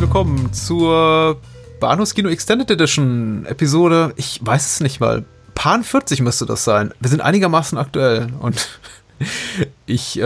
herzlich 0.00 0.14
willkommen 0.14 0.52
zur 0.54 1.36
Bahnhofskino 1.78 2.30
Extended 2.30 2.70
Edition 2.70 3.44
Episode, 3.44 4.14
ich 4.16 4.40
weiß 4.42 4.64
es 4.64 4.80
nicht 4.80 4.98
mal, 4.98 5.26
Pan 5.54 5.84
40 5.84 6.22
müsste 6.22 6.46
das 6.46 6.64
sein. 6.64 6.94
Wir 7.00 7.10
sind 7.10 7.20
einigermaßen 7.20 7.76
aktuell 7.76 8.28
und 8.40 8.80
ich 9.86 10.18
äh, 10.18 10.22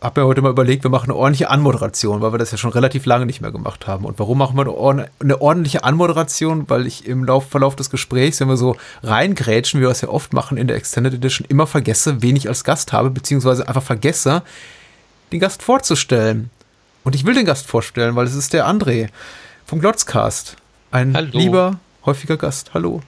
habe 0.00 0.20
mir 0.20 0.26
heute 0.26 0.40
mal 0.40 0.48
überlegt, 0.48 0.82
wir 0.82 0.90
machen 0.90 1.10
eine 1.10 1.16
ordentliche 1.16 1.50
Anmoderation, 1.50 2.22
weil 2.22 2.32
wir 2.32 2.38
das 2.38 2.52
ja 2.52 2.56
schon 2.56 2.70
relativ 2.70 3.04
lange 3.04 3.26
nicht 3.26 3.42
mehr 3.42 3.52
gemacht 3.52 3.86
haben. 3.86 4.06
Und 4.06 4.18
warum 4.18 4.38
machen 4.38 4.56
wir 4.56 4.66
eine, 4.66 5.10
eine 5.20 5.42
ordentliche 5.42 5.84
Anmoderation? 5.84 6.70
Weil 6.70 6.86
ich 6.86 7.06
im 7.06 7.24
Lauf, 7.24 7.50
Verlauf 7.50 7.76
des 7.76 7.90
Gesprächs, 7.90 8.40
wenn 8.40 8.48
wir 8.48 8.56
so 8.56 8.76
reingrätschen, 9.02 9.80
wie 9.80 9.84
wir 9.84 9.90
das 9.90 10.00
ja 10.00 10.08
oft 10.08 10.32
machen 10.32 10.56
in 10.56 10.68
der 10.68 10.76
Extended 10.78 11.12
Edition, 11.12 11.46
immer 11.50 11.66
vergesse, 11.66 12.22
wen 12.22 12.36
ich 12.36 12.48
als 12.48 12.64
Gast 12.64 12.94
habe, 12.94 13.10
beziehungsweise 13.10 13.68
einfach 13.68 13.82
vergesse, 13.82 14.42
den 15.32 15.40
Gast 15.40 15.62
vorzustellen. 15.62 16.48
Und 17.04 17.14
ich 17.14 17.24
will 17.26 17.34
den 17.34 17.46
Gast 17.46 17.66
vorstellen, 17.66 18.14
weil 18.16 18.26
es 18.26 18.34
ist 18.34 18.52
der 18.52 18.66
André 18.66 19.08
vom 19.64 19.80
Glotzcast. 19.80 20.56
Ein 20.90 21.14
Hallo. 21.14 21.38
lieber, 21.38 21.80
häufiger 22.04 22.36
Gast. 22.36 22.74
Hallo. 22.74 23.02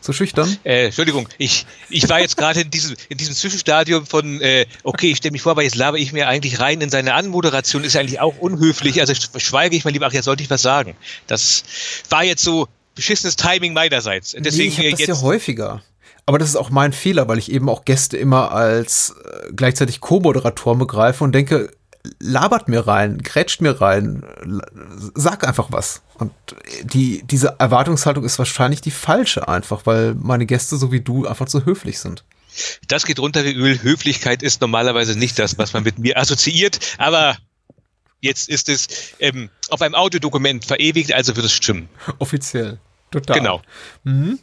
So 0.00 0.12
schüchtern? 0.12 0.56
Äh, 0.62 0.86
Entschuldigung, 0.86 1.28
ich, 1.36 1.66
ich 1.90 2.08
war 2.08 2.20
jetzt 2.20 2.36
gerade 2.36 2.60
in 2.60 2.70
diesem, 2.70 2.96
in 3.08 3.18
diesem 3.18 3.34
Zwischenstadium 3.34 4.06
von, 4.06 4.40
äh, 4.40 4.66
okay, 4.84 5.10
ich 5.10 5.16
stelle 5.16 5.32
mich 5.32 5.42
vor, 5.42 5.52
aber 5.52 5.64
jetzt 5.64 5.74
laber 5.74 5.98
ich 5.98 6.12
mir 6.12 6.28
eigentlich 6.28 6.60
rein 6.60 6.80
in 6.80 6.90
seine 6.90 7.14
Anmoderation, 7.14 7.82
ist 7.82 7.96
eigentlich 7.96 8.20
auch 8.20 8.38
unhöflich, 8.38 9.00
also 9.00 9.14
schweige 9.36 9.74
ich 9.74 9.84
mal 9.84 9.90
lieber, 9.90 10.06
ach, 10.06 10.12
jetzt 10.12 10.26
sollte 10.26 10.44
ich 10.44 10.50
was 10.50 10.62
sagen. 10.62 10.94
Das 11.26 11.64
war 12.08 12.22
jetzt 12.22 12.44
so 12.44 12.68
beschissenes 12.94 13.34
Timing 13.34 13.72
meinerseits. 13.72 14.36
Deswegen 14.38 14.74
nee, 14.76 14.88
ich 14.88 14.96
das 14.96 15.06
ja 15.06 15.20
häufiger. 15.22 15.82
Aber 16.24 16.38
das 16.38 16.50
ist 16.50 16.56
auch 16.56 16.70
mein 16.70 16.92
Fehler, 16.92 17.26
weil 17.28 17.38
ich 17.38 17.50
eben 17.50 17.68
auch 17.68 17.84
Gäste 17.84 18.16
immer 18.16 18.52
als 18.52 19.14
äh, 19.24 19.52
gleichzeitig 19.54 20.00
Co-Moderatoren 20.00 20.78
begreife 20.78 21.24
und 21.24 21.32
denke, 21.32 21.70
labert 22.20 22.68
mir 22.68 22.86
rein, 22.86 23.18
grätscht 23.18 23.60
mir 23.60 23.80
rein, 23.80 24.22
sag 25.14 25.46
einfach 25.46 25.72
was. 25.72 26.02
Und 26.14 26.32
die, 26.82 27.22
diese 27.24 27.56
Erwartungshaltung 27.58 28.24
ist 28.24 28.38
wahrscheinlich 28.38 28.80
die 28.80 28.90
falsche 28.90 29.48
einfach, 29.48 29.86
weil 29.86 30.14
meine 30.14 30.46
Gäste 30.46 30.76
so 30.76 30.92
wie 30.92 31.00
du 31.00 31.26
einfach 31.26 31.46
zu 31.46 31.64
höflich 31.64 31.98
sind. 31.98 32.24
Das 32.88 33.04
geht 33.04 33.18
runter 33.18 33.44
wie 33.44 33.52
Öl. 33.52 33.82
Höflichkeit 33.82 34.42
ist 34.42 34.60
normalerweise 34.60 35.18
nicht 35.18 35.38
das, 35.38 35.58
was 35.58 35.72
man 35.72 35.82
mit 35.82 35.98
mir 35.98 36.16
assoziiert, 36.16 36.78
aber 36.98 37.36
jetzt 38.20 38.48
ist 38.48 38.68
es 38.68 38.88
ähm, 39.20 39.50
auf 39.68 39.82
einem 39.82 39.94
Audiodokument 39.94 40.64
verewigt, 40.64 41.12
also 41.12 41.36
wird 41.36 41.46
es 41.46 41.52
stimmen. 41.52 41.88
Offiziell. 42.18 42.78
Total. 43.10 43.38
Genau. 43.38 43.62
Mhm. 44.04 44.38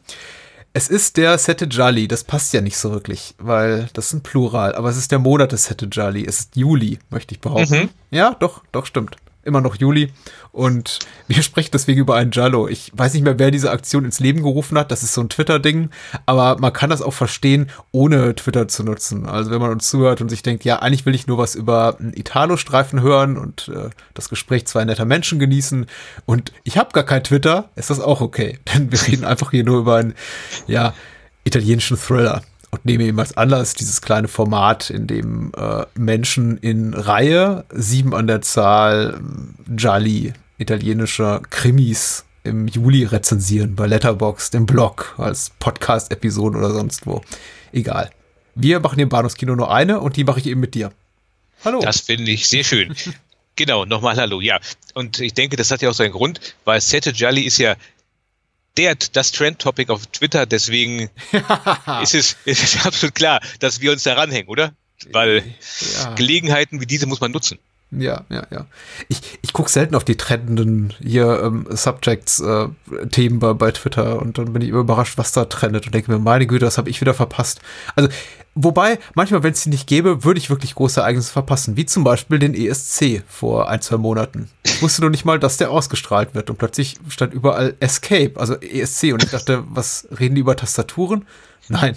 Es 0.76 0.88
ist 0.88 1.18
der 1.18 1.38
Sette 1.38 1.66
Jolly, 1.66 2.08
das 2.08 2.24
passt 2.24 2.52
ja 2.52 2.60
nicht 2.60 2.78
so 2.78 2.92
wirklich, 2.92 3.36
weil 3.38 3.90
das 3.94 4.08
ist 4.08 4.14
ein 4.14 4.24
Plural, 4.24 4.74
aber 4.74 4.90
es 4.90 4.98
ist 4.98 5.12
der 5.12 5.20
Monat 5.20 5.52
des 5.52 5.66
Sette 5.66 5.86
Jolly. 5.86 6.26
Es 6.26 6.40
ist 6.40 6.56
Juli, 6.56 6.98
möchte 7.12 7.36
ich 7.36 7.42
behaupten. 7.42 7.84
Mhm. 7.84 7.90
Ja, 8.10 8.36
doch, 8.40 8.64
doch, 8.72 8.88
stimmt 8.88 9.18
immer 9.44 9.62
noch 9.62 9.76
Juli. 9.76 10.12
Und 10.52 11.00
wir 11.28 11.42
sprechen 11.42 11.72
deswegen 11.74 12.00
über 12.00 12.16
einen 12.16 12.32
Jallo. 12.32 12.68
Ich 12.68 12.92
weiß 12.96 13.14
nicht 13.14 13.24
mehr, 13.24 13.40
wer 13.40 13.52
diese 13.52 13.72
Aktion 13.72 14.06
ins 14.06 14.20
Leben 14.20 14.42
gerufen 14.42 14.78
hat. 14.78 14.92
Das 14.92 15.04
ist 15.04 15.14
so 15.14 15.22
ein 15.22 15.30
Twitter-Ding. 15.30 15.90
Aber 16.26 16.60
man 16.60 16.74
kann 16.74 16.90
das 16.90 17.02
auch 17.02 17.14
verstehen, 17.14 17.70
ohne 17.92 18.36
Twitter 18.36 18.68
zu 18.68 18.84
nutzen. 18.84 19.26
Also 19.26 19.52
wenn 19.52 19.62
man 19.62 19.72
uns 19.72 19.90
zuhört 19.90 20.22
und 20.22 20.30
sich 20.30 20.44
denkt, 20.44 20.66
ja, 20.66 20.80
eigentlich 20.80 21.06
will 21.06 21.16
ich 21.16 21.28
nur 21.28 21.38
was 21.38 21.56
über 21.56 21.98
einen 22.00 22.14
Italo-Streifen 22.14 23.02
hören 23.02 23.38
und 23.38 23.70
äh, 23.70 23.90
das 24.14 24.30
Gespräch 24.30 24.66
zwei 24.68 24.86
netter 24.86 25.06
Menschen 25.06 25.40
genießen. 25.40 25.86
Und 26.26 26.52
ich 26.64 26.78
habe 26.78 26.92
gar 26.94 27.04
kein 27.04 27.24
Twitter, 27.24 27.70
ist 27.76 27.90
das 27.90 28.00
auch 28.00 28.22
okay. 28.22 28.60
Denn 28.74 28.92
wir 28.92 29.08
reden 29.08 29.26
einfach 29.26 29.52
hier 29.52 29.64
nur 29.64 29.80
über 29.80 29.96
einen, 29.96 30.14
ja, 30.68 30.94
italienischen 31.46 31.98
Thriller 31.98 32.42
und 32.74 32.86
nehme 32.86 33.04
eben 33.04 33.20
als 33.20 33.38
Anlass 33.38 33.76
dieses 33.76 34.02
kleine 34.02 34.28
Format, 34.28 34.90
in 34.90 35.06
dem 35.06 35.52
äh, 35.56 35.86
Menschen 35.94 36.58
in 36.58 36.96
Reihe, 36.96 37.66
sieben 37.70 38.16
an 38.16 38.26
der 38.26 38.42
Zahl, 38.42 39.22
Jolly, 39.78 40.34
italienischer 40.58 41.42
Krimis 41.52 42.26
im 42.44 42.68
Juli 42.68 43.04
rezensieren 43.04 43.76
bei 43.76 43.86
Letterboxd, 43.86 44.56
im 44.56 44.66
Blog, 44.66 45.14
als 45.20 45.52
Podcast-Episode 45.60 46.58
oder 46.58 46.72
sonst 46.72 47.06
wo. 47.06 47.22
Egal. 47.74 48.10
Wir 48.56 48.80
machen 48.80 48.98
im 48.98 49.08
Bahnhofskino 49.08 49.56
nur 49.56 49.72
eine 49.72 50.00
und 50.00 50.18
die 50.18 50.24
mache 50.24 50.40
ich 50.40 50.48
eben 50.48 50.60
mit 50.60 50.74
dir. 50.74 50.92
Hallo. 51.64 51.80
Das 51.80 52.00
finde 52.00 52.32
ich 52.32 52.48
sehr 52.48 52.64
schön. 52.64 52.96
genau, 53.56 53.86
nochmal 53.86 54.16
Hallo. 54.16 54.42
Ja, 54.42 54.60
und 54.96 55.20
ich 55.20 55.36
denke, 55.36 55.58
das 55.58 55.70
hat 55.70 55.84
ja 55.84 55.92
auch 55.92 55.94
seinen 55.94 56.12
Grund, 56.12 56.56
weil 56.66 56.82
Sette 56.82 57.12
Jolly 57.12 57.42
ist 57.42 57.60
ja 57.60 57.76
der, 58.78 58.96
das 58.96 59.32
Trend-Topic 59.32 59.92
auf 59.92 60.08
Twitter, 60.08 60.46
deswegen 60.46 61.10
ist, 62.02 62.16
es, 62.16 62.38
ist 62.46 62.64
es 62.64 62.86
absolut 62.86 63.16
klar, 63.16 63.42
dass 63.60 63.82
wir 63.82 63.92
uns 63.92 64.04
da 64.04 64.14
ranhängen, 64.14 64.50
oder? 64.50 64.74
Weil 65.12 65.44
ja. 65.96 66.14
Gelegenheiten 66.14 66.80
wie 66.82 66.86
diese 66.86 67.06
muss 67.06 67.20
man 67.20 67.32
nutzen. 67.32 67.60
Ja, 67.98 68.24
ja, 68.30 68.44
ja. 68.50 68.66
Ich, 69.08 69.22
ich 69.42 69.54
gucke 69.54 69.70
selten 69.70 69.96
auf 69.96 70.04
die 70.04 70.18
trendenden 70.18 70.94
hier 71.02 71.42
ähm, 71.44 71.66
Subjects-Themen 71.70 73.38
äh, 73.38 73.40
bei, 73.40 73.54
bei 73.54 73.72
Twitter 73.72 74.22
und 74.22 74.38
dann 74.38 74.54
bin 74.54 74.62
ich 74.62 74.70
überrascht, 74.70 75.18
was 75.18 75.32
da 75.32 75.46
trendet 75.46 75.86
und 75.86 75.94
denke 75.94 76.12
mir, 76.12 76.20
meine 76.20 76.48
Güte, 76.48 76.66
das 76.66 76.78
habe 76.78 76.90
ich 76.90 77.02
wieder 77.02 77.14
verpasst. 77.14 77.62
Also, 77.96 78.10
wobei, 78.56 79.00
manchmal, 79.16 79.44
wenn 79.44 79.54
es 79.54 79.64
die 79.64 79.70
nicht 79.70 79.88
gäbe, 79.88 80.24
würde 80.24 80.40
ich 80.40 80.50
wirklich 80.50 80.76
große 80.76 81.02
Ereignisse 81.02 81.32
verpassen, 81.32 81.78
wie 81.78 81.86
zum 81.86 82.04
Beispiel 82.04 82.40
den 82.40 82.54
ESC 82.54 83.24
vor 83.28 83.70
ein, 83.70 83.82
zwei 83.82 83.98
Monaten. 83.98 84.50
Ich 84.64 84.82
wusste 84.82 85.02
noch 85.02 85.10
nicht 85.10 85.26
mal, 85.26 85.40
dass 85.40 85.58
der 85.58 85.72
ausgestrahlt 85.72 86.36
wird 86.36 86.50
und 86.50 86.58
plötzlich 86.58 86.98
stand 87.10 87.34
überall 87.34 87.76
Escape, 87.80 88.34
also 88.36 88.56
ESC 88.56 89.14
und 89.14 89.24
ich 89.24 89.32
dachte, 89.32 89.64
was, 89.68 90.08
reden 90.20 90.36
die 90.36 90.42
über 90.42 90.56
Tastaturen? 90.56 91.26
Nein, 91.70 91.96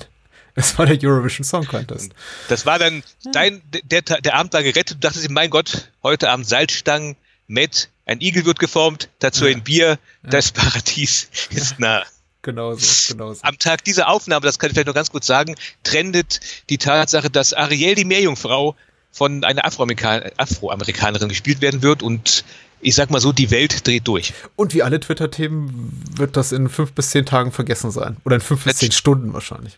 es 0.57 0.77
war 0.79 0.87
der 0.87 0.99
Eurovision 1.01 1.45
Song 1.45 1.67
Contest. 1.67 2.13
Das 2.49 2.67
war 2.67 2.79
dann 2.79 3.03
dein, 3.33 3.63
der, 3.85 4.03
der 4.03 4.35
Abend 4.35 4.53
war 4.53 4.63
gerettet. 4.63 4.97
Du 4.97 5.01
dachtest, 5.01 5.31
mein 5.31 5.51
Gott, 5.51 5.93
heute 6.03 6.31
Abend 6.31 6.49
Salzstangen 6.49 7.17
mit, 7.47 7.91
ein 8.07 8.21
Igel 8.21 8.45
wird 8.45 8.59
geformt, 8.59 9.09
dazu 9.19 9.47
ja. 9.47 9.55
ein 9.55 9.63
Bier, 9.63 9.99
das 10.23 10.53
Paradies 10.53 11.29
ist 11.51 11.79
nah. 11.79 12.03
Genau 12.43 12.75
so, 12.77 13.13
genau 13.13 13.35
so. 13.35 13.41
Am 13.43 13.59
Tag 13.59 13.85
dieser 13.85 14.09
Aufnahme, 14.09 14.47
das 14.47 14.59
kann 14.59 14.71
ich 14.71 14.75
vielleicht 14.75 14.87
noch 14.87 14.95
ganz 14.95 15.11
gut 15.11 15.25
sagen, 15.25 15.57
trendet 15.83 16.41
die 16.71 16.79
Tatsache, 16.79 17.29
dass 17.29 17.53
Ariel 17.53 17.97
die 17.97 18.05
Meerjungfrau 18.05 18.77
von 19.11 19.43
einer 19.45 19.65
Afroamerikanerin 19.65 21.29
gespielt 21.29 21.61
werden 21.61 21.83
wird 21.83 22.03
und 22.03 22.45
ich 22.81 22.95
sag 22.95 23.11
mal 23.11 23.21
so, 23.21 23.33
die 23.33 23.51
Welt 23.51 23.87
dreht 23.87 24.07
durch. 24.07 24.33
Und 24.55 24.75
wie 24.75 24.83
alle 24.83 25.01
Twitter-Themen 25.01 26.05
wird 26.17 26.37
das 26.37 26.53
in 26.53 26.69
fünf 26.69 26.93
bis 26.93 27.11
zehn 27.11 27.27
Tagen 27.27 27.51
vergessen 27.51 27.91
sein. 27.91 28.17
Oder 28.25 28.37
in 28.37 28.43
fünf 28.43 28.65
bis 28.65 28.77
zehn 28.77 28.93
Stunden 28.93 29.33
wahrscheinlich. 29.33 29.77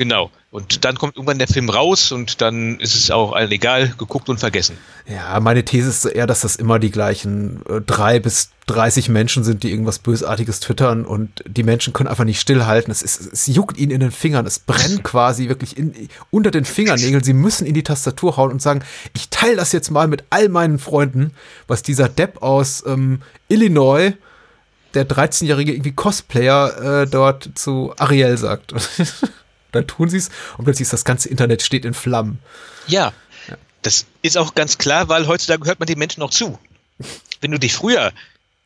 Genau. 0.00 0.30
Und 0.50 0.86
dann 0.86 0.96
kommt 0.96 1.16
irgendwann 1.16 1.38
der 1.38 1.46
Film 1.46 1.68
raus 1.68 2.10
und 2.10 2.40
dann 2.40 2.80
ist 2.80 2.94
es 2.94 3.10
auch 3.10 3.32
allen 3.32 3.52
egal, 3.52 3.92
geguckt 3.98 4.30
und 4.30 4.40
vergessen. 4.40 4.78
Ja, 5.06 5.38
meine 5.40 5.62
These 5.62 5.90
ist 5.90 6.06
eher, 6.06 6.26
dass 6.26 6.40
das 6.40 6.56
immer 6.56 6.78
die 6.78 6.90
gleichen 6.90 7.60
äh, 7.68 7.82
drei 7.82 8.18
bis 8.18 8.48
30 8.68 9.10
Menschen 9.10 9.44
sind, 9.44 9.62
die 9.62 9.70
irgendwas 9.70 9.98
Bösartiges 9.98 10.60
twittern 10.60 11.04
und 11.04 11.44
die 11.46 11.62
Menschen 11.64 11.92
können 11.92 12.08
einfach 12.08 12.24
nicht 12.24 12.40
stillhalten. 12.40 12.90
Es, 12.90 13.02
ist, 13.02 13.30
es 13.30 13.46
juckt 13.46 13.76
ihnen 13.76 13.90
in 13.90 14.00
den 14.00 14.10
Fingern, 14.10 14.46
es 14.46 14.58
brennt 14.58 15.02
quasi 15.04 15.50
wirklich 15.50 15.76
in, 15.76 16.08
unter 16.30 16.50
den 16.50 16.64
Fingernägeln. 16.64 17.22
Sie 17.22 17.34
müssen 17.34 17.66
in 17.66 17.74
die 17.74 17.82
Tastatur 17.82 18.38
hauen 18.38 18.52
und 18.52 18.62
sagen, 18.62 18.82
ich 19.12 19.28
teile 19.28 19.56
das 19.56 19.72
jetzt 19.72 19.90
mal 19.90 20.08
mit 20.08 20.24
all 20.30 20.48
meinen 20.48 20.78
Freunden, 20.78 21.34
was 21.66 21.82
dieser 21.82 22.08
Depp 22.08 22.42
aus 22.42 22.82
ähm, 22.86 23.20
Illinois 23.48 24.14
der 24.94 25.06
13-jährige 25.06 25.72
irgendwie 25.72 25.92
Cosplayer 25.92 27.02
äh, 27.02 27.06
dort 27.06 27.50
zu 27.54 27.92
Ariel 27.98 28.38
sagt. 28.38 28.72
dann 29.72 29.86
tun 29.86 30.08
sie 30.08 30.18
es 30.18 30.30
und 30.58 30.64
plötzlich 30.64 30.86
ist 30.86 30.92
das 30.92 31.04
ganze 31.04 31.28
Internet 31.28 31.62
steht 31.62 31.84
in 31.84 31.94
Flammen. 31.94 32.38
Ja, 32.86 33.12
ja, 33.48 33.56
das 33.82 34.06
ist 34.22 34.36
auch 34.36 34.54
ganz 34.54 34.78
klar, 34.78 35.08
weil 35.08 35.26
heutzutage 35.26 35.64
hört 35.64 35.80
man 35.80 35.86
den 35.86 35.98
Menschen 35.98 36.22
auch 36.22 36.30
zu. 36.30 36.58
Wenn 37.40 37.50
du 37.50 37.58
dich 37.58 37.72
früher, 37.72 38.12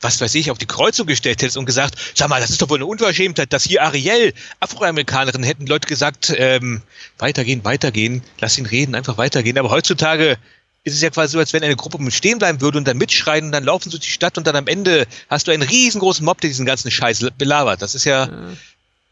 was 0.01 0.21
weiß 0.21 0.35
ich, 0.35 0.51
auf 0.51 0.59
die 0.59 0.67
Kreuzung 0.67 1.07
gestellt 1.07 1.41
hättest 1.43 1.57
und 1.57 1.67
gesagt, 1.67 1.97
sag 2.15 2.29
mal, 2.29 2.41
das 2.41 2.51
ist 2.51 2.61
doch 2.61 2.69
wohl 2.69 2.79
eine 2.79 2.87
Unverschämtheit, 2.87 3.53
dass 3.53 3.65
hier 3.65 3.83
Ariel, 3.83 4.35
Afroamerikanerin, 4.61 5.43
hätten 5.43 5.67
Leute 5.67 5.89
gesagt, 5.89 6.33
ähm, 6.37 6.83
weitergehen, 7.19 7.65
weitergehen, 7.65 8.23
lass 8.39 8.59
ihn 8.59 8.67
reden, 8.67 8.95
einfach 8.95 9.17
weitergehen. 9.17 9.59
Aber 9.59 9.71
heutzutage 9.71 10.37
ist 10.85 10.95
es 10.95 11.01
ja 11.01 11.09
quasi 11.09 11.33
so, 11.33 11.39
als 11.39 11.55
wenn 11.55 11.65
eine 11.65 11.77
Gruppe 11.77 11.99
stehen 12.11 12.39
bleiben 12.39 12.61
würde 12.61 12.77
und 12.77 12.87
dann 12.87 12.99
mitschreien 12.99 13.47
und 13.47 13.53
dann 13.53 13.65
laufen 13.65 13.85
sie 13.85 13.97
durch 13.97 14.05
die 14.05 14.13
Stadt 14.13 14.37
und 14.37 14.47
dann 14.47 14.55
am 14.55 14.67
Ende 14.67 15.07
hast 15.31 15.49
du 15.49 15.53
einen 15.53 15.63
riesengroßen 15.63 16.25
Mob, 16.25 16.41
der 16.43 16.49
diesen 16.49 16.67
ganzen 16.67 16.91
Scheiß 16.91 17.27
belabert. 17.39 17.81
Das 17.81 17.95
ist 17.95 18.05
ja, 18.05 18.27
ja 18.27 18.33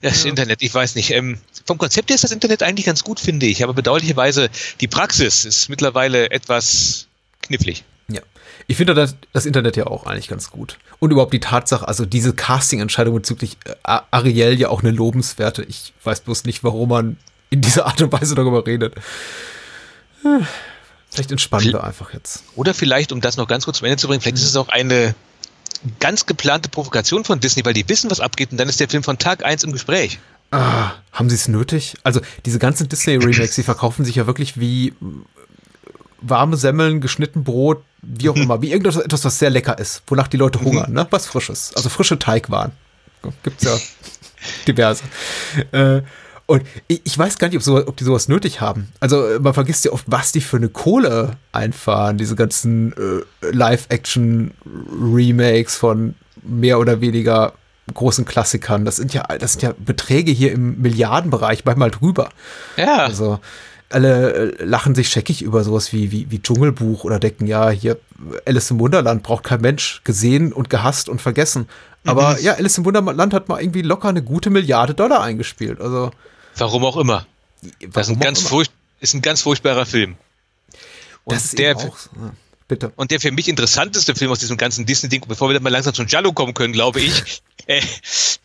das 0.02 0.24
ja. 0.24 0.30
Internet, 0.30 0.62
ich 0.62 0.74
weiß 0.74 0.94
nicht. 0.94 1.10
Ähm, 1.10 1.38
vom 1.64 1.78
Konzept 1.78 2.10
her 2.10 2.14
ist 2.16 2.24
das 2.24 2.32
Internet 2.32 2.62
eigentlich 2.62 2.86
ganz 2.86 3.04
gut, 3.04 3.20
finde 3.20 3.46
ich. 3.46 3.62
Aber 3.62 3.72
bedauerlicherweise, 3.72 4.50
die 4.80 4.88
Praxis 4.88 5.44
ist 5.44 5.68
mittlerweile 5.68 6.30
etwas 6.30 7.06
knifflig. 7.40 7.84
Ja. 8.08 8.20
Ich 8.66 8.76
finde 8.76 8.94
das, 8.94 9.16
das 9.32 9.46
Internet 9.46 9.76
ja 9.76 9.86
auch 9.86 10.06
eigentlich 10.06 10.28
ganz 10.28 10.50
gut. 10.50 10.78
Und 10.98 11.10
überhaupt 11.10 11.32
die 11.32 11.40
Tatsache, 11.40 11.86
also 11.88 12.04
diese 12.04 12.34
Casting-Entscheidung 12.34 13.14
bezüglich 13.14 13.56
äh, 13.64 13.74
Ariel 14.10 14.58
ja 14.58 14.68
auch 14.68 14.82
eine 14.82 14.90
lobenswerte. 14.90 15.62
Ich 15.64 15.92
weiß 16.04 16.20
bloß 16.20 16.44
nicht, 16.44 16.62
warum 16.64 16.90
man 16.90 17.16
in 17.50 17.60
dieser 17.60 17.86
Art 17.86 18.00
und 18.02 18.12
Weise 18.12 18.34
darüber 18.34 18.66
redet. 18.66 18.94
Vielleicht 21.10 21.30
entspannen 21.30 21.72
wir 21.72 21.84
einfach 21.84 22.14
jetzt. 22.14 22.44
Oder 22.56 22.74
vielleicht, 22.74 23.12
um 23.12 23.20
das 23.20 23.36
noch 23.36 23.46
ganz 23.46 23.64
kurz 23.64 23.78
zum 23.78 23.86
Ende 23.86 23.98
zu 23.98 24.08
bringen, 24.08 24.20
vielleicht 24.20 24.38
ist 24.38 24.44
es 24.44 24.56
auch 24.56 24.68
eine 24.68 25.14
ganz 26.00 26.26
geplante 26.26 26.68
Provokation 26.68 27.24
von 27.24 27.40
Disney, 27.40 27.64
weil 27.64 27.74
die 27.74 27.88
wissen, 27.88 28.10
was 28.10 28.20
abgeht 28.20 28.52
und 28.52 28.58
dann 28.58 28.68
ist 28.68 28.80
der 28.80 28.88
Film 28.88 29.02
von 29.02 29.18
Tag 29.18 29.44
1 29.44 29.64
im 29.64 29.72
Gespräch. 29.72 30.18
Ah, 30.50 30.92
haben 31.12 31.28
sie 31.30 31.34
es 31.34 31.48
nötig? 31.48 31.96
Also 32.02 32.20
diese 32.44 32.58
ganzen 32.58 32.88
Disney-Remakes, 32.88 33.54
die 33.54 33.62
verkaufen 33.62 34.04
sich 34.04 34.16
ja 34.16 34.26
wirklich 34.26 34.60
wie 34.60 34.92
warme 36.20 36.56
Semmeln, 36.56 37.00
geschnitten 37.00 37.42
Brot, 37.42 37.82
wie 38.02 38.28
auch 38.28 38.36
immer, 38.36 38.62
wie 38.62 38.70
irgendetwas, 38.72 39.24
was 39.24 39.38
sehr 39.38 39.50
lecker 39.50 39.78
ist, 39.78 40.02
wonach 40.06 40.28
die 40.28 40.36
Leute 40.36 40.60
hungern, 40.60 40.92
ne? 40.92 41.06
Was 41.10 41.26
Frisches. 41.26 41.72
Also 41.74 41.88
frische 41.88 42.18
Teigwaren. 42.18 42.72
Gibt's 43.42 43.64
ja 43.64 43.76
diverse. 44.66 45.04
Äh, 45.72 46.02
und 46.52 46.62
ich, 46.86 47.16
weiß 47.16 47.38
gar 47.38 47.48
nicht, 47.48 47.56
ob, 47.56 47.62
so, 47.62 47.78
ob, 47.78 47.96
die 47.96 48.04
sowas 48.04 48.28
nötig 48.28 48.60
haben. 48.60 48.88
Also 49.00 49.26
man 49.40 49.54
vergisst 49.54 49.86
ja 49.86 49.92
oft, 49.92 50.04
was 50.06 50.32
die 50.32 50.42
für 50.42 50.58
eine 50.58 50.68
Kohle 50.68 51.38
einfahren, 51.50 52.18
diese 52.18 52.36
ganzen 52.36 52.92
äh, 52.92 53.22
Live-Action-Remakes 53.50 55.76
von 55.76 56.14
mehr 56.42 56.78
oder 56.78 57.00
weniger 57.00 57.54
großen 57.94 58.26
Klassikern. 58.26 58.84
Das 58.84 58.96
sind 58.96 59.14
ja, 59.14 59.22
das 59.22 59.52
sind 59.52 59.62
ja 59.62 59.72
Beträge 59.78 60.30
hier 60.30 60.52
im 60.52 60.82
Milliardenbereich, 60.82 61.64
manchmal 61.64 61.90
drüber. 61.90 62.28
Ja. 62.76 62.98
Also 62.98 63.40
alle 63.88 64.58
äh, 64.58 64.62
lachen 64.62 64.94
sich 64.94 65.08
scheckig 65.08 65.40
über 65.40 65.64
sowas 65.64 65.94
wie, 65.94 66.12
wie, 66.12 66.30
wie 66.30 66.42
Dschungelbuch 66.42 67.04
oder 67.04 67.18
denken, 67.18 67.46
ja, 67.46 67.70
hier 67.70 67.96
Alice 68.44 68.70
im 68.70 68.78
Wunderland 68.78 69.22
braucht 69.22 69.44
kein 69.44 69.62
Mensch 69.62 70.02
gesehen 70.04 70.52
und 70.52 70.68
gehasst 70.68 71.08
und 71.08 71.22
vergessen. 71.22 71.66
Aber 72.04 72.32
mhm. 72.32 72.40
ja, 72.42 72.56
Alice 72.56 72.76
im 72.76 72.84
Wunderland 72.84 73.32
hat 73.32 73.48
mal 73.48 73.58
irgendwie 73.58 73.80
locker 73.80 74.10
eine 74.10 74.22
gute 74.22 74.50
Milliarde 74.50 74.92
Dollar 74.92 75.22
eingespielt. 75.22 75.80
Also. 75.80 76.10
Warum 76.56 76.84
auch 76.84 76.96
immer. 76.96 77.26
das 77.80 78.08
ist 78.08 78.14
ein, 78.14 78.20
ganz 78.20 78.50
ist 79.00 79.14
ein 79.14 79.22
ganz 79.22 79.42
furchtbarer 79.42 79.86
Film. 79.86 80.16
Und 81.24 81.36
das 81.36 81.46
ist 81.46 81.58
der, 81.58 81.76
auch, 81.76 81.96
ja. 82.16 82.32
Bitte. 82.72 82.90
Und 82.96 83.10
der 83.10 83.20
für 83.20 83.30
mich 83.30 83.48
interessanteste 83.48 84.14
Film 84.14 84.30
aus 84.30 84.38
diesem 84.38 84.56
ganzen 84.56 84.86
Disney-Ding, 84.86 85.24
bevor 85.28 85.50
wir 85.50 85.52
dann 85.52 85.62
mal 85.62 85.68
langsam 85.68 85.92
zum 85.92 86.06
Jallo 86.06 86.32
kommen 86.32 86.54
können, 86.54 86.72
glaube 86.72 87.02
ich, 87.02 87.42
äh, 87.66 87.82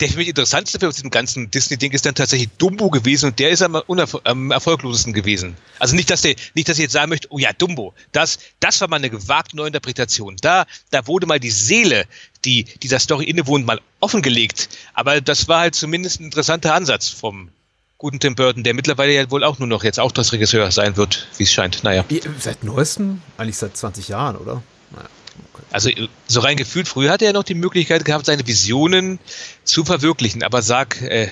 der 0.02 0.10
für 0.10 0.18
mich 0.18 0.28
interessanteste 0.28 0.80
Film 0.80 0.90
aus 0.90 0.96
diesem 0.96 1.12
ganzen 1.12 1.50
Disney-Ding 1.50 1.94
ist 1.94 2.06
dann 2.06 2.14
tatsächlich 2.14 2.50
Dumbo 2.58 2.90
gewesen 2.90 3.28
und 3.28 3.40
der 3.40 3.52
ist 3.52 3.62
am, 3.62 3.76
am 3.76 4.52
erfolglosesten 4.52 5.14
gewesen. 5.14 5.56
Also 5.80 5.96
nicht, 5.96 6.10
dass 6.10 6.24
der, 6.24 6.36
nicht, 6.56 6.68
dass 6.68 6.78
ich 6.78 6.84
jetzt 6.84 6.92
sagen 6.92 7.10
möchte, 7.10 7.30
oh 7.32 7.38
ja, 7.38 7.54
Dumbo, 7.54 7.94
das, 8.12 8.40
das 8.60 8.82
war 8.82 8.90
mal 8.90 8.98
eine 8.98 9.10
gewagte 9.10 9.56
Neuinterpretation. 9.56 10.36
Da, 10.42 10.66
da 10.90 11.08
wurde 11.08 11.26
mal 11.26 11.40
die 11.40 11.52
Seele, 11.52 12.06
die 12.44 12.66
dieser 12.66 13.00
Story 13.00 13.26
innewohnt, 13.26 13.66
mal 13.66 13.80
offengelegt. 14.02 14.68
Aber 14.94 15.22
das 15.22 15.48
war 15.48 15.62
halt 15.62 15.76
zumindest 15.76 16.20
ein 16.20 16.26
interessanter 16.26 16.74
Ansatz 16.74 17.08
vom, 17.08 17.50
guten 17.98 18.20
Tim 18.20 18.36
Burton, 18.36 18.64
der 18.64 18.74
mittlerweile 18.74 19.14
ja 19.14 19.30
wohl 19.32 19.44
auch 19.44 19.60
nur 19.60 19.68
noch 19.68 19.84
jetzt 19.84 20.00
auch 20.00 20.12
das 20.12 20.32
Regisseur 20.32 20.70
sein 20.72 20.98
wird, 20.98 21.28
wie 21.38 21.44
es 21.44 21.52
scheint. 21.52 21.84
Naja. 21.84 22.06
Seit 22.40 22.64
neuestem? 22.64 23.22
Eigentlich 23.38 23.58
seit 23.58 23.76
20 23.76 24.08
Jahren, 24.08 24.36
oder? 24.36 24.62
Naja. 24.92 25.08
Okay. 25.54 25.64
Also 25.72 25.90
so 26.28 26.40
rein 26.40 26.58
gefühlt, 26.58 26.88
früher 26.88 27.12
hatte 27.12 27.26
er 27.26 27.34
noch 27.34 27.44
die 27.44 27.56
Möglichkeit 27.56 28.06
gehabt, 28.06 28.26
seine 28.26 28.46
Visionen 28.46 29.20
zu 29.64 29.84
verwirklichen, 29.84 30.44
aber 30.44 30.62
sag, 30.62 31.02
äh, 31.02 31.30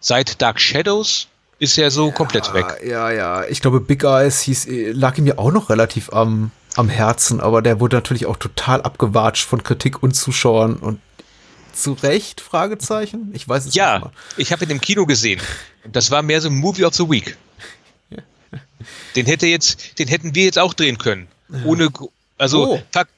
seit 0.00 0.40
Dark 0.40 0.60
Shadows 0.60 1.28
ist 1.58 1.76
er 1.76 1.90
so 1.90 2.08
ja, 2.08 2.14
komplett 2.14 2.54
weg. 2.54 2.80
Ja, 2.86 3.10
ja, 3.10 3.44
ich 3.44 3.60
glaube, 3.60 3.80
Big 3.80 4.04
Eyes 4.04 4.40
hieß, 4.42 4.68
lag 4.92 5.18
ihm 5.18 5.26
ja 5.26 5.38
auch 5.38 5.50
noch 5.50 5.70
relativ 5.70 6.12
am, 6.12 6.50
am 6.76 6.88
Herzen, 6.88 7.40
aber 7.40 7.62
der 7.62 7.80
wurde 7.80 7.96
natürlich 7.96 8.26
auch 8.26 8.36
total 8.36 8.82
abgewatscht 8.82 9.46
von 9.46 9.62
Kritik 9.62 10.02
und 10.02 10.14
Zuschauern 10.14 10.76
und 10.76 11.00
zu 11.82 11.92
Recht? 11.92 12.40
Fragezeichen? 12.40 13.30
Ich 13.34 13.48
weiß 13.48 13.66
es 13.66 13.74
ja, 13.74 13.98
nicht. 13.98 14.04
Ja, 14.06 14.12
ich 14.36 14.52
habe 14.52 14.64
ihn 14.64 14.70
im 14.70 14.80
Kino 14.80 15.06
gesehen. 15.06 15.40
Das 15.90 16.10
war 16.10 16.22
mehr 16.22 16.40
so 16.40 16.48
ein 16.48 16.56
Movie 16.56 16.84
of 16.84 16.94
the 16.94 17.08
Week. 17.08 17.36
Den 19.16 19.26
hätte 19.26 19.46
jetzt, 19.46 19.98
den 19.98 20.08
hätten 20.08 20.34
wir 20.34 20.44
jetzt 20.44 20.58
auch 20.58 20.74
drehen 20.74 20.98
können. 20.98 21.28
Ohne, 21.64 21.88
also 22.36 22.74
oh. 22.74 22.82
pack, 22.92 23.08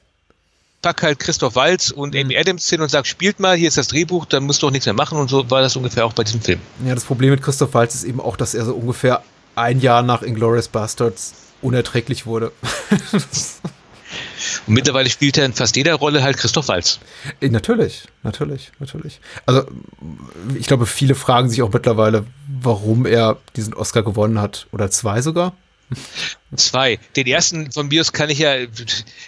pack 0.81 1.03
halt 1.03 1.19
Christoph 1.19 1.55
Walz 1.55 1.91
und 1.91 2.15
Amy 2.15 2.33
mhm. 2.33 2.39
Adams 2.39 2.69
hin 2.69 2.81
und 2.81 2.89
sag, 2.89 3.05
spielt 3.05 3.39
mal, 3.39 3.55
hier 3.55 3.67
ist 3.67 3.77
das 3.77 3.87
Drehbuch, 3.87 4.25
dann 4.25 4.43
musst 4.43 4.63
du 4.63 4.67
auch 4.67 4.71
nichts 4.71 4.85
mehr 4.85 4.93
machen 4.93 5.17
und 5.17 5.29
so 5.29 5.49
war 5.49 5.61
das 5.61 5.75
ungefähr 5.75 6.05
auch 6.05 6.13
bei 6.13 6.23
diesem 6.23 6.41
Film. 6.41 6.59
Ja, 6.85 6.95
das 6.95 7.03
Problem 7.03 7.31
mit 7.31 7.41
Christoph 7.41 7.73
Walz 7.73 7.95
ist 7.95 8.03
eben 8.03 8.19
auch, 8.19 8.37
dass 8.37 8.53
er 8.53 8.65
so 8.65 8.73
ungefähr 8.73 9.23
ein 9.55 9.79
Jahr 9.79 10.01
nach 10.01 10.21
Inglourious 10.21 10.69
Bastards 10.69 11.33
unerträglich 11.61 12.25
wurde. 12.25 12.51
Und 14.67 14.73
mittlerweile 14.73 15.09
spielt 15.09 15.37
er 15.37 15.45
in 15.45 15.53
fast 15.53 15.75
jeder 15.75 15.95
Rolle 15.95 16.23
halt 16.23 16.37
Christoph 16.37 16.67
Walz. 16.67 16.99
Äh, 17.39 17.49
natürlich, 17.49 18.03
natürlich, 18.23 18.71
natürlich. 18.79 19.19
Also 19.45 19.65
ich 20.57 20.67
glaube, 20.67 20.85
viele 20.85 21.15
fragen 21.15 21.49
sich 21.49 21.61
auch 21.61 21.71
mittlerweile, 21.71 22.25
warum 22.47 23.05
er 23.05 23.37
diesen 23.55 23.73
Oscar 23.73 24.03
gewonnen 24.03 24.39
hat. 24.39 24.67
Oder 24.71 24.91
zwei 24.91 25.21
sogar. 25.21 25.53
Zwei. 26.55 26.99
Den 27.15 27.27
ersten 27.27 27.71
von 27.71 27.89
Bios 27.89 28.13
kann 28.13 28.29
ich 28.29 28.39
ja, 28.39 28.55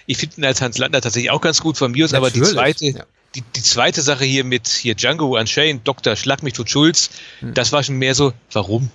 ich 0.05 0.17
finde 0.17 0.37
ihn 0.37 0.45
als 0.45 0.61
Hans 0.61 0.77
Lander 0.77 1.01
tatsächlich 1.01 1.31
auch 1.31 1.41
ganz 1.41 1.61
gut 1.61 1.77
von 1.77 1.91
Bios, 1.91 2.13
aber 2.13 2.31
die 2.31 2.41
zweite, 2.41 2.85
ja. 2.85 3.05
die, 3.35 3.43
die 3.55 3.61
zweite 3.61 4.01
Sache 4.01 4.23
hier 4.23 4.43
mit 4.43 4.67
hier 4.67 4.95
Django 4.95 5.37
Unchained, 5.37 5.85
Dr. 5.87 6.15
Schlag 6.15 6.43
mich 6.43 6.53
tot 6.53 6.69
Schulz, 6.69 7.09
hm. 7.39 7.53
das 7.53 7.71
war 7.71 7.83
schon 7.83 7.97
mehr 7.97 8.15
so, 8.15 8.33
warum? 8.51 8.89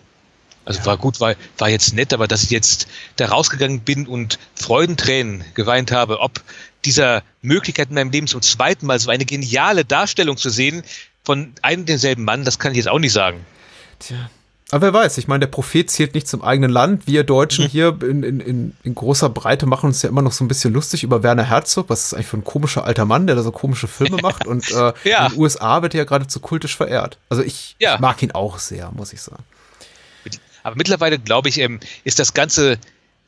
Also 0.68 0.84
war 0.84 0.98
gut, 0.98 1.18
war, 1.18 1.34
war 1.56 1.70
jetzt 1.70 1.94
nett, 1.94 2.12
aber 2.12 2.28
dass 2.28 2.42
ich 2.42 2.50
jetzt 2.50 2.88
da 3.16 3.28
rausgegangen 3.28 3.80
bin 3.80 4.06
und 4.06 4.38
Freudentränen 4.54 5.42
geweint 5.54 5.92
habe, 5.92 6.20
ob 6.20 6.42
dieser 6.84 7.22
Möglichkeit 7.40 7.88
in 7.88 7.94
meinem 7.94 8.10
Leben 8.10 8.26
zum 8.26 8.42
zweiten 8.42 8.84
Mal 8.84 8.98
so 8.98 9.10
eine 9.10 9.24
geniale 9.24 9.86
Darstellung 9.86 10.36
zu 10.36 10.50
sehen 10.50 10.82
von 11.24 11.54
einem 11.62 11.86
denselben 11.86 12.24
Mann, 12.24 12.44
das 12.44 12.58
kann 12.58 12.72
ich 12.72 12.76
jetzt 12.76 12.88
auch 12.88 12.98
nicht 12.98 13.14
sagen. 13.14 13.46
Tja. 13.98 14.28
Aber 14.70 14.82
wer 14.82 14.92
weiß, 14.92 15.16
ich 15.16 15.26
meine, 15.26 15.40
der 15.40 15.46
Prophet 15.46 15.90
zählt 15.90 16.12
nicht 16.12 16.28
zum 16.28 16.42
eigenen 16.42 16.70
Land. 16.70 17.06
Wir 17.06 17.24
Deutschen 17.24 17.64
mhm. 17.64 17.68
hier 17.68 17.98
in, 18.02 18.22
in, 18.22 18.40
in, 18.40 18.76
in, 18.82 18.94
großer 18.94 19.30
Breite 19.30 19.64
machen 19.64 19.86
uns 19.86 20.02
ja 20.02 20.10
immer 20.10 20.20
noch 20.20 20.32
so 20.32 20.44
ein 20.44 20.48
bisschen 20.48 20.74
lustig 20.74 21.02
über 21.02 21.22
Werner 21.22 21.44
Herzog. 21.44 21.88
Was 21.88 22.04
ist 22.04 22.12
eigentlich 22.12 22.26
für 22.26 22.36
ein 22.36 22.44
komischer 22.44 22.84
alter 22.84 23.06
Mann, 23.06 23.26
der 23.26 23.36
da 23.36 23.42
so 23.42 23.52
komische 23.52 23.88
Filme 23.88 24.18
macht? 24.22 24.46
Und 24.46 24.70
äh, 24.70 24.92
ja. 25.04 25.24
in 25.24 25.32
den 25.32 25.40
USA 25.40 25.80
wird 25.80 25.94
er 25.94 25.98
ja 26.00 26.04
geradezu 26.04 26.40
kultisch 26.40 26.76
verehrt. 26.76 27.16
Also 27.30 27.42
ich, 27.42 27.76
ja. 27.78 27.94
ich 27.94 28.00
mag 28.00 28.22
ihn 28.22 28.32
auch 28.32 28.58
sehr, 28.58 28.92
muss 28.92 29.14
ich 29.14 29.22
sagen. 29.22 29.42
Aber 30.62 30.76
mittlerweile, 30.76 31.18
glaube 31.18 31.48
ich, 31.48 31.58
ähm, 31.58 31.80
ist 32.04 32.18
das 32.18 32.34
Ganze, 32.34 32.78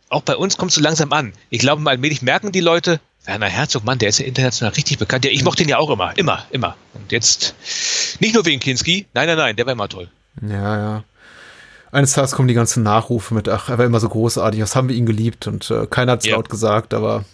auch 0.08 0.22
bei 0.22 0.36
uns 0.36 0.56
kommt 0.56 0.72
so 0.72 0.80
langsam 0.80 1.12
an. 1.12 1.32
Ich 1.50 1.60
glaube, 1.60 1.88
allmählich 1.88 2.22
merken 2.22 2.52
die 2.52 2.60
Leute, 2.60 3.00
Werner 3.24 3.48
Herzog, 3.48 3.84
Mann, 3.84 3.98
der 3.98 4.08
ist 4.08 4.18
ja 4.18 4.26
international 4.26 4.74
richtig 4.74 4.98
bekannt. 4.98 5.24
Ja, 5.24 5.30
ich 5.30 5.44
mochte 5.44 5.62
ihn 5.62 5.68
ja 5.68 5.78
auch 5.78 5.90
immer, 5.90 6.16
immer, 6.16 6.44
immer. 6.50 6.76
Und 6.94 7.12
jetzt 7.12 7.54
nicht 8.18 8.34
nur 8.34 8.46
wegen 8.46 8.60
Kinski, 8.60 9.06
nein, 9.12 9.26
nein, 9.26 9.36
nein, 9.36 9.56
der 9.56 9.66
war 9.66 9.72
immer 9.72 9.88
toll. 9.88 10.08
Ja, 10.42 10.76
ja. 10.76 11.04
Eines 11.92 12.12
Tages 12.12 12.32
kommen 12.32 12.48
die 12.48 12.54
ganzen 12.54 12.82
Nachrufe 12.82 13.34
mit, 13.34 13.48
ach, 13.48 13.68
er 13.68 13.78
war 13.78 13.84
immer 13.84 14.00
so 14.00 14.08
großartig, 14.08 14.60
was 14.62 14.76
haben 14.76 14.88
wir 14.88 14.96
ihn 14.96 15.06
geliebt 15.06 15.46
und 15.46 15.70
äh, 15.70 15.86
keiner 15.86 16.12
hat 16.12 16.20
es 16.20 16.26
ja. 16.26 16.36
laut 16.36 16.48
gesagt, 16.48 16.94
aber 16.94 17.24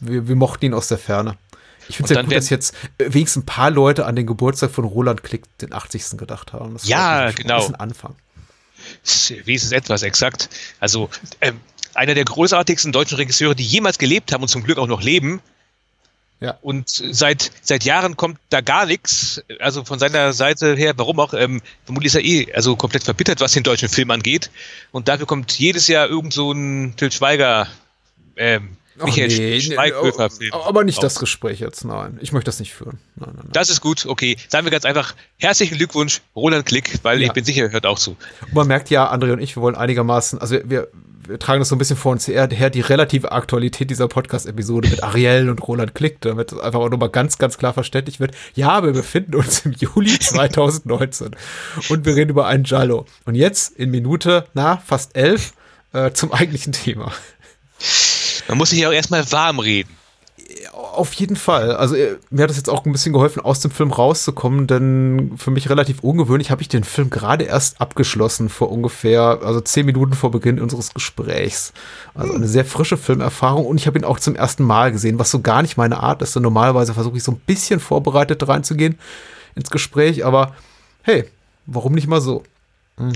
wir, 0.00 0.28
wir 0.28 0.36
mochten 0.36 0.66
ihn 0.66 0.74
aus 0.74 0.88
der 0.88 0.98
Ferne. 0.98 1.36
Ich 1.88 1.96
finde 1.96 2.12
es 2.12 2.16
ja 2.16 2.22
gut, 2.22 2.34
dass 2.34 2.48
jetzt 2.48 2.74
wenigstens 2.96 3.42
ein 3.42 3.46
paar 3.46 3.70
Leute 3.70 4.06
an 4.06 4.16
den 4.16 4.26
Geburtstag 4.26 4.70
von 4.70 4.84
Roland 4.84 5.22
Klick, 5.22 5.58
den 5.58 5.74
80. 5.74 6.16
gedacht 6.16 6.52
haben. 6.54 6.74
Das 6.74 6.88
ja, 6.88 7.30
genau. 7.32 7.66
Ein 7.66 7.74
Anfang 7.74 8.14
wie 9.44 9.54
ist 9.54 9.64
es 9.64 9.72
etwas 9.72 10.02
exakt? 10.02 10.48
Also 10.80 11.10
ähm, 11.40 11.60
einer 11.94 12.14
der 12.14 12.24
großartigsten 12.24 12.92
deutschen 12.92 13.16
Regisseure, 13.16 13.54
die 13.54 13.64
jemals 13.64 13.98
gelebt 13.98 14.32
haben 14.32 14.42
und 14.42 14.48
zum 14.48 14.64
Glück 14.64 14.78
auch 14.78 14.86
noch 14.86 15.02
leben. 15.02 15.40
Ja. 16.40 16.58
Und 16.60 16.88
seit, 16.88 17.52
seit 17.62 17.84
Jahren 17.84 18.16
kommt 18.16 18.38
da 18.50 18.60
gar 18.60 18.86
nichts. 18.86 19.42
Also 19.60 19.84
von 19.84 19.98
seiner 19.98 20.32
Seite 20.32 20.74
her, 20.74 20.92
warum 20.96 21.20
auch, 21.20 21.32
ähm, 21.32 21.62
vermutlich 21.84 22.12
ist 22.12 22.16
er 22.16 22.24
eh 22.24 22.52
also 22.52 22.76
komplett 22.76 23.04
verbittert, 23.04 23.40
was 23.40 23.52
den 23.52 23.62
deutschen 23.62 23.88
Film 23.88 24.10
angeht. 24.10 24.50
Und 24.90 25.08
dafür 25.08 25.26
kommt 25.26 25.52
jedes 25.58 25.88
Jahr 25.88 26.08
irgend 26.08 26.34
so 26.34 26.52
ein 26.52 26.94
Til 26.96 27.12
Schweiger 27.12 27.68
ähm, 28.36 28.76
Michael 29.02 29.28
nee, 29.28 29.60
Schweighöfer 29.60 30.30
Film. 30.30 30.52
Aber 30.52 30.84
nicht 30.84 31.02
das 31.02 31.18
Gespräch 31.18 31.60
jetzt, 31.60 31.84
nein. 31.84 32.18
Ich 32.20 32.32
möchte 32.32 32.46
das 32.46 32.60
nicht 32.60 32.72
führen. 32.72 32.98
Nein, 33.16 33.30
nein, 33.34 33.44
nein. 33.44 33.52
Das 33.52 33.70
ist 33.70 33.80
gut, 33.80 34.06
okay. 34.06 34.36
Sagen 34.48 34.66
wir 34.66 34.70
ganz 34.70 34.84
einfach, 34.84 35.14
herzlichen 35.38 35.76
Glückwunsch, 35.76 36.20
Roland 36.36 36.66
Klick, 36.66 37.00
weil 37.02 37.20
ja. 37.20 37.26
ich 37.26 37.32
bin 37.32 37.44
sicher, 37.44 37.64
er 37.64 37.72
hört 37.72 37.86
auch 37.86 37.98
zu. 37.98 38.16
Und 38.42 38.54
man 38.54 38.68
merkt 38.68 38.90
ja, 38.90 39.12
André 39.12 39.32
und 39.32 39.40
ich, 39.40 39.56
wir 39.56 39.62
wollen 39.62 39.76
einigermaßen, 39.76 40.38
also 40.38 40.56
wir, 40.64 40.88
wir 41.26 41.38
tragen 41.38 41.60
das 41.60 41.68
so 41.68 41.74
ein 41.74 41.78
bisschen 41.78 41.96
vor 41.96 42.12
uns 42.12 42.28
her, 42.28 42.46
die 42.46 42.80
relative 42.80 43.32
Aktualität 43.32 43.90
dieser 43.90 44.08
Podcast-Episode 44.08 44.88
mit 44.88 45.02
Ariel 45.02 45.48
und 45.48 45.58
Roland 45.66 45.94
Klick, 45.94 46.20
damit 46.20 46.52
es 46.52 46.58
einfach 46.58 46.80
auch 46.80 46.90
nochmal 46.90 47.08
ganz, 47.08 47.38
ganz 47.38 47.58
klar 47.58 47.72
verständlich 47.72 48.20
wird. 48.20 48.34
Ja, 48.54 48.84
wir 48.84 48.92
befinden 48.92 49.34
uns 49.34 49.64
im 49.64 49.72
Juli 49.72 50.18
2019 50.20 51.30
und 51.88 52.04
wir 52.04 52.14
reden 52.14 52.30
über 52.30 52.46
einen 52.46 52.64
Jallo. 52.64 53.06
Und 53.24 53.34
jetzt 53.34 53.76
in 53.76 53.90
Minute, 53.90 54.46
na, 54.54 54.76
fast 54.76 55.16
elf, 55.16 55.54
äh, 55.92 56.12
zum 56.12 56.32
eigentlichen 56.32 56.72
Thema. 56.72 57.12
Man 58.48 58.58
muss 58.58 58.70
sich 58.70 58.80
ja 58.80 58.88
auch 58.88 58.92
erstmal 58.92 59.30
warm 59.32 59.58
reden. 59.58 59.90
Auf 60.72 61.12
jeden 61.14 61.36
Fall. 61.36 61.76
Also 61.76 61.94
äh, 61.94 62.16
mir 62.30 62.42
hat 62.42 62.50
es 62.50 62.56
jetzt 62.56 62.68
auch 62.68 62.84
ein 62.84 62.92
bisschen 62.92 63.12
geholfen, 63.12 63.40
aus 63.40 63.60
dem 63.60 63.70
Film 63.70 63.90
rauszukommen, 63.90 64.66
denn 64.66 65.32
für 65.36 65.50
mich 65.50 65.70
relativ 65.70 66.00
ungewöhnlich 66.00 66.50
habe 66.50 66.62
ich 66.62 66.68
den 66.68 66.84
Film 66.84 67.10
gerade 67.10 67.44
erst 67.44 67.80
abgeschlossen 67.80 68.48
vor 68.48 68.70
ungefähr, 68.70 69.40
also 69.42 69.60
zehn 69.60 69.86
Minuten 69.86 70.14
vor 70.14 70.30
Beginn 70.30 70.60
unseres 70.60 70.92
Gesprächs. 70.92 71.72
Also 72.14 72.34
eine 72.34 72.48
sehr 72.48 72.64
frische 72.64 72.96
Filmerfahrung 72.96 73.64
und 73.64 73.78
ich 73.78 73.86
habe 73.86 73.98
ihn 73.98 74.04
auch 74.04 74.18
zum 74.18 74.36
ersten 74.36 74.64
Mal 74.64 74.92
gesehen, 74.92 75.18
was 75.18 75.30
so 75.30 75.40
gar 75.40 75.62
nicht 75.62 75.76
meine 75.76 76.00
Art 76.00 76.20
ist. 76.22 76.34
Denn 76.34 76.42
normalerweise 76.42 76.94
versuche 76.94 77.16
ich 77.16 77.22
so 77.24 77.32
ein 77.32 77.40
bisschen 77.46 77.80
vorbereitet 77.80 78.46
reinzugehen 78.46 78.98
ins 79.54 79.70
Gespräch, 79.70 80.24
aber 80.24 80.54
hey, 81.02 81.24
warum 81.66 81.92
nicht 81.92 82.08
mal 82.08 82.20
so? 82.20 82.42
Hm. 82.98 83.12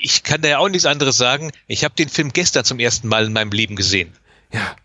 Ich 0.00 0.24
kann 0.24 0.42
da 0.42 0.48
ja 0.48 0.58
auch 0.58 0.68
nichts 0.68 0.86
anderes 0.86 1.16
sagen. 1.16 1.52
Ich 1.68 1.84
habe 1.84 1.94
den 1.94 2.08
Film 2.08 2.32
gestern 2.32 2.64
zum 2.64 2.80
ersten 2.80 3.06
Mal 3.06 3.26
in 3.26 3.32
meinem 3.32 3.52
Leben 3.52 3.76
gesehen. 3.76 4.12
Ja. 4.52 4.76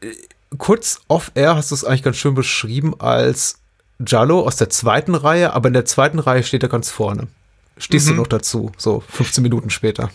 Äh, 0.00 0.14
kurz 0.58 1.00
off-air 1.08 1.56
hast 1.56 1.70
du 1.70 1.74
es 1.74 1.84
eigentlich 1.84 2.02
ganz 2.02 2.16
schön 2.16 2.34
beschrieben 2.34 3.00
als 3.00 3.58
Jallo 4.06 4.40
aus 4.40 4.56
der 4.56 4.70
zweiten 4.70 5.14
Reihe, 5.14 5.52
aber 5.52 5.68
in 5.68 5.74
der 5.74 5.84
zweiten 5.84 6.18
Reihe 6.18 6.42
steht 6.42 6.62
er 6.62 6.68
ganz 6.68 6.90
vorne. 6.90 7.28
Stehst 7.76 8.06
mhm. 8.06 8.10
du 8.10 8.16
noch 8.16 8.26
dazu, 8.26 8.72
so 8.76 9.00
15 9.00 9.42
Minuten 9.42 9.70
später. 9.70 10.10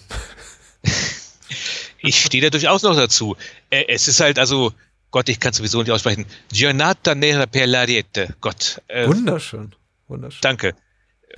ich 1.99 2.23
stehe 2.23 2.43
da 2.43 2.49
durchaus 2.49 2.83
noch 2.83 2.95
dazu. 2.95 3.35
Äh, 3.69 3.85
es 3.87 4.07
ist 4.07 4.19
halt 4.19 4.39
also, 4.39 4.73
Gott, 5.11 5.29
ich 5.29 5.39
kann 5.39 5.53
sowieso 5.53 5.81
nicht 5.81 5.91
aussprechen. 5.91 6.25
Giornata 6.51 7.15
nera 7.15 7.45
per 7.45 7.65
l'ariete. 7.65 8.33
Gott. 8.41 8.81
Äh, 8.87 9.07
Wunderschön. 9.07 9.73
Wunderschön. 10.07 10.39
Danke. 10.41 10.75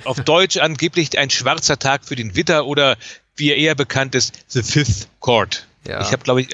Auf 0.06 0.22
Deutsch 0.22 0.58
angeblich 0.58 1.18
ein 1.18 1.30
schwarzer 1.30 1.78
Tag 1.78 2.06
für 2.06 2.16
den 2.16 2.36
Witter 2.36 2.66
oder 2.66 2.98
wie 3.36 3.50
er 3.50 3.58
eher 3.58 3.76
bekannt 3.76 4.16
ist, 4.16 4.34
The 4.48 4.64
Fifth 4.64 5.08
Chord. 5.20 5.68
Ja. 5.88 6.02
Ich 6.02 6.12
habe, 6.12 6.24
glaube 6.24 6.42
ich, 6.42 6.50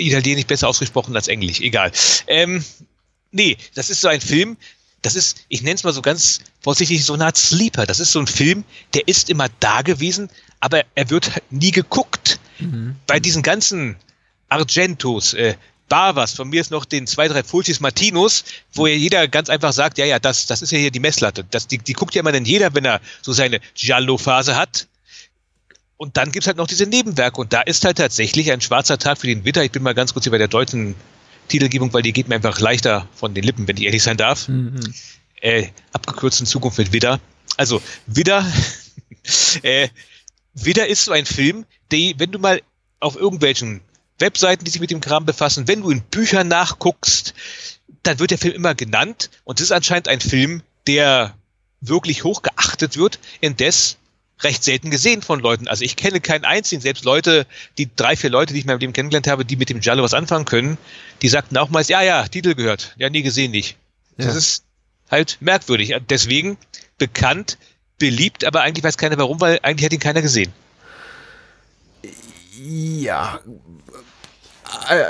Italienisch 0.00 0.46
besser 0.46 0.68
ausgesprochen 0.68 1.14
als 1.16 1.28
Englisch. 1.28 1.60
Egal. 1.60 1.92
Ähm, 2.26 2.64
nee, 3.30 3.56
das 3.74 3.90
ist 3.90 4.00
so 4.00 4.08
ein 4.08 4.20
Film, 4.20 4.56
das 5.02 5.14
ist, 5.14 5.44
ich 5.48 5.62
nenne 5.62 5.76
es 5.76 5.84
mal 5.84 5.92
so 5.92 6.02
ganz 6.02 6.40
vorsichtig, 6.60 7.04
so 7.04 7.14
eine 7.14 7.26
Art 7.26 7.36
Sleeper. 7.36 7.86
Das 7.86 8.00
ist 8.00 8.12
so 8.12 8.20
ein 8.20 8.26
Film, 8.26 8.64
der 8.94 9.08
ist 9.08 9.30
immer 9.30 9.46
da 9.60 9.82
gewesen, 9.82 10.28
aber 10.60 10.84
er 10.94 11.10
wird 11.10 11.30
nie 11.50 11.70
geguckt. 11.70 12.38
Mhm. 12.58 12.96
Bei 13.06 13.18
diesen 13.18 13.42
ganzen 13.42 13.96
Argentos, 14.48 15.34
äh, 15.34 15.54
Bavas, 15.88 16.34
von 16.34 16.48
mir 16.48 16.60
ist 16.60 16.70
noch 16.70 16.84
den 16.84 17.06
zwei, 17.06 17.26
drei 17.28 17.42
Fulcis 17.42 17.80
Martinos, 17.80 18.44
wo 18.72 18.86
ja 18.86 18.94
jeder 18.94 19.26
ganz 19.26 19.48
einfach 19.48 19.72
sagt, 19.72 19.98
ja, 19.98 20.04
ja, 20.04 20.18
das, 20.18 20.46
das 20.46 20.62
ist 20.62 20.70
ja 20.70 20.78
hier 20.78 20.92
die 20.92 21.00
Messlatte. 21.00 21.44
Das, 21.50 21.66
die, 21.66 21.78
die 21.78 21.94
guckt 21.94 22.14
ja 22.14 22.20
immer 22.20 22.32
dann 22.32 22.44
jeder, 22.44 22.74
wenn 22.74 22.84
er 22.84 23.00
so 23.22 23.32
seine 23.32 23.60
Giallo-Phase 23.74 24.56
hat. 24.56 24.86
Und 26.00 26.16
dann 26.16 26.32
gibt's 26.32 26.46
halt 26.46 26.56
noch 26.56 26.66
diese 26.66 26.86
Nebenwerke. 26.86 27.38
Und 27.38 27.52
da 27.52 27.60
ist 27.60 27.84
halt 27.84 27.98
tatsächlich 27.98 28.50
ein 28.50 28.62
schwarzer 28.62 28.96
Tag 28.96 29.18
für 29.18 29.26
den 29.26 29.44
Witter. 29.44 29.62
Ich 29.64 29.70
bin 29.70 29.82
mal 29.82 29.92
ganz 29.92 30.14
kurz 30.14 30.24
hier 30.24 30.30
bei 30.30 30.38
der 30.38 30.48
deutschen 30.48 30.94
Titelgebung, 31.48 31.92
weil 31.92 32.00
die 32.00 32.14
geht 32.14 32.26
mir 32.26 32.36
einfach 32.36 32.58
leichter 32.58 33.06
von 33.14 33.34
den 33.34 33.44
Lippen, 33.44 33.68
wenn 33.68 33.76
ich 33.76 33.82
ehrlich 33.82 34.02
sein 34.02 34.16
darf. 34.16 34.48
Mhm. 34.48 34.80
Äh, 35.42 35.66
abgekürzt 35.92 36.40
in 36.40 36.46
Zukunft 36.46 36.78
mit 36.78 36.94
Widder. 36.94 37.20
Also, 37.58 37.82
Widder, 38.06 38.50
äh, 39.62 39.88
Widder 40.54 40.86
ist 40.86 41.04
so 41.04 41.12
ein 41.12 41.26
Film, 41.26 41.66
der, 41.90 42.14
wenn 42.16 42.32
du 42.32 42.38
mal 42.38 42.62
auf 42.98 43.16
irgendwelchen 43.16 43.82
Webseiten, 44.18 44.64
die 44.64 44.70
sich 44.70 44.80
mit 44.80 44.90
dem 44.90 45.02
Kram 45.02 45.26
befassen, 45.26 45.68
wenn 45.68 45.82
du 45.82 45.90
in 45.90 46.00
Büchern 46.00 46.48
nachguckst, 46.48 47.34
dann 48.04 48.18
wird 48.20 48.30
der 48.30 48.38
Film 48.38 48.54
immer 48.54 48.74
genannt 48.74 49.28
und 49.44 49.60
es 49.60 49.66
ist 49.66 49.72
anscheinend 49.72 50.08
ein 50.08 50.22
Film, 50.22 50.62
der 50.86 51.36
wirklich 51.82 52.24
hoch 52.24 52.40
geachtet 52.40 52.96
wird, 52.96 53.18
indes 53.42 53.98
recht 54.42 54.64
selten 54.64 54.90
gesehen 54.90 55.22
von 55.22 55.40
Leuten. 55.40 55.68
Also 55.68 55.84
ich 55.84 55.96
kenne 55.96 56.20
keinen 56.20 56.44
einzigen, 56.44 56.80
selbst 56.80 57.04
Leute, 57.04 57.46
die 57.78 57.88
drei, 57.94 58.16
vier 58.16 58.30
Leute, 58.30 58.52
die 58.52 58.60
ich 58.60 58.64
in 58.64 58.68
meinem 58.68 58.80
Leben 58.80 58.92
kennengelernt 58.92 59.26
habe, 59.26 59.44
die 59.44 59.56
mit 59.56 59.70
dem 59.70 59.80
Giallo 59.80 60.02
was 60.02 60.14
anfangen 60.14 60.44
können, 60.44 60.78
die 61.22 61.28
sagten 61.28 61.56
auch 61.56 61.70
meist, 61.70 61.90
ja, 61.90 62.02
ja, 62.02 62.26
Titel 62.26 62.54
gehört. 62.54 62.94
Ja, 62.96 63.10
nie 63.10 63.22
gesehen, 63.22 63.50
nicht. 63.50 63.76
Ja. 64.16 64.26
Das 64.26 64.34
ist 64.34 64.64
halt 65.10 65.38
merkwürdig. 65.40 65.94
Deswegen 66.08 66.56
bekannt, 66.98 67.58
beliebt, 67.98 68.44
aber 68.44 68.62
eigentlich 68.62 68.84
weiß 68.84 68.96
keiner 68.96 69.18
warum, 69.18 69.40
weil 69.40 69.60
eigentlich 69.62 69.84
hat 69.84 69.92
ihn 69.92 70.00
keiner 70.00 70.22
gesehen. 70.22 70.52
Ja, 72.62 73.40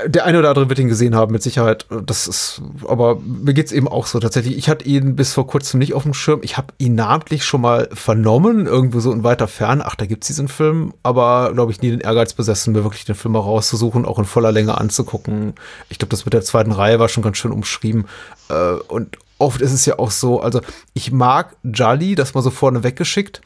der 0.07 0.25
eine 0.25 0.39
oder 0.39 0.49
andere 0.49 0.69
wird 0.69 0.79
ihn 0.79 0.89
gesehen 0.89 1.15
haben, 1.15 1.33
mit 1.33 1.43
Sicherheit. 1.43 1.87
Das 2.05 2.27
ist, 2.27 2.63
aber 2.87 3.17
mir 3.17 3.55
geht's 3.55 3.73
eben 3.73 3.89
auch 3.89 4.07
so 4.07 4.21
tatsächlich. 4.21 4.57
Ich 4.57 4.69
hatte 4.69 4.85
ihn 4.85 5.17
bis 5.17 5.33
vor 5.33 5.47
kurzem 5.47 5.79
nicht 5.79 5.95
auf 5.95 6.03
dem 6.03 6.15
Schirm. 6.15 6.41
Ich 6.43 6.57
habe 6.57 6.75
ihn 6.79 6.95
namentlich 6.95 7.45
schon 7.45 7.61
mal 7.61 7.89
vernommen, 7.93 8.67
irgendwo 8.67 9.01
so 9.01 9.13
in 9.13 9.25
weiter 9.25 9.49
Ferne. 9.49 9.85
Ach, 9.87 9.95
da 9.95 10.07
gibt's 10.07 10.27
diesen 10.27 10.49
Film, 10.49 10.95
aber 11.03 11.53
glaube 11.53 11.73
ich 11.73 11.81
nie 11.81 11.91
den 11.91 12.01
Ehrgeiz 12.01 12.35
besessen, 12.35 12.73
mir 12.73 12.85
wirklich 12.85 13.05
den 13.05 13.15
Film 13.15 13.33
mal 13.33 13.41
rauszusuchen, 13.41 14.05
auch 14.05 14.19
in 14.19 14.25
voller 14.25 14.53
Länge 14.53 14.79
anzugucken. 14.79 15.55
Ich 15.89 15.99
glaube, 15.99 16.11
das 16.11 16.25
mit 16.25 16.35
der 16.35 16.43
zweiten 16.43 16.73
Reihe 16.73 16.99
war 16.99 17.09
schon 17.09 17.23
ganz 17.23 17.39
schön 17.39 17.53
umschrieben. 17.53 18.07
Äh, 18.49 18.75
und 18.89 19.19
oft 19.39 19.61
ist 19.61 19.73
es 19.73 19.87
ja 19.87 19.99
auch 19.99 20.11
so, 20.11 20.41
also 20.41 20.61
ich 20.95 21.13
mag 21.13 21.57
Jolly, 21.65 22.15
das 22.15 22.35
mal 22.35 22.43
so 22.43 22.51
vorne 22.51 22.83
weggeschickt. 22.85 23.41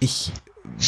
Ich 0.00 0.32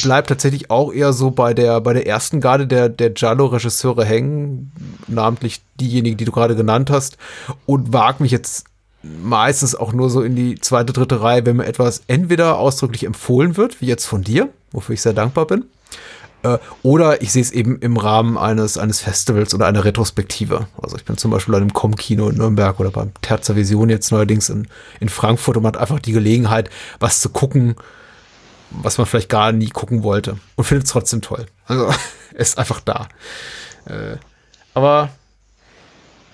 bleibt 0.02 0.28
tatsächlich 0.28 0.70
auch 0.70 0.92
eher 0.92 1.12
so 1.12 1.30
bei 1.30 1.54
der, 1.54 1.80
bei 1.80 1.92
der 1.92 2.06
ersten 2.06 2.40
Garde 2.40 2.66
der, 2.66 2.88
der 2.88 3.10
Giallo-Regisseure 3.10 4.04
hängen, 4.04 4.72
namentlich 5.06 5.62
diejenigen, 5.80 6.16
die 6.16 6.24
du 6.24 6.32
gerade 6.32 6.56
genannt 6.56 6.90
hast, 6.90 7.18
und 7.66 7.92
wag 7.92 8.20
mich 8.20 8.32
jetzt 8.32 8.66
meistens 9.02 9.74
auch 9.74 9.92
nur 9.92 10.10
so 10.10 10.22
in 10.22 10.34
die 10.34 10.58
zweite, 10.60 10.92
dritte 10.92 11.20
Reihe, 11.20 11.44
wenn 11.44 11.56
mir 11.56 11.66
etwas 11.66 12.02
entweder 12.06 12.58
ausdrücklich 12.58 13.04
empfohlen 13.04 13.56
wird, 13.56 13.80
wie 13.80 13.86
jetzt 13.86 14.06
von 14.06 14.22
dir, 14.22 14.48
wofür 14.72 14.94
ich 14.94 15.02
sehr 15.02 15.12
dankbar 15.12 15.46
bin, 15.46 15.66
äh, 16.42 16.58
oder 16.82 17.20
ich 17.22 17.32
sehe 17.32 17.42
es 17.42 17.50
eben 17.50 17.78
im 17.80 17.96
Rahmen 17.96 18.38
eines, 18.38 18.78
eines 18.78 19.00
Festivals 19.00 19.54
oder 19.54 19.66
einer 19.66 19.84
Retrospektive. 19.84 20.68
Also 20.80 20.96
ich 20.96 21.04
bin 21.04 21.16
zum 21.16 21.30
Beispiel 21.30 21.54
an 21.54 21.62
einem 21.62 21.72
Com-Kino 21.72 22.28
in 22.28 22.36
Nürnberg 22.36 22.80
oder 22.80 22.90
beim 22.90 23.12
Terza 23.20 23.56
Vision 23.56 23.90
jetzt 23.90 24.10
neuerdings 24.10 24.48
in, 24.48 24.68
in 25.00 25.08
Frankfurt 25.08 25.56
und 25.56 25.64
man 25.64 25.74
hat 25.74 25.80
einfach 25.80 26.00
die 26.00 26.12
Gelegenheit, 26.12 26.70
was 27.00 27.20
zu 27.20 27.28
gucken, 27.28 27.76
was 28.82 28.98
man 28.98 29.06
vielleicht 29.06 29.28
gar 29.28 29.52
nie 29.52 29.68
gucken 29.68 30.02
wollte 30.02 30.38
und 30.56 30.64
findet 30.64 30.86
es 30.86 30.92
trotzdem 30.92 31.22
toll. 31.22 31.46
Also 31.66 31.92
ist 32.34 32.58
einfach 32.58 32.80
da. 32.80 33.08
Äh, 33.86 34.16
aber 34.74 35.10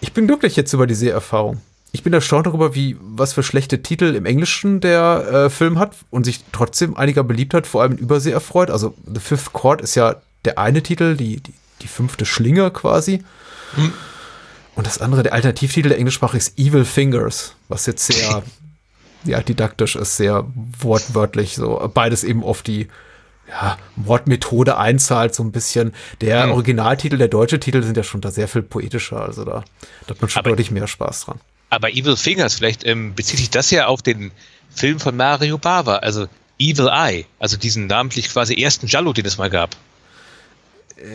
ich 0.00 0.12
bin 0.12 0.26
glücklich 0.26 0.56
jetzt 0.56 0.72
über 0.72 0.86
die 0.86 0.94
Seherfahrung. 0.94 1.60
Ich 1.92 2.02
bin 2.02 2.12
erstaunt 2.12 2.46
darüber, 2.46 2.74
wie 2.74 2.96
was 3.00 3.32
für 3.32 3.42
schlechte 3.42 3.82
Titel 3.82 4.14
im 4.14 4.24
Englischen 4.24 4.80
der 4.80 5.46
äh, 5.46 5.50
Film 5.50 5.78
hat 5.78 5.96
und 6.10 6.24
sich 6.24 6.44
trotzdem 6.52 6.96
einiger 6.96 7.24
Beliebtheit 7.24 7.66
vor 7.66 7.82
allem 7.82 7.92
in 7.92 7.98
Übersee 7.98 8.30
erfreut. 8.30 8.70
Also 8.70 8.94
The 9.12 9.20
Fifth 9.20 9.52
Chord 9.52 9.80
ist 9.80 9.96
ja 9.96 10.16
der 10.44 10.58
eine 10.58 10.82
Titel, 10.82 11.16
die, 11.16 11.40
die, 11.40 11.52
die 11.82 11.88
fünfte 11.88 12.24
Schlinge 12.24 12.70
quasi. 12.70 13.24
Hm. 13.74 13.92
Und 14.76 14.86
das 14.86 14.98
andere, 14.98 15.24
der 15.24 15.32
Alternativtitel 15.32 15.88
der 15.88 15.98
englischsprachig 15.98 16.38
ist 16.38 16.58
Evil 16.58 16.84
Fingers, 16.84 17.54
was 17.68 17.86
jetzt 17.86 18.06
sehr 18.06 18.42
ja, 19.24 19.40
didaktisch 19.40 19.96
ist, 19.96 20.16
sehr 20.16 20.46
wortwörtlich, 20.78 21.54
so 21.56 21.90
beides 21.92 22.24
eben 22.24 22.42
auf 22.42 22.62
die 22.62 22.88
ja, 23.48 23.78
Wortmethode 23.96 24.76
einzahlt, 24.76 25.34
so 25.34 25.42
ein 25.42 25.52
bisschen. 25.52 25.92
Der 26.20 26.46
mhm. 26.46 26.52
Originaltitel, 26.52 27.18
der 27.18 27.28
deutsche 27.28 27.60
Titel 27.60 27.82
sind 27.82 27.96
ja 27.96 28.02
schon 28.02 28.20
da 28.20 28.30
sehr 28.30 28.48
viel 28.48 28.62
poetischer, 28.62 29.20
also 29.20 29.44
da, 29.44 29.64
da 30.06 30.10
hat 30.10 30.20
man 30.20 30.30
schon 30.30 30.40
aber, 30.40 30.50
deutlich 30.50 30.70
mehr 30.70 30.86
Spaß 30.86 31.26
dran. 31.26 31.40
Aber 31.68 31.90
Evil 31.90 32.16
Fingers, 32.16 32.54
vielleicht 32.54 32.84
ähm, 32.84 33.14
bezieht 33.14 33.38
sich 33.38 33.50
das 33.50 33.70
ja 33.70 33.86
auf 33.86 34.02
den 34.02 34.30
Film 34.70 35.00
von 35.00 35.16
Mario 35.16 35.58
Bava, 35.58 35.96
also 35.96 36.26
Evil 36.58 36.88
Eye, 36.88 37.26
also 37.38 37.56
diesen 37.56 37.86
namentlich 37.86 38.28
quasi 38.28 38.54
ersten 38.54 38.86
Jallo, 38.86 39.12
den 39.12 39.26
es 39.26 39.38
mal 39.38 39.50
gab. 39.50 39.76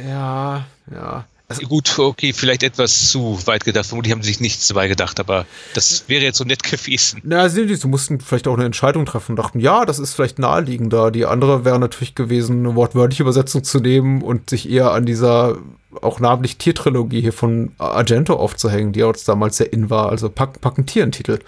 Ja, 0.07 0.65
ja. 0.91 1.25
Also 1.47 1.67
gut, 1.67 1.99
okay, 1.99 2.33
vielleicht 2.33 2.63
etwas 2.63 3.09
zu 3.09 3.39
weit 3.45 3.65
gedacht. 3.65 3.85
Vermutlich 3.85 4.11
haben 4.11 4.23
sie 4.23 4.29
sich 4.29 4.39
nichts 4.39 4.67
dabei 4.67 4.87
gedacht, 4.87 5.19
aber 5.19 5.45
das 5.75 6.05
wäre 6.07 6.23
jetzt 6.23 6.39
so 6.39 6.43
nett 6.43 6.63
gewesen. 6.63 7.21
Na, 7.23 7.49
sie, 7.49 7.75
sie 7.75 7.87
mussten 7.87 8.19
vielleicht 8.19 8.47
auch 8.47 8.55
eine 8.55 8.65
Entscheidung 8.65 9.05
treffen 9.05 9.33
und 9.33 9.35
dachten, 9.37 9.59
ja, 9.59 9.85
das 9.85 9.99
ist 9.99 10.15
vielleicht 10.15 10.39
naheliegender. 10.39 11.11
Die 11.11 11.25
andere 11.25 11.63
wäre 11.63 11.77
natürlich 11.77 12.15
gewesen, 12.15 12.65
eine 12.65 12.75
wortwörtliche 12.75 13.21
Übersetzung 13.21 13.63
zu 13.63 13.79
nehmen 13.79 14.23
und 14.23 14.49
sich 14.49 14.69
eher 14.69 14.91
an 14.91 15.05
dieser 15.05 15.57
auch 16.01 16.19
namentlich 16.19 16.57
Tiertrilogie 16.57 17.21
hier 17.21 17.33
von 17.33 17.71
Argento 17.77 18.35
aufzuhängen, 18.35 18.91
die 18.91 19.03
uns 19.03 19.23
damals 19.23 19.57
sehr 19.57 19.71
in 19.71 19.91
war. 19.91 20.09
Also 20.09 20.29
packen, 20.29 20.59
packen 20.59 20.85
Tier 20.87 21.03
einen 21.03 21.11
Titel. 21.11 21.39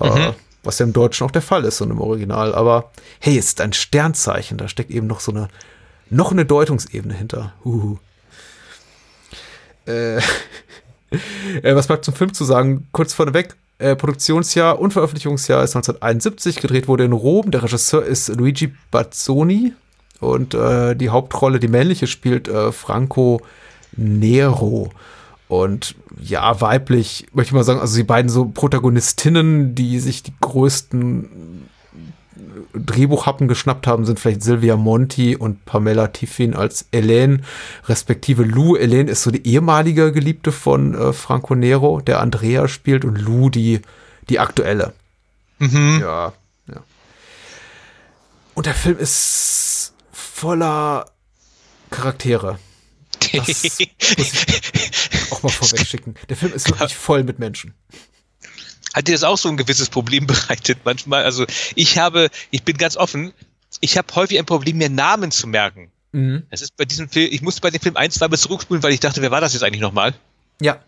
Äh, 0.00 0.08
mhm. 0.08 0.16
Äh, 0.16 0.32
was 0.62 0.78
ja 0.78 0.86
im 0.86 0.92
Deutschen 0.92 1.26
auch 1.26 1.32
der 1.32 1.42
Fall 1.42 1.64
ist, 1.64 1.78
so 1.78 1.84
im 1.84 2.00
Original. 2.00 2.54
Aber 2.54 2.92
hey, 3.18 3.36
es 3.36 3.46
ist 3.46 3.60
ein 3.60 3.72
Sternzeichen. 3.72 4.56
Da 4.56 4.68
steckt 4.68 4.92
eben 4.92 5.08
noch 5.08 5.18
so 5.18 5.32
eine, 5.32 5.48
noch 6.10 6.30
eine 6.30 6.44
Deutungsebene 6.44 7.14
hinter. 7.14 7.54
Huhu. 7.64 7.98
Äh, 9.86 10.16
äh, 11.62 11.74
was 11.74 11.86
bleibt 11.86 12.04
zum 12.04 12.14
Film 12.14 12.32
zu 12.32 12.44
sagen? 12.44 12.88
Kurz 12.92 13.14
vorneweg, 13.14 13.56
äh, 13.78 13.96
Produktionsjahr 13.96 14.78
und 14.78 14.92
Veröffentlichungsjahr 14.92 15.64
ist 15.64 15.74
1971, 15.76 16.56
gedreht 16.56 16.88
wurde 16.88 17.04
in 17.04 17.12
Rom. 17.12 17.50
Der 17.50 17.62
Regisseur 17.62 18.04
ist 18.04 18.28
Luigi 18.28 18.72
Bazzoni 18.90 19.72
und 20.20 20.54
äh, 20.54 20.94
die 20.94 21.10
Hauptrolle, 21.10 21.58
die 21.58 21.68
männliche, 21.68 22.06
spielt 22.06 22.48
äh, 22.48 22.70
Franco 22.72 23.40
Nero. 23.96 24.90
Und 25.48 25.96
ja, 26.18 26.60
weiblich, 26.60 27.26
möchte 27.34 27.50
ich 27.50 27.54
mal 27.54 27.64
sagen, 27.64 27.80
also 27.80 27.96
die 27.96 28.04
beiden 28.04 28.30
so 28.30 28.46
Protagonistinnen, 28.46 29.74
die 29.74 30.00
sich 30.00 30.22
die 30.22 30.32
größten 30.40 31.61
Drehbuchhappen 32.74 33.48
geschnappt 33.48 33.86
haben, 33.86 34.04
sind 34.04 34.20
vielleicht 34.20 34.42
Silvia 34.42 34.76
Monti 34.76 35.36
und 35.36 35.64
Pamela 35.64 36.08
Tiffin 36.08 36.54
als 36.54 36.86
Elaine, 36.92 37.42
respektive 37.86 38.42
Lou. 38.44 38.76
Elaine 38.76 39.10
ist 39.10 39.22
so 39.22 39.30
die 39.30 39.46
ehemalige 39.46 40.12
Geliebte 40.12 40.52
von 40.52 40.94
äh, 40.94 41.12
Franco 41.12 41.54
Nero, 41.54 42.00
der 42.00 42.20
Andrea 42.20 42.68
spielt, 42.68 43.04
und 43.04 43.16
Lou 43.16 43.50
die, 43.50 43.80
die 44.28 44.38
aktuelle. 44.38 44.92
Mhm. 45.58 45.98
Ja, 46.00 46.32
ja. 46.68 46.82
Und 48.54 48.66
der 48.66 48.74
Film 48.74 48.98
ist 48.98 49.94
voller 50.12 51.06
Charaktere. 51.90 52.58
Das 53.32 53.46
muss 53.48 53.64
ich 53.78 53.88
auch 55.30 55.42
mal 55.42 55.50
vorweg 55.50 55.86
schicken. 55.86 56.14
Der 56.28 56.36
Film 56.36 56.52
ist 56.52 56.68
wirklich 56.68 56.96
voll 56.96 57.24
mit 57.24 57.38
Menschen. 57.38 57.74
Hat 58.94 59.08
dir 59.08 59.12
das 59.12 59.24
auch 59.24 59.38
so 59.38 59.48
ein 59.48 59.56
gewisses 59.56 59.88
Problem 59.88 60.26
bereitet 60.28 60.78
manchmal? 60.84 61.24
Also 61.24 61.46
ich 61.74 61.98
habe, 61.98 62.30
ich 62.50 62.62
bin 62.62 62.76
ganz 62.76 62.96
offen, 62.96 63.32
ich 63.80 63.96
habe 63.96 64.14
häufig 64.14 64.38
ein 64.38 64.46
Problem, 64.46 64.78
mir 64.78 64.90
Namen 64.90 65.30
zu 65.30 65.46
merken. 65.46 65.90
Mhm. 66.12 66.44
Das 66.50 66.62
ist 66.62 66.76
bei 66.76 66.84
diesem 66.84 67.08
Film, 67.08 67.28
ich 67.30 67.42
musste 67.42 67.60
bei 67.60 67.70
dem 67.70 67.80
Film 67.80 67.96
ein, 67.96 68.10
zwei 68.10 68.28
Mal 68.28 68.36
zurückspulen, 68.36 68.82
weil 68.82 68.92
ich 68.92 69.00
dachte, 69.00 69.22
wer 69.22 69.30
war 69.30 69.40
das 69.40 69.54
jetzt 69.54 69.62
eigentlich 69.62 69.80
nochmal? 69.80 70.14
Ja. 70.60 70.78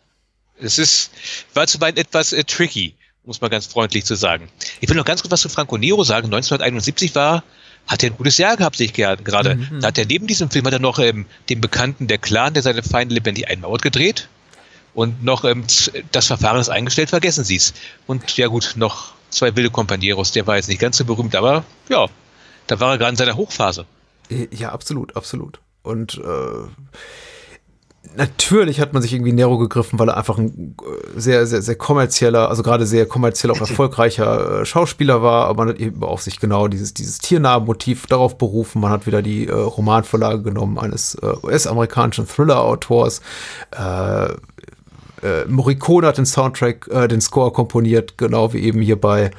Es 0.60 0.78
ist, 0.78 1.10
war 1.54 1.66
zuweilen 1.66 1.96
etwas 1.96 2.32
äh, 2.32 2.44
tricky, 2.44 2.94
muss 3.24 3.40
man 3.40 3.50
ganz 3.50 3.66
freundlich 3.66 4.04
zu 4.04 4.14
sagen. 4.14 4.48
Ich 4.80 4.88
will 4.88 4.96
noch 4.96 5.04
ganz 5.04 5.22
kurz 5.22 5.32
was 5.32 5.40
zu 5.40 5.48
Franco 5.48 5.76
Nero 5.78 6.04
sagen. 6.04 6.26
1971 6.26 7.14
war 7.14 7.42
hat 7.86 8.02
er 8.02 8.10
ein 8.10 8.16
gutes 8.16 8.38
Jahr 8.38 8.56
gehabt, 8.56 8.76
sehe 8.76 8.86
ich 8.86 8.94
gerade. 8.94 9.56
Mhm. 9.56 9.80
Da 9.80 9.88
hat 9.88 9.98
er 9.98 10.06
neben 10.06 10.26
diesem 10.26 10.50
Film 10.50 10.64
hat 10.64 10.72
er 10.72 10.78
noch 10.78 10.98
ähm, 10.98 11.26
den 11.50 11.60
Bekannten 11.60 12.06
Der 12.06 12.18
Clan, 12.18 12.54
der 12.54 12.62
seine 12.62 12.82
Feinde 12.82 13.14
lebendig 13.14 13.48
einmauert, 13.48 13.82
gedreht. 13.82 14.28
Und 14.94 15.24
noch 15.24 15.44
ähm, 15.44 15.64
das 16.12 16.26
Verfahren 16.28 16.60
ist 16.60 16.68
eingestellt, 16.68 17.10
vergessen 17.10 17.44
Sie 17.44 17.56
es. 17.56 17.74
Und 18.06 18.36
ja 18.36 18.46
gut, 18.46 18.74
noch 18.76 19.14
zwei 19.30 19.54
wilde 19.56 19.70
Kompanieros, 19.70 20.32
der 20.32 20.46
war 20.46 20.56
jetzt 20.56 20.68
nicht 20.68 20.80
ganz 20.80 20.96
so 20.96 21.04
berühmt, 21.04 21.34
aber 21.34 21.64
ja, 21.88 22.06
da 22.66 22.80
war 22.80 22.92
er 22.92 22.98
gerade 22.98 23.10
in 23.10 23.16
seiner 23.16 23.36
Hochphase. 23.36 23.86
Ja, 24.50 24.70
absolut, 24.70 25.16
absolut. 25.16 25.60
Und 25.82 26.16
äh, 26.16 26.68
natürlich 28.16 28.80
hat 28.80 28.92
man 28.92 29.02
sich 29.02 29.12
irgendwie 29.12 29.32
Nero 29.32 29.58
gegriffen, 29.58 29.98
weil 29.98 30.08
er 30.08 30.16
einfach 30.16 30.38
ein 30.38 30.76
äh, 30.80 31.20
sehr, 31.20 31.46
sehr, 31.46 31.60
sehr 31.60 31.74
kommerzieller, 31.74 32.48
also 32.48 32.62
gerade 32.62 32.86
sehr 32.86 33.06
kommerziell 33.06 33.50
auch 33.50 33.60
erfolgreicher 33.60 34.60
äh, 34.60 34.64
Schauspieler 34.64 35.22
war, 35.22 35.46
aber 35.46 35.64
man 35.64 35.74
hat 35.74 35.80
eben 35.80 36.02
auch 36.02 36.20
sich 36.20 36.40
genau 36.40 36.68
dieses, 36.68 36.94
dieses 36.94 37.18
Tiernamen-Motiv 37.18 38.06
darauf 38.06 38.38
berufen. 38.38 38.80
Man 38.80 38.90
hat 38.90 39.06
wieder 39.06 39.20
die 39.20 39.48
äh, 39.48 39.52
Romanvorlage 39.52 40.42
genommen 40.42 40.78
eines 40.78 41.16
äh, 41.16 41.34
US-amerikanischen 41.42 42.26
Thriller-Autors. 42.26 43.20
Äh, 45.24 45.42
äh, 45.42 45.44
Morricone 45.46 46.06
hat 46.06 46.18
den 46.18 46.26
Soundtrack, 46.26 46.88
äh, 46.88 47.08
den 47.08 47.20
Score 47.20 47.52
komponiert, 47.52 48.18
genau 48.18 48.52
wie 48.52 48.60
eben 48.60 48.80
hier 48.80 49.00
bei, 49.00 49.30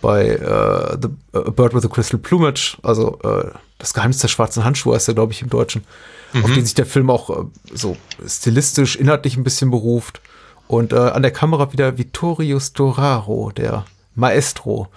bei 0.00 0.26
äh, 0.28 0.98
The 1.00 1.08
uh, 1.38 1.50
Bird 1.50 1.74
with 1.74 1.82
the 1.82 1.88
Crystal 1.88 2.18
Plumage, 2.18 2.76
also 2.82 3.18
äh, 3.22 3.50
das 3.78 3.94
Geheimnis 3.94 4.18
der 4.18 4.28
schwarzen 4.28 4.64
Handschuhe 4.64 4.94
heißt 4.94 5.08
er, 5.08 5.14
glaube 5.14 5.32
ich, 5.32 5.42
im 5.42 5.48
Deutschen, 5.48 5.84
mhm. 6.32 6.44
auf 6.44 6.52
den 6.52 6.64
sich 6.64 6.74
der 6.74 6.86
Film 6.86 7.10
auch 7.10 7.30
äh, 7.30 7.44
so 7.72 7.96
stilistisch, 8.26 8.96
inhaltlich 8.96 9.36
ein 9.36 9.44
bisschen 9.44 9.70
beruft. 9.70 10.20
Und 10.68 10.92
äh, 10.92 10.96
an 10.96 11.22
der 11.22 11.32
Kamera 11.32 11.72
wieder 11.72 11.98
Vittorio 11.98 12.58
Storaro, 12.60 13.50
der 13.50 13.84
Maestro, 14.14 14.88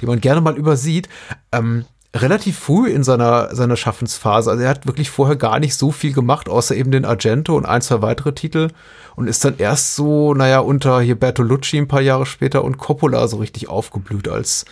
den 0.00 0.08
man 0.08 0.20
gerne 0.20 0.40
mal 0.40 0.56
übersieht. 0.56 1.08
Ähm, 1.52 1.84
relativ 2.14 2.58
früh 2.58 2.88
in 2.88 3.04
seiner, 3.04 3.54
seiner 3.54 3.76
Schaffensphase. 3.76 4.50
Also 4.50 4.62
er 4.62 4.70
hat 4.70 4.86
wirklich 4.86 5.10
vorher 5.10 5.36
gar 5.36 5.60
nicht 5.60 5.74
so 5.74 5.92
viel 5.92 6.12
gemacht, 6.12 6.48
außer 6.48 6.74
eben 6.74 6.90
den 6.90 7.04
Argento 7.04 7.56
und 7.56 7.66
ein, 7.66 7.82
zwei 7.82 8.02
weitere 8.02 8.32
Titel. 8.32 8.68
Und 9.14 9.26
ist 9.26 9.44
dann 9.44 9.58
erst 9.58 9.96
so, 9.96 10.32
naja, 10.32 10.60
unter 10.60 11.00
hier 11.00 11.16
Bertolucci 11.16 11.76
ein 11.76 11.88
paar 11.88 12.00
Jahre 12.00 12.24
später 12.24 12.64
und 12.64 12.78
Coppola 12.78 13.26
so 13.28 13.38
richtig 13.38 13.68
aufgeblüht 13.68 14.28
als 14.28 14.64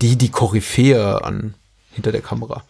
die, 0.00 0.16
die 0.16 0.30
Koryphäe 0.30 1.24
an, 1.24 1.54
hinter 1.92 2.12
der 2.12 2.20
Kamera. 2.20 2.62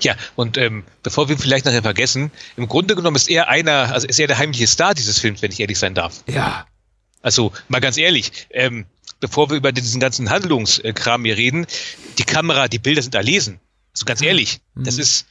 Ja, 0.00 0.14
und 0.34 0.58
ähm, 0.58 0.84
bevor 1.02 1.28
wir 1.28 1.38
vielleicht 1.38 1.66
nachher 1.66 1.82
vergessen, 1.82 2.30
im 2.56 2.66
Grunde 2.66 2.96
genommen 2.96 3.16
ist 3.16 3.28
er 3.28 3.48
einer, 3.48 3.92
also 3.92 4.06
ist 4.06 4.18
er 4.18 4.26
der 4.26 4.38
heimliche 4.38 4.66
Star 4.66 4.94
dieses 4.94 5.18
Films, 5.18 5.42
wenn 5.42 5.52
ich 5.52 5.60
ehrlich 5.60 5.78
sein 5.78 5.94
darf. 5.94 6.22
Ja. 6.26 6.66
Also, 7.22 7.52
mal 7.68 7.80
ganz 7.80 7.96
ehrlich, 7.96 8.46
ähm, 8.50 8.86
bevor 9.26 9.50
wir 9.50 9.56
über 9.56 9.72
diesen 9.72 10.00
ganzen 10.00 10.30
Handlungskram 10.30 11.24
hier 11.24 11.36
reden, 11.36 11.66
die 12.18 12.22
Kamera, 12.22 12.68
die 12.68 12.78
Bilder 12.78 13.02
sind 13.02 13.14
erlesen. 13.16 13.58
Also 13.92 14.04
ganz 14.04 14.22
ehrlich, 14.22 14.60
mhm. 14.74 14.84
das 14.84 14.98
ist, 14.98 15.26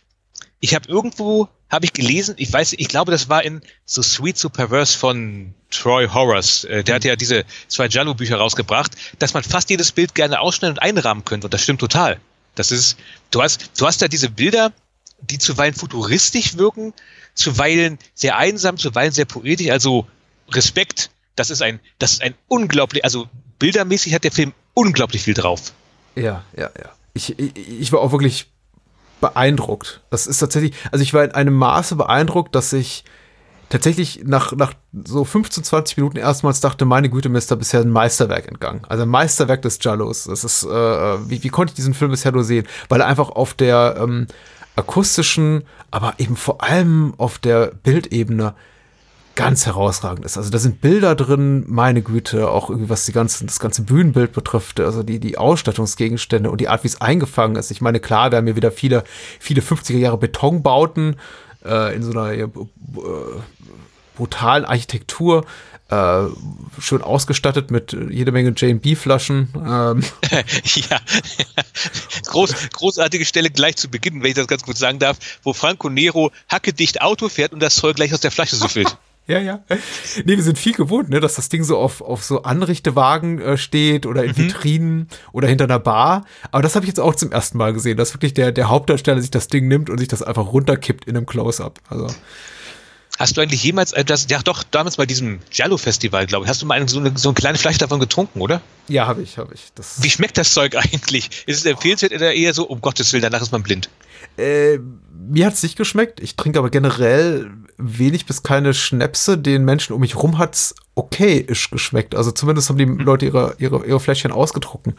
ich 0.59 0.75
habe 0.75 0.89
irgendwo, 0.89 1.47
habe 1.69 1.85
ich 1.85 1.93
gelesen, 1.93 2.35
ich 2.37 2.51
weiß, 2.51 2.73
ich 2.73 2.89
glaube, 2.89 3.11
das 3.11 3.29
war 3.29 3.43
in 3.43 3.61
So 3.85 4.01
Sweet, 4.01 4.37
So 4.37 4.49
Perverse 4.49 4.97
von 4.97 5.53
Troy 5.71 6.07
Horace. 6.07 6.65
Äh, 6.65 6.83
der 6.83 6.95
hat 6.95 7.05
ja 7.05 7.15
diese 7.15 7.45
zwei 7.69 7.87
Jallo-Bücher 7.87 8.35
rausgebracht, 8.35 8.91
dass 9.19 9.33
man 9.33 9.43
fast 9.43 9.69
jedes 9.69 9.93
Bild 9.93 10.13
gerne 10.13 10.41
ausschneiden 10.41 10.77
und 10.77 10.83
einrahmen 10.83 11.23
könnte. 11.23 11.47
Und 11.47 11.53
das 11.53 11.61
stimmt 11.61 11.79
total. 11.79 12.19
Das 12.55 12.71
ist, 12.71 12.97
du 13.31 13.41
hast, 13.41 13.79
du 13.79 13.87
hast 13.87 14.01
da 14.01 14.09
diese 14.09 14.29
Bilder, 14.29 14.73
die 15.21 15.37
zuweilen 15.37 15.73
futuristisch 15.73 16.57
wirken, 16.57 16.93
zuweilen 17.33 17.97
sehr 18.13 18.37
einsam, 18.37 18.77
zuweilen 18.77 19.13
sehr 19.13 19.25
poetisch. 19.25 19.69
Also 19.69 20.05
Respekt, 20.49 21.11
das 21.35 21.49
ist 21.49 21.61
ein, 21.61 21.79
das 21.99 22.13
ist 22.13 22.21
ein 22.21 22.35
unglaublich, 22.47 23.03
also 23.03 23.29
bildermäßig 23.59 24.13
hat 24.13 24.23
der 24.23 24.31
Film 24.31 24.53
unglaublich 24.73 25.23
viel 25.23 25.33
drauf. 25.33 25.73
Ja, 26.15 26.43
ja, 26.55 26.69
ja. 26.77 26.89
Ich, 27.13 27.37
ich, 27.39 27.57
ich 27.57 27.91
war 27.91 27.99
auch 27.99 28.11
wirklich 28.11 28.51
beeindruckt. 29.21 30.01
Das 30.09 30.27
ist 30.27 30.39
tatsächlich, 30.39 30.75
also 30.91 31.01
ich 31.01 31.13
war 31.13 31.23
in 31.23 31.31
einem 31.31 31.55
Maße 31.55 31.95
beeindruckt, 31.95 32.55
dass 32.55 32.73
ich 32.73 33.05
tatsächlich 33.69 34.23
nach, 34.23 34.51
nach 34.53 34.73
so 35.05 35.23
15, 35.23 35.63
20 35.63 35.97
Minuten 35.97 36.17
erstmals 36.17 36.59
dachte, 36.59 36.85
meine 36.85 37.09
Güte, 37.09 37.29
mir 37.29 37.37
ist 37.37 37.51
da 37.51 37.55
bisher 37.55 37.81
ein 37.81 37.89
Meisterwerk 37.89 38.47
entgangen. 38.47 38.81
Also 38.87 39.03
ein 39.03 39.09
Meisterwerk 39.09 39.61
des 39.61 39.79
Jallos. 39.81 40.25
Das 40.25 40.43
ist, 40.43 40.63
äh, 40.63 40.69
wie, 40.69 41.43
wie 41.43 41.49
konnte 41.49 41.71
ich 41.71 41.75
diesen 41.75 41.93
Film 41.93 42.11
bisher 42.11 42.31
nur 42.31 42.43
sehen? 42.43 42.67
Weil 42.89 43.01
er 43.01 43.07
einfach 43.07 43.29
auf 43.29 43.53
der 43.53 43.97
ähm, 43.99 44.27
akustischen, 44.75 45.63
aber 45.91 46.15
eben 46.17 46.35
vor 46.35 46.63
allem 46.63 47.13
auf 47.17 47.39
der 47.39 47.67
Bildebene 47.67 48.53
ganz 49.35 49.65
herausragend 49.65 50.25
ist. 50.25 50.37
Also 50.37 50.49
da 50.49 50.57
sind 50.57 50.81
Bilder 50.81 51.15
drin, 51.15 51.65
meine 51.67 52.01
Güte, 52.01 52.49
auch 52.49 52.69
irgendwie 52.69 52.89
was 52.89 53.05
die 53.05 53.11
ganzen, 53.11 53.47
das 53.47 53.59
ganze 53.59 53.83
Bühnenbild 53.83 54.31
betrifft, 54.31 54.79
also 54.79 55.03
die, 55.03 55.19
die 55.19 55.37
Ausstattungsgegenstände 55.37 56.49
und 56.49 56.61
die 56.61 56.69
Art, 56.69 56.83
wie 56.83 56.87
es 56.87 57.01
eingefangen 57.01 57.55
ist. 57.55 57.71
Ich 57.71 57.81
meine, 57.81 57.99
klar, 57.99 58.31
wir 58.31 58.37
haben 58.37 58.45
hier 58.45 58.55
wieder 58.55 58.71
viele, 58.71 59.03
viele 59.39 59.61
50er 59.61 59.97
Jahre 59.97 60.17
Betonbauten 60.17 61.17
äh, 61.65 61.95
in 61.95 62.03
so 62.03 62.11
einer 62.11 62.31
äh, 62.31 62.47
brutalen 64.15 64.65
Architektur. 64.65 65.45
Äh, 65.87 66.23
schön 66.79 67.03
ausgestattet 67.03 67.69
mit 67.69 67.95
jede 68.09 68.31
Menge 68.31 68.49
JB-Flaschen. 68.49 69.49
Ähm. 69.55 70.03
ja, 70.89 70.99
Groß, 72.25 72.69
großartige 72.71 73.23
Stelle 73.23 73.51
gleich 73.51 73.75
zu 73.75 73.89
Beginn, 73.89 74.23
wenn 74.23 74.29
ich 74.29 74.35
das 74.35 74.47
ganz 74.47 74.63
gut 74.63 74.77
sagen 74.77 74.97
darf, 74.97 75.17
wo 75.43 75.53
Franco 75.53 75.89
Nero 75.89 76.31
hackedicht 76.49 77.01
Auto 77.01 77.29
fährt 77.29 77.53
und 77.53 77.59
das 77.59 77.75
Zoll 77.75 77.93
gleich 77.93 78.13
aus 78.13 78.21
der 78.21 78.31
Flasche 78.31 78.55
süffelt. 78.55 78.97
Ja, 79.27 79.39
ja. 79.39 79.61
Nee, 80.23 80.35
wir 80.35 80.43
sind 80.43 80.59
viel 80.59 80.73
gewohnt, 80.73 81.09
ne, 81.09 81.19
dass 81.19 81.35
das 81.35 81.49
Ding 81.49 81.63
so 81.63 81.77
auf, 81.77 82.01
auf 82.01 82.23
so 82.23 82.43
Anrichtewagen 82.43 83.41
äh, 83.41 83.57
steht 83.57 84.05
oder 84.05 84.23
in 84.23 84.31
mhm. 84.31 84.37
Vitrinen 84.37 85.07
oder 85.31 85.47
hinter 85.47 85.63
einer 85.63 85.79
Bar. 85.79 86.25
Aber 86.51 86.61
das 86.61 86.75
habe 86.75 86.85
ich 86.85 86.89
jetzt 86.89 86.99
auch 86.99 87.15
zum 87.15 87.31
ersten 87.31 87.57
Mal 87.57 87.73
gesehen, 87.73 87.97
dass 87.97 88.13
wirklich 88.13 88.35
der, 88.35 88.51
der 88.51 88.69
Hauptdarsteller 88.69 89.21
sich 89.21 89.31
das 89.31 89.47
Ding 89.47 89.67
nimmt 89.67 89.89
und 89.89 89.97
sich 89.97 90.07
das 90.07 90.21
einfach 90.21 90.53
runterkippt 90.53 91.05
in 91.05 91.17
einem 91.17 91.25
Close-Up. 91.25 91.79
Also. 91.89 92.07
Hast 93.17 93.37
du 93.37 93.41
eigentlich 93.41 93.63
jemals, 93.63 93.93
äh, 93.93 94.03
das, 94.03 94.27
ja 94.29 94.41
doch, 94.41 94.63
damals 94.63 94.97
bei 94.97 95.05
diesem 95.05 95.39
Jallo-Festival, 95.51 96.25
glaube 96.25 96.45
ich, 96.45 96.49
hast 96.49 96.61
du 96.61 96.65
mal 96.65 96.87
so, 96.87 96.99
eine, 96.99 97.17
so 97.17 97.29
eine 97.29 97.33
kleine 97.35 97.57
Flasche 97.57 97.79
davon 97.79 97.99
getrunken, 97.99 98.41
oder? 98.41 98.61
Ja, 98.87 99.07
habe 99.07 99.21
ich, 99.21 99.37
habe 99.37 99.53
ich. 99.53 99.71
Das 99.73 100.03
Wie 100.03 100.09
schmeckt 100.09 100.37
das 100.37 100.53
Zeug 100.53 100.75
eigentlich? 100.77 101.43
Ist 101.45 101.59
es 101.59 101.65
empfehlenswert 101.65 102.13
oder 102.13 102.33
eher 102.33 102.53
so, 102.53 102.67
um 102.67 102.81
Gottes 102.81 103.13
Willen, 103.13 103.23
danach 103.23 103.41
ist 103.41 103.51
man 103.51 103.63
blind? 103.63 103.89
Äh, 104.37 104.79
mir 105.27 105.45
hat 105.45 105.53
es 105.53 105.63
nicht 105.63 105.77
geschmeckt. 105.77 106.19
Ich 106.19 106.35
trinke 106.35 106.59
aber 106.59 106.69
generell 106.69 107.51
wenig 107.77 108.25
bis 108.25 108.43
keine 108.43 108.73
Schnäpse. 108.73 109.37
Den 109.37 109.63
Menschen 109.63 109.93
um 109.93 110.01
mich 110.01 110.15
rum 110.15 110.37
hat's 110.37 110.75
okayisch 110.95 111.69
geschmeckt. 111.71 112.15
Also 112.15 112.31
zumindest 112.31 112.69
haben 112.69 112.77
die 112.77 112.85
mhm. 112.85 112.99
Leute 112.99 113.25
ihre, 113.25 113.55
ihre, 113.59 113.85
ihre 113.85 113.99
Fläschchen 113.99 114.31
ausgetrunken. 114.31 114.95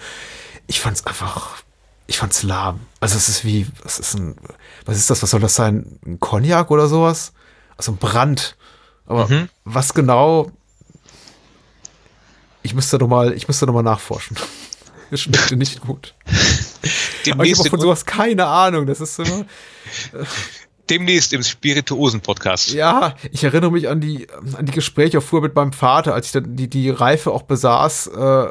Ich 0.67 0.81
fand's 0.81 1.07
einfach, 1.07 1.63
ich 2.07 2.19
fand's 2.19 2.43
lahm. 2.43 2.81
Also 3.01 3.17
es 3.17 3.29
ist 3.29 3.45
wie, 3.45 3.67
was 3.83 3.99
ist 3.99 4.15
ein, 4.15 4.37
was 4.85 4.97
ist 4.97 5.11
das, 5.11 5.23
was 5.23 5.31
soll 5.31 5.41
das 5.41 5.55
sein? 5.55 5.99
Ein 6.05 6.19
Cognac 6.19 6.71
oder 6.71 6.89
sowas? 6.89 7.33
Also 7.77 7.93
ein 7.93 7.99
Brand. 7.99 8.57
Aber 9.07 9.29
mhm. 9.29 9.49
was 9.65 9.95
genau, 9.95 10.51
ich 12.63 12.75
müsste 12.75 12.99
noch 12.99 13.09
mal, 13.09 13.33
ich 13.33 13.47
müsste 13.47 13.67
noch 13.67 13.75
mal 13.75 13.83
nachforschen. 13.83 14.37
Es 15.09 15.21
schmeckte 15.21 15.55
nicht 15.55 15.83
gut. 15.83 16.15
Aber 17.31 17.45
ich 17.45 17.57
habe 17.57 17.71
von 17.71 17.79
sowas 17.79 18.05
keine 18.07 18.47
Ahnung. 18.47 18.87
Das 18.87 19.01
ist 19.01 19.21
immer. 19.21 19.43
Äh, 20.13 20.25
demnächst 20.91 21.33
im 21.33 21.45
Spirituosen-Podcast. 21.45 22.73
Ja, 22.73 23.15
ich 23.31 23.45
erinnere 23.45 23.71
mich 23.71 23.89
an 23.89 24.01
die, 24.01 24.27
an 24.57 24.67
die 24.67 24.73
Gespräche 24.73 25.21
früher 25.21 25.43
mit 25.43 25.55
meinem 25.55 25.73
Vater, 25.73 26.13
als 26.13 26.27
ich 26.27 26.33
dann 26.33 26.57
die, 26.57 26.69
die 26.69 26.91
Reife 26.91 27.31
auch 27.31 27.43
besaß, 27.43 28.09
äh, 28.09 28.47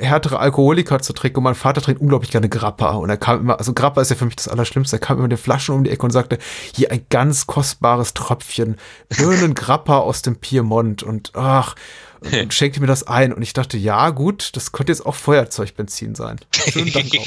härtere 0.00 0.38
Alkoholiker 0.38 1.00
zu 1.00 1.12
trinken. 1.12 1.38
Und 1.38 1.44
mein 1.44 1.54
Vater 1.54 1.80
trinkt 1.80 2.00
unglaublich 2.00 2.30
gerne 2.30 2.48
Grappa. 2.48 2.92
Und 2.92 3.10
er 3.10 3.16
kam 3.16 3.40
immer, 3.40 3.58
also 3.58 3.72
Grappa 3.72 4.00
ist 4.00 4.10
ja 4.10 4.16
für 4.16 4.24
mich 4.24 4.36
das 4.36 4.48
Allerschlimmste. 4.48 4.96
Er 4.96 5.00
kam 5.00 5.16
immer 5.16 5.24
mit 5.24 5.32
den 5.32 5.38
Flaschen 5.38 5.74
um 5.74 5.84
die 5.84 5.90
Ecke 5.90 6.04
und 6.04 6.12
sagte, 6.12 6.38
hier 6.74 6.92
ein 6.92 7.06
ganz 7.10 7.46
kostbares 7.46 8.14
Tröpfchen, 8.14 8.76
Birnen 9.08 9.54
Grappa 9.54 9.98
aus 9.98 10.22
dem 10.22 10.36
Piemont. 10.36 11.02
Und 11.02 11.32
ach, 11.34 11.74
und 12.20 12.54
schenkte 12.54 12.80
mir 12.80 12.86
das 12.86 13.06
ein. 13.06 13.32
Und 13.32 13.42
ich 13.42 13.52
dachte, 13.52 13.76
ja, 13.76 14.10
gut, 14.10 14.56
das 14.56 14.72
könnte 14.72 14.92
jetzt 14.92 15.04
auch 15.04 15.14
Feuerzeugbenzin 15.14 16.14
sein. 16.14 16.38
Schönen 16.52 16.92
Dank 16.92 17.10
auch. 17.18 17.26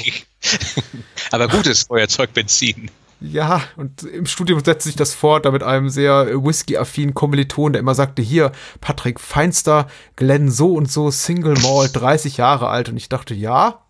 Aber 1.30 1.48
gutes 1.48 1.84
Feuerzeugbenzin. 1.84 2.90
Ja, 3.20 3.62
und 3.76 4.04
im 4.04 4.26
Studium 4.26 4.62
setzte 4.62 4.88
sich 4.88 4.96
das 4.96 5.12
fort, 5.12 5.44
da 5.44 5.50
mit 5.50 5.64
einem 5.64 5.90
sehr 5.90 6.28
whisky-affinen 6.44 7.14
Kommiliton, 7.14 7.72
der 7.72 7.80
immer 7.80 7.94
sagte, 7.94 8.22
hier, 8.22 8.52
Patrick 8.80 9.18
Feinster, 9.18 9.88
Glenn 10.14 10.50
so 10.50 10.74
und 10.74 10.90
so, 10.90 11.10
Single 11.10 11.58
Malt, 11.60 11.96
30 11.96 12.36
Jahre 12.36 12.68
alt. 12.68 12.88
Und 12.88 12.96
ich 12.96 13.08
dachte, 13.08 13.34
ja, 13.34 13.82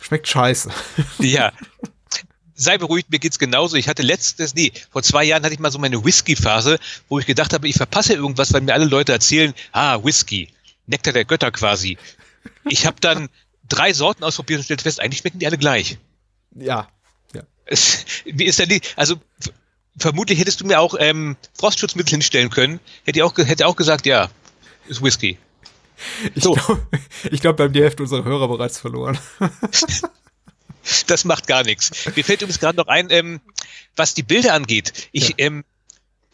schmeckt 0.00 0.28
scheiße. 0.28 0.70
Ja. 1.18 1.52
Sei 2.56 2.78
beruhigt, 2.78 3.10
mir 3.10 3.18
geht's 3.18 3.40
genauso. 3.40 3.76
Ich 3.76 3.88
hatte 3.88 4.02
letztes, 4.02 4.54
nee, 4.54 4.70
vor 4.90 5.02
zwei 5.02 5.24
Jahren 5.24 5.42
hatte 5.42 5.54
ich 5.54 5.58
mal 5.58 5.72
so 5.72 5.78
meine 5.80 6.04
Whisky-Phase, 6.04 6.78
wo 7.08 7.18
ich 7.18 7.26
gedacht 7.26 7.52
habe, 7.52 7.66
ich 7.66 7.74
verpasse 7.74 8.14
irgendwas, 8.14 8.52
weil 8.52 8.60
mir 8.60 8.74
alle 8.74 8.84
Leute 8.84 9.10
erzählen, 9.10 9.54
ah, 9.72 9.98
Whisky, 10.04 10.50
Nektar 10.86 11.14
der 11.14 11.24
Götter 11.24 11.50
quasi. 11.50 11.98
Ich 12.68 12.86
habe 12.86 13.00
dann 13.00 13.28
drei 13.68 13.92
Sorten 13.92 14.22
ausprobiert 14.22 14.58
und 14.58 14.64
stellte 14.64 14.84
fest, 14.84 15.00
eigentlich 15.00 15.20
schmecken 15.20 15.40
die 15.40 15.46
alle 15.46 15.58
gleich. 15.58 15.98
Ja, 16.54 16.86
wie 18.24 18.44
ist 18.44 18.58
denn 18.58 18.68
die, 18.68 18.80
also 18.96 19.16
vermutlich 19.96 20.38
hättest 20.38 20.60
du 20.60 20.66
mir 20.66 20.80
auch 20.80 20.94
ähm, 20.98 21.36
Frostschutzmittel 21.58 22.10
hinstellen 22.10 22.50
können. 22.50 22.80
Hätte 23.04 23.24
auch, 23.24 23.36
hätte 23.36 23.66
auch 23.66 23.76
gesagt, 23.76 24.06
ja, 24.06 24.28
ist 24.88 25.02
Whisky. 25.02 25.38
Ich 26.34 26.42
so. 26.42 26.52
glaube, 26.54 26.88
glaub, 27.30 27.58
wir 27.58 27.64
haben 27.64 27.72
die 27.72 27.82
Hälfte 27.82 28.02
unserer 28.02 28.24
Hörer 28.24 28.48
bereits 28.48 28.78
verloren. 28.78 29.18
Das 31.06 31.24
macht 31.24 31.46
gar 31.46 31.62
nichts. 31.64 31.90
Mir 32.14 32.24
fällt 32.24 32.42
übrigens 32.42 32.60
gerade 32.60 32.76
noch 32.76 32.88
ein, 32.88 33.08
ähm, 33.10 33.40
was 33.96 34.14
die 34.14 34.22
Bilder 34.22 34.54
angeht. 34.54 35.08
Ich, 35.12 35.30
ja. 35.30 35.34
ähm, 35.38 35.64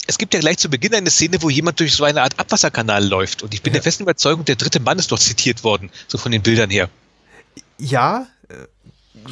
es 0.07 0.19
gibt 0.19 0.35
ja 0.35 0.41
gleich 0.41 0.59
zu 0.59 0.69
Beginn 0.69 0.95
eine 0.95 1.11
Szene, 1.11 1.41
wo 1.43 1.51
jemand 1.51 1.79
durch 1.79 1.95
so 1.95 2.05
eine 2.05 2.23
Art 2.23 2.39
Abwasserkanal 2.39 3.07
läuft. 3.07 3.43
Und 3.43 3.55
ich 3.55 3.63
bin 3.63 3.73
ja. 3.73 3.75
der 3.75 3.83
festen 3.83 4.03
Überzeugung, 4.03 4.45
der 4.45 4.57
dritte 4.57 4.81
Mann 4.81 4.99
ist 4.99 5.13
dort 5.13 5.21
zitiert 5.21 5.63
worden, 5.63 5.91
so 6.09 6.19
von 6.19 6.33
den 6.33 6.43
Bildern 6.43 6.71
her. 6.71 6.91
Ja, 7.79 8.27
äh, 8.49 8.55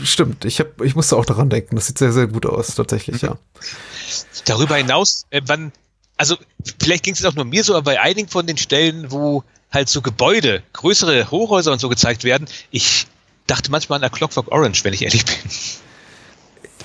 stimmt. 0.03 0.44
Ich, 0.44 0.61
hab, 0.61 0.81
ich 0.81 0.94
musste 0.94 1.16
auch 1.16 1.24
daran 1.24 1.51
denken. 1.51 1.77
Das 1.77 1.87
sieht 1.87 1.98
sehr, 1.98 2.12
sehr 2.12 2.27
gut 2.27 2.46
aus, 2.46 2.74
tatsächlich, 2.74 3.22
ja. 3.22 3.38
Darüber 4.44 4.77
hinaus, 4.77 5.27
äh, 5.31 5.42
wann, 5.46 5.72
also 6.16 6.37
vielleicht 6.81 7.05
ging 7.05 7.14
es 7.14 7.24
auch 7.24 7.35
nur 7.35 7.44
mir 7.44 7.64
so, 7.64 7.74
aber 7.74 7.83
bei 7.83 8.01
einigen 8.01 8.29
von 8.29 8.46
den 8.46 8.57
Stellen, 8.57 9.11
wo 9.11 9.44
halt 9.70 9.88
so 9.88 10.01
Gebäude, 10.01 10.62
größere 10.72 11.31
Hochhäuser 11.31 11.72
und 11.72 11.79
so 11.79 11.88
gezeigt 11.88 12.24
werden, 12.24 12.48
ich 12.70 13.07
dachte 13.46 13.70
manchmal 13.70 13.96
an 13.96 14.03
der 14.03 14.11
Clockwork 14.11 14.51
Orange, 14.51 14.85
wenn 14.85 14.94
ich 14.94 15.03
ehrlich 15.03 15.24
bin. 15.24 15.37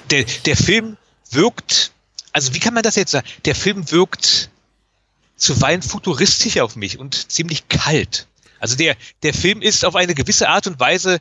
Der, 0.09 0.25
der 0.45 0.57
Film 0.57 0.97
wirkt, 1.31 1.91
also 2.31 2.53
wie 2.53 2.59
kann 2.59 2.73
man 2.73 2.83
das 2.83 2.95
jetzt 2.95 3.11
sagen? 3.11 3.27
Der 3.45 3.55
Film 3.55 3.89
wirkt 3.91 4.49
zuweilen 5.35 5.81
futuristisch 5.81 6.59
auf 6.59 6.75
mich 6.75 6.99
und 6.99 7.31
ziemlich 7.31 7.67
kalt. 7.69 8.27
Also 8.59 8.75
der, 8.77 8.95
der 9.23 9.33
Film 9.33 9.61
ist 9.61 9.83
auf 9.83 9.95
eine 9.95 10.13
gewisse 10.13 10.47
Art 10.47 10.67
und 10.67 10.79
Weise, 10.79 11.19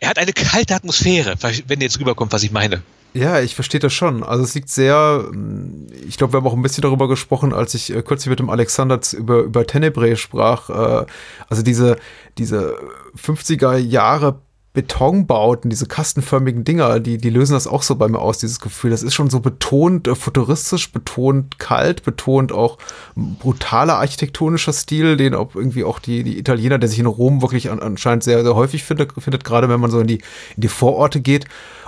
er 0.00 0.08
hat 0.08 0.18
eine 0.18 0.32
kalte 0.32 0.74
Atmosphäre, 0.74 1.34
wenn 1.66 1.80
jetzt 1.80 1.98
rüberkommt, 1.98 2.32
was 2.32 2.42
ich 2.42 2.52
meine. 2.52 2.82
Ja, 3.14 3.40
ich 3.40 3.54
verstehe 3.54 3.78
das 3.78 3.92
schon. 3.92 4.24
Also 4.24 4.42
es 4.42 4.56
liegt 4.56 4.68
sehr, 4.68 5.24
mm, 5.30 5.86
ich 6.08 6.18
glaube, 6.18 6.32
wir 6.32 6.38
haben 6.38 6.46
auch 6.48 6.54
ein 6.54 6.62
bisschen 6.62 6.82
darüber 6.82 7.06
gesprochen, 7.06 7.52
als 7.52 7.74
ich 7.74 7.94
äh, 7.94 8.02
kürzlich 8.02 8.28
mit 8.28 8.40
dem 8.40 8.50
Alexander 8.50 8.98
über, 9.12 9.42
über 9.42 9.66
Tenebrae 9.66 10.16
sprach. 10.16 10.68
Äh, 10.68 11.06
also 11.48 11.62
diese, 11.62 11.96
diese 12.38 12.76
50er 13.16 13.76
Jahre 13.76 14.40
Betonbauten, 14.74 15.70
diese 15.70 15.86
kastenförmigen 15.86 16.64
Dinger, 16.64 16.98
die, 16.98 17.16
die 17.16 17.30
lösen 17.30 17.52
das 17.52 17.68
auch 17.68 17.82
so 17.82 17.94
bei 17.94 18.08
mir 18.08 18.18
aus, 18.18 18.38
dieses 18.38 18.58
Gefühl. 18.58 18.90
Das 18.90 19.04
ist 19.04 19.14
schon 19.14 19.30
so 19.30 19.38
betont 19.38 20.08
äh, 20.08 20.16
futuristisch, 20.16 20.90
betont 20.90 21.60
kalt, 21.60 22.02
betont 22.02 22.50
auch 22.50 22.78
brutaler 23.14 23.98
architektonischer 23.98 24.72
Stil, 24.72 25.16
den 25.16 25.36
auch 25.36 25.54
irgendwie 25.54 25.84
auch 25.84 26.00
die, 26.00 26.24
die 26.24 26.40
Italiener, 26.40 26.80
der 26.80 26.88
sich 26.88 26.98
in 26.98 27.06
Rom 27.06 27.40
wirklich 27.40 27.70
an, 27.70 27.78
anscheinend 27.78 28.24
sehr, 28.24 28.42
sehr 28.42 28.56
häufig 28.56 28.82
findet, 28.82 29.12
findet, 29.16 29.44
gerade 29.44 29.68
wenn 29.68 29.78
man 29.78 29.92
so 29.92 30.00
in 30.00 30.08
die, 30.08 30.18
in 30.56 30.62
die 30.62 30.68
Vororte 30.68 31.20
geht. 31.20 31.44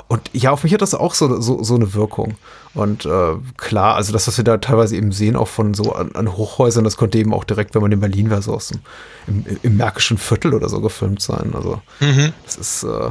Und 0.08 0.30
ja, 0.32 0.52
auf 0.52 0.62
mich 0.62 0.72
hat 0.72 0.82
das 0.82 0.94
auch 0.94 1.14
so, 1.14 1.40
so, 1.40 1.62
so 1.64 1.74
eine 1.74 1.92
Wirkung. 1.92 2.36
Und 2.74 3.06
äh, 3.06 3.34
klar, 3.56 3.96
also 3.96 4.12
das, 4.12 4.28
was 4.28 4.36
wir 4.36 4.44
da 4.44 4.58
teilweise 4.58 4.96
eben 4.96 5.10
sehen, 5.10 5.34
auch 5.34 5.48
von 5.48 5.74
so 5.74 5.92
an, 5.92 6.12
an 6.14 6.36
Hochhäusern, 6.36 6.84
das 6.84 6.96
konnte 6.96 7.18
eben 7.18 7.34
auch 7.34 7.42
direkt, 7.42 7.74
wenn 7.74 7.82
man 7.82 7.90
in 7.90 8.00
Berlin 8.00 8.30
wäre, 8.30 8.40
so 8.40 8.54
aus 8.54 8.68
dem 8.68 8.80
im, 9.26 9.44
im 9.62 9.76
Märkischen 9.76 10.16
Viertel 10.16 10.54
oder 10.54 10.68
so 10.68 10.80
gefilmt 10.80 11.20
sein. 11.20 11.52
Also 11.54 11.82
mhm. 11.98 12.32
das 12.44 12.56
ist 12.56 12.82
äh, 12.84 13.10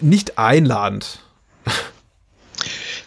nicht 0.00 0.38
einladend. 0.38 1.20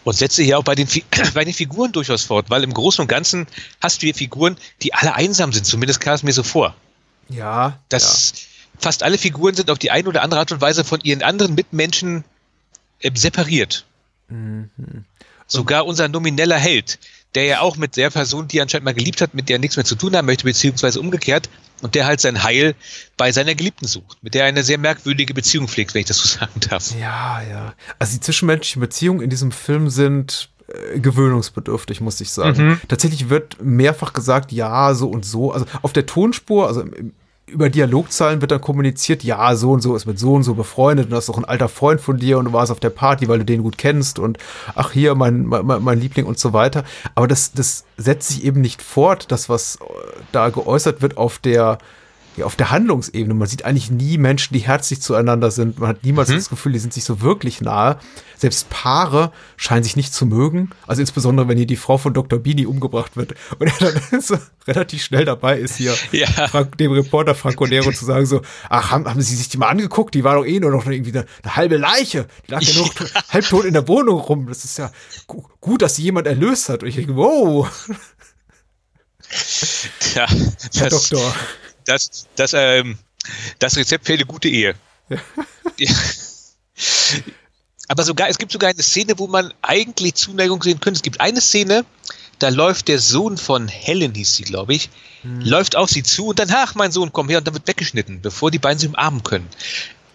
Und 0.04 0.14
setze 0.14 0.42
hier 0.42 0.58
auch 0.58 0.64
bei 0.64 0.74
den, 0.74 0.88
bei 1.34 1.44
den 1.44 1.54
Figuren 1.54 1.92
durchaus 1.92 2.24
fort, 2.24 2.50
weil 2.50 2.64
im 2.64 2.74
Großen 2.74 3.00
und 3.00 3.08
Ganzen 3.08 3.46
hast 3.80 4.02
du 4.02 4.06
hier 4.06 4.14
Figuren, 4.14 4.58
die 4.82 4.92
alle 4.92 5.14
einsam 5.14 5.52
sind, 5.52 5.64
zumindest 5.64 6.00
kam 6.00 6.14
es 6.14 6.22
mir 6.22 6.32
so 6.32 6.42
vor. 6.42 6.74
Ja. 7.30 7.78
Das, 7.88 8.32
ja. 8.34 8.38
Fast 8.80 9.02
alle 9.02 9.16
Figuren 9.18 9.54
sind 9.54 9.70
auf 9.70 9.78
die 9.78 9.90
eine 9.90 10.08
oder 10.08 10.22
andere 10.22 10.40
Art 10.40 10.52
und 10.52 10.60
Weise 10.60 10.84
von 10.84 11.00
ihren 11.00 11.22
anderen 11.22 11.54
Mitmenschen 11.54 12.24
separiert. 13.14 13.84
Mhm. 14.28 14.70
Sogar 15.46 15.86
unser 15.86 16.08
nomineller 16.08 16.58
Held, 16.58 16.98
der 17.34 17.44
ja 17.44 17.60
auch 17.60 17.76
mit 17.76 17.96
der 17.96 18.10
Person, 18.10 18.48
die 18.48 18.58
er 18.58 18.62
anscheinend 18.62 18.84
mal 18.84 18.94
geliebt 18.94 19.20
hat, 19.20 19.34
mit 19.34 19.48
der 19.48 19.56
er 19.56 19.60
nichts 19.60 19.76
mehr 19.76 19.84
zu 19.84 19.94
tun 19.94 20.14
haben 20.14 20.26
möchte, 20.26 20.44
beziehungsweise 20.44 21.00
umgekehrt, 21.00 21.48
und 21.80 21.94
der 21.94 22.06
halt 22.06 22.20
sein 22.20 22.42
Heil 22.42 22.74
bei 23.16 23.32
seiner 23.32 23.54
Geliebten 23.54 23.86
sucht, 23.86 24.18
mit 24.22 24.34
der 24.34 24.42
er 24.42 24.48
eine 24.48 24.62
sehr 24.64 24.78
merkwürdige 24.78 25.34
Beziehung 25.34 25.68
pflegt, 25.68 25.94
wenn 25.94 26.00
ich 26.00 26.06
das 26.06 26.18
so 26.18 26.28
sagen 26.38 26.60
darf. 26.68 26.92
Ja, 26.98 27.42
ja. 27.42 27.74
Also 27.98 28.14
die 28.14 28.20
zwischenmenschlichen 28.20 28.80
Beziehungen 28.80 29.20
in 29.20 29.30
diesem 29.30 29.52
Film 29.52 29.88
sind 29.88 30.50
äh, 30.68 30.98
gewöhnungsbedürftig, 30.98 32.00
muss 32.00 32.20
ich 32.20 32.30
sagen. 32.30 32.66
Mhm. 32.66 32.80
Tatsächlich 32.88 33.28
wird 33.28 33.62
mehrfach 33.62 34.12
gesagt, 34.12 34.52
ja, 34.52 34.94
so 34.94 35.08
und 35.08 35.24
so. 35.24 35.52
Also 35.52 35.66
auf 35.82 35.92
der 35.92 36.06
Tonspur, 36.06 36.66
also 36.66 36.82
im, 36.82 37.12
über 37.48 37.70
Dialogzahlen 37.70 38.40
wird 38.40 38.50
dann 38.50 38.60
kommuniziert, 38.60 39.24
ja, 39.24 39.54
so 39.56 39.72
und 39.72 39.80
so 39.80 39.96
ist 39.96 40.06
mit 40.06 40.18
so 40.18 40.34
und 40.34 40.42
so 40.42 40.54
befreundet 40.54 41.06
und 41.06 41.12
das 41.12 41.20
ist 41.24 41.28
doch 41.28 41.38
ein 41.38 41.44
alter 41.44 41.68
Freund 41.68 42.00
von 42.00 42.18
dir 42.18 42.38
und 42.38 42.46
du 42.46 42.52
warst 42.52 42.70
auf 42.70 42.80
der 42.80 42.90
Party, 42.90 43.28
weil 43.28 43.38
du 43.38 43.44
den 43.44 43.62
gut 43.62 43.78
kennst 43.78 44.18
und 44.18 44.38
ach 44.74 44.92
hier, 44.92 45.14
mein, 45.14 45.46
mein, 45.46 45.82
mein 45.82 46.00
Liebling 46.00 46.26
und 46.26 46.38
so 46.38 46.52
weiter. 46.52 46.84
Aber 47.14 47.28
das, 47.28 47.52
das 47.52 47.84
setzt 47.96 48.28
sich 48.28 48.44
eben 48.44 48.60
nicht 48.60 48.82
fort, 48.82 49.30
das, 49.30 49.48
was 49.48 49.76
äh, 49.76 49.84
da 50.32 50.50
geäußert 50.50 51.02
wird 51.02 51.16
auf 51.16 51.38
der 51.38 51.78
ja, 52.38 52.46
auf 52.46 52.56
der 52.56 52.70
Handlungsebene. 52.70 53.34
Man 53.34 53.48
sieht 53.48 53.64
eigentlich 53.64 53.90
nie 53.90 54.18
Menschen, 54.18 54.54
die 54.54 54.60
herzlich 54.60 55.00
zueinander 55.00 55.50
sind. 55.50 55.78
Man 55.78 55.88
hat 55.88 56.04
niemals 56.04 56.28
mhm. 56.28 56.34
das 56.34 56.48
Gefühl, 56.48 56.72
die 56.72 56.78
sind 56.78 56.92
sich 56.92 57.04
so 57.04 57.20
wirklich 57.20 57.60
nahe. 57.60 57.98
Selbst 58.36 58.70
Paare 58.70 59.32
scheinen 59.56 59.82
sich 59.82 59.96
nicht 59.96 60.14
zu 60.14 60.24
mögen. 60.24 60.70
Also 60.86 61.00
insbesondere, 61.00 61.48
wenn 61.48 61.56
hier 61.56 61.66
die 61.66 61.76
Frau 61.76 61.98
von 61.98 62.14
Dr. 62.14 62.38
Bini 62.38 62.66
umgebracht 62.66 63.16
wird 63.16 63.34
und 63.58 63.66
er 63.66 63.92
dann 64.10 64.20
so 64.20 64.36
relativ 64.66 65.02
schnell 65.02 65.24
dabei 65.24 65.58
ist, 65.58 65.76
hier 65.76 65.94
ja. 66.12 66.26
Frank, 66.48 66.78
dem 66.78 66.92
Reporter 66.92 67.34
Franco 67.34 67.66
Nero 67.66 67.90
zu 67.90 68.04
sagen 68.04 68.26
so, 68.26 68.42
ach, 68.68 68.90
haben, 68.90 69.06
haben 69.06 69.20
Sie 69.20 69.34
sich 69.34 69.48
die 69.48 69.58
mal 69.58 69.68
angeguckt? 69.68 70.14
Die 70.14 70.24
war 70.24 70.36
doch 70.36 70.46
eh 70.46 70.60
nur 70.60 70.70
noch 70.70 70.86
irgendwie 70.86 71.10
eine, 71.10 71.26
eine 71.42 71.56
halbe 71.56 71.76
Leiche. 71.76 72.28
Die 72.46 72.52
lag 72.52 72.62
ja 72.62 72.74
nur 72.74 72.86
ja. 73.14 73.22
halbtot 73.30 73.64
in 73.64 73.74
der 73.74 73.88
Wohnung 73.88 74.20
rum. 74.20 74.46
Das 74.46 74.64
ist 74.64 74.78
ja 74.78 74.90
gu 75.26 75.42
gut, 75.60 75.82
dass 75.82 75.96
sie 75.96 76.02
jemand 76.02 76.26
erlöst 76.26 76.68
hat. 76.68 76.82
Und 76.82 76.88
ich 76.88 76.96
denke, 76.96 77.16
wow. 77.16 77.68
Tja, 80.00 80.26
Herr 80.74 80.88
Doktor 80.88 81.34
das, 81.88 82.26
das, 82.36 82.52
ähm, 82.54 82.98
das 83.58 83.76
Rezept 83.76 84.06
für 84.06 84.14
eine 84.14 84.26
gute 84.26 84.48
Ehe. 84.48 84.74
Ja. 85.80 85.94
Aber 87.86 88.02
sogar, 88.02 88.28
es 88.28 88.38
gibt 88.38 88.50
sogar 88.50 88.70
eine 88.70 88.82
Szene, 88.82 89.16
wo 89.16 89.28
man 89.28 89.54
eigentlich 89.62 90.14
Zuneigung 90.14 90.60
sehen 90.60 90.80
könnte. 90.80 90.98
Es 90.98 91.02
gibt 91.02 91.20
eine 91.20 91.40
Szene, 91.40 91.84
da 92.40 92.48
läuft 92.48 92.88
der 92.88 92.98
Sohn 92.98 93.36
von 93.36 93.68
Helen, 93.68 94.14
hieß 94.14 94.34
sie, 94.34 94.42
glaube 94.42 94.74
ich, 94.74 94.90
hm. 95.22 95.40
läuft 95.40 95.76
auf 95.76 95.88
sie 95.88 96.02
zu 96.02 96.26
und 96.28 96.40
dann, 96.40 96.50
ach, 96.50 96.74
mein 96.74 96.90
Sohn, 96.90 97.12
komm 97.12 97.28
her, 97.28 97.38
und 97.38 97.46
dann 97.46 97.54
wird 97.54 97.68
weggeschnitten, 97.68 98.20
bevor 98.20 98.50
die 98.50 98.58
beiden 98.58 98.78
sich 98.78 98.88
umarmen 98.88 99.22
können. 99.22 99.48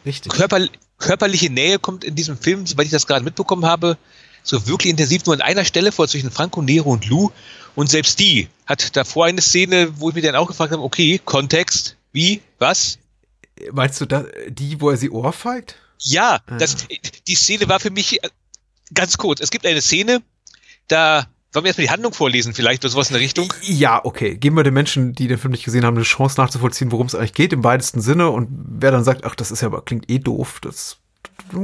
Richtig. 0.06 0.34
Körper, 0.34 0.68
körperliche 0.98 1.50
Nähe 1.50 1.80
kommt 1.80 2.04
in 2.04 2.16
diesem 2.16 2.38
Film, 2.38 2.66
soweit 2.66 2.86
ich 2.86 2.92
das 2.92 3.08
gerade 3.08 3.24
mitbekommen 3.24 3.66
habe, 3.66 3.98
so 4.44 4.68
wirklich 4.68 4.92
intensiv 4.92 5.26
nur 5.26 5.36
an 5.36 5.42
einer 5.42 5.66
Stelle 5.66 5.92
vor 5.92 6.08
zwischen 6.08 6.30
Franco 6.30 6.62
Nero 6.62 6.92
und 6.92 7.08
Lou. 7.08 7.32
Und 7.76 7.90
selbst 7.90 8.20
die 8.20 8.48
hat 8.66 8.96
davor 8.96 9.26
eine 9.26 9.42
Szene, 9.42 10.00
wo 10.00 10.10
ich 10.10 10.16
mir 10.16 10.22
dann 10.22 10.36
auch 10.36 10.48
gefragt 10.48 10.72
habe, 10.72 10.84
okay, 10.84 11.20
Kontext, 11.24 11.98
wie, 12.12 12.42
was? 12.60 13.00
Meinst 13.72 14.00
du 14.02 14.06
da, 14.06 14.26
die, 14.48 14.80
wo 14.80 14.90
er 14.90 14.98
sie 14.98 15.10
ohrfeigt? 15.10 15.76
Ja, 16.00 16.40
ah. 16.46 16.58
das, 16.58 16.88
die 17.28 17.36
Szene 17.36 17.68
war 17.70 17.80
für 17.80 17.92
mich 17.92 18.24
äh, 18.24 18.30
ganz 18.94 19.18
kurz. 19.18 19.42
Es 19.42 19.52
gibt 19.52 19.66
eine 19.66 19.82
Szene, 19.82 20.22
da 20.88 21.28
Sollen 21.54 21.66
wir 21.66 21.68
erstmal 21.68 21.86
die 21.86 21.92
Handlung 21.92 22.14
vorlesen, 22.14 22.56
vielleicht 22.56 22.84
oder 22.84 22.90
sowas 22.90 23.10
in 23.10 23.14
der 23.14 23.22
Richtung? 23.22 23.54
Ja, 23.62 24.04
okay. 24.04 24.36
Geben 24.36 24.58
wir 24.58 24.64
den 24.64 24.74
Menschen, 24.74 25.14
die 25.14 25.28
den 25.28 25.38
Film 25.38 25.52
nicht 25.52 25.64
gesehen 25.64 25.86
haben, 25.86 25.96
eine 25.96 26.04
Chance 26.04 26.42
nachzuvollziehen, 26.42 26.92
worum 26.92 27.06
es 27.06 27.14
eigentlich 27.14 27.36
geht, 27.36 27.54
im 27.54 27.64
weitesten 27.64 28.02
Sinne. 28.02 28.32
Und 28.32 28.48
wer 28.50 28.90
dann 28.90 29.04
sagt, 29.04 29.24
ach, 29.24 29.36
das 29.36 29.52
ist 29.52 29.62
ja 29.62 29.68
aber, 29.68 29.86
klingt 29.86 30.10
eh 30.10 30.18
doof, 30.18 30.60
das 30.62 30.98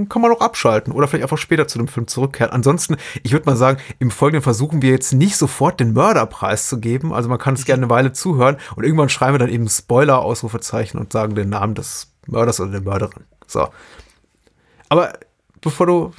kann 0.09 0.21
man 0.21 0.31
auch 0.31 0.41
abschalten 0.41 0.93
oder 0.93 1.07
vielleicht 1.07 1.23
einfach 1.23 1.37
später 1.37 1.67
zu 1.67 1.77
dem 1.77 1.87
Film 1.87 2.07
zurückkehren. 2.07 2.53
Ansonsten, 2.53 2.97
ich 3.23 3.31
würde 3.31 3.45
mal 3.45 3.55
sagen, 3.55 3.79
im 3.99 4.11
Folgenden 4.11 4.43
versuchen 4.43 4.81
wir 4.81 4.91
jetzt 4.91 5.13
nicht 5.13 5.35
sofort 5.35 5.79
den 5.79 5.93
Mörderpreis 5.93 6.67
zu 6.67 6.79
geben. 6.79 7.13
Also 7.13 7.29
man 7.29 7.37
kann 7.37 7.55
es 7.55 7.65
gerne 7.65 7.83
eine 7.83 7.89
Weile 7.89 8.13
zuhören 8.13 8.57
und 8.75 8.83
irgendwann 8.83 9.09
schreiben 9.09 9.33
wir 9.33 9.39
dann 9.39 9.49
eben 9.49 9.67
Spoiler, 9.67 10.19
Ausrufezeichen 10.19 10.99
und 10.99 11.11
sagen 11.11 11.35
den 11.35 11.49
Namen 11.49 11.75
des 11.75 12.13
Mörders 12.27 12.59
oder 12.59 12.71
der 12.71 12.81
Mörderin. 12.81 13.23
So. 13.47 13.69
Aber 14.89 15.13
bevor 15.61 15.85
du 15.85 16.11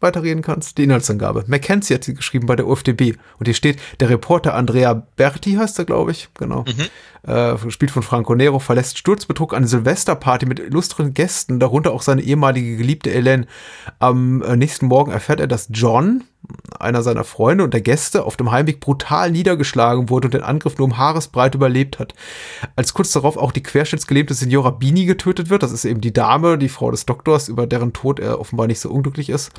weiterreden 0.00 0.42
kannst, 0.42 0.78
die 0.78 0.84
Inhaltsangabe. 0.84 1.44
Mackenzie 1.46 1.94
hat 1.94 2.04
sie 2.04 2.14
geschrieben 2.14 2.46
bei 2.46 2.56
der 2.56 2.66
UFDB. 2.66 3.16
Und 3.38 3.46
hier 3.46 3.54
steht, 3.54 3.78
der 4.00 4.10
Reporter 4.10 4.54
Andrea 4.54 5.06
Berti 5.16 5.54
heißt 5.54 5.78
er, 5.78 5.84
glaube 5.84 6.12
ich, 6.12 6.28
genau. 6.34 6.64
Mhm. 6.66 7.30
Äh, 7.30 7.70
spielt 7.70 7.90
von 7.90 8.02
Franco 8.02 8.34
Nero, 8.34 8.58
verlässt 8.58 8.98
Sturzbetrug 8.98 9.54
eine 9.54 9.66
Silvesterparty 9.66 10.46
mit 10.46 10.60
illustren 10.60 11.14
Gästen, 11.14 11.58
darunter 11.58 11.92
auch 11.92 12.02
seine 12.02 12.22
ehemalige 12.22 12.76
Geliebte 12.76 13.10
Ellen. 13.10 13.46
Am 13.98 14.42
äh, 14.42 14.56
nächsten 14.56 14.86
Morgen 14.86 15.10
erfährt 15.10 15.40
er, 15.40 15.48
dass 15.48 15.68
John, 15.70 16.24
einer 16.78 17.02
seiner 17.02 17.24
Freunde 17.24 17.64
und 17.64 17.74
der 17.74 17.80
Gäste 17.80 18.24
auf 18.24 18.36
dem 18.36 18.50
Heimweg 18.50 18.80
brutal 18.80 19.30
niedergeschlagen 19.30 20.08
wurde 20.08 20.28
und 20.28 20.34
den 20.34 20.42
Angriff 20.42 20.78
nur 20.78 20.86
um 20.86 20.98
Haaresbreit 20.98 21.54
überlebt 21.54 21.98
hat. 21.98 22.14
Als 22.76 22.94
kurz 22.94 23.12
darauf 23.12 23.36
auch 23.36 23.52
die 23.52 23.62
querschnittsgelähmte 23.62 24.34
Signora 24.34 24.70
Bini 24.70 25.04
getötet 25.04 25.50
wird, 25.50 25.62
das 25.62 25.72
ist 25.72 25.84
eben 25.84 26.00
die 26.00 26.12
Dame, 26.12 26.58
die 26.58 26.68
Frau 26.68 26.90
des 26.90 27.06
Doktors, 27.06 27.48
über 27.48 27.66
deren 27.66 27.92
Tod 27.92 28.20
er 28.20 28.40
offenbar 28.40 28.66
nicht 28.66 28.80
so 28.80 28.90
unglücklich 28.90 29.30
ist, 29.30 29.52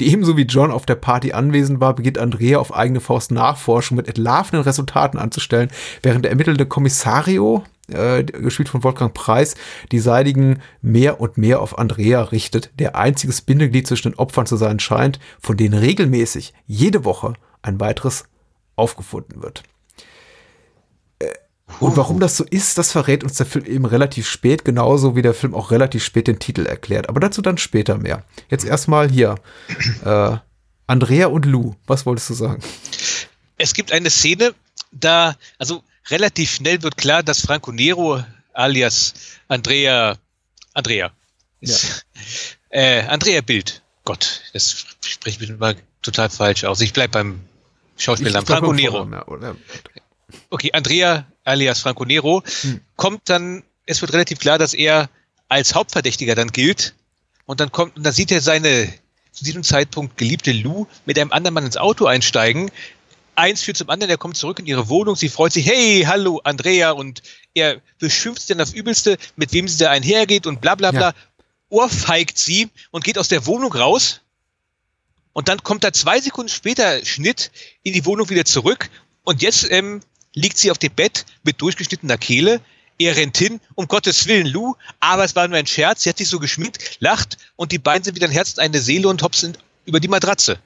die 0.00 0.10
ebenso 0.10 0.36
wie 0.36 0.42
John 0.42 0.70
auf 0.70 0.86
der 0.86 0.96
Party 0.96 1.32
anwesend 1.32 1.80
war, 1.80 1.94
beginnt 1.94 2.18
Andrea 2.18 2.58
auf 2.58 2.74
eigene 2.74 3.00
Faust 3.00 3.30
Nachforschung 3.30 3.96
mit 3.96 4.08
entlarvenden 4.08 4.62
Resultaten 4.62 5.18
anzustellen, 5.18 5.70
während 6.02 6.24
der 6.24 6.30
ermittelnde 6.30 6.66
Kommissario, 6.66 7.64
äh, 7.88 8.24
gespielt 8.24 8.68
von 8.68 8.82
Wolfgang 8.82 9.12
Preis, 9.12 9.54
die 9.92 9.98
Seidigen 9.98 10.62
mehr 10.80 11.20
und 11.20 11.36
mehr 11.36 11.60
auf 11.60 11.78
Andrea 11.78 12.22
richtet, 12.22 12.70
der 12.78 12.96
einziges 12.96 13.42
Bindeglied 13.42 13.86
zwischen 13.86 14.12
den 14.12 14.18
Opfern 14.18 14.46
zu 14.46 14.56
sein 14.56 14.80
scheint, 14.80 15.18
von 15.40 15.56
denen 15.56 15.78
regelmäßig 15.78 16.54
jede 16.66 17.04
Woche 17.04 17.34
ein 17.62 17.80
weiteres 17.80 18.24
aufgefunden 18.76 19.42
wird. 19.42 19.62
Äh, 21.18 21.28
Und 21.80 21.96
warum 21.96 22.20
das 22.20 22.36
so 22.36 22.44
ist, 22.44 22.78
das 22.78 22.92
verrät 22.92 23.22
uns 23.22 23.34
der 23.34 23.46
Film 23.46 23.66
eben 23.66 23.84
relativ 23.84 24.28
spät, 24.28 24.64
genauso 24.64 25.14
wie 25.16 25.22
der 25.22 25.34
Film 25.34 25.54
auch 25.54 25.70
relativ 25.70 26.04
spät 26.04 26.26
den 26.26 26.38
Titel 26.38 26.66
erklärt. 26.66 27.08
Aber 27.08 27.20
dazu 27.20 27.42
dann 27.42 27.58
später 27.58 27.98
mehr. 27.98 28.24
Jetzt 28.48 28.64
erstmal 28.64 29.10
hier. 29.10 29.36
Äh, 30.04 30.36
Andrea 30.86 31.28
und 31.28 31.46
Lou, 31.46 31.74
was 31.86 32.04
wolltest 32.04 32.30
du 32.30 32.34
sagen? 32.34 32.62
Es 33.56 33.72
gibt 33.72 33.92
eine 33.92 34.10
Szene, 34.10 34.52
da, 34.92 35.36
also 35.58 35.82
relativ 36.10 36.50
schnell 36.50 36.82
wird 36.82 36.96
klar, 36.96 37.22
dass 37.22 37.40
Franco 37.40 37.72
Nero 37.72 38.24
alias 38.52 39.14
Andrea, 39.48 40.16
Andrea, 40.72 41.12
ja. 41.60 41.76
äh, 42.70 43.02
Andrea 43.02 43.40
Bild, 43.40 43.82
Gott, 44.04 44.42
das 44.52 44.84
spricht 45.04 45.40
mir 45.40 45.56
mal 45.56 45.76
total 46.02 46.30
falsch 46.30 46.64
aus. 46.64 46.80
Ich 46.80 46.92
bleib 46.92 47.12
beim 47.12 47.40
Schauspieler 47.96 48.44
Franco 48.44 48.72
Nero. 48.72 49.08
Okay, 50.50 50.70
Andrea 50.72 51.26
alias 51.44 51.80
Franco 51.80 52.04
Nero 52.04 52.42
hm. 52.62 52.80
kommt 52.96 53.28
dann, 53.28 53.62
es 53.86 54.00
wird 54.00 54.12
relativ 54.12 54.38
klar, 54.38 54.58
dass 54.58 54.74
er 54.74 55.08
als 55.48 55.74
Hauptverdächtiger 55.74 56.34
dann 56.34 56.48
gilt. 56.48 56.94
Und 57.46 57.60
dann 57.60 57.70
kommt, 57.70 57.96
und 57.96 58.04
dann 58.04 58.12
sieht 58.12 58.32
er 58.32 58.40
seine 58.40 58.92
zu 59.30 59.44
diesem 59.44 59.64
Zeitpunkt 59.64 60.16
geliebte 60.16 60.52
Lou 60.52 60.86
mit 61.06 61.18
einem 61.18 61.32
anderen 61.32 61.54
Mann 61.54 61.66
ins 61.66 61.76
Auto 61.76 62.06
einsteigen. 62.06 62.70
Eins 63.36 63.62
führt 63.62 63.76
zum 63.76 63.90
anderen, 63.90 64.10
er 64.10 64.18
kommt 64.18 64.36
zurück 64.36 64.58
in 64.58 64.66
ihre 64.66 64.88
Wohnung, 64.88 65.16
sie 65.16 65.28
freut 65.28 65.52
sich, 65.52 65.66
hey, 65.66 66.04
hallo, 66.06 66.40
Andrea, 66.44 66.92
und 66.92 67.22
er 67.54 67.80
beschimpft 67.98 68.42
sie 68.42 68.54
dann 68.54 68.60
auf 68.60 68.72
Übelste, 68.72 69.18
mit 69.36 69.52
wem 69.52 69.68
sie 69.68 69.78
da 69.78 69.90
einhergeht 69.90 70.46
und 70.46 70.60
bla 70.60 70.74
bla 70.74 70.90
bla. 70.90 71.08
Ja. 71.08 71.14
Ohrfeigt 71.68 72.38
sie 72.38 72.68
und 72.90 73.04
geht 73.04 73.18
aus 73.18 73.28
der 73.28 73.46
Wohnung 73.46 73.72
raus. 73.72 74.20
Und 75.32 75.48
dann 75.48 75.62
kommt 75.62 75.82
da 75.82 75.92
zwei 75.92 76.20
Sekunden 76.20 76.48
später 76.48 77.04
Schnitt 77.04 77.50
in 77.82 77.92
die 77.92 78.04
Wohnung 78.04 78.30
wieder 78.30 78.44
zurück. 78.44 78.88
Und 79.24 79.42
jetzt 79.42 79.68
ähm, 79.70 80.00
liegt 80.34 80.58
sie 80.58 80.70
auf 80.70 80.78
dem 80.78 80.92
Bett 80.92 81.26
mit 81.42 81.60
durchgeschnittener 81.60 82.18
Kehle. 82.18 82.60
Er 82.98 83.16
rennt 83.16 83.36
hin, 83.36 83.60
um 83.74 83.88
Gottes 83.88 84.26
Willen, 84.26 84.46
Lou, 84.46 84.74
aber 85.00 85.24
es 85.24 85.34
war 85.34 85.48
nur 85.48 85.58
ein 85.58 85.66
Scherz. 85.66 86.04
Sie 86.04 86.08
hat 86.08 86.18
sich 86.18 86.28
so 86.28 86.38
geschminkt, 86.38 86.98
lacht 87.00 87.38
und 87.56 87.72
die 87.72 87.78
beiden 87.78 88.04
sind 88.04 88.14
wieder 88.14 88.28
ein 88.28 88.32
Herz, 88.32 88.58
eine 88.58 88.80
Seele 88.80 89.08
und 89.08 89.22
hopsen 89.22 89.58
über 89.84 89.98
die 89.98 90.08
Matratze. 90.08 90.60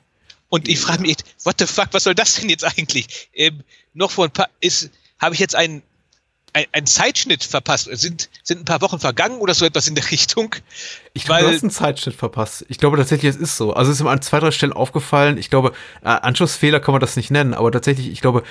Und 0.49 0.69
ich 0.69 0.79
frage 0.81 1.03
mich 1.03 1.17
what 1.45 1.57
the 1.59 1.67
fuck, 1.67 1.89
was 1.93 2.05
soll 2.05 2.15
das 2.15 2.35
denn 2.37 2.49
jetzt 2.49 2.65
eigentlich? 2.65 3.29
Ähm, 3.35 3.63
noch 3.95 4.11
vor 4.11 4.25
ein 4.25 4.31
paar, 4.31 4.49
ist, 4.61 4.91
habe 5.19 5.35
ich 5.35 5.41
jetzt 5.41 5.55
einen, 5.55 5.83
ein, 6.53 6.65
einen 6.73 6.87
Zeitschnitt 6.87 7.45
verpasst? 7.45 7.89
Sind, 7.93 8.31
sind 8.43 8.61
ein 8.61 8.65
paar 8.65 8.81
Wochen 8.81 8.99
vergangen 8.99 9.39
oder 9.39 9.55
so 9.55 9.65
etwas 9.65 9.87
in 9.89 9.95
der 9.95 10.11
Richtung? 10.11 10.55
Ich 11.13 11.25
glaube, 11.25 11.43
du 11.43 11.53
hast 11.53 11.63
einen 11.63 11.71
Zeitschnitt 11.71 12.15
verpasst. 12.15 12.65
Ich 12.69 12.79
glaube 12.79 12.97
tatsächlich, 12.97 13.31
es 13.31 13.37
ist 13.37 13.57
so. 13.57 13.75
Also 13.75 13.91
es 13.91 13.99
ist 13.99 14.05
mir 14.05 14.11
an 14.11 14.23
zwei, 14.23 14.41
drei 14.41 14.51
Stellen 14.51 14.73
aufgefallen. 14.73 15.37
Ich 15.37 15.51
glaube, 15.51 15.73
äh, 16.03 16.09
Anschlussfehler 16.09 16.81
kann 16.81 16.93
man 16.93 17.01
das 17.01 17.17
nicht 17.17 17.31
nennen, 17.31 17.55
aber 17.55 17.71
tatsächlich, 17.71 18.09
ich 18.09 18.21
glaube, 18.21 18.43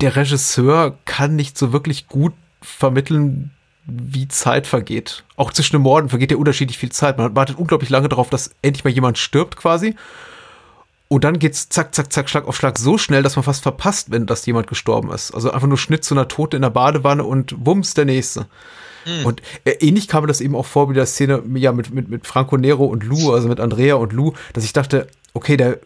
der 0.00 0.16
Regisseur 0.16 0.98
kann 1.04 1.36
nicht 1.36 1.58
so 1.58 1.72
wirklich 1.72 2.08
gut 2.08 2.32
vermitteln, 2.60 3.50
wie 3.84 4.28
Zeit 4.28 4.66
vergeht. 4.66 5.24
Auch 5.36 5.52
zwischen 5.52 5.76
den 5.76 5.82
Morden 5.82 6.08
vergeht 6.08 6.30
ja 6.30 6.36
unterschiedlich 6.36 6.78
viel 6.78 6.92
Zeit. 6.92 7.18
Man 7.18 7.34
wartet 7.34 7.56
unglaublich 7.56 7.90
lange 7.90 8.08
darauf, 8.08 8.30
dass 8.30 8.54
endlich 8.62 8.84
mal 8.84 8.90
jemand 8.90 9.18
stirbt 9.18 9.56
quasi. 9.56 9.96
Und 11.12 11.24
dann 11.24 11.38
geht's 11.38 11.68
zack, 11.68 11.94
zack, 11.94 12.10
zack, 12.10 12.30
Schlag 12.30 12.48
auf 12.48 12.56
Schlag 12.56 12.78
so 12.78 12.96
schnell, 12.96 13.22
dass 13.22 13.36
man 13.36 13.42
fast 13.42 13.62
verpasst, 13.62 14.10
wenn 14.10 14.24
das 14.24 14.46
jemand 14.46 14.66
gestorben 14.66 15.12
ist. 15.12 15.34
Also 15.34 15.50
einfach 15.50 15.68
nur 15.68 15.76
Schnitt 15.76 16.04
zu 16.04 16.14
einer 16.14 16.26
Tote 16.26 16.56
in 16.56 16.62
der 16.62 16.70
Badewanne 16.70 17.22
und 17.22 17.54
wumms, 17.66 17.92
der 17.92 18.06
nächste. 18.06 18.46
Mhm. 19.04 19.26
Und 19.26 19.42
äh, 19.66 19.72
ähnlich 19.72 20.08
kam 20.08 20.22
mir 20.22 20.28
das 20.28 20.40
eben 20.40 20.56
auch 20.56 20.64
vor 20.64 20.88
wie 20.88 20.94
der 20.94 21.04
Szene 21.04 21.42
ja, 21.56 21.72
mit, 21.72 21.92
mit, 21.92 22.08
mit 22.08 22.26
Franco 22.26 22.56
Nero 22.56 22.86
und 22.86 23.04
Lou, 23.04 23.30
also 23.30 23.46
mit 23.46 23.60
Andrea 23.60 23.96
und 23.96 24.14
Lou, 24.14 24.32
dass 24.54 24.64
ich 24.64 24.72
dachte, 24.72 25.06
okay, 25.34 25.58
der, 25.58 25.80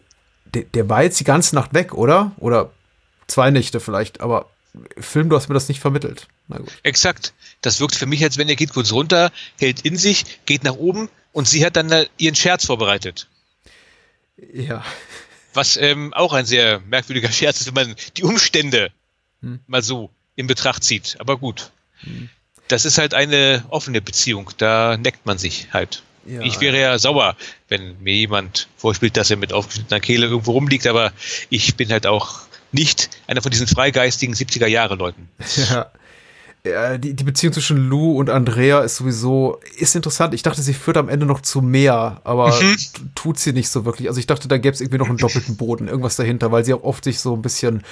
der, 0.53 0.63
der 0.63 0.87
war 0.87 1.03
jetzt 1.03 1.19
die 1.19 1.25
ganze 1.25 1.55
Nacht 1.55 1.73
weg, 1.73 1.93
oder? 1.93 2.31
Oder 2.37 2.71
zwei 3.27 3.51
Nächte 3.51 3.81
vielleicht, 3.81 4.21
aber 4.21 4.49
Film, 4.97 5.27
du 5.27 5.35
hast 5.35 5.49
mir 5.49 5.55
das 5.55 5.67
nicht 5.67 5.81
vermittelt. 5.81 6.29
Na 6.47 6.59
gut. 6.59 6.71
Exakt. 6.83 7.33
Das 7.59 7.81
wirkt 7.81 7.95
für 7.95 8.05
mich, 8.05 8.23
als 8.23 8.37
wenn 8.37 8.47
er 8.47 8.55
geht 8.55 8.71
kurz 8.71 8.93
runter, 8.93 9.33
hält 9.59 9.81
in 9.81 9.97
sich, 9.97 10.39
geht 10.45 10.63
nach 10.63 10.75
oben 10.75 11.09
und 11.33 11.49
sie 11.49 11.65
hat 11.65 11.75
dann 11.75 11.91
ihren 12.17 12.35
Scherz 12.35 12.65
vorbereitet. 12.65 13.27
Ja. 14.53 14.83
Was 15.53 15.77
ähm, 15.77 16.13
auch 16.13 16.33
ein 16.33 16.45
sehr 16.45 16.79
merkwürdiger 16.81 17.31
Scherz 17.31 17.61
ist, 17.61 17.67
wenn 17.67 17.87
man 17.87 17.95
die 18.15 18.23
Umstände 18.23 18.91
hm. 19.41 19.59
mal 19.67 19.81
so 19.81 20.11
in 20.35 20.47
Betracht 20.47 20.83
zieht. 20.83 21.17
Aber 21.19 21.37
gut. 21.37 21.71
Hm. 22.01 22.29
Das 22.67 22.85
ist 22.85 22.97
halt 22.97 23.13
eine 23.13 23.63
offene 23.69 24.01
Beziehung. 24.01 24.51
Da 24.57 24.97
neckt 24.97 25.25
man 25.25 25.37
sich 25.37 25.69
halt. 25.73 26.03
Ja, 26.25 26.41
ich 26.41 26.59
wäre 26.59 26.77
ja 26.79 26.99
sauer, 26.99 27.37
wenn 27.69 28.01
mir 28.01 28.13
jemand 28.13 28.67
vorspielt, 28.75 29.15
dass 29.15 29.31
er 29.31 29.37
mit 29.37 29.53
aufgeschnittener 29.53 30.01
Kehle 30.01 30.25
irgendwo 30.27 30.51
rumliegt, 30.51 30.85
aber 30.85 31.13
ich 31.49 31.75
bin 31.75 31.89
halt 31.89 32.05
auch 32.05 32.41
nicht 32.73 33.09
einer 33.27 33.41
von 33.41 33.49
diesen 33.49 33.65
freigeistigen 33.65 34.35
70er-Jahre-Leuten. 34.35 35.29
Ja 35.69 35.89
ja, 36.71 36.97
die, 36.97 37.13
die 37.13 37.23
Beziehung 37.23 37.53
zwischen 37.53 37.89
Lou 37.89 38.17
und 38.17 38.29
Andrea 38.29 38.81
ist 38.81 38.97
sowieso, 38.97 39.59
ist 39.77 39.95
interessant. 39.95 40.33
Ich 40.33 40.43
dachte, 40.43 40.61
sie 40.61 40.73
führt 40.73 40.97
am 40.97 41.09
Ende 41.09 41.25
noch 41.25 41.41
zu 41.41 41.61
mehr, 41.61 42.21
aber 42.23 42.49
mhm. 42.49 42.77
tut 43.15 43.39
sie 43.39 43.53
nicht 43.53 43.69
so 43.69 43.85
wirklich. 43.85 44.07
Also 44.07 44.19
ich 44.19 44.27
dachte, 44.27 44.47
da 44.47 44.57
gäbe 44.57 44.73
es 44.73 44.81
irgendwie 44.81 44.97
noch 44.97 45.09
einen 45.09 45.17
doppelten 45.17 45.57
Boden, 45.57 45.87
irgendwas 45.87 46.15
dahinter, 46.15 46.51
weil 46.51 46.65
sie 46.65 46.73
auch 46.73 46.83
oft 46.83 47.03
sich 47.03 47.19
so 47.19 47.33
ein 47.33 47.41
bisschen, 47.41 47.83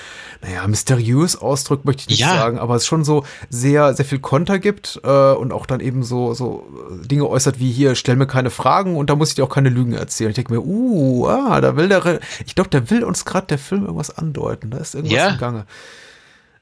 naja, 0.41 0.67
mysteriös 0.67 1.35
ausdrückt, 1.35 1.85
möchte 1.85 2.01
ich 2.01 2.09
nicht 2.09 2.19
ja. 2.19 2.35
sagen, 2.35 2.59
aber 2.59 2.75
es 2.75 2.85
schon 2.85 3.03
so 3.03 3.25
sehr, 3.49 3.93
sehr 3.93 4.05
viel 4.05 4.19
Konter 4.19 4.59
gibt 4.59 4.99
äh, 5.03 5.31
und 5.33 5.53
auch 5.53 5.65
dann 5.65 5.79
eben 5.79 6.03
so, 6.03 6.33
so 6.33 6.65
Dinge 7.05 7.27
äußert 7.27 7.59
wie 7.59 7.71
hier, 7.71 7.95
stell 7.95 8.15
mir 8.15 8.27
keine 8.27 8.49
Fragen 8.49 8.95
und 8.95 9.09
da 9.09 9.15
muss 9.15 9.29
ich 9.29 9.35
dir 9.35 9.43
auch 9.43 9.49
keine 9.49 9.69
Lügen 9.69 9.93
erzählen. 9.93 10.29
Ich 10.29 10.35
denke 10.35 10.53
mir, 10.53 10.61
uh, 10.61 11.27
ah, 11.27 11.61
da 11.61 11.75
will 11.75 11.89
der, 11.89 12.19
ich 12.45 12.55
glaube, 12.55 12.69
der 12.69 12.89
will 12.89 13.03
uns 13.03 13.25
gerade 13.25 13.47
der 13.47 13.57
Film 13.57 13.83
irgendwas 13.83 14.17
andeuten. 14.17 14.71
Da 14.71 14.77
ist 14.77 14.95
irgendwas 14.95 15.17
ja. 15.17 15.29
im 15.29 15.37
Gange. 15.37 15.65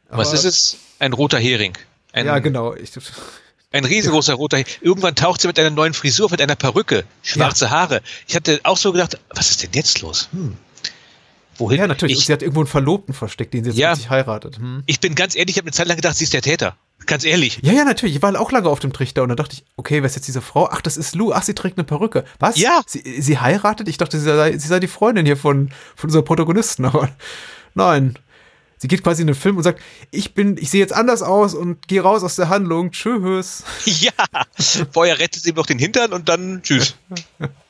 Aber 0.10 0.22
Was 0.22 0.34
ist 0.34 0.46
es? 0.46 0.78
Ein 1.00 1.14
roter 1.14 1.40
Hering. 1.40 1.74
Ein, 2.14 2.26
ja, 2.28 2.40
genau. 2.40 2.74
Ich, 2.76 2.92
ein 3.72 3.86
riesengroßer 3.86 4.36
roter. 4.36 4.64
Irgendwann 4.82 5.16
taucht 5.16 5.42
sie 5.42 5.48
mit 5.48 5.60
einer 5.60 5.72
neuen 5.72 5.94
Frisur, 5.94 6.32
mit 6.32 6.42
einer 6.42 6.56
Perücke, 6.56 7.04
schwarze 7.22 7.66
ja. 7.66 7.72
Haare. 7.72 8.02
Ich 8.28 8.36
hatte 8.36 8.62
auch 8.64 8.78
so 8.78 8.94
gedacht, 8.94 9.20
was 9.30 9.50
ist 9.50 9.64
denn 9.64 9.72
jetzt 9.74 10.02
los? 10.02 10.30
Hm. 10.32 10.56
Wohin? 11.58 11.80
Ja, 11.80 11.88
natürlich. 11.88 12.20
Ich, 12.20 12.26
sie 12.26 12.34
hat 12.34 12.42
irgendwo 12.42 12.62
einen 12.62 12.68
Verlobten 12.68 13.14
versteckt, 13.14 13.54
den 13.54 13.64
sie 13.64 13.72
jetzt 13.72 14.04
ja, 14.04 14.10
heiratet. 14.10 14.58
Hm. 14.58 14.84
Ich 14.86 15.00
bin 15.00 15.16
ganz 15.16 15.36
ehrlich, 15.36 15.56
ich 15.56 15.58
habe 15.58 15.68
eine 15.68 15.74
Zeit 15.74 15.88
lang 15.88 15.98
gedacht, 15.98 16.16
sie 16.16 16.24
ist 16.24 16.34
der 16.34 16.42
Täter. 16.42 16.76
Ganz 17.06 17.26
ehrlich. 17.26 17.60
Ja, 17.62 17.74
ja, 17.74 17.84
natürlich. 17.84 18.16
Ich 18.16 18.22
war 18.22 18.40
auch 18.40 18.52
lange 18.52 18.70
auf 18.70 18.80
dem 18.80 18.94
Trichter 18.94 19.24
und 19.24 19.30
dann 19.30 19.36
dachte 19.36 19.56
ich, 19.56 19.66
okay, 19.76 20.02
wer 20.02 20.06
ist 20.06 20.16
jetzt 20.16 20.28
diese 20.28 20.42
Frau? 20.42 20.70
Ach, 20.72 20.82
das 20.82 20.98
ist 20.98 21.16
Lou. 21.16 21.34
Ach, 21.34 21.44
sie 21.44 21.54
trägt 21.54 21.78
eine 21.78 21.84
Perücke. 21.84 22.24
Was? 22.40 22.58
Ja. 22.58 22.82
Sie, 22.86 23.22
sie 23.22 23.40
heiratet? 23.40 23.88
Ich 23.88 23.98
dachte, 23.98 24.18
sie 24.20 24.26
sei, 24.26 24.58
sie 24.58 24.68
sei 24.68 24.80
die 24.80 24.88
Freundin 24.88 25.26
hier 25.26 25.38
von, 25.38 25.70
von 25.96 26.08
unserer 26.08 26.24
Protagonisten, 26.24 26.86
aber 26.86 27.10
nein. 27.74 28.18
Sie 28.84 28.90
geht 28.90 29.02
quasi 29.02 29.22
in 29.22 29.28
den 29.28 29.36
Film 29.36 29.56
und 29.56 29.64
sagt, 29.64 29.82
ich 30.12 30.34
bin, 30.34 30.58
ich 30.58 30.70
sehe 30.70 30.82
jetzt 30.82 30.92
anders 30.92 31.22
aus 31.22 31.54
und 31.54 31.88
gehe 31.88 32.02
raus 32.02 32.22
aus 32.22 32.36
der 32.36 32.50
Handlung. 32.50 32.92
Tschüss. 32.92 33.64
Ja. 33.86 34.12
Vorher 34.92 35.20
rettet 35.20 35.42
sie 35.42 35.54
noch 35.54 35.66
den 35.66 35.80
Hintern 35.80 36.12
und 36.12 36.28
dann 36.28 36.62
tschüss. 36.64 36.96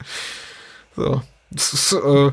so. 0.96 1.22
Ist, 1.54 1.94
äh, 1.94 2.32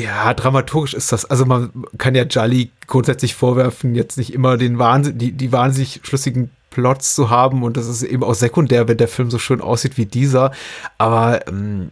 ja, 0.00 0.32
dramaturgisch 0.32 0.94
ist 0.94 1.10
das. 1.10 1.24
Also 1.24 1.44
man 1.44 1.72
kann 1.98 2.14
ja 2.14 2.22
Jolly 2.22 2.70
grundsätzlich 2.86 3.34
vorwerfen, 3.34 3.96
jetzt 3.96 4.16
nicht 4.16 4.32
immer 4.32 4.56
den 4.56 4.78
Wahnsinn, 4.78 5.18
die, 5.18 5.32
die 5.32 5.50
wahnsinnig 5.50 6.02
schlüssigen 6.04 6.52
Plots 6.70 7.16
zu 7.16 7.30
haben 7.30 7.64
und 7.64 7.76
das 7.76 7.88
ist 7.88 8.04
eben 8.04 8.22
auch 8.22 8.34
sekundär, 8.34 8.86
wenn 8.86 8.98
der 8.98 9.08
Film 9.08 9.28
so 9.32 9.40
schön 9.40 9.60
aussieht 9.60 9.96
wie 9.96 10.06
dieser. 10.06 10.52
Aber 10.98 11.48
ähm, 11.48 11.90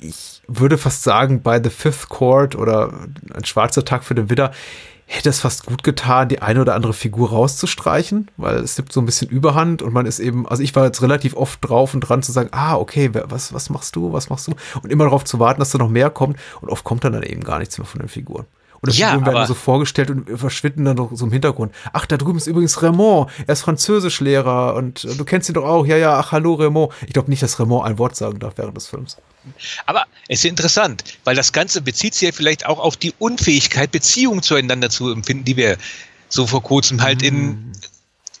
ich 0.00 0.40
würde 0.46 0.78
fast 0.78 1.02
sagen, 1.02 1.42
bei 1.42 1.60
The 1.60 1.70
Fifth 1.70 2.08
Court 2.08 2.54
oder 2.54 2.92
ein 3.34 3.44
schwarzer 3.44 3.84
Tag 3.84 4.04
für 4.04 4.14
den 4.14 4.30
Widder 4.30 4.52
hätte 5.12 5.28
es 5.28 5.40
fast 5.40 5.66
gut 5.66 5.82
getan, 5.82 6.28
die 6.28 6.40
eine 6.40 6.60
oder 6.60 6.76
andere 6.76 6.92
Figur 6.92 7.30
rauszustreichen, 7.30 8.28
weil 8.36 8.58
es 8.58 8.76
gibt 8.76 8.92
so 8.92 9.00
ein 9.00 9.06
bisschen 9.06 9.28
Überhand 9.28 9.82
und 9.82 9.92
man 9.92 10.06
ist 10.06 10.20
eben, 10.20 10.46
also 10.46 10.62
ich 10.62 10.74
war 10.76 10.84
jetzt 10.84 11.02
relativ 11.02 11.34
oft 11.34 11.58
drauf 11.68 11.94
und 11.94 12.00
dran 12.00 12.22
zu 12.22 12.30
sagen, 12.30 12.50
ah, 12.52 12.76
okay, 12.76 13.10
was, 13.12 13.52
was 13.52 13.70
machst 13.70 13.96
du, 13.96 14.12
was 14.12 14.30
machst 14.30 14.46
du? 14.46 14.52
Und 14.82 14.90
immer 14.90 15.04
darauf 15.04 15.24
zu 15.24 15.40
warten, 15.40 15.58
dass 15.58 15.70
da 15.70 15.78
noch 15.78 15.88
mehr 15.88 16.10
kommt 16.10 16.38
und 16.60 16.68
oft 16.68 16.84
kommt 16.84 17.02
dann, 17.02 17.12
dann 17.12 17.24
eben 17.24 17.42
gar 17.42 17.58
nichts 17.58 17.76
mehr 17.76 17.86
von 17.86 17.98
den 17.98 18.08
Figuren. 18.08 18.46
Und 18.82 18.94
die 18.94 19.00
ja, 19.00 19.10
Figuren 19.10 19.34
werden 19.34 19.46
so 19.46 19.54
vorgestellt 19.54 20.10
und 20.10 20.38
verschwinden 20.38 20.86
dann 20.86 20.96
noch 20.96 21.10
so 21.12 21.26
im 21.26 21.32
Hintergrund. 21.32 21.74
Ach, 21.92 22.06
da 22.06 22.16
drüben 22.16 22.38
ist 22.38 22.46
übrigens 22.46 22.82
Raymond. 22.82 23.30
Er 23.46 23.52
ist 23.52 23.60
Französischlehrer 23.60 24.74
und 24.74 25.04
du 25.04 25.24
kennst 25.24 25.50
ihn 25.50 25.54
doch 25.54 25.64
auch. 25.64 25.84
Ja, 25.84 25.98
ja, 25.98 26.18
ach, 26.18 26.32
hallo 26.32 26.54
Raymond. 26.54 26.92
Ich 27.06 27.12
glaube 27.12 27.28
nicht, 27.30 27.42
dass 27.42 27.60
Raymond 27.60 27.86
ein 27.86 27.98
Wort 27.98 28.16
sagen 28.16 28.38
darf 28.38 28.54
während 28.56 28.76
des 28.76 28.86
Films. 28.86 29.18
Aber 29.84 30.04
es 30.28 30.40
ist 30.40 30.44
interessant, 30.46 31.04
weil 31.24 31.36
das 31.36 31.52
Ganze 31.52 31.82
bezieht 31.82 32.14
sich 32.14 32.28
ja 32.28 32.32
vielleicht 32.32 32.66
auch 32.66 32.78
auf 32.78 32.96
die 32.96 33.12
Unfähigkeit, 33.18 33.90
Beziehungen 33.92 34.42
zueinander 34.42 34.88
zu 34.88 35.12
empfinden, 35.12 35.44
die 35.44 35.56
wir 35.56 35.76
so 36.28 36.46
vor 36.46 36.62
kurzem 36.62 37.02
halt 37.02 37.22
in, 37.22 37.48
mm. 37.48 37.72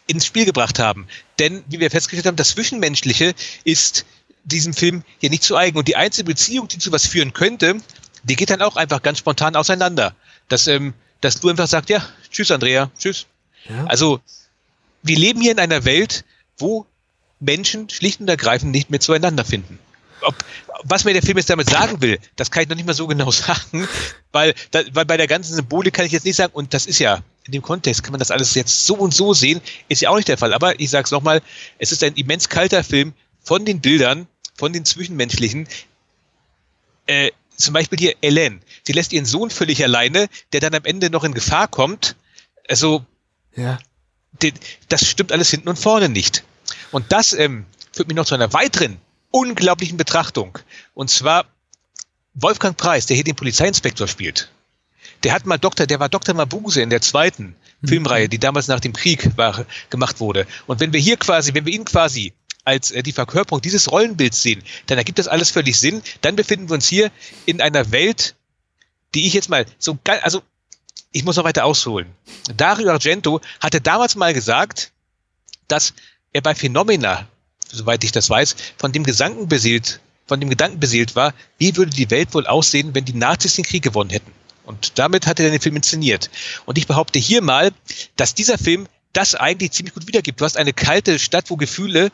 ins 0.06 0.24
Spiel 0.24 0.46
gebracht 0.46 0.78
haben. 0.78 1.06
Denn, 1.38 1.64
wie 1.68 1.80
wir 1.80 1.90
festgestellt 1.90 2.26
haben, 2.26 2.36
das 2.36 2.50
Zwischenmenschliche 2.50 3.34
ist 3.64 4.06
diesem 4.44 4.72
Film 4.72 5.02
hier 5.18 5.30
nicht 5.30 5.42
zu 5.42 5.56
eigen. 5.56 5.76
Und 5.76 5.88
die 5.88 5.96
einzige 5.96 6.24
Beziehung, 6.24 6.68
die 6.68 6.78
zu 6.78 6.92
was 6.92 7.06
führen 7.06 7.32
könnte, 7.32 7.76
die 8.22 8.36
geht 8.36 8.50
dann 8.50 8.62
auch 8.62 8.76
einfach 8.76 9.02
ganz 9.02 9.18
spontan 9.18 9.56
auseinander. 9.56 10.14
Dass, 10.50 10.66
ähm, 10.66 10.92
dass 11.22 11.40
du 11.40 11.48
einfach 11.48 11.66
sagst, 11.66 11.88
ja, 11.88 12.06
tschüss 12.30 12.50
Andrea, 12.50 12.90
tschüss. 12.98 13.26
Ja. 13.68 13.86
Also, 13.86 14.20
wir 15.02 15.16
leben 15.16 15.40
hier 15.40 15.52
in 15.52 15.58
einer 15.58 15.86
Welt, 15.86 16.24
wo 16.58 16.84
Menschen 17.40 17.88
schlicht 17.88 18.20
und 18.20 18.28
ergreifend 18.28 18.72
nicht 18.72 18.90
mehr 18.90 19.00
zueinander 19.00 19.46
finden 19.46 19.78
ob, 20.22 20.34
was 20.84 21.04
mir 21.04 21.12
der 21.12 21.22
Film 21.22 21.38
jetzt 21.38 21.50
damit 21.50 21.68
sagen 21.68 22.00
will, 22.00 22.18
das 22.36 22.50
kann 22.50 22.62
ich 22.62 22.68
noch 22.68 22.76
nicht 22.76 22.86
mal 22.86 22.94
so 22.94 23.06
genau 23.06 23.30
sagen, 23.30 23.88
weil, 24.32 24.54
da, 24.70 24.82
weil 24.92 25.04
bei 25.04 25.16
der 25.16 25.26
ganzen 25.26 25.54
Symbolik 25.54 25.94
kann 25.94 26.06
ich 26.06 26.12
jetzt 26.12 26.24
nicht 26.24 26.36
sagen, 26.36 26.52
und 26.52 26.74
das 26.74 26.86
ist 26.86 26.98
ja 26.98 27.22
in 27.44 27.52
dem 27.52 27.62
Kontext 27.62 28.02
kann 28.02 28.12
man 28.12 28.18
das 28.18 28.30
alles 28.30 28.54
jetzt 28.54 28.86
so 28.86 28.94
und 28.94 29.14
so 29.14 29.34
sehen, 29.34 29.60
ist 29.88 30.02
ja 30.02 30.10
auch 30.10 30.16
nicht 30.16 30.28
der 30.28 30.38
Fall. 30.38 30.52
Aber 30.52 30.78
ich 30.78 30.90
sag's 30.90 31.10
nochmal, 31.10 31.42
es 31.78 31.90
ist 31.90 32.04
ein 32.04 32.14
immens 32.14 32.48
kalter 32.48 32.84
Film 32.84 33.12
von 33.42 33.64
den 33.64 33.80
Bildern, 33.80 34.28
von 34.54 34.72
den 34.72 34.84
Zwischenmenschlichen. 34.84 35.66
Äh, 37.06 37.30
zum 37.56 37.74
Beispiel 37.74 37.98
hier 37.98 38.14
Ellen. 38.20 38.60
Sie 38.84 38.92
lässt 38.92 39.12
ihren 39.12 39.26
Sohn 39.26 39.50
völlig 39.50 39.82
alleine, 39.82 40.28
der 40.52 40.60
dann 40.60 40.74
am 40.74 40.84
Ende 40.84 41.10
noch 41.10 41.24
in 41.24 41.34
Gefahr 41.34 41.68
kommt. 41.68 42.16
Also, 42.68 43.04
ja. 43.56 43.78
das 44.88 45.06
stimmt 45.06 45.32
alles 45.32 45.50
hinten 45.50 45.68
und 45.68 45.78
vorne 45.78 46.08
nicht. 46.08 46.44
Und 46.90 47.12
das 47.12 47.32
ähm, 47.32 47.66
führt 47.92 48.08
mich 48.08 48.16
noch 48.16 48.26
zu 48.26 48.34
einer 48.34 48.52
weiteren 48.52 48.98
unglaublichen 49.30 49.96
Betrachtung. 49.96 50.58
Und 50.94 51.10
zwar 51.10 51.46
Wolfgang 52.34 52.76
Preis, 52.76 53.06
der 53.06 53.16
hier 53.16 53.24
den 53.24 53.36
Polizeiinspektor 53.36 54.08
spielt. 54.08 54.50
Der 55.22 55.32
hat 55.32 55.46
mal 55.46 55.58
Doktor, 55.58 55.86
der 55.86 56.00
war 56.00 56.08
Dr. 56.08 56.34
Mabuse 56.34 56.80
in 56.80 56.90
der 56.90 57.02
zweiten 57.02 57.54
mhm. 57.80 57.88
Filmreihe, 57.88 58.28
die 58.28 58.38
damals 58.38 58.68
nach 58.68 58.80
dem 58.80 58.92
Krieg 58.92 59.36
war, 59.36 59.66
gemacht 59.90 60.20
wurde. 60.20 60.46
Und 60.66 60.80
wenn 60.80 60.92
wir 60.92 61.00
hier 61.00 61.16
quasi, 61.16 61.54
wenn 61.54 61.66
wir 61.66 61.72
ihn 61.72 61.84
quasi 61.84 62.32
als 62.64 62.90
äh, 62.90 63.02
die 63.02 63.12
Verkörperung 63.12 63.60
dieses 63.60 63.90
Rollenbilds 63.90 64.42
sehen, 64.42 64.62
dann 64.86 64.98
ergibt 64.98 65.18
das 65.18 65.28
alles 65.28 65.50
völlig 65.50 65.78
Sinn. 65.78 66.02
Dann 66.20 66.36
befinden 66.36 66.68
wir 66.68 66.74
uns 66.74 66.88
hier 66.88 67.10
in 67.46 67.60
einer 67.60 67.90
Welt, 67.92 68.34
die 69.14 69.26
ich 69.26 69.32
jetzt 69.32 69.48
mal 69.48 69.66
so, 69.78 69.98
also 70.22 70.42
ich 71.12 71.24
muss 71.24 71.36
noch 71.36 71.44
weiter 71.44 71.64
ausholen. 71.64 72.08
Dario 72.56 72.90
Argento 72.90 73.40
hatte 73.60 73.80
damals 73.80 74.14
mal 74.14 74.32
gesagt, 74.32 74.92
dass 75.68 75.94
er 76.32 76.42
bei 76.42 76.54
Phenomena, 76.54 77.26
soweit 77.70 78.04
ich 78.04 78.12
das 78.12 78.30
weiß, 78.30 78.56
von 78.78 78.92
dem 78.92 79.04
Gedanken 79.04 79.48
beseelt, 79.48 80.00
von 80.26 80.40
dem 80.40 80.50
Gedanken 80.50 80.78
beseelt 80.78 81.16
war, 81.16 81.34
wie 81.58 81.76
würde 81.76 81.90
die 81.90 82.10
Welt 82.10 82.32
wohl 82.34 82.46
aussehen, 82.46 82.94
wenn 82.94 83.04
die 83.04 83.14
Nazis 83.14 83.56
den 83.56 83.64
Krieg 83.64 83.82
gewonnen 83.82 84.10
hätten. 84.10 84.32
Und 84.64 84.98
damit 84.98 85.26
hat 85.26 85.40
er 85.40 85.50
den 85.50 85.60
Film 85.60 85.76
inszeniert. 85.76 86.30
Und 86.66 86.78
ich 86.78 86.86
behaupte 86.86 87.18
hier 87.18 87.42
mal, 87.42 87.72
dass 88.14 88.34
dieser 88.34 88.58
Film 88.58 88.86
das 89.12 89.34
eigentlich 89.34 89.72
ziemlich 89.72 89.94
gut 89.94 90.06
wiedergibt. 90.06 90.40
Du 90.40 90.44
hast 90.44 90.56
eine 90.56 90.72
kalte 90.72 91.18
Stadt, 91.18 91.50
wo 91.50 91.56
Gefühle 91.56 92.12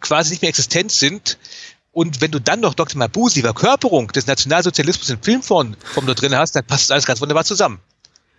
quasi 0.00 0.30
nicht 0.30 0.40
mehr 0.40 0.48
existent 0.48 0.90
sind. 0.90 1.36
Und 1.92 2.22
wenn 2.22 2.30
du 2.30 2.40
dann 2.40 2.60
noch 2.60 2.74
Dr. 2.74 2.98
Mabuse, 2.98 3.34
die 3.34 3.42
Verkörperung 3.42 4.08
des 4.08 4.26
Nationalsozialismus 4.26 5.10
in 5.10 5.22
Filmform 5.22 5.76
da 5.94 6.14
drin 6.14 6.34
hast, 6.34 6.56
dann 6.56 6.64
passt 6.64 6.84
das 6.84 6.90
alles 6.90 7.06
ganz 7.06 7.20
wunderbar 7.20 7.44
zusammen. 7.44 7.80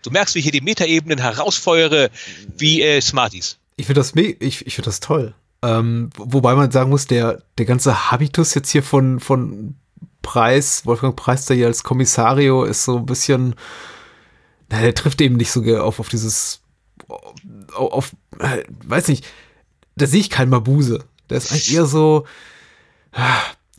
Du 0.01 0.09
merkst, 0.09 0.35
wie 0.35 0.39
ich 0.39 0.45
hier 0.45 0.51
die 0.51 0.61
Metaebenen 0.61 1.19
herausfeuere 1.19 2.09
wie 2.57 2.81
äh, 2.81 2.99
Smarties. 2.99 3.57
Ich 3.77 3.85
finde 3.85 4.01
das, 4.01 4.13
ich, 4.15 4.65
ich 4.65 4.75
find 4.75 4.87
das 4.87 4.99
toll. 4.99 5.33
Ähm, 5.61 6.09
wobei 6.17 6.55
man 6.55 6.71
sagen 6.71 6.89
muss, 6.89 7.07
der, 7.07 7.41
der 7.57 7.65
ganze 7.65 8.11
Habitus 8.11 8.53
jetzt 8.53 8.71
hier 8.71 8.83
von, 8.83 9.19
von 9.19 9.75
Preis, 10.23 10.85
Wolfgang 10.85 11.15
Preis, 11.15 11.45
der 11.45 11.55
hier 11.55 11.67
als 11.67 11.83
Kommissario 11.83 12.63
ist 12.63 12.83
so 12.83 12.97
ein 12.97 13.05
bisschen, 13.05 13.55
na, 14.69 14.81
der 14.81 14.95
trifft 14.95 15.21
eben 15.21 15.37
nicht 15.37 15.51
so 15.51 15.61
auf, 15.77 15.99
auf 15.99 16.09
dieses, 16.09 16.61
auf, 17.07 17.91
auf 17.91 18.11
äh, 18.39 18.63
weiß 18.85 19.07
nicht, 19.07 19.25
da 19.95 20.07
sehe 20.07 20.19
ich 20.19 20.29
keinen 20.29 20.49
Mabuse. 20.49 21.05
Der 21.29 21.37
ist 21.37 21.51
eigentlich 21.51 21.73
eher 21.73 21.85
so, 21.85 22.25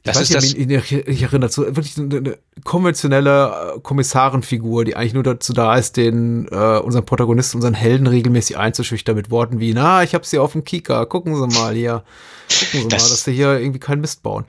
das 0.04 0.20
ist 0.20 0.34
das. 0.34 0.54
Mich, 0.54 0.92
ich 0.92 1.22
erinnere 1.22 1.50
so 1.50 1.62
wirklich 1.64 1.96
eine, 1.96 2.16
eine 2.16 2.38
konventionelle 2.62 3.74
äh, 3.76 3.80
Kommissarenfigur, 3.80 4.84
die 4.84 4.96
eigentlich 4.96 5.14
nur 5.14 5.22
dazu 5.22 5.54
da 5.54 5.76
ist, 5.76 5.96
den 5.96 6.46
äh, 6.50 6.78
unseren 6.78 7.06
Protagonisten, 7.06 7.56
unseren 7.56 7.74
Helden 7.74 8.06
regelmäßig 8.06 8.58
einzuschüchtern 8.58 9.16
mit 9.16 9.30
Worten 9.30 9.60
wie, 9.60 9.72
na, 9.72 10.02
ich 10.02 10.14
habe 10.14 10.26
sie 10.26 10.38
auf 10.38 10.52
dem 10.52 10.64
Kika, 10.64 11.06
gucken 11.06 11.34
Sie 11.34 11.58
mal 11.58 11.74
hier, 11.74 12.04
gucken 12.48 12.82
Sie 12.82 12.88
das, 12.88 13.04
mal, 13.04 13.08
dass 13.08 13.24
Sie 13.24 13.32
hier 13.32 13.58
irgendwie 13.58 13.80
keinen 13.80 14.02
Mist 14.02 14.22
bauen. 14.22 14.44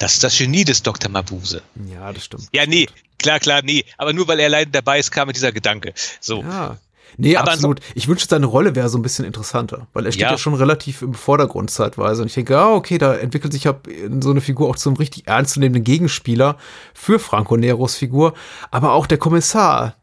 Das 0.00 0.14
ist 0.14 0.24
das 0.24 0.36
Genie 0.36 0.64
des 0.64 0.82
Dr. 0.82 1.08
Mabuse. 1.08 1.62
Ja, 1.88 2.12
das 2.12 2.24
stimmt. 2.24 2.48
Ja, 2.52 2.66
nee, 2.66 2.88
klar, 3.18 3.38
klar, 3.38 3.62
nee, 3.62 3.84
aber 3.98 4.12
nur 4.12 4.26
weil 4.26 4.40
er 4.40 4.48
leider 4.48 4.72
dabei 4.72 4.98
ist, 4.98 5.12
kam 5.12 5.28
mit 5.28 5.36
dieser 5.36 5.52
Gedanke. 5.52 5.94
So. 6.20 6.42
Ja. 6.42 6.78
Nee, 7.18 7.36
aber 7.36 7.52
absolut. 7.52 7.80
Ich 7.94 8.08
wünschte, 8.08 8.28
seine 8.28 8.46
Rolle 8.46 8.74
wäre 8.74 8.88
so 8.88 8.98
ein 8.98 9.02
bisschen 9.02 9.24
interessanter, 9.24 9.86
weil 9.92 10.06
er 10.06 10.12
steht 10.12 10.22
ja. 10.22 10.32
ja. 10.32 10.38
schon 10.38 10.54
relativ 10.54 11.02
im 11.02 11.14
Vordergrund 11.14 11.70
zeitweise. 11.70 12.22
Und 12.22 12.28
ich 12.28 12.34
denke, 12.34 12.58
ah, 12.58 12.74
okay, 12.74 12.98
da 12.98 13.14
entwickelt 13.14 13.52
sich 13.52 13.64
ja 13.64 13.74
so 14.20 14.30
eine 14.30 14.40
Figur 14.40 14.68
auch 14.68 14.76
zum 14.76 14.96
richtig 14.96 15.26
ernstzunehmenden 15.26 15.84
Gegenspieler 15.84 16.58
für 16.94 17.18
Franco 17.18 17.56
Neros 17.56 17.96
Figur. 17.96 18.34
Aber 18.70 18.92
auch 18.92 19.06
der 19.06 19.18
Kommissar 19.18 19.96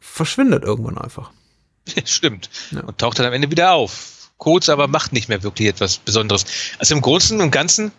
verschwindet 0.00 0.64
irgendwann 0.64 0.98
einfach. 0.98 1.30
Stimmt. 2.04 2.50
Ja. 2.72 2.80
Und 2.82 2.98
taucht 2.98 3.18
dann 3.18 3.26
am 3.26 3.32
Ende 3.32 3.50
wieder 3.50 3.72
auf. 3.72 4.30
Kurz, 4.38 4.68
aber 4.68 4.88
macht 4.88 5.12
nicht 5.12 5.28
mehr 5.28 5.42
wirklich 5.42 5.68
etwas 5.68 5.98
Besonderes. 5.98 6.44
Also 6.78 6.94
im 6.94 7.00
Großen 7.00 7.40
und 7.40 7.50
Ganzen 7.50 7.92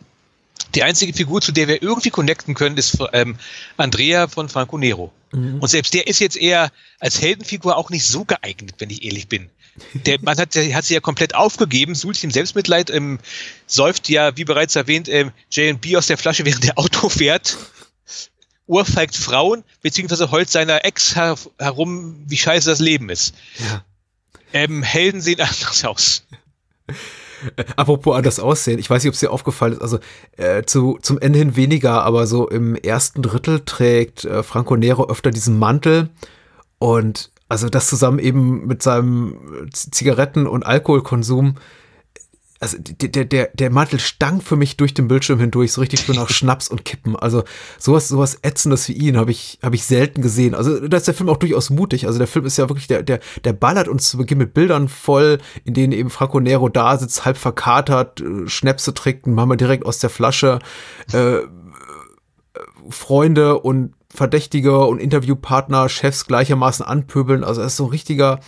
die 0.76 0.84
einzige 0.84 1.14
Figur, 1.14 1.42
zu 1.42 1.52
der 1.52 1.68
wir 1.68 1.82
irgendwie 1.82 2.10
connecten 2.10 2.54
können, 2.54 2.78
ist 2.78 2.98
ähm, 3.14 3.38
Andrea 3.78 4.28
von 4.28 4.50
Franco 4.50 4.78
Nero. 4.78 5.12
Mhm. 5.32 5.60
Und 5.60 5.68
selbst 5.68 5.94
der 5.94 6.08
ist 6.08 6.20
jetzt 6.20 6.38
eher 6.38 6.72
als 7.00 7.22
Heldenfigur 7.22 7.78
auch 7.78 7.90
nicht 7.90 8.06
so 8.06 8.26
geeignet, 8.26 8.76
wenn 8.80 8.90
ich 8.90 9.04
ehrlich 9.04 9.28
bin. 9.28 9.50
Der 9.94 10.20
man 10.22 10.38
hat, 10.38 10.56
hat 10.56 10.86
sie 10.86 10.94
ja 10.94 11.00
komplett 11.00 11.36
aufgegeben, 11.36 11.96
suhlt 11.96 12.22
im 12.24 12.32
Selbstmitleid, 12.32 12.90
ähm, 12.90 13.20
säuft 13.66 14.10
ja, 14.10 14.36
wie 14.38 14.46
bereits 14.46 14.76
erwähnt, 14.76 15.08
ähm, 15.10 15.32
J&B 15.52 15.98
aus 15.98 16.08
der 16.08 16.18
Flasche, 16.18 16.46
während 16.46 16.64
der 16.64 16.78
Auto 16.78 17.10
fährt, 17.10 17.58
urfeigt 18.66 19.16
Frauen, 19.16 19.64
beziehungsweise 19.82 20.32
heult 20.32 20.50
seiner 20.50 20.84
Ex 20.84 21.16
her 21.16 21.38
herum, 21.58 22.24
wie 22.28 22.38
scheiße 22.38 22.70
das 22.70 22.80
Leben 22.80 23.10
ist. 23.10 23.34
Ja. 23.60 23.86
Ähm, 24.54 24.84
Helden 24.84 25.22
sehen 25.22 25.42
anders 25.42 25.84
aus. 25.86 26.24
Apropos 27.76 28.16
anders 28.16 28.40
aussehen, 28.40 28.80
ich 28.80 28.90
weiß 28.90 29.04
nicht, 29.04 29.10
ob 29.10 29.14
es 29.14 29.20
dir 29.20 29.32
aufgefallen 29.32 29.74
ist, 29.74 29.82
also 29.82 30.00
äh, 30.38 30.64
zu, 30.64 30.98
zum 31.02 31.20
Ende 31.20 31.40
hin 31.40 31.56
weniger, 31.56 32.04
aber 32.04 32.28
so 32.28 32.48
im 32.48 32.76
ersten 32.76 33.22
Drittel 33.22 33.62
trägt 33.62 34.26
äh, 34.26 34.44
Franco 34.44 34.76
Nero 34.76 35.10
öfter 35.10 35.32
diesen 35.32 35.60
Mantel 35.60 36.10
und 36.80 37.32
also 37.50 37.70
das 37.70 37.88
zusammen 37.88 38.20
eben 38.20 38.68
mit 38.68 38.84
seinem 38.84 39.70
Zigaretten- 39.72 40.48
und 40.48 40.66
Alkoholkonsum 40.66 41.56
also 42.60 42.78
der, 42.80 43.26
der, 43.26 43.50
der 43.54 43.70
Mantel 43.72 44.00
stank 44.00 44.44
für 44.44 44.56
mich 44.56 44.78
durch 44.78 44.94
den 44.94 45.08
Bildschirm 45.08 45.40
hindurch, 45.40 45.74
so 45.74 45.82
richtig 45.82 46.00
schön 46.02 46.16
nach 46.18 46.30
Schnaps 46.30 46.68
und 46.68 46.86
Kippen. 46.86 47.16
Also 47.16 47.44
sowas, 47.78 48.08
sowas 48.08 48.40
Ätzendes 48.42 48.88
wie 48.88 48.94
ihn 48.94 49.18
habe 49.18 49.32
ich, 49.32 49.60
habe 49.62 49.76
ich 49.76 49.86
selten 49.86 50.22
gesehen. 50.22 50.56
Also 50.56 50.88
da 50.88 50.98
ist 50.98 51.08
der 51.08 51.14
Film 51.14 51.30
auch 51.30 51.38
durchaus 51.38 51.70
mutig. 51.70 52.08
Also 52.08 52.18
der 52.18 52.28
Film 52.28 52.46
ist 52.46 52.58
ja 52.58 52.70
wirklich, 52.70 52.88
der, 52.88 53.04
der, 53.04 53.20
der 53.44 53.54
ballert 53.54 53.88
uns 53.88 54.10
zu 54.10 54.18
Beginn 54.18 54.40
mit 54.40 54.54
Bildern 54.54 54.88
voll, 54.88 55.38
in 55.66 55.74
denen 55.74 55.94
eben 55.94 56.10
Franco 56.10 56.40
Nero 56.40 56.70
da 56.70 56.98
sitzt, 56.98 57.26
halb 57.26 57.38
verkatert, 57.38 58.22
äh, 58.22 58.48
Schnäpse 58.48 58.94
machen 59.26 59.50
wir 59.50 59.58
direkt 59.58 59.86
aus 59.86 60.00
der 60.00 60.10
Flasche, 60.10 60.60
äh, 61.14 61.40
Freunde 62.90 63.60
und 63.60 63.94
Verdächtige 64.10 64.80
und 64.86 65.00
Interviewpartner, 65.00 65.90
Chefs 65.90 66.26
gleichermaßen 66.26 66.86
anpöbeln. 66.86 67.44
Also 67.44 67.62
er 67.62 67.68
ist 67.68 67.78
so 67.78 67.86
ein 67.86 67.90
richtiger, 67.92 68.40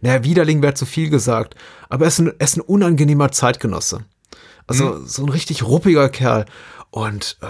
naja, 0.00 0.24
Widerling 0.24 0.62
wäre 0.62 0.74
zu 0.74 0.86
viel 0.86 1.10
gesagt, 1.10 1.54
aber 1.88 2.04
er 2.04 2.08
ist 2.08 2.18
ein, 2.18 2.32
er 2.38 2.44
ist 2.44 2.56
ein 2.56 2.62
unangenehmer 2.62 3.32
Zeitgenosse. 3.32 4.04
Also 4.66 4.86
mhm. 4.86 5.06
so 5.06 5.22
ein 5.24 5.28
richtig 5.28 5.62
ruppiger 5.62 6.08
Kerl. 6.08 6.46
Und 6.90 7.38
äh, 7.42 7.46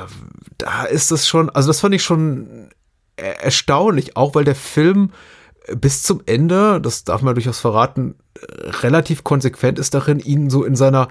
da 0.59 0.85
ist 0.85 1.12
es 1.12 1.28
schon, 1.28 1.50
also 1.50 1.68
das 1.68 1.80
fand 1.80 1.94
ich 1.94 2.02
schon 2.02 2.70
erstaunlich, 3.16 4.16
auch 4.16 4.35
weil 4.35 4.44
der 4.44 4.57
Film 4.57 5.11
bis 5.76 6.02
zum 6.02 6.22
Ende, 6.26 6.80
das 6.80 7.04
darf 7.04 7.22
man 7.22 7.35
durchaus 7.35 7.59
verraten, 7.59 8.16
relativ 8.83 9.24
konsequent 9.24 9.78
ist 9.78 9.94
darin, 9.94 10.18
ihn 10.18 10.50
so 10.50 10.64
in 10.64 10.76
seiner 10.76 11.09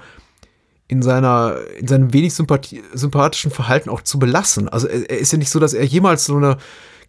in 0.86 1.02
seiner 1.02 1.56
in 1.78 1.88
seinem 1.88 2.12
wenig 2.12 2.34
sympathischen 2.34 3.50
Verhalten 3.50 3.88
auch 3.88 4.02
zu 4.02 4.18
belassen. 4.18 4.68
Also 4.68 4.86
er, 4.86 5.10
er 5.10 5.18
ist 5.18 5.32
ja 5.32 5.38
nicht 5.38 5.50
so, 5.50 5.58
dass 5.58 5.72
er 5.72 5.84
jemals 5.84 6.26
so 6.26 6.36
eine 6.36 6.58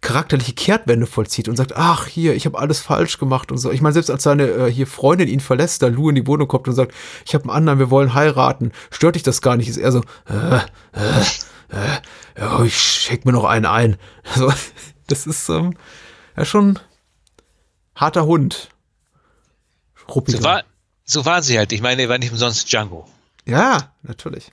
charakterliche 0.06 0.52
Kehrtwende 0.52 1.04
vollzieht 1.04 1.48
und 1.48 1.56
sagt, 1.56 1.72
ach 1.74 2.06
hier, 2.06 2.36
ich 2.36 2.46
habe 2.46 2.56
alles 2.60 2.78
falsch 2.78 3.18
gemacht 3.18 3.50
und 3.50 3.58
so. 3.58 3.72
Ich 3.72 3.80
meine, 3.80 3.92
selbst 3.92 4.08
als 4.08 4.22
seine 4.22 4.44
äh, 4.44 4.70
hier 4.70 4.86
Freundin 4.86 5.26
ihn 5.26 5.40
verlässt, 5.40 5.82
da 5.82 5.88
Lou 5.88 6.10
in 6.10 6.14
die 6.14 6.28
Wohnung 6.28 6.46
kommt 6.46 6.68
und 6.68 6.74
sagt, 6.74 6.94
ich 7.24 7.34
habe 7.34 7.42
einen 7.42 7.50
anderen, 7.50 7.80
wir 7.80 7.90
wollen 7.90 8.14
heiraten, 8.14 8.70
stört 8.92 9.16
dich 9.16 9.24
das 9.24 9.42
gar 9.42 9.56
nicht, 9.56 9.68
ist 9.68 9.78
er 9.78 9.90
so, 9.90 10.02
äh, 10.28 10.58
äh, 10.92 11.96
äh, 12.36 12.46
oh, 12.56 12.62
ich 12.62 12.78
schick 12.78 13.24
mir 13.24 13.32
noch 13.32 13.44
einen 13.44 13.66
ein. 13.66 13.96
Also, 14.32 14.52
das 15.08 15.26
ist 15.26 15.48
ähm, 15.48 15.74
ja 16.36 16.44
schon 16.44 16.78
harter 17.96 18.26
Hund. 18.26 18.68
So 20.06 20.44
war, 20.44 20.62
so 21.04 21.24
waren 21.24 21.42
sie 21.42 21.58
halt. 21.58 21.72
Ich 21.72 21.82
meine, 21.82 22.02
er 22.02 22.08
war 22.08 22.18
nicht 22.18 22.30
umsonst 22.30 22.72
Django. 22.72 23.08
Ja, 23.44 23.92
natürlich. 24.02 24.52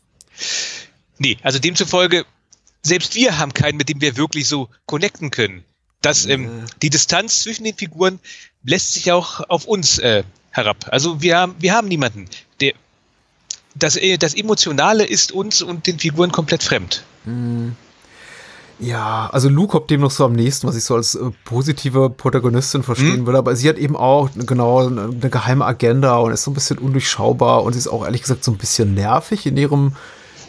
Nee, 1.19 1.37
also 1.43 1.59
demzufolge 1.59 2.25
selbst 2.83 3.15
wir 3.15 3.37
haben 3.37 3.53
keinen, 3.53 3.77
mit 3.77 3.89
dem 3.89 4.01
wir 4.01 4.17
wirklich 4.17 4.47
so 4.47 4.69
connecten 4.85 5.31
können. 5.31 5.63
Das, 6.01 6.25
ähm, 6.25 6.65
die 6.81 6.89
Distanz 6.89 7.41
zwischen 7.43 7.63
den 7.63 7.75
Figuren 7.75 8.19
lässt 8.63 8.93
sich 8.93 9.11
auch 9.11 9.39
auf 9.49 9.65
uns 9.65 9.99
äh, 9.99 10.23
herab. 10.51 10.85
Also 10.91 11.21
wir 11.21 11.37
haben, 11.37 11.55
wir 11.59 11.73
haben 11.73 11.87
niemanden, 11.87 12.25
der 12.59 12.73
das, 13.75 13.95
äh, 13.95 14.17
das 14.17 14.33
Emotionale 14.33 15.05
ist 15.05 15.31
uns 15.31 15.61
und 15.61 15.87
den 15.87 15.99
Figuren 15.99 16.31
komplett 16.31 16.63
fremd. 16.63 17.03
Mhm. 17.25 17.75
Ja, 18.79 19.29
also 19.31 19.49
Luke 19.49 19.71
kommt 19.71 19.91
dem 19.91 20.01
noch 20.01 20.11
so 20.11 20.25
am 20.25 20.33
nächsten, 20.33 20.67
was 20.67 20.75
ich 20.75 20.83
so 20.83 20.95
als 20.95 21.15
äh, 21.15 21.29
positive 21.45 22.09
Protagonistin 22.09 22.83
verstehen 22.83 23.21
mhm. 23.21 23.25
würde, 23.25 23.37
aber 23.39 23.55
sie 23.55 23.69
hat 23.69 23.77
eben 23.77 23.95
auch 23.95 24.29
genau 24.35 24.87
eine, 24.87 25.03
eine, 25.03 25.29
geheime 25.29 25.63
Agenda 25.63 26.17
und 26.17 26.33
ist 26.33 26.43
so 26.43 26.51
ein 26.51 26.55
bisschen 26.55 26.79
undurchschaubar 26.79 27.63
und 27.63 27.73
sie 27.73 27.79
ist 27.79 27.87
auch 27.87 28.03
ehrlich 28.03 28.23
gesagt 28.23 28.43
so 28.43 28.51
ein 28.51 28.57
bisschen 28.57 28.93
nervig 28.93 29.45
in 29.45 29.57
ihrem 29.57 29.95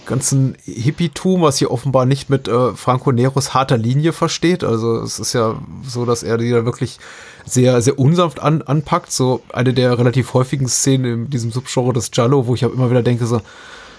ganzen 0.07 0.57
Hippietum, 0.65 1.43
was 1.43 1.59
hier 1.59 1.71
offenbar 1.71 2.07
nicht 2.07 2.31
mit 2.31 2.49
äh, 2.49 2.75
Franco 2.75 3.13
Neros 3.13 3.55
harter 3.55 3.79
Linie 3.79 4.13
versteht. 4.13 4.65
Also 4.65 5.01
es 5.01 5.19
ist 5.19 5.33
ja 5.33 5.57
so, 5.87 6.05
dass 6.05 6.23
er 6.23 6.39
die 6.39 6.51
da 6.51 6.65
wirklich 6.65 6.99
sehr, 7.45 7.81
sehr 7.83 7.99
unsanft 7.99 8.41
an, 8.41 8.63
anpackt. 8.63 9.13
So 9.13 9.43
eine 9.53 9.75
der 9.75 9.99
relativ 9.99 10.35
häufigen 10.35 10.69
Szenen 10.69 11.05
in 11.05 11.31
diesem 11.31 11.51
Subgenre 11.51 11.93
des 11.93 12.11
Giallo, 12.11 12.47
wo 12.47 12.55
ich 12.55 12.65
auch 12.65 12.73
immer 12.73 12.91
wieder 12.91 13.03
denke 13.03 13.27
so, 13.27 13.41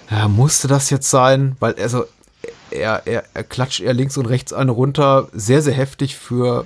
ja, 0.09 0.27
musste 0.27 0.67
das 0.67 0.89
jetzt 0.89 1.09
sein? 1.09 1.55
Weil 1.59 1.75
also 1.75 2.05
er, 2.71 3.03
er, 3.05 3.23
er 3.33 3.43
klatscht 3.43 3.81
eher 3.81 3.93
links 3.93 4.17
und 4.17 4.25
rechts 4.25 4.53
eine 4.53 4.71
runter, 4.71 5.29
sehr, 5.33 5.61
sehr 5.61 5.73
heftig 5.73 6.15
für 6.15 6.65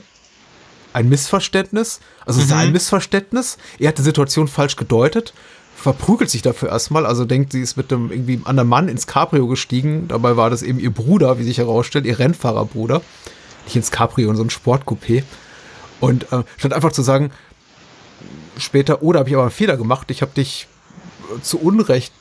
ein 0.93 1.09
Missverständnis. 1.09 1.99
Also 2.25 2.39
es 2.39 2.47
ist 2.47 2.53
ein 2.53 2.67
mhm. 2.67 2.73
Missverständnis. 2.73 3.57
Er 3.77 3.89
hat 3.89 3.97
die 3.97 4.03
Situation 4.03 4.47
falsch 4.47 4.75
gedeutet, 4.75 5.33
verprügelt 5.79 6.29
sich 6.29 6.41
dafür 6.41 6.69
erstmal, 6.69 7.05
also 7.05 7.23
denkt, 7.25 7.53
sie 7.53 7.61
ist 7.61 7.77
mit 7.77 7.91
einem 7.91 8.11
irgendwie 8.11 8.41
anderen 8.43 8.67
Mann 8.67 8.89
ins 8.89 9.07
Cabrio 9.07 9.47
gestiegen. 9.47 10.07
Dabei 10.09 10.35
war 10.35 10.49
das 10.49 10.61
eben 10.61 10.79
ihr 10.79 10.91
Bruder, 10.91 11.39
wie 11.39 11.43
sich 11.43 11.57
herausstellt, 11.57 12.05
ihr 12.05 12.19
Rennfahrerbruder. 12.19 13.01
Nicht 13.65 13.75
ins 13.77 13.91
Cabrio, 13.91 14.29
in 14.29 14.35
so 14.35 14.43
ein 14.43 14.49
Sportcoupé. 14.49 15.23
Und 16.01 16.31
äh, 16.33 16.43
statt 16.57 16.73
einfach 16.73 16.91
zu 16.91 17.01
sagen, 17.01 17.31
später, 18.57 19.01
oder 19.03 19.17
oh, 19.17 19.21
habe 19.21 19.29
ich 19.29 19.35
aber 19.35 19.43
einen 19.43 19.51
Fehler 19.51 19.77
gemacht, 19.77 20.11
ich 20.11 20.21
habe 20.21 20.31
dich 20.33 20.67
zu 21.41 21.59
Unrecht 21.59 22.13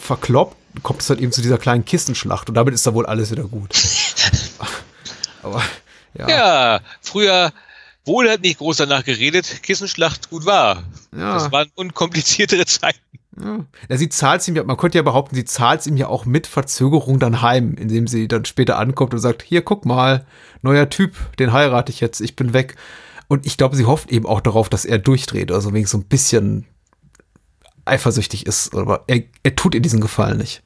verkloppt, 0.00 0.56
kommt 0.82 1.00
es 1.00 1.10
halt 1.10 1.20
eben 1.20 1.32
zu 1.32 1.42
dieser 1.42 1.58
kleinen 1.58 1.84
Kissenschlacht 1.84 2.48
und 2.48 2.54
damit 2.54 2.74
ist 2.74 2.86
da 2.86 2.94
wohl 2.94 3.06
alles 3.06 3.30
wieder 3.30 3.44
gut. 3.44 3.74
aber 5.42 5.62
ja. 6.14 6.28
Ja, 6.28 6.80
früher 7.00 7.52
wohl 8.04 8.30
hat 8.30 8.42
nicht 8.42 8.58
groß 8.58 8.76
danach 8.76 9.04
geredet, 9.04 9.62
Kissenschlacht 9.62 10.30
gut 10.30 10.46
war. 10.46 10.84
Ja. 11.14 11.34
Das 11.34 11.52
waren 11.52 11.70
unkompliziertere 11.74 12.66
Zeiten. 12.66 13.00
Ja. 13.40 13.64
ja, 13.88 13.96
sie 13.96 14.08
zahlt 14.08 14.46
ihm 14.48 14.56
ja, 14.56 14.64
man 14.64 14.76
könnte 14.76 14.98
ja 14.98 15.02
behaupten, 15.02 15.36
sie 15.36 15.44
zahlt 15.44 15.86
ihm 15.86 15.96
ja 15.96 16.08
auch 16.08 16.24
mit 16.24 16.46
Verzögerung 16.46 17.20
dann 17.20 17.40
heim, 17.40 17.74
indem 17.74 18.08
sie 18.08 18.26
dann 18.26 18.44
später 18.44 18.78
ankommt 18.78 19.14
und 19.14 19.20
sagt, 19.20 19.42
hier, 19.42 19.62
guck 19.62 19.84
mal, 19.84 20.26
neuer 20.62 20.88
Typ, 20.90 21.14
den 21.38 21.52
heirate 21.52 21.92
ich 21.92 22.00
jetzt, 22.00 22.20
ich 22.20 22.34
bin 22.34 22.52
weg. 22.52 22.76
Und 23.28 23.46
ich 23.46 23.56
glaube, 23.56 23.76
sie 23.76 23.84
hofft 23.84 24.10
eben 24.10 24.26
auch 24.26 24.40
darauf, 24.40 24.68
dass 24.68 24.84
er 24.84 24.98
durchdreht, 24.98 25.52
also 25.52 25.72
wegen 25.72 25.86
so 25.86 25.98
ein 25.98 26.04
bisschen 26.04 26.66
eifersüchtig 27.84 28.46
ist, 28.46 28.74
aber 28.74 29.04
er, 29.06 29.22
er 29.42 29.54
tut 29.54 29.74
ihr 29.74 29.80
diesen 29.80 30.00
Gefallen 30.00 30.38
nicht. 30.38 30.62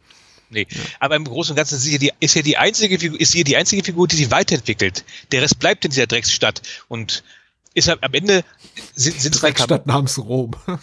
Nee. 0.52 0.66
Ja. 0.70 0.80
Aber 1.00 1.16
im 1.16 1.24
Großen 1.24 1.52
und 1.52 1.56
Ganzen 1.56 1.76
ist 1.76 1.82
sie, 1.82 1.98
die, 1.98 2.12
ist 2.20 2.34
ja 2.34 2.42
die 2.42 2.58
einzige 2.58 2.98
Figur, 2.98 3.18
ist 3.20 3.32
sie 3.32 3.42
die 3.42 3.56
einzige 3.56 3.82
Figur, 3.82 4.06
die 4.06 4.16
sich 4.16 4.30
weiterentwickelt. 4.30 5.04
Der 5.32 5.42
Rest 5.42 5.58
bleibt 5.58 5.84
in 5.84 5.90
dieser 5.90 6.06
Drecksstadt 6.06 6.62
und 6.88 7.24
ist 7.74 7.88
am 7.88 7.98
Ende 8.12 8.44
sind, 8.94 9.20
sind 9.20 9.40
Drecksstadt 9.40 9.86
namens 9.86 10.18
Rom. 10.18 10.52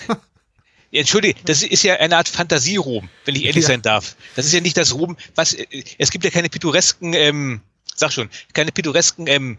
Entschuldige, 0.92 1.40
das 1.46 1.62
ist 1.62 1.84
ja 1.84 1.96
eine 1.96 2.18
Art 2.18 2.28
Fantasie-Rom, 2.28 3.10
wenn 3.26 3.36
ich 3.36 3.44
ehrlich 3.46 3.64
ja. 3.64 3.68
sein 3.68 3.82
darf. 3.82 4.16
Das 4.36 4.46
ist 4.46 4.54
ja 4.54 4.62
nicht 4.62 4.76
das 4.76 4.94
Rom, 4.96 5.18
was, 5.36 5.56
es 5.98 6.10
gibt 6.10 6.26
ja 6.26 6.32
keine 6.32 6.50
pittoresken, 6.50 7.14
ähm, 7.14 7.62
sag 7.96 8.12
schon, 8.12 8.30
keine 8.54 8.72
pittoresken, 8.72 9.28
ähm, 9.28 9.58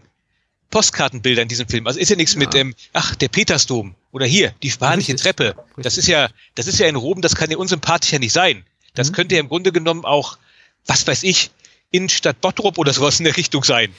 Postkartenbilder 0.71 1.41
in 1.41 1.47
diesem 1.47 1.67
Film. 1.67 1.87
Also 1.87 1.99
ist 1.99 2.09
ja 2.09 2.15
nichts 2.15 2.33
ja. 2.33 2.39
mit, 2.39 2.55
ähm, 2.55 2.73
ach, 2.93 3.15
der 3.15 3.29
Petersdom 3.29 3.95
oder 4.11 4.25
hier, 4.25 4.53
die 4.63 4.71
spanische 4.71 5.15
Treppe. 5.15 5.55
Richtig. 5.55 5.83
Das 5.83 5.97
ist 5.97 6.07
ja, 6.07 6.29
das 6.55 6.67
ist 6.67 6.79
ja 6.79 6.87
in 6.87 6.95
Rom, 6.95 7.21
das 7.21 7.35
kann 7.35 7.51
ja 7.51 7.57
unsympathischer 7.57 8.19
nicht 8.19 8.33
sein. 8.33 8.65
Das 8.93 9.09
mhm. 9.09 9.13
könnte 9.13 9.35
ja 9.35 9.41
im 9.41 9.47
Grunde 9.47 9.71
genommen 9.71 10.03
auch, 10.03 10.37
was 10.85 11.05
weiß 11.07 11.23
ich, 11.23 11.51
Innenstadt 11.91 12.41
Bottrop 12.41 12.77
oder 12.77 12.93
sowas 12.93 13.19
in 13.19 13.25
der 13.25 13.37
Richtung 13.37 13.63
sein. 13.63 13.93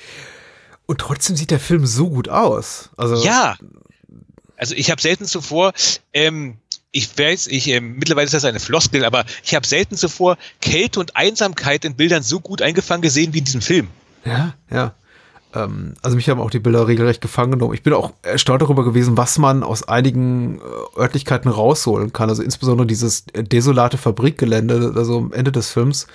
Und 0.87 1.01
trotzdem 1.01 1.37
sieht 1.37 1.51
der 1.51 1.61
Film 1.61 1.87
so 1.87 2.11
gut 2.11 2.29
aus. 2.29 2.91
Also 2.97 3.25
ja. 3.25 3.57
Also 4.57 4.75
ich 4.75 4.91
habe 4.91 5.01
selten 5.01 5.25
zuvor, 5.25 5.73
ähm, 6.13 6.57
ich 6.93 7.19
weiß, 7.19 7.49
ich 7.49 7.69
ähm, 7.69 7.97
mittlerweile 7.97 8.27
ist 8.27 8.35
das 8.35 8.45
eine 8.45 8.61
Floskel, 8.61 9.05
aber 9.05 9.25
ich 9.43 9.55
habe 9.55 9.67
selten 9.67 9.97
zuvor 9.97 10.37
Kälte 10.61 11.01
und 11.01 11.17
Einsamkeit 11.17 11.85
in 11.85 11.97
Bildern 11.97 12.23
so 12.23 12.39
gut 12.39 12.63
eingefangen 12.63 13.03
gesehen 13.03 13.35
wie 13.35 13.39
in 13.39 13.45
diesem 13.45 13.63
Film. 13.63 13.89
Ja, 14.25 14.55
ja. 14.71 14.95
Ähm, 15.55 15.95
also 16.03 16.17
mich 16.17 16.29
haben 16.29 16.41
auch 16.41 16.51
die 16.51 16.59
Bilder 16.59 16.87
regelrecht 16.87 17.21
gefangen 17.21 17.53
genommen. 17.53 17.75
Ich 17.75 17.83
bin 17.83 17.93
auch 17.93 18.13
erstaunt 18.23 18.63
darüber 18.63 18.85
gewesen, 18.85 19.17
was 19.17 19.39
man 19.39 19.63
aus 19.63 19.89
einigen 19.89 20.59
äh, 20.59 21.01
Örtlichkeiten 21.01 21.51
rausholen 21.51 22.13
kann. 22.13 22.29
Also 22.29 22.43
insbesondere 22.43 22.87
dieses 22.87 23.25
äh, 23.33 23.43
desolate 23.43 23.99
Fabrikgelände, 23.99 24.93
also 24.95 25.19
am 25.19 25.33
Ende 25.33 25.53
des 25.53 25.71
Films. 25.71 26.07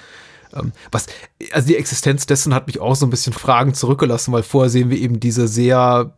Ähm, 0.60 0.72
was, 0.91 1.08
also 1.51 1.68
die 1.68 1.76
Existenz 1.76 2.26
dessen 2.26 2.53
hat 2.53 2.68
mich 2.68 2.80
auch 2.80 2.95
so 2.95 3.05
ein 3.05 3.10
bisschen 3.10 3.34
Fragen 3.34 3.74
zurückgelassen, 3.74 4.32
weil 4.34 4.43
vorher 4.43 4.70
sehen 4.70 4.89
wir 4.89 4.97
eben 4.97 5.20
diese 5.20 5.47
sehr 5.47 6.14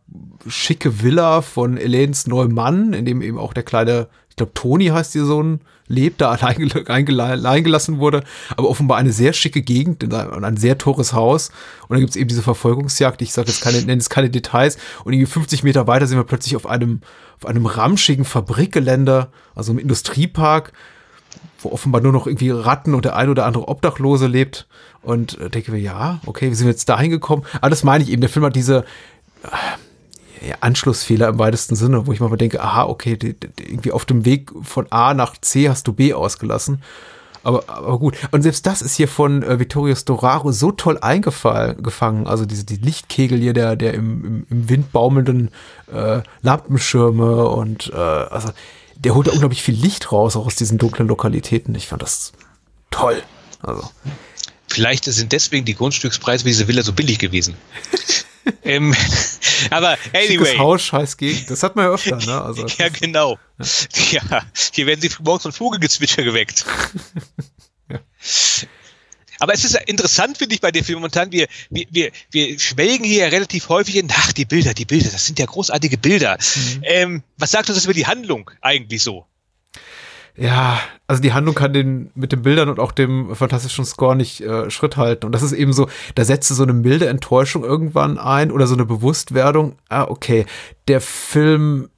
schicke 0.46 1.02
Villa 1.02 1.42
von 1.42 1.76
Elenes 1.76 2.26
Neumann, 2.26 2.92
in 2.92 3.04
dem 3.04 3.22
eben 3.22 3.38
auch 3.38 3.52
der 3.52 3.62
kleine, 3.62 4.08
ich 4.28 4.36
glaube 4.36 4.54
Toni 4.54 4.86
heißt 4.86 5.14
ihr 5.14 5.24
Sohn, 5.24 5.60
lebt, 5.90 6.20
da 6.20 6.30
allein, 6.40 7.64
gelassen 7.64 7.98
wurde, 7.98 8.22
aber 8.56 8.68
offenbar 8.68 8.96
eine 8.96 9.12
sehr 9.12 9.32
schicke 9.32 9.60
Gegend 9.60 10.04
und 10.04 10.44
ein 10.44 10.56
sehr 10.56 10.78
teures 10.78 11.12
Haus. 11.12 11.50
Und 11.82 11.90
dann 11.90 12.00
gibt 12.00 12.10
es 12.10 12.16
eben 12.16 12.28
diese 12.28 12.42
Verfolgungsjagd, 12.42 13.20
ich 13.22 13.32
sage 13.32 13.48
jetzt 13.48 13.60
keine, 13.60 13.78
nenne 13.80 13.94
jetzt 13.94 14.08
keine 14.08 14.30
Details. 14.30 14.78
Und 15.04 15.12
irgendwie 15.12 15.30
50 15.30 15.64
Meter 15.64 15.86
weiter 15.86 16.06
sind 16.06 16.16
wir 16.16 16.24
plötzlich 16.24 16.56
auf 16.56 16.66
einem, 16.66 17.00
auf 17.38 17.46
einem 17.46 17.66
ramschigen 17.66 18.24
Fabrikgelände, 18.24 19.28
also 19.54 19.72
im 19.72 19.78
Industriepark, 19.78 20.72
wo 21.62 21.70
offenbar 21.70 22.00
nur 22.00 22.12
noch 22.12 22.26
irgendwie 22.26 22.50
Ratten 22.50 22.94
und 22.94 23.04
der 23.04 23.16
ein 23.16 23.28
oder 23.28 23.46
andere 23.46 23.68
Obdachlose 23.68 24.26
lebt. 24.26 24.66
Und 25.02 25.38
äh, 25.38 25.50
denke 25.50 25.72
mir, 25.72 25.78
ja, 25.78 26.20
okay, 26.26 26.50
wie 26.50 26.54
sind 26.54 26.66
wir 26.66 26.72
jetzt 26.72 26.88
dahin 26.88 27.10
gekommen? 27.10 27.44
Aber 27.60 27.70
das 27.70 27.84
meine 27.84 28.04
ich 28.04 28.10
eben, 28.10 28.20
der 28.20 28.30
Film 28.30 28.44
hat 28.44 28.56
diese, 28.56 28.84
ja, 30.46 30.56
Anschlussfehler 30.60 31.28
im 31.28 31.38
weitesten 31.38 31.76
Sinne, 31.76 32.06
wo 32.06 32.12
ich 32.12 32.20
mal 32.20 32.34
denke, 32.36 32.62
aha, 32.62 32.84
okay, 32.84 33.16
die, 33.16 33.34
die, 33.34 33.48
irgendwie 33.58 33.92
auf 33.92 34.04
dem 34.04 34.24
Weg 34.24 34.50
von 34.62 34.86
A 34.90 35.14
nach 35.14 35.36
C 35.40 35.68
hast 35.68 35.86
du 35.86 35.92
B 35.92 36.14
ausgelassen. 36.14 36.82
Aber, 37.42 37.64
aber 37.68 37.98
gut. 37.98 38.16
Und 38.32 38.42
selbst 38.42 38.66
das 38.66 38.82
ist 38.82 38.96
hier 38.96 39.08
von 39.08 39.42
äh, 39.42 39.58
Vittorio 39.58 39.94
Storaro 39.94 40.52
so 40.52 40.72
toll 40.72 40.98
eingefangen. 41.00 42.26
Also 42.26 42.44
diese 42.44 42.64
die 42.64 42.76
Lichtkegel 42.76 43.38
hier, 43.38 43.54
der, 43.54 43.76
der 43.76 43.94
im, 43.94 44.24
im, 44.24 44.46
im 44.50 44.68
Wind 44.68 44.92
baumelnden 44.92 45.50
äh, 45.92 46.20
Lampenschirme 46.42 47.48
und 47.48 47.90
äh, 47.94 47.96
also 47.96 48.50
der 49.04 49.14
holt 49.14 49.26
da 49.26 49.32
unglaublich 49.32 49.62
viel 49.62 49.74
Licht 49.74 50.12
raus, 50.12 50.36
auch 50.36 50.46
aus 50.46 50.56
diesen 50.56 50.78
dunklen 50.78 51.08
Lokalitäten. 51.08 51.74
Ich 51.74 51.86
fand 51.86 52.02
das 52.02 52.32
toll. 52.90 53.22
Also. 53.62 53.90
Vielleicht 54.68 55.04
sind 55.04 55.32
deswegen 55.32 55.64
die 55.64 55.74
Grundstückspreise 55.74 56.44
für 56.44 56.50
diese 56.50 56.68
Villa 56.68 56.82
so 56.82 56.92
billig 56.92 57.18
gewesen. 57.18 57.54
ähm, 58.62 58.94
aber 59.70 59.96
anyway. 60.12 60.26
Schickes 60.26 60.58
Haus, 60.58 60.82
scheiß 60.82 61.16
Gegend. 61.16 61.50
Das 61.50 61.62
hat 61.62 61.76
man 61.76 61.86
ja 61.86 61.92
öfter, 61.92 62.16
ne? 62.16 62.40
Also, 62.42 62.66
ja, 62.78 62.88
genau. 62.88 63.38
Ja. 63.58 64.22
ja. 64.30 64.42
hier 64.72 64.86
werden 64.86 65.00
sie 65.00 65.10
morgens 65.22 65.42
von 65.42 65.52
Vogelgezwitscher 65.52 66.22
geweckt. 66.22 66.64
ja. 67.88 67.98
Aber 69.40 69.52
es 69.52 69.64
ist 69.64 69.74
interessant, 69.86 70.38
finde 70.38 70.54
ich, 70.54 70.60
bei 70.60 70.70
dem 70.70 70.84
Film 70.84 71.00
momentan. 71.00 71.32
Wir, 71.32 71.48
wir, 71.70 71.86
wir, 71.90 72.10
wir 72.30 72.58
schwelgen 72.58 73.04
hier 73.04 73.32
relativ 73.32 73.68
häufig 73.68 73.96
in, 73.96 74.08
ach, 74.10 74.32
die 74.32 74.44
Bilder, 74.44 74.74
die 74.74 74.84
Bilder, 74.84 75.10
das 75.10 75.26
sind 75.26 75.38
ja 75.38 75.46
großartige 75.46 75.98
Bilder. 75.98 76.38
Mhm. 76.38 76.80
Ähm, 76.82 77.22
was 77.38 77.50
sagt 77.50 77.68
uns 77.68 77.76
das 77.76 77.84
über 77.84 77.94
die 77.94 78.06
Handlung 78.06 78.50
eigentlich 78.60 79.02
so? 79.02 79.26
ja, 80.40 80.80
also 81.06 81.20
die 81.20 81.34
Handlung 81.34 81.54
kann 81.54 81.74
den 81.74 82.10
mit 82.14 82.32
den 82.32 82.40
Bildern 82.40 82.70
und 82.70 82.80
auch 82.80 82.92
dem 82.92 83.34
fantastischen 83.36 83.84
Score 83.84 84.16
nicht 84.16 84.40
äh, 84.40 84.70
Schritt 84.70 84.96
halten. 84.96 85.26
Und 85.26 85.32
das 85.32 85.42
ist 85.42 85.52
eben 85.52 85.74
so, 85.74 85.88
da 86.14 86.24
setzt 86.24 86.48
so 86.48 86.62
eine 86.62 86.72
milde 86.72 87.08
Enttäuschung 87.08 87.62
irgendwann 87.62 88.16
ein 88.16 88.50
oder 88.50 88.66
so 88.66 88.74
eine 88.74 88.86
Bewusstwerdung. 88.86 89.76
Ah, 89.90 90.04
okay, 90.04 90.46
der 90.88 91.02
Film 91.02 91.89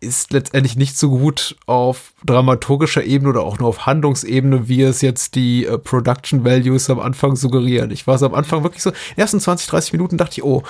ist 0.00 0.32
letztendlich 0.32 0.76
nicht 0.76 0.98
so 0.98 1.10
gut 1.10 1.56
auf 1.66 2.12
dramaturgischer 2.24 3.04
Ebene 3.04 3.30
oder 3.30 3.42
auch 3.42 3.58
nur 3.58 3.68
auf 3.68 3.86
Handlungsebene, 3.86 4.68
wie 4.68 4.82
es 4.82 5.02
jetzt 5.02 5.36
die 5.36 5.66
äh, 5.66 5.78
Production 5.78 6.44
Values 6.44 6.90
am 6.90 6.98
Anfang 6.98 7.36
suggerieren. 7.36 7.90
Ich 7.92 8.06
war 8.06 8.18
so 8.18 8.26
am 8.26 8.34
Anfang 8.34 8.64
wirklich 8.64 8.82
so, 8.82 8.90
in 8.90 8.96
den 9.14 9.20
ersten 9.20 9.40
20, 9.40 9.68
30 9.68 9.92
Minuten 9.92 10.16
dachte 10.16 10.32
ich, 10.32 10.44
oh, 10.44 10.64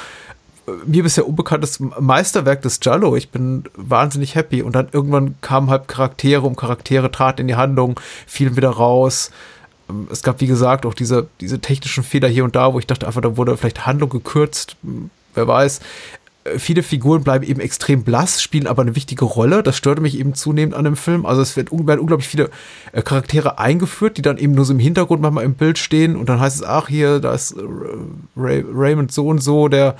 mir 0.86 1.02
bisher 1.02 1.26
unbekanntes 1.26 1.80
Meisterwerk 1.80 2.62
des 2.62 2.80
Jallo. 2.82 3.16
Ich 3.16 3.30
bin 3.30 3.64
wahnsinnig 3.74 4.34
happy. 4.34 4.62
Und 4.62 4.74
dann 4.74 4.88
irgendwann 4.92 5.36
kamen 5.40 5.70
halt 5.70 5.88
Charaktere 5.88 6.42
um 6.42 6.56
Charaktere, 6.56 7.10
traten 7.10 7.42
in 7.42 7.48
die 7.48 7.56
Handlung, 7.56 7.98
fielen 8.26 8.56
wieder 8.56 8.70
raus. 8.70 9.30
Ähm, 9.88 10.08
es 10.10 10.22
gab, 10.22 10.40
wie 10.40 10.46
gesagt, 10.46 10.86
auch 10.86 10.94
diese, 10.94 11.28
diese 11.40 11.60
technischen 11.60 12.04
Fehler 12.04 12.28
hier 12.28 12.44
und 12.44 12.56
da, 12.56 12.72
wo 12.72 12.78
ich 12.78 12.86
dachte 12.86 13.06
einfach, 13.06 13.22
da 13.22 13.36
wurde 13.36 13.56
vielleicht 13.56 13.86
Handlung 13.86 14.10
gekürzt. 14.10 14.76
Hm, 14.82 15.10
wer 15.34 15.48
weiß. 15.48 15.80
Äh, 16.44 16.58
viele 16.58 16.82
Figuren 16.82 17.22
bleiben 17.24 17.44
eben 17.44 17.60
extrem 17.60 18.04
blass, 18.04 18.42
spielen 18.42 18.66
aber 18.66 18.82
eine 18.82 18.96
wichtige 18.96 19.24
Rolle. 19.24 19.62
Das 19.62 19.76
störte 19.76 20.00
mich 20.00 20.18
eben 20.18 20.34
zunehmend 20.34 20.74
an 20.74 20.84
dem 20.84 20.96
Film. 20.96 21.26
Also 21.26 21.42
es 21.42 21.56
werden 21.56 21.68
unglaublich 21.70 22.28
viele 22.28 22.50
äh, 22.92 23.02
Charaktere 23.02 23.58
eingeführt, 23.58 24.16
die 24.16 24.22
dann 24.22 24.38
eben 24.38 24.54
nur 24.54 24.64
so 24.64 24.72
im 24.72 24.78
Hintergrund 24.78 25.22
manchmal 25.22 25.44
im 25.44 25.54
Bild 25.54 25.78
stehen 25.78 26.16
und 26.16 26.28
dann 26.28 26.40
heißt 26.40 26.56
es, 26.56 26.62
ach 26.62 26.88
hier, 26.88 27.20
da 27.20 27.34
ist 27.34 27.54
Ray 28.36 28.64
Raymond 28.72 29.12
so 29.12 29.28
und 29.28 29.42
so, 29.42 29.68
der 29.68 29.96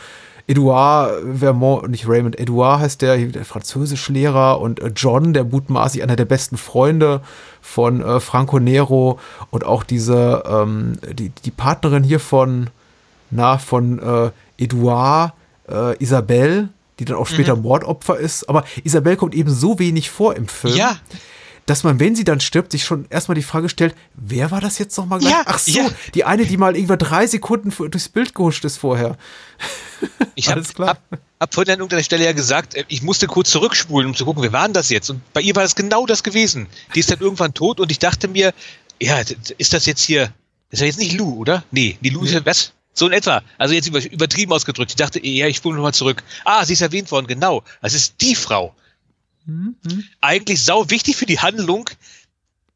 Edouard 0.47 1.22
Vermont, 1.38 1.88
nicht 1.88 2.09
Raymond, 2.09 2.38
Edouard 2.38 2.80
heißt 2.80 3.03
der, 3.03 3.16
der 3.16 3.45
Französischlehrer 3.45 4.61
und 4.61 4.80
äh, 4.80 4.90
John, 4.95 5.32
der 5.32 5.45
mutmaßlich 5.45 6.03
einer 6.03 6.16
der 6.16 6.24
besten 6.24 6.57
Freunde 6.57 7.20
von 7.61 8.03
äh, 8.03 8.20
Franco 8.20 8.59
Nero 8.59 9.20
und 9.51 9.64
auch 9.64 9.84
diese, 9.84 10.43
ähm, 10.47 10.99
die, 11.12 11.30
die 11.30 11.51
Partnerin 11.51 12.03
hier 12.03 12.20
von, 12.20 12.70
na, 13.30 13.59
von 13.59 13.99
äh, 14.01 14.30
Edouard, 14.59 15.34
äh, 15.68 15.96
Isabelle, 16.02 16.68
die 16.98 17.04
dann 17.04 17.16
auch 17.16 17.26
später 17.26 17.56
mhm. 17.56 17.62
Mordopfer 17.62 18.18
ist. 18.18 18.48
Aber 18.48 18.64
Isabelle 18.84 19.16
kommt 19.16 19.34
eben 19.34 19.50
so 19.50 19.78
wenig 19.78 20.10
vor 20.10 20.36
im 20.36 20.48
Film. 20.48 20.76
Ja 20.76 20.98
dass 21.66 21.84
man, 21.84 22.00
wenn 22.00 22.16
sie 22.16 22.24
dann 22.24 22.40
stirbt, 22.40 22.72
sich 22.72 22.84
schon 22.84 23.06
erstmal 23.08 23.36
die 23.36 23.42
Frage 23.42 23.68
stellt, 23.68 23.94
wer 24.14 24.50
war 24.50 24.60
das 24.60 24.78
jetzt 24.78 24.96
nochmal 24.96 25.20
gleich? 25.20 25.32
Ja, 25.32 25.42
Ach 25.46 25.58
so, 25.58 25.70
ja. 25.70 25.88
die 26.14 26.24
eine, 26.24 26.44
die 26.44 26.56
mal 26.56 26.74
irgendwann 26.74 26.98
drei 26.98 27.26
Sekunden 27.26 27.72
durchs 27.90 28.08
Bild 28.08 28.34
gehuscht 28.34 28.64
ist 28.64 28.78
vorher. 28.78 29.16
Ich 30.34 30.48
habe 30.48 30.62
hab, 30.78 31.00
hab 31.38 31.54
vorhin 31.54 31.74
an 31.74 31.78
irgendeiner 31.78 32.02
Stelle 32.02 32.24
ja 32.24 32.32
gesagt, 32.32 32.74
äh, 32.74 32.84
ich 32.88 33.02
musste 33.02 33.28
kurz 33.28 33.50
zurückspulen, 33.50 34.08
um 34.08 34.16
zu 34.16 34.24
gucken, 34.24 34.42
wer 34.42 34.52
war 34.52 34.64
denn 34.64 34.72
das 34.72 34.88
jetzt? 34.88 35.10
Und 35.10 35.20
bei 35.32 35.40
ihr 35.40 35.54
war 35.54 35.62
das 35.62 35.76
genau 35.76 36.06
das 36.06 36.24
gewesen. 36.24 36.66
Die 36.94 37.00
ist 37.00 37.10
dann 37.10 37.20
irgendwann 37.20 37.54
tot 37.54 37.78
und 37.78 37.90
ich 37.92 38.00
dachte 38.00 38.26
mir, 38.26 38.52
ja, 39.00 39.20
ist 39.58 39.72
das 39.72 39.86
jetzt 39.86 40.02
hier, 40.02 40.32
ist 40.70 40.80
ja 40.80 40.86
jetzt 40.86 40.98
nicht 40.98 41.12
Lou, 41.12 41.36
oder? 41.36 41.62
Nee, 41.70 41.98
die 42.00 42.08
Lou 42.08 42.24
ist 42.24 42.32
ja, 42.32 42.44
was? 42.44 42.72
So 42.95 43.07
in 43.07 43.12
etwa. 43.12 43.43
Also 43.59 43.74
jetzt 43.74 43.88
übertrieben 43.88 44.53
ausgedrückt. 44.53 44.90
Ich 44.90 44.97
dachte, 44.97 45.24
ja, 45.26 45.47
ich 45.47 45.57
spule 45.57 45.76
nochmal 45.76 45.95
zurück. 45.95 46.22
Ah, 46.45 46.64
sie 46.64 46.74
ist 46.74 46.82
erwähnt 46.82 47.11
worden, 47.11 47.26
genau. 47.26 47.62
Das 47.80 47.95
ist 47.95 48.16
die 48.20 48.34
Frau. 48.34 48.74
Mhm. 49.47 49.76
Eigentlich 50.20 50.62
sau 50.62 50.88
wichtig 50.90 51.16
für 51.16 51.26
die 51.26 51.40
Handlung, 51.40 51.88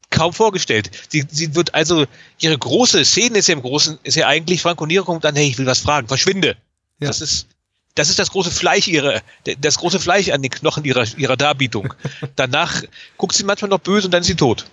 kaum 0.09 0.33
vorgestellt. 0.33 0.91
Sie, 1.09 1.25
sie 1.29 1.55
wird 1.55 1.73
also, 1.75 2.05
ihre 2.39 2.57
große 2.57 3.03
Szene 3.05 3.39
ist 3.39 3.47
ja 3.47 3.53
im 3.53 3.61
Großen, 3.61 3.99
ist 4.03 4.15
ja 4.15 4.27
eigentlich, 4.27 4.61
Franco 4.61 4.85
Nero 4.85 5.05
kommt 5.05 5.23
dann, 5.23 5.35
hey, 5.35 5.47
ich 5.47 5.57
will 5.57 5.65
was 5.65 5.79
fragen, 5.79 6.07
verschwinde. 6.07 6.57
Ja. 6.99 7.07
Das 7.07 7.21
ist, 7.21 7.47
das 7.95 8.09
ist 8.09 8.19
das 8.19 8.31
große 8.31 8.51
Fleisch 8.51 8.87
ihrer, 8.87 9.21
das 9.59 9.77
große 9.77 9.99
Fleisch 9.99 10.29
an 10.29 10.41
den 10.41 10.51
Knochen 10.51 10.83
ihrer, 10.85 11.05
ihrer 11.17 11.37
Darbietung. 11.37 11.93
Danach 12.35 12.83
guckt 13.17 13.35
sie 13.35 13.43
manchmal 13.43 13.69
noch 13.69 13.79
böse 13.79 14.07
und 14.07 14.11
dann 14.11 14.21
ist 14.21 14.27
sie 14.27 14.35
tot. 14.35 14.65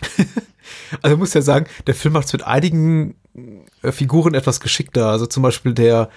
also 1.02 1.14
ich 1.14 1.18
muss 1.18 1.34
ja 1.34 1.42
sagen, 1.42 1.66
der 1.86 1.94
Film 1.94 2.14
macht 2.14 2.26
es 2.26 2.32
mit 2.32 2.42
einigen 2.42 3.14
Figuren 3.82 4.34
etwas 4.34 4.60
geschickter. 4.60 5.08
Also 5.08 5.26
zum 5.26 5.42
Beispiel 5.42 5.72
der, 5.74 6.10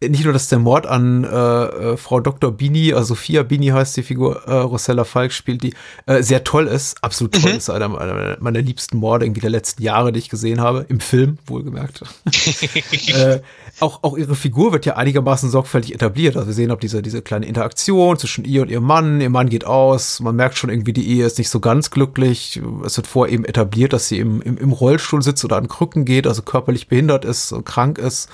nicht 0.00 0.24
nur, 0.24 0.32
dass 0.32 0.48
der 0.48 0.60
Mord 0.60 0.86
an 0.86 1.24
äh, 1.24 1.28
äh, 1.28 1.96
Frau 1.96 2.20
Dr. 2.20 2.52
Bini, 2.52 2.92
also 2.92 3.14
Sophia 3.14 3.42
Bini 3.42 3.66
heißt 3.66 3.96
die 3.96 4.04
Figur, 4.04 4.44
äh, 4.46 4.52
Rosella 4.52 5.02
Falk 5.02 5.32
spielt, 5.32 5.62
die 5.64 5.74
äh, 6.06 6.22
sehr 6.22 6.44
toll 6.44 6.68
ist, 6.68 7.02
absolut 7.02 7.34
toll 7.34 7.52
mhm. 7.52 7.58
ist, 7.58 7.68
einer, 7.68 8.00
einer, 8.00 8.36
meiner 8.38 8.60
liebsten 8.60 8.98
Morde 8.98 9.26
irgendwie 9.26 9.40
der 9.40 9.50
letzten 9.50 9.82
Jahre, 9.82 10.12
die 10.12 10.20
ich 10.20 10.28
gesehen 10.28 10.60
habe, 10.60 10.86
im 10.88 11.00
Film, 11.00 11.38
wohlgemerkt. 11.46 12.02
äh, 13.08 13.40
auch, 13.80 14.02
auch 14.04 14.16
ihre 14.16 14.36
Figur 14.36 14.72
wird 14.72 14.86
ja 14.86 14.96
einigermaßen 14.96 15.50
sorgfältig 15.50 15.94
etabliert. 15.94 16.36
Also 16.36 16.48
wir 16.48 16.54
sehen 16.54 16.70
ob 16.70 16.80
diese, 16.80 17.02
diese 17.02 17.22
kleine 17.22 17.46
Interaktion 17.46 18.16
zwischen 18.18 18.44
ihr 18.44 18.62
und 18.62 18.70
ihrem 18.70 18.84
Mann. 18.84 19.20
Ihr 19.20 19.30
Mann 19.30 19.48
geht 19.48 19.64
aus, 19.64 20.20
man 20.20 20.36
merkt 20.36 20.58
schon 20.58 20.70
irgendwie, 20.70 20.92
die 20.92 21.08
Ehe 21.08 21.26
ist 21.26 21.38
nicht 21.38 21.50
so 21.50 21.58
ganz 21.58 21.90
glücklich. 21.90 22.60
Es 22.84 22.96
wird 22.96 23.08
vorher 23.08 23.34
eben 23.34 23.44
etabliert, 23.44 23.92
dass 23.92 24.08
sie 24.08 24.18
im, 24.18 24.42
im, 24.42 24.58
im 24.58 24.70
Rollstuhl 24.72 25.22
sitzt 25.22 25.44
oder 25.44 25.56
an 25.56 25.66
Krücken 25.66 26.04
geht, 26.04 26.28
also 26.28 26.42
körperlich 26.42 26.86
behindert 26.86 27.24
ist, 27.24 27.52
krank 27.64 27.98
ist. 27.98 28.28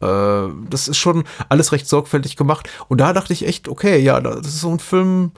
Äh, 0.00 0.48
das 0.70 0.88
ist 0.88 0.96
schon 0.96 1.24
alles 1.48 1.72
recht 1.72 1.88
sorgfältig 1.88 2.36
gemacht. 2.36 2.68
Und 2.88 3.00
da 3.00 3.12
dachte 3.12 3.32
ich 3.32 3.46
echt, 3.46 3.68
okay, 3.68 3.98
ja, 3.98 4.20
das 4.20 4.46
ist 4.46 4.60
so 4.60 4.70
ein 4.70 4.78
Film, 4.78 5.32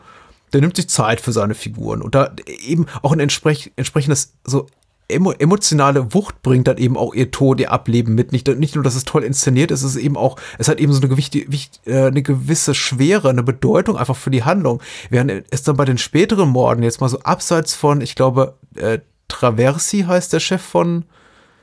der 0.52 0.60
nimmt 0.60 0.76
sich 0.76 0.88
Zeit 0.88 1.20
für 1.20 1.32
seine 1.32 1.54
Figuren. 1.54 2.02
Und 2.02 2.14
da 2.14 2.32
eben 2.46 2.86
auch 3.02 3.12
ein 3.12 3.20
entsprech 3.20 3.72
entsprechendes 3.76 4.34
so 4.44 4.66
emotionale 5.08 6.12
Wucht 6.12 6.42
bringt 6.42 6.68
dann 6.68 6.76
eben 6.76 6.96
auch 6.96 7.14
ihr 7.14 7.30
Tod, 7.30 7.60
ihr 7.60 7.72
Ableben 7.72 8.14
mit. 8.14 8.32
Nicht, 8.32 8.46
nicht 8.46 8.74
nur, 8.74 8.84
dass 8.84 8.94
es 8.94 9.04
toll 9.04 9.24
inszeniert 9.24 9.70
ist, 9.70 9.82
es 9.82 9.96
ist 9.96 10.02
eben 10.02 10.18
auch, 10.18 10.36
es 10.58 10.68
hat 10.68 10.80
eben 10.80 10.92
so 10.92 11.00
eine, 11.00 11.08
Gewicht, 11.08 11.32
Gewicht, 11.32 11.80
äh, 11.86 12.06
eine 12.06 12.22
gewisse 12.22 12.74
Schwere, 12.74 13.30
eine 13.30 13.42
Bedeutung 13.42 13.96
einfach 13.96 14.16
für 14.16 14.30
die 14.30 14.44
Handlung. 14.44 14.82
Während 15.08 15.44
es 15.50 15.62
dann 15.62 15.76
bei 15.76 15.86
den 15.86 15.96
späteren 15.96 16.50
Morden 16.50 16.82
jetzt 16.82 17.00
mal 17.00 17.08
so 17.08 17.20
abseits 17.20 17.74
von, 17.74 18.02
ich 18.02 18.16
glaube, 18.16 18.58
äh, 18.74 18.98
Traversi 19.28 20.00
heißt 20.02 20.32
der 20.32 20.40
Chef 20.40 20.62
von 20.62 21.04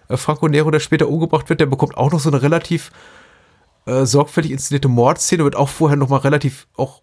Franco 0.09 0.47
Nero, 0.47 0.71
der 0.71 0.79
später 0.79 1.07
umgebracht 1.07 1.49
wird, 1.49 1.59
der 1.59 1.65
bekommt 1.65 1.97
auch 1.97 2.11
noch 2.11 2.19
so 2.19 2.29
eine 2.29 2.41
relativ 2.41 2.91
äh, 3.85 4.05
sorgfältig 4.05 4.51
inszenierte 4.51 4.87
Mordszene, 4.87 5.43
wird 5.43 5.55
auch 5.55 5.69
vorher 5.69 5.97
noch 5.97 6.09
mal 6.09 6.17
relativ 6.17 6.67
auch 6.75 7.01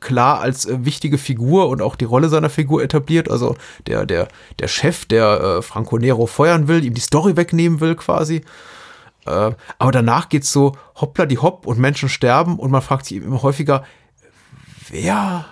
klar 0.00 0.40
als 0.40 0.66
äh, 0.66 0.84
wichtige 0.84 1.16
Figur 1.16 1.68
und 1.68 1.80
auch 1.80 1.96
die 1.96 2.04
Rolle 2.04 2.28
seiner 2.28 2.50
Figur 2.50 2.82
etabliert. 2.82 3.30
Also 3.30 3.56
der, 3.86 4.04
der, 4.04 4.28
der 4.58 4.68
Chef, 4.68 5.06
der 5.06 5.40
äh, 5.40 5.62
Franco 5.62 5.96
Nero 5.98 6.26
feuern 6.26 6.68
will, 6.68 6.84
ihm 6.84 6.94
die 6.94 7.00
Story 7.00 7.36
wegnehmen 7.36 7.80
will 7.80 7.94
quasi. 7.94 8.42
Äh, 9.24 9.52
aber 9.78 9.92
danach 9.92 10.28
geht's 10.28 10.52
so 10.52 10.76
hoppla 11.00 11.26
die 11.26 11.38
hopp 11.38 11.66
und 11.66 11.78
Menschen 11.78 12.08
sterben 12.08 12.58
und 12.58 12.70
man 12.70 12.82
fragt 12.82 13.06
sich 13.06 13.18
immer 13.18 13.42
häufiger, 13.42 13.84
wer? 14.88 15.46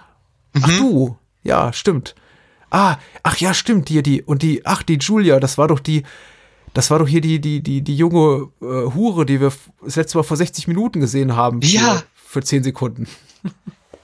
Mhm. 0.53 0.63
Ach 0.65 0.79
du, 0.79 1.17
ja, 1.43 1.73
stimmt. 1.73 2.15
Ah, 2.71 2.97
ach 3.23 3.37
ja, 3.39 3.55
stimmt, 3.55 3.89
die, 3.89 4.03
die, 4.03 4.23
und 4.23 4.43
die, 4.43 4.65
ach, 4.65 4.83
die 4.83 4.99
Julia, 4.99 5.41
das 5.41 5.59
war 5.59 5.69
doch 5.69 5.81
die, 5.81 6.05
das 6.75 6.91
war 6.91 6.99
doch 6.99 7.09
hier 7.09 7.21
die, 7.21 7.41
die, 7.41 7.63
die, 7.63 7.83
die 7.83 7.97
junge 7.97 8.49
äh, 8.61 8.65
Hure, 8.95 9.27
die 9.27 9.41
wir 9.41 9.53
das 9.85 9.97
letzte 9.97 10.19
Mal 10.19 10.25
vor 10.25 10.37
60 10.37 10.69
Minuten 10.69 11.01
gesehen 11.01 11.35
haben. 11.35 11.61
Ja. 11.63 12.03
Für, 12.15 12.41
für 12.41 12.43
10 12.43 12.65
Sekunden. 12.65 13.09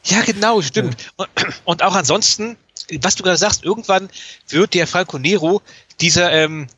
Ja, 0.08 0.22
genau, 0.22 0.62
stimmt. 0.62 1.12
Ja. 1.18 1.26
Und, 1.64 1.82
auch 1.82 1.96
ansonsten, 1.96 2.56
was 3.00 3.16
du 3.16 3.24
gerade 3.24 3.38
sagst, 3.38 3.64
irgendwann 3.64 4.08
wird 4.48 4.74
der 4.74 4.86
Falco 4.86 5.18
Nero 5.18 5.62
dieser, 6.00 6.32
ähm, 6.32 6.68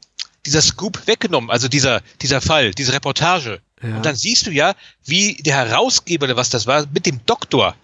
dieser 0.46 0.62
Scoop 0.62 1.06
weggenommen, 1.06 1.50
also 1.50 1.68
dieser, 1.68 2.00
dieser 2.22 2.40
Fall, 2.40 2.70
diese 2.72 2.92
Reportage. 2.94 3.60
Ja. 3.82 3.96
Und 3.96 4.06
dann 4.06 4.16
siehst 4.16 4.46
du 4.46 4.50
ja, 4.50 4.74
wie 5.04 5.34
der 5.34 5.56
Herausgeber 5.56 6.24
oder 6.24 6.36
was 6.36 6.50
das 6.50 6.66
war, 6.66 6.86
mit 6.92 7.04
dem 7.06 7.20
Doktor 7.26 7.74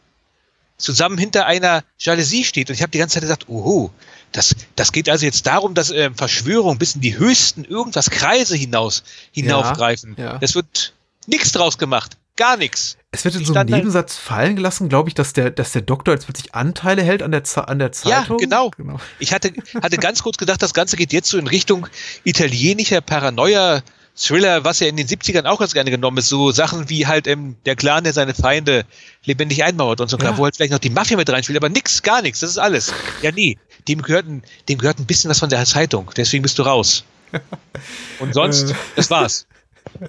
zusammen 0.76 1.18
hinter 1.18 1.46
einer 1.46 1.84
Jalousie 1.98 2.44
steht. 2.44 2.68
Und 2.68 2.74
ich 2.74 2.82
habe 2.82 2.90
die 2.90 2.98
ganze 2.98 3.14
Zeit 3.14 3.22
gesagt, 3.22 3.48
oho, 3.48 3.92
das, 4.34 4.54
das 4.74 4.90
geht 4.90 5.08
also 5.08 5.24
jetzt 5.24 5.46
darum, 5.46 5.74
dass 5.74 5.90
äh, 5.90 6.10
Verschwörung 6.12 6.76
bis 6.76 6.96
in 6.96 7.00
die 7.00 7.16
höchsten 7.16 7.64
irgendwas 7.64 8.10
Kreise 8.10 8.56
hinaus 8.56 9.04
hinaufgreifen. 9.30 10.16
Ja, 10.18 10.24
ja. 10.24 10.38
Das 10.38 10.54
wird 10.56 10.92
nichts 11.26 11.52
draus 11.52 11.78
gemacht. 11.78 12.16
Gar 12.36 12.56
nichts. 12.56 12.96
Es 13.12 13.24
wird 13.24 13.36
in 13.36 13.44
so 13.44 13.54
einem 13.54 13.70
Nebensatz 13.70 14.16
fallen 14.16 14.56
gelassen, 14.56 14.88
glaube 14.88 15.08
ich, 15.08 15.14
dass 15.14 15.34
der, 15.34 15.52
dass 15.52 15.70
der 15.70 15.82
Doktor 15.82 16.14
jetzt 16.14 16.24
plötzlich 16.24 16.52
Anteile 16.52 17.02
hält 17.02 17.22
an 17.22 17.30
der, 17.30 17.44
an 17.68 17.78
der 17.78 17.92
Zeitung. 17.92 18.40
Ja, 18.40 18.44
genau. 18.44 18.70
genau. 18.70 18.98
Ich 19.20 19.32
hatte, 19.32 19.52
hatte 19.80 19.98
ganz 19.98 20.24
kurz 20.24 20.36
gedacht, 20.36 20.60
das 20.60 20.74
Ganze 20.74 20.96
geht 20.96 21.12
jetzt 21.12 21.30
so 21.30 21.38
in 21.38 21.46
Richtung 21.46 21.86
italienischer 22.24 23.00
Paranoia, 23.00 23.82
Thriller, 24.16 24.62
was 24.62 24.78
ja 24.80 24.86
in 24.86 24.96
den 24.96 25.08
70ern 25.08 25.44
auch 25.44 25.58
ganz 25.58 25.74
gerne 25.74 25.90
genommen 25.90 26.18
ist, 26.18 26.28
so 26.28 26.52
Sachen 26.52 26.88
wie 26.88 27.06
halt 27.06 27.26
ähm, 27.26 27.56
der 27.66 27.74
Clan, 27.74 28.04
der 28.04 28.12
seine 28.12 28.32
Feinde 28.32 28.84
lebendig 29.24 29.64
einmauert 29.64 30.00
und 30.00 30.08
so, 30.08 30.16
ja. 30.18 30.38
wo 30.38 30.44
halt 30.44 30.56
vielleicht 30.56 30.72
noch 30.72 30.78
die 30.78 30.90
Mafia 30.90 31.16
mit 31.16 31.28
reinspielt, 31.28 31.56
aber 31.56 31.68
nix, 31.68 32.02
gar 32.02 32.22
nichts, 32.22 32.40
das 32.40 32.50
ist 32.50 32.58
alles. 32.58 32.92
Ja, 33.22 33.32
nee, 33.32 33.58
dem 33.88 34.02
gehört, 34.02 34.26
ein, 34.26 34.42
dem 34.68 34.78
gehört 34.78 35.00
ein 35.00 35.06
bisschen 35.06 35.30
was 35.30 35.40
von 35.40 35.50
der 35.50 35.64
Zeitung, 35.64 36.10
deswegen 36.16 36.42
bist 36.42 36.58
du 36.58 36.62
raus. 36.62 37.04
Und 38.20 38.34
sonst, 38.34 38.70
äh. 38.70 38.74
das 38.94 39.10
war's. 39.10 39.46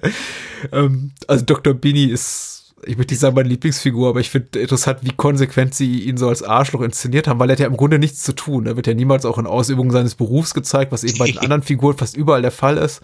ähm, 0.72 1.12
also 1.28 1.44
Dr. 1.44 1.74
Bini 1.74 2.06
ist 2.06 2.65
ich 2.84 2.98
möchte 2.98 3.14
nicht 3.14 3.22
sagen 3.22 3.36
meine 3.36 3.50
Lieblingsfigur, 3.50 4.10
aber 4.10 4.20
ich 4.20 4.30
finde 4.30 4.60
interessant, 4.60 5.00
wie 5.02 5.14
konsequent 5.14 5.74
sie 5.74 6.02
ihn 6.02 6.18
so 6.18 6.28
als 6.28 6.44
Arschloch 6.44 6.82
inszeniert 6.82 7.28
haben, 7.28 7.40
weil 7.40 7.50
er 7.50 7.54
hat 7.54 7.60
ja 7.60 7.68
im 7.68 7.78
Grunde 7.78 8.00
nichts 8.00 8.24
zu 8.24 8.34
tun. 8.34 8.66
Er 8.66 8.76
wird 8.76 8.88
ja 8.88 8.94
niemals 8.94 9.26
auch 9.26 9.38
in 9.38 9.48
Ausübung 9.48 9.92
seines 9.92 10.16
Berufs 10.16 10.54
gezeigt, 10.54 10.92
was 10.92 11.04
eben 11.04 11.18
bei 11.18 11.26
den 11.26 11.38
anderen 11.40 11.64
Figuren 11.64 11.98
fast 11.98 12.18
überall 12.18 12.42
der 12.42 12.52
Fall 12.52 12.78
ist. 12.78 13.02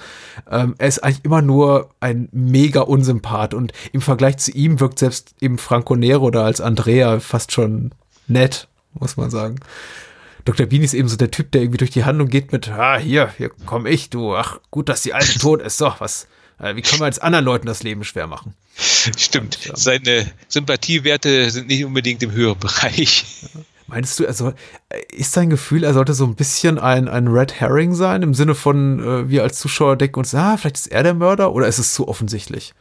Ähm, 0.50 0.76
er 0.78 0.88
ist 0.88 1.00
eigentlich 1.00 1.24
immer 1.24 1.42
nur 1.42 1.90
ein 2.00 2.28
mega 2.32 2.82
Unsympath 2.82 3.54
und 3.54 3.72
im 3.94 4.02
Vergleich 4.02 4.38
zu 4.38 4.52
ihm 4.52 4.80
wirkt 4.80 5.00
selbst 5.00 5.36
eben 5.40 5.58
Franco 5.58 5.96
Nero 5.96 6.32
da 6.32 6.44
als 6.44 6.62
Andrea 6.62 7.20
fast 7.20 7.52
schon 7.52 7.92
nett, 8.28 8.68
muss 8.94 9.18
man 9.18 9.30
sagen. 9.30 9.56
Dr. 10.44 10.66
Bean 10.66 10.82
ist 10.82 10.94
eben 10.94 11.08
so 11.08 11.18
der 11.18 11.32
Typ, 11.32 11.52
der 11.52 11.62
irgendwie 11.62 11.78
durch 11.78 11.92
die 11.92 12.04
Handlung 12.04 12.28
geht 12.28 12.52
mit, 12.52 12.70
ah, 12.70 12.98
hier, 12.98 13.32
hier 13.38 13.52
komm 13.66 13.86
ich, 13.86 14.10
du, 14.10 14.36
ach, 14.36 14.60
gut, 14.72 14.90
dass 14.90 15.04
die 15.04 15.14
Alte 15.14 15.40
tot 15.40 15.62
ist, 15.62 15.78
so, 15.78 15.94
was, 16.00 16.28
äh, 16.60 16.76
wie 16.76 16.82
können 16.82 17.02
wir 17.02 17.06
jetzt 17.06 17.22
anderen 17.22 17.46
Leuten 17.46 17.68
das 17.68 17.84
Leben 17.84 18.04
schwer 18.04 18.28
machen? 18.28 18.56
Stimmt. 18.76 19.58
Seine 19.74 20.32
Sympathiewerte 20.48 21.50
sind 21.52 21.68
nicht 21.68 21.86
unbedingt 21.86 22.24
im 22.24 22.32
höheren 22.32 22.60
Bereich. 22.60 23.26
Meinst 23.88 24.20
du, 24.20 24.26
also 24.26 24.54
ist 25.12 25.36
dein 25.36 25.50
Gefühl, 25.50 25.84
er 25.84 25.94
sollte 25.94 26.14
so 26.14 26.24
ein 26.24 26.36
bisschen 26.36 26.80
ein, 26.80 27.10
ein 27.10 27.28
Red 27.28 27.60
Herring 27.60 27.94
sein, 27.94 28.22
im 28.22 28.34
Sinne 28.34 28.56
von, 28.56 29.00
äh, 29.04 29.30
wir 29.30 29.44
als 29.44 29.60
Zuschauer 29.60 29.98
denken 29.98 30.20
uns, 30.20 30.34
ah, 30.34 30.56
vielleicht 30.56 30.78
ist 30.78 30.88
er 30.88 31.04
der 31.04 31.14
Mörder 31.14 31.52
oder 31.52 31.68
ist 31.68 31.78
es 31.78 31.94
zu 31.94 32.08
offensichtlich? 32.08 32.74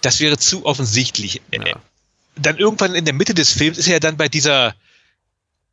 Das 0.00 0.18
wäre 0.18 0.38
zu 0.38 0.64
offensichtlich. 0.64 1.42
Ja. 1.52 1.62
Äh, 1.62 1.74
dann 2.36 2.56
irgendwann 2.56 2.94
in 2.94 3.04
der 3.04 3.12
Mitte 3.12 3.34
des 3.34 3.52
Films 3.52 3.76
ist 3.76 3.88
er 3.88 3.94
ja 3.94 4.00
dann 4.00 4.16
bei 4.16 4.28
dieser 4.28 4.74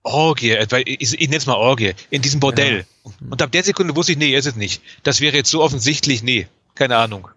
Orgie, 0.04 0.52
äh, 0.52 0.68
ich, 0.86 1.14
ich 1.14 1.28
nenne 1.30 1.38
es 1.38 1.46
mal 1.46 1.56
Orgie, 1.56 1.94
in 2.10 2.22
diesem 2.22 2.42
Bordell. 2.42 2.86
Ja. 3.06 3.12
Und 3.30 3.42
ab 3.42 3.52
der 3.54 3.64
Sekunde 3.64 3.96
wusste 3.96 4.14
ich, 4.14 4.18
nee, 4.18 4.34
er 4.34 4.40
ist 4.40 4.48
es 4.48 4.56
nicht. 4.58 4.82
Das 5.04 5.22
wäre 5.22 5.38
jetzt 5.38 5.50
so 5.50 5.64
offensichtlich, 5.64 6.24
nee. 6.24 6.48
Keine 6.76 6.98
Ahnung. 6.98 7.30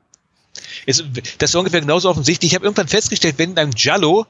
Ist, 0.86 1.04
das 1.38 1.50
ist 1.50 1.54
ungefähr 1.54 1.80
genauso 1.80 2.08
offensichtlich. 2.08 2.52
Ich 2.52 2.54
habe 2.54 2.64
irgendwann 2.64 2.88
festgestellt, 2.88 3.36
wenn 3.38 3.52
in 3.52 3.58
einem 3.58 3.72
Jallo 3.76 4.26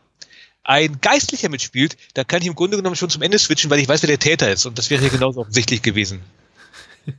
ein 0.63 1.01
Geistlicher 1.01 1.49
mitspielt, 1.49 1.97
dann 2.15 2.27
kann 2.27 2.43
ich 2.43 2.49
im 2.49 2.55
Grunde 2.55 2.77
genommen 2.77 2.97
schon 2.97 3.11
zum 3.11 3.23
Ende 3.23 3.39
switchen, 3.39 3.71
weil 3.71 3.81
ich 3.81 3.89
weiß, 3.89 4.03
wer 4.03 4.09
der 4.09 4.19
Täter 4.19 4.51
ist. 4.53 4.67
Und 4.67 4.79
das 4.79 4.91
wäre 4.91 5.01
hier 5.01 5.11
genauso 5.11 5.41
offensichtlich 5.41 5.83
gewesen. 5.83 6.23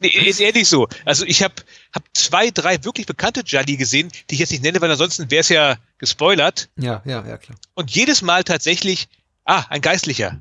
Nee, 0.00 0.08
ist 0.08 0.40
ehrlich 0.40 0.68
so. 0.68 0.86
Also 1.04 1.24
ich 1.24 1.42
habe 1.42 1.54
hab 1.92 2.04
zwei, 2.12 2.50
drei 2.50 2.84
wirklich 2.84 3.06
bekannte 3.06 3.42
Jalli 3.44 3.76
gesehen, 3.76 4.10
die 4.30 4.34
ich 4.34 4.40
jetzt 4.40 4.50
nicht 4.50 4.62
nenne, 4.62 4.80
weil 4.80 4.90
ansonsten 4.90 5.28
wäre 5.30 5.40
es 5.40 5.48
ja 5.48 5.76
gespoilert. 5.98 6.68
Ja, 6.76 7.02
ja, 7.04 7.26
ja, 7.26 7.36
klar. 7.36 7.58
Und 7.74 7.90
jedes 7.90 8.22
Mal 8.22 8.44
tatsächlich, 8.44 9.08
ah, 9.44 9.64
ein 9.70 9.80
Geistlicher. 9.80 10.30
Hm. 10.30 10.40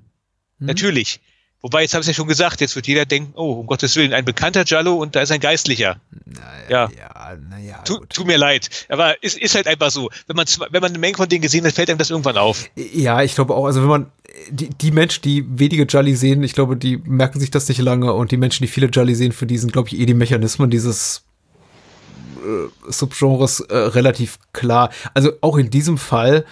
Natürlich. 0.60 1.22
Wobei, 1.62 1.82
jetzt 1.82 1.94
habe 1.96 2.02
ich 2.02 2.08
ja 2.08 2.14
schon 2.14 2.28
gesagt, 2.28 2.62
jetzt 2.62 2.76
wird 2.76 2.86
jeder 2.86 3.06
denken, 3.06 3.34
oh, 3.36 3.54
um 3.54 3.66
Gottes 3.68 3.96
Willen, 3.96 4.14
ein 4.14 4.26
bekannter 4.26 4.64
Jallo 4.64 4.96
und 4.96 5.16
da 5.16 5.22
ist 5.22 5.32
ein 5.32 5.40
Geistlicher. 5.40 6.00
Naja, 6.26 6.70
ja. 6.70 6.90
ja, 6.96 7.38
naja, 7.50 7.82
tu, 7.84 7.98
tu, 8.10 8.26
mir 8.26 8.38
leid. 8.38 8.70
Aber 8.90 9.16
es 9.24 9.36
ist 9.36 9.56
halt 9.56 9.68
einfach 9.68 9.90
so. 9.90 10.10
Wenn 10.28 10.36
man, 10.36 10.46
wenn 10.70 10.82
man 10.82 10.92
eine 10.92 11.00
Menge 11.00 11.18
von 11.18 11.28
denen 11.28 11.42
gesehen 11.42 11.66
hat, 11.66 11.74
fällt 11.74 11.90
einem 11.90 11.98
das 11.98 12.12
irgendwann 12.12 12.38
auf. 12.38 12.70
Ja, 12.76 13.24
ich 13.24 13.34
glaube 13.34 13.56
auch, 13.56 13.66
also 13.66 13.82
wenn 13.82 13.90
man, 13.90 14.12
die, 14.50 14.70
die 14.70 14.92
Menschen, 14.92 15.24
die 15.24 15.46
wenige 15.48 15.84
Jolly 15.84 16.16
sehen, 16.16 16.44
ich 16.44 16.54
glaube, 16.54 16.78
die 16.78 16.98
merken 16.98 17.40
sich 17.40 17.50
das 17.50 17.68
nicht 17.70 17.80
lange 17.80 18.14
und 18.14 18.32
die 18.32 18.38
Menschen, 18.38 18.64
die 18.64 18.68
viele 18.68 18.88
Jolly 18.88 19.16
sehen, 19.16 19.32
für 19.32 19.48
die 19.48 19.58
sind, 19.58 19.74
glaube 19.74 19.90
ich, 19.90 20.00
eh 20.00 20.06
die 20.06 20.14
Mechanismen 20.14 20.70
dieses 20.70 21.24
äh, 22.38 22.92
Subgenres 22.92 23.62
äh, 23.62 23.76
relativ 23.76 24.38
klar. 24.54 24.92
Also 25.16 25.32
auch 25.42 25.58
in 25.58 25.72
diesem 25.72 25.98
Fall 25.98 26.46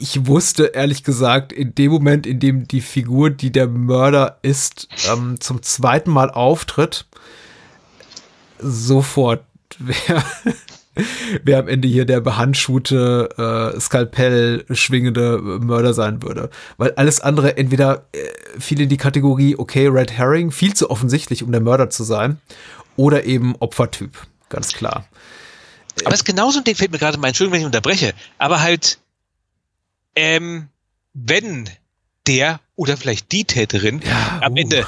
ich 0.00 0.26
wusste 0.26 0.66
ehrlich 0.66 1.02
gesagt, 1.02 1.52
in 1.52 1.74
dem 1.74 1.92
Moment, 1.92 2.26
in 2.26 2.40
dem 2.40 2.66
die 2.66 2.80
Figur, 2.80 3.30
die 3.30 3.50
der 3.50 3.66
Mörder 3.66 4.38
ist, 4.42 4.88
ähm, 5.10 5.40
zum 5.40 5.62
zweiten 5.62 6.10
Mal 6.10 6.30
auftritt, 6.30 7.06
sofort, 8.58 9.44
wer, 9.78 10.24
wer 11.42 11.58
am 11.58 11.68
Ende 11.68 11.88
hier 11.88 12.04
der 12.04 12.20
behandschuhte, 12.20 13.74
äh, 13.76 13.80
Skalpell 13.80 14.64
schwingende 14.70 15.38
Mörder 15.38 15.94
sein 15.94 16.22
würde. 16.22 16.50
Weil 16.76 16.92
alles 16.92 17.20
andere 17.20 17.56
entweder 17.56 18.06
äh, 18.12 18.18
fiel 18.58 18.80
in 18.80 18.88
die 18.88 18.96
Kategorie, 18.96 19.56
okay, 19.56 19.86
Red 19.88 20.12
Herring, 20.12 20.50
viel 20.50 20.74
zu 20.74 20.90
offensichtlich, 20.90 21.42
um 21.42 21.52
der 21.52 21.60
Mörder 21.60 21.90
zu 21.90 22.04
sein, 22.04 22.40
oder 22.96 23.24
eben 23.24 23.54
Opfertyp, 23.56 24.26
ganz 24.48 24.72
klar. 24.72 25.06
Aber 26.04 26.14
es 26.14 26.20
ist 26.20 26.24
genauso 26.24 26.58
ein 26.58 26.64
Ding, 26.64 26.74
fällt 26.74 26.92
mir 26.92 26.98
gerade 26.98 27.18
mal, 27.18 27.28
Entschuldigung, 27.28 27.54
wenn 27.54 27.60
ich 27.60 27.66
unterbreche, 27.66 28.14
aber 28.38 28.60
halt 28.60 28.98
ähm, 30.18 30.68
wenn 31.14 31.70
der 32.26 32.60
oder 32.74 32.96
vielleicht 32.96 33.30
die 33.32 33.44
Täterin 33.44 34.02
ja, 34.04 34.40
am 34.42 34.52
uh. 34.52 34.56
Ende 34.56 34.86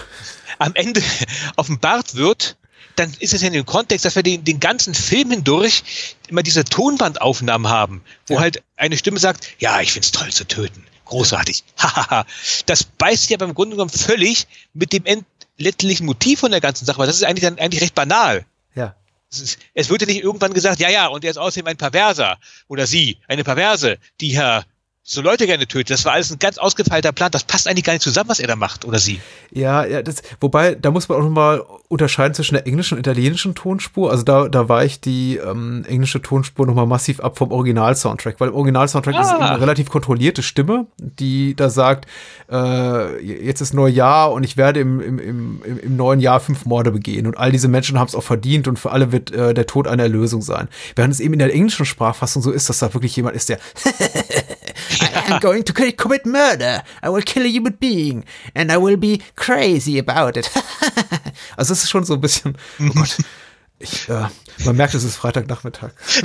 am 0.59 0.73
Ende 0.75 1.03
offenbart 1.57 2.17
wird, 2.17 2.57
dann 2.97 3.15
ist 3.21 3.33
es 3.33 3.41
ja 3.41 3.47
in 3.47 3.55
dem 3.55 3.65
Kontext, 3.65 4.05
dass 4.05 4.17
wir 4.17 4.23
den, 4.23 4.45
den 4.45 4.61
ganzen 4.61 4.95
Film 4.95 5.31
hindurch 5.31 5.85
immer 6.29 6.43
diese 6.43 6.65
Tonbandaufnahmen 6.65 7.71
haben, 7.71 8.03
wo 8.27 8.35
ja. 8.35 8.41
halt 8.41 8.63
eine 8.77 8.99
Stimme 8.99 9.19
sagt, 9.19 9.49
ja, 9.59 9.81
ich 9.81 9.93
find's 9.93 10.11
toll 10.11 10.31
zu 10.31 10.47
töten. 10.47 10.85
Großartig. 11.07 11.65
Hahaha. 11.79 12.27
das 12.67 12.85
beißt 12.85 13.31
ja 13.31 13.37
beim 13.37 13.55
Grunde 13.55 13.77
genommen 13.77 13.91
völlig 13.91 14.47
mit 14.75 14.93
dem 14.93 15.05
letztlichen 15.57 16.07
Motiv 16.07 16.41
von 16.41 16.51
der 16.51 16.61
ganzen 16.61 16.85
Sache, 16.85 16.99
weil 16.99 17.07
das 17.07 17.17
ist 17.17 17.25
eigentlich 17.25 17.45
dann 17.45 17.59
eigentlich 17.59 17.83
recht 17.83 17.95
banal. 17.95 18.45
Ja. 18.75 18.97
Es, 19.31 19.41
ist, 19.41 19.59
es 19.75 19.89
wird 19.89 20.03
ja 20.03 20.09
nicht 20.09 20.23
irgendwann 20.23 20.53
gesagt, 20.53 20.81
ja, 20.81 20.91
ja, 20.91 21.07
und 21.07 21.25
er 21.25 21.31
ist 21.31 21.37
außerdem 21.37 21.69
ein 21.69 21.77
Perverser 21.77 22.39
oder 22.69 22.87
sie, 22.87 23.19
eine 23.29 23.45
Perverse, 23.45 23.99
die 24.21 24.37
Herr 24.37 24.65
so 25.11 25.23
Leute 25.23 25.47
gerne 25.47 25.67
tötet. 25.67 25.91
Das 25.91 26.05
war 26.05 26.13
alles 26.13 26.31
ein 26.31 26.39
ganz 26.39 26.57
ausgefeilter 26.57 27.11
Plan. 27.11 27.33
Das 27.33 27.43
passt 27.43 27.67
eigentlich 27.67 27.85
gar 27.85 27.93
nicht 27.95 28.03
zusammen, 28.03 28.29
was 28.29 28.39
er 28.39 28.47
da 28.47 28.55
macht 28.55 28.85
oder 28.85 29.01
sie. 29.01 29.21
Ja, 29.51 29.85
ja, 29.85 30.03
das, 30.03 30.23
wobei, 30.41 30.77
da 30.77 30.93
muss 30.93 31.09
man 31.09 31.19
auch 31.19 31.25
nochmal 31.25 31.65
unterscheiden 31.89 32.33
zwischen 32.35 32.55
der 32.55 32.65
englischen 32.69 32.95
und 32.95 33.01
italienischen 33.01 33.57
Tonspur. 33.57 34.13
Also 34.13 34.23
da, 34.23 34.49
da 34.49 34.69
weicht 34.69 35.05
die 35.07 35.37
ähm, 35.37 35.85
englische 35.89 36.23
Tonspur 36.23 36.65
nochmal 36.65 36.87
massiv 36.87 37.19
ab 37.19 37.39
vom 37.39 37.51
Original-Soundtrack, 37.51 38.37
weil 38.39 38.51
im 38.51 38.55
Original-Soundtrack 38.55 39.17
ah. 39.17 39.21
ist 39.21 39.33
eine 39.33 39.61
relativ 39.61 39.91
kontrollierte 39.91 40.45
Stimme, 40.45 40.87
die 40.99 41.57
da 41.57 41.71
sagt, 41.71 42.07
äh, 42.49 43.21
jetzt 43.21 43.61
ist 43.61 43.75
Neujahr 43.75 44.31
und 44.31 44.45
ich 44.45 44.57
werde 44.57 44.79
im, 44.79 45.01
im, 45.01 45.19
im, 45.19 45.61
im 45.83 45.97
neuen 45.97 46.21
Jahr 46.21 46.39
fünf 46.39 46.67
Morde 46.67 46.93
begehen 46.93 47.27
und 47.27 47.37
all 47.37 47.51
diese 47.51 47.67
Menschen 47.67 47.99
haben 47.99 48.07
es 48.07 48.15
auch 48.15 48.23
verdient 48.23 48.69
und 48.69 48.79
für 48.79 48.93
alle 48.93 49.11
wird 49.11 49.33
äh, 49.33 49.55
der 49.55 49.67
Tod 49.67 49.89
eine 49.89 50.03
Erlösung 50.03 50.41
sein. 50.41 50.69
Während 50.95 51.13
es 51.13 51.19
eben 51.19 51.33
in 51.33 51.41
der 51.41 51.53
englischen 51.53 51.85
Sprachfassung 51.85 52.43
so 52.43 52.53
ist, 52.53 52.69
dass 52.69 52.79
da 52.79 52.95
wirklich 52.95 53.17
jemand 53.17 53.35
ist, 53.35 53.49
der 53.49 53.59
I 54.91 55.33
am 55.33 55.41
going 55.41 55.65
to 55.65 55.73
commit 55.73 56.27
murder. 56.27 56.83
I 57.03 57.09
will 57.09 57.23
kill 57.23 57.45
a 57.45 57.49
human 57.49 57.77
being 57.79 58.25
and 58.55 58.71
I 58.71 58.77
will 58.77 58.97
be 58.97 59.21
crazy 59.37 59.99
about 59.99 60.39
it. 60.39 60.51
also 61.57 61.73
es 61.73 61.85
ist 61.85 61.91
schon 61.91 62.05
so 62.05 62.15
ein 62.15 62.21
bisschen, 62.21 62.57
oh 62.81 62.93
Gott. 62.95 63.19
Ich, 63.79 64.09
äh, 64.11 64.27
man 64.65 64.77
merkt, 64.77 64.95
es 64.95 65.05
ist 65.05 65.17
Freitagnachmittag. 65.17 65.93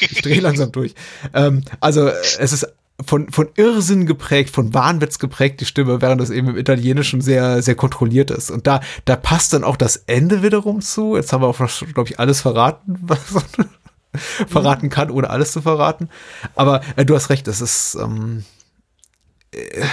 ich 0.00 0.22
drehe 0.22 0.40
langsam 0.40 0.72
durch. 0.72 0.94
Ähm, 1.34 1.62
also 1.80 2.08
es 2.08 2.52
ist 2.52 2.66
von, 3.04 3.30
von 3.30 3.48
Irrsinn 3.56 4.06
geprägt, 4.06 4.50
von 4.50 4.74
Wahnwitz 4.74 5.18
geprägt, 5.18 5.60
die 5.60 5.66
Stimme, 5.66 6.02
während 6.02 6.20
es 6.20 6.30
eben 6.30 6.48
im 6.48 6.56
Italienischen 6.56 7.20
sehr, 7.20 7.62
sehr 7.62 7.76
kontrolliert 7.76 8.30
ist. 8.30 8.50
Und 8.50 8.66
da, 8.66 8.80
da 9.04 9.14
passt 9.14 9.52
dann 9.52 9.64
auch 9.64 9.76
das 9.76 9.96
Ende 10.06 10.42
wiederum 10.42 10.80
zu. 10.80 11.14
Jetzt 11.14 11.32
haben 11.32 11.42
wir 11.42 11.46
auch, 11.46 11.56
glaube 11.56 12.08
ich, 12.08 12.18
alles 12.18 12.40
verraten, 12.40 12.98
was, 13.02 13.34
verraten 14.48 14.90
kann, 14.90 15.10
ohne 15.10 15.30
alles 15.30 15.52
zu 15.52 15.62
verraten. 15.62 16.08
Aber 16.54 16.82
äh, 16.96 17.04
du 17.04 17.14
hast 17.14 17.30
recht, 17.30 17.48
es 17.48 17.60
ist. 17.60 17.96
Ähm, 18.00 18.44
äh, 19.52 19.84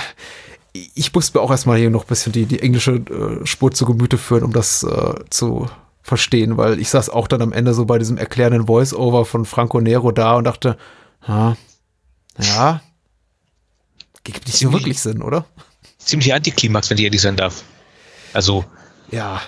ich 0.94 1.14
muss 1.14 1.34
mir 1.34 1.40
auch 1.40 1.52
erstmal 1.52 1.78
hier 1.78 1.90
noch 1.90 2.04
ein 2.04 2.08
bisschen 2.08 2.34
die, 2.34 2.46
die 2.46 2.60
englische 2.60 2.96
äh, 2.96 3.46
Spur 3.46 3.72
zu 3.72 3.86
Gemüte 3.86 4.18
führen, 4.18 4.44
um 4.44 4.52
das 4.52 4.84
äh, 4.84 5.14
zu 5.30 5.70
verstehen, 6.02 6.58
weil 6.58 6.80
ich 6.80 6.90
saß 6.90 7.10
auch 7.10 7.28
dann 7.30 7.42
am 7.42 7.54
Ende 7.54 7.74
so 7.74 7.86
bei 7.86 7.98
diesem 7.98 8.18
erklärenden 8.18 8.68
Voice-Over 8.68 9.26
von 9.26 9.46
Franco 9.46 9.80
Nero 9.80 10.12
da 10.12 10.36
und 10.36 10.44
dachte, 10.44 10.78
ha, 11.26 11.56
ja, 12.38 12.82
gibt 14.26 14.46
nicht 14.48 14.60
so 14.60 14.74
wirklich 14.74 15.00
Sinn, 15.00 15.22
oder? 15.22 15.46
Ziemlich 15.98 16.34
Antiklimax, 16.34 16.90
wenn 16.90 16.98
ich 16.98 17.06
ehrlich 17.06 17.22
sein 17.22 17.38
darf. 17.38 17.64
Also. 18.34 18.66
Ja. 19.12 19.42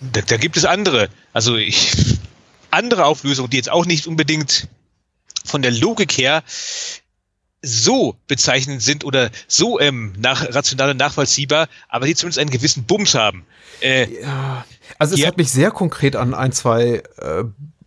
Da, 0.00 0.22
da 0.22 0.36
gibt 0.36 0.56
es 0.56 0.64
andere. 0.64 1.08
Also 1.32 1.56
ich 1.56 2.13
andere 2.74 3.06
Auflösungen, 3.06 3.50
die 3.50 3.56
jetzt 3.56 3.70
auch 3.70 3.86
nicht 3.86 4.06
unbedingt 4.06 4.68
von 5.44 5.62
der 5.62 5.70
Logik 5.70 6.12
her 6.12 6.42
so 7.62 8.16
bezeichnend 8.26 8.82
sind 8.82 9.04
oder 9.04 9.30
so 9.48 9.80
ähm, 9.80 10.12
nach, 10.18 10.54
rational 10.54 10.90
und 10.90 10.98
nachvollziehbar, 10.98 11.68
aber 11.88 12.06
die 12.06 12.14
zumindest 12.14 12.38
einen 12.38 12.50
gewissen 12.50 12.84
Bums 12.84 13.14
haben. 13.14 13.46
Äh, 13.80 14.22
ja, 14.22 14.64
also 14.98 15.14
es 15.14 15.26
hat 15.26 15.38
mich 15.38 15.50
sehr 15.50 15.70
konkret 15.70 16.14
an 16.14 16.34
ein, 16.34 16.52
zwei 16.52 17.02
äh, 17.16 17.44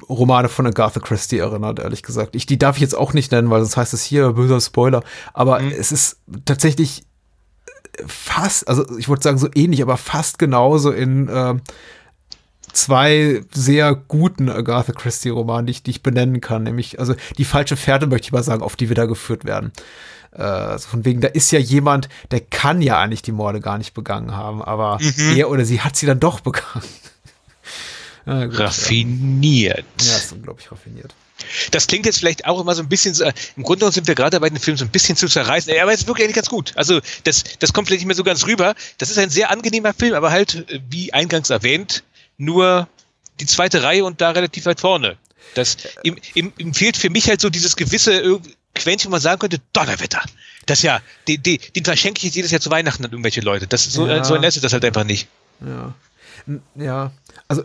Romane 0.10 0.50
von 0.50 0.66
Agatha 0.66 1.00
Christie 1.00 1.40
erinnert, 1.40 1.80
ehrlich 1.80 2.04
gesagt. 2.04 2.36
Ich, 2.36 2.46
die 2.46 2.58
darf 2.58 2.78
ich 2.78 2.82
jetzt 2.82 2.96
auch 2.96 3.14
nicht 3.14 3.32
nennen, 3.32 3.50
weil 3.50 3.62
sonst 3.62 3.78
heißt 3.78 3.94
es 3.94 4.04
hier 4.04 4.34
böser 4.34 4.62
Spoiler. 4.62 5.04
Aber 5.34 5.60
mhm. 5.60 5.72
es 5.72 5.92
ist 5.92 6.18
tatsächlich 6.46 7.04
fast, 8.06 8.68
also 8.68 8.98
ich 8.98 9.10
wollte 9.10 9.24
sagen 9.24 9.38
so 9.38 9.50
ähnlich, 9.54 9.82
aber 9.82 9.98
fast 9.98 10.40
genauso 10.40 10.92
in 10.92 11.28
äh, 11.28 11.56
zwei 12.74 13.42
sehr 13.54 13.96
guten 13.96 14.50
Agatha 14.50 14.92
Christie-Romanen, 14.92 15.68
die 15.68 15.72
ich, 15.72 15.84
die 15.84 15.92
ich 15.92 16.04
benennen 16.04 16.42
kann. 16.42 16.64
Nämlich, 16.64 17.00
also 17.00 17.16
die 17.38 17.46
falsche 17.46 17.78
Pferde, 17.78 18.08
möchte 18.08 18.26
ich 18.26 18.32
mal 18.32 18.44
sagen, 18.44 18.62
auf 18.62 18.76
die 18.76 18.90
wir 18.90 18.96
da 18.96 19.06
geführt 19.06 19.46
werden. 19.46 19.72
Äh, 20.34 20.42
also 20.42 20.88
von 20.90 21.06
wegen, 21.06 21.22
da 21.22 21.28
ist 21.28 21.52
ja 21.52 21.60
jemand, 21.60 22.10
der 22.32 22.42
kann 22.42 22.82
ja 22.82 23.00
eigentlich 23.00 23.22
die 23.22 23.32
Morde 23.32 23.60
gar 23.60 23.78
nicht 23.78 23.94
begangen 23.94 24.36
haben, 24.36 24.62
aber 24.62 25.00
mhm. 25.02 25.36
er 25.36 25.50
oder 25.50 25.66
sie 25.66 25.82
hat 25.82 25.96
sie 25.96 26.06
dann 26.06 26.20
doch 26.20 26.40
begangen. 26.42 26.84
ja, 28.26 28.46
gut, 28.46 28.60
raffiniert. 28.60 29.86
Ja, 30.02 30.12
ja 30.12 30.18
ist 30.18 30.32
unglaublich 30.32 30.72
raffiniert. 30.72 31.14
Das 31.70 31.86
klingt 31.86 32.08
jetzt 32.08 32.18
vielleicht 32.18 32.46
auch 32.46 32.60
immer 32.60 32.74
so 32.74 32.82
ein 32.82 32.90
bisschen, 32.90 33.14
so, 33.14 33.24
im 33.24 33.64
Grunde 33.64 33.80
genommen 33.80 33.94
sind 33.94 34.08
wir 34.08 34.16
gerade 34.16 34.40
bei 34.40 34.50
den 34.50 34.60
Filmen 34.60 34.78
so 34.78 34.86
ein 34.86 34.92
bisschen 34.92 35.16
zu 35.16 35.28
zerreißen, 35.28 35.72
aber 35.80 35.94
es 35.94 36.02
ist 36.02 36.08
wirklich 36.08 36.34
ganz 36.34 36.50
gut. 36.50 36.74
Also 36.76 37.00
das, 37.26 37.44
das 37.60 37.74
kommt 37.74 37.88
vielleicht 37.88 38.02
nicht 38.02 38.08
mehr 38.08 38.16
so 38.16 38.24
ganz 38.24 38.48
rüber. 38.48 38.74
Das 38.98 39.12
ist 39.12 39.20
ein 39.20 39.30
sehr 39.30 39.52
angenehmer 39.52 39.94
Film, 39.94 40.16
aber 40.16 40.32
halt, 40.32 40.66
wie 40.90 41.14
eingangs 41.14 41.52
erwähnt, 41.52 42.04
nur 42.38 42.88
die 43.40 43.46
zweite 43.46 43.84
Reihe 43.84 44.06
und 44.06 44.22
da 44.22 44.32
relativ 44.32 44.66
weit 44.66 44.80
vorne. 44.80 45.18
Das, 45.56 45.78
ihm, 46.04 46.18
ihm, 46.34 46.54
ihm 46.58 46.74
fehlt 46.74 46.98
für 46.98 47.10
mich 47.10 47.30
halt 47.30 47.42
so 47.42 47.50
dieses 47.50 47.76
gewisse 47.76 48.40
Quäntchen, 48.76 49.10
wo 49.10 49.14
man 49.14 49.22
sagen 49.22 49.40
könnte, 49.40 49.60
Donnerwetter. 49.74 50.22
Das 50.66 50.82
ja, 50.82 51.02
den, 51.28 51.42
den, 51.42 51.60
den 51.76 51.86
verschenke 51.86 52.20
ich 52.20 52.24
jetzt 52.26 52.36
jedes 52.36 52.52
Jahr 52.52 52.62
zu 52.62 52.70
Weihnachten 52.70 53.06
an 53.06 53.12
irgendwelche 53.12 53.42
Leute. 53.42 53.68
Das, 53.68 53.86
so, 53.86 54.08
ja. 54.08 54.24
so 54.24 54.36
ist 54.36 54.64
das 54.64 54.74
halt 54.74 54.86
einfach 54.86 55.04
nicht. 55.04 55.28
Ja. 55.62 55.96
Ja, 56.76 57.12
also 57.48 57.64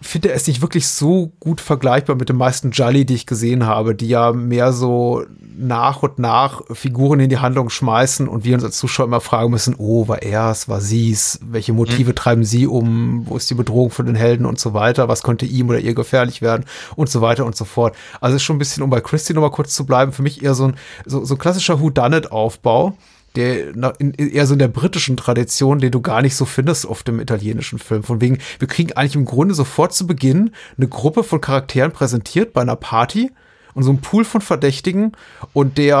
finde 0.00 0.30
es 0.30 0.46
nicht 0.46 0.62
wirklich 0.62 0.86
so 0.86 1.32
gut 1.40 1.60
vergleichbar 1.60 2.14
mit 2.14 2.28
den 2.28 2.36
meisten 2.36 2.70
Jolly, 2.70 3.04
die 3.04 3.14
ich 3.14 3.26
gesehen 3.26 3.66
habe, 3.66 3.94
die 3.96 4.08
ja 4.08 4.32
mehr 4.32 4.72
so 4.72 5.24
nach 5.56 6.04
und 6.04 6.20
nach 6.20 6.62
Figuren 6.72 7.18
in 7.18 7.30
die 7.30 7.38
Handlung 7.38 7.68
schmeißen 7.68 8.28
und 8.28 8.44
wir 8.44 8.54
uns 8.54 8.62
als 8.62 8.78
Zuschauer 8.78 9.06
immer 9.06 9.20
fragen 9.20 9.50
müssen, 9.50 9.74
oh, 9.76 10.06
war 10.06 10.22
er's, 10.22 10.68
war 10.68 10.80
sie's, 10.80 11.40
welche 11.42 11.72
Motive 11.72 12.10
mhm. 12.10 12.14
treiben 12.14 12.44
sie 12.44 12.68
um, 12.68 13.26
wo 13.26 13.36
ist 13.36 13.50
die 13.50 13.54
Bedrohung 13.54 13.90
für 13.90 14.04
den 14.04 14.14
Helden 14.14 14.46
und 14.46 14.60
so 14.60 14.72
weiter, 14.72 15.08
was 15.08 15.24
könnte 15.24 15.46
ihm 15.46 15.68
oder 15.68 15.80
ihr 15.80 15.94
gefährlich 15.94 16.42
werden? 16.42 16.64
Und 16.94 17.10
so 17.10 17.20
weiter 17.20 17.44
und 17.44 17.56
so 17.56 17.64
fort. 17.64 17.96
Also 18.20 18.36
ist 18.36 18.44
schon 18.44 18.56
ein 18.56 18.60
bisschen, 18.60 18.84
um 18.84 18.90
bei 18.90 19.00
Christy 19.00 19.34
nochmal 19.34 19.50
kurz 19.50 19.74
zu 19.74 19.84
bleiben, 19.84 20.12
für 20.12 20.22
mich 20.22 20.44
eher 20.44 20.54
so 20.54 20.66
ein, 20.66 20.76
so, 21.06 21.24
so 21.24 21.34
ein 21.34 21.38
klassischer 21.38 21.80
Whodunit-Aufbau 21.80 22.96
der 23.36 23.74
in, 23.98 24.14
eher 24.14 24.46
so 24.46 24.54
in 24.54 24.58
der 24.58 24.68
britischen 24.68 25.16
Tradition, 25.16 25.78
den 25.78 25.90
du 25.90 26.00
gar 26.00 26.22
nicht 26.22 26.36
so 26.36 26.44
findest 26.44 26.86
auf 26.86 27.02
dem 27.02 27.20
italienischen 27.20 27.78
Film. 27.78 28.02
Von 28.02 28.20
wegen, 28.20 28.38
wir 28.58 28.68
kriegen 28.68 28.92
eigentlich 28.92 29.16
im 29.16 29.24
Grunde 29.24 29.54
sofort 29.54 29.92
zu 29.92 30.06
Beginn 30.06 30.52
eine 30.76 30.88
Gruppe 30.88 31.22
von 31.22 31.40
Charakteren 31.40 31.92
präsentiert 31.92 32.52
bei 32.52 32.62
einer 32.62 32.76
Party 32.76 33.30
und 33.74 33.82
so 33.84 33.90
ein 33.90 34.00
Pool 34.00 34.24
von 34.24 34.40
Verdächtigen 34.40 35.12
und 35.52 35.78
der 35.78 35.96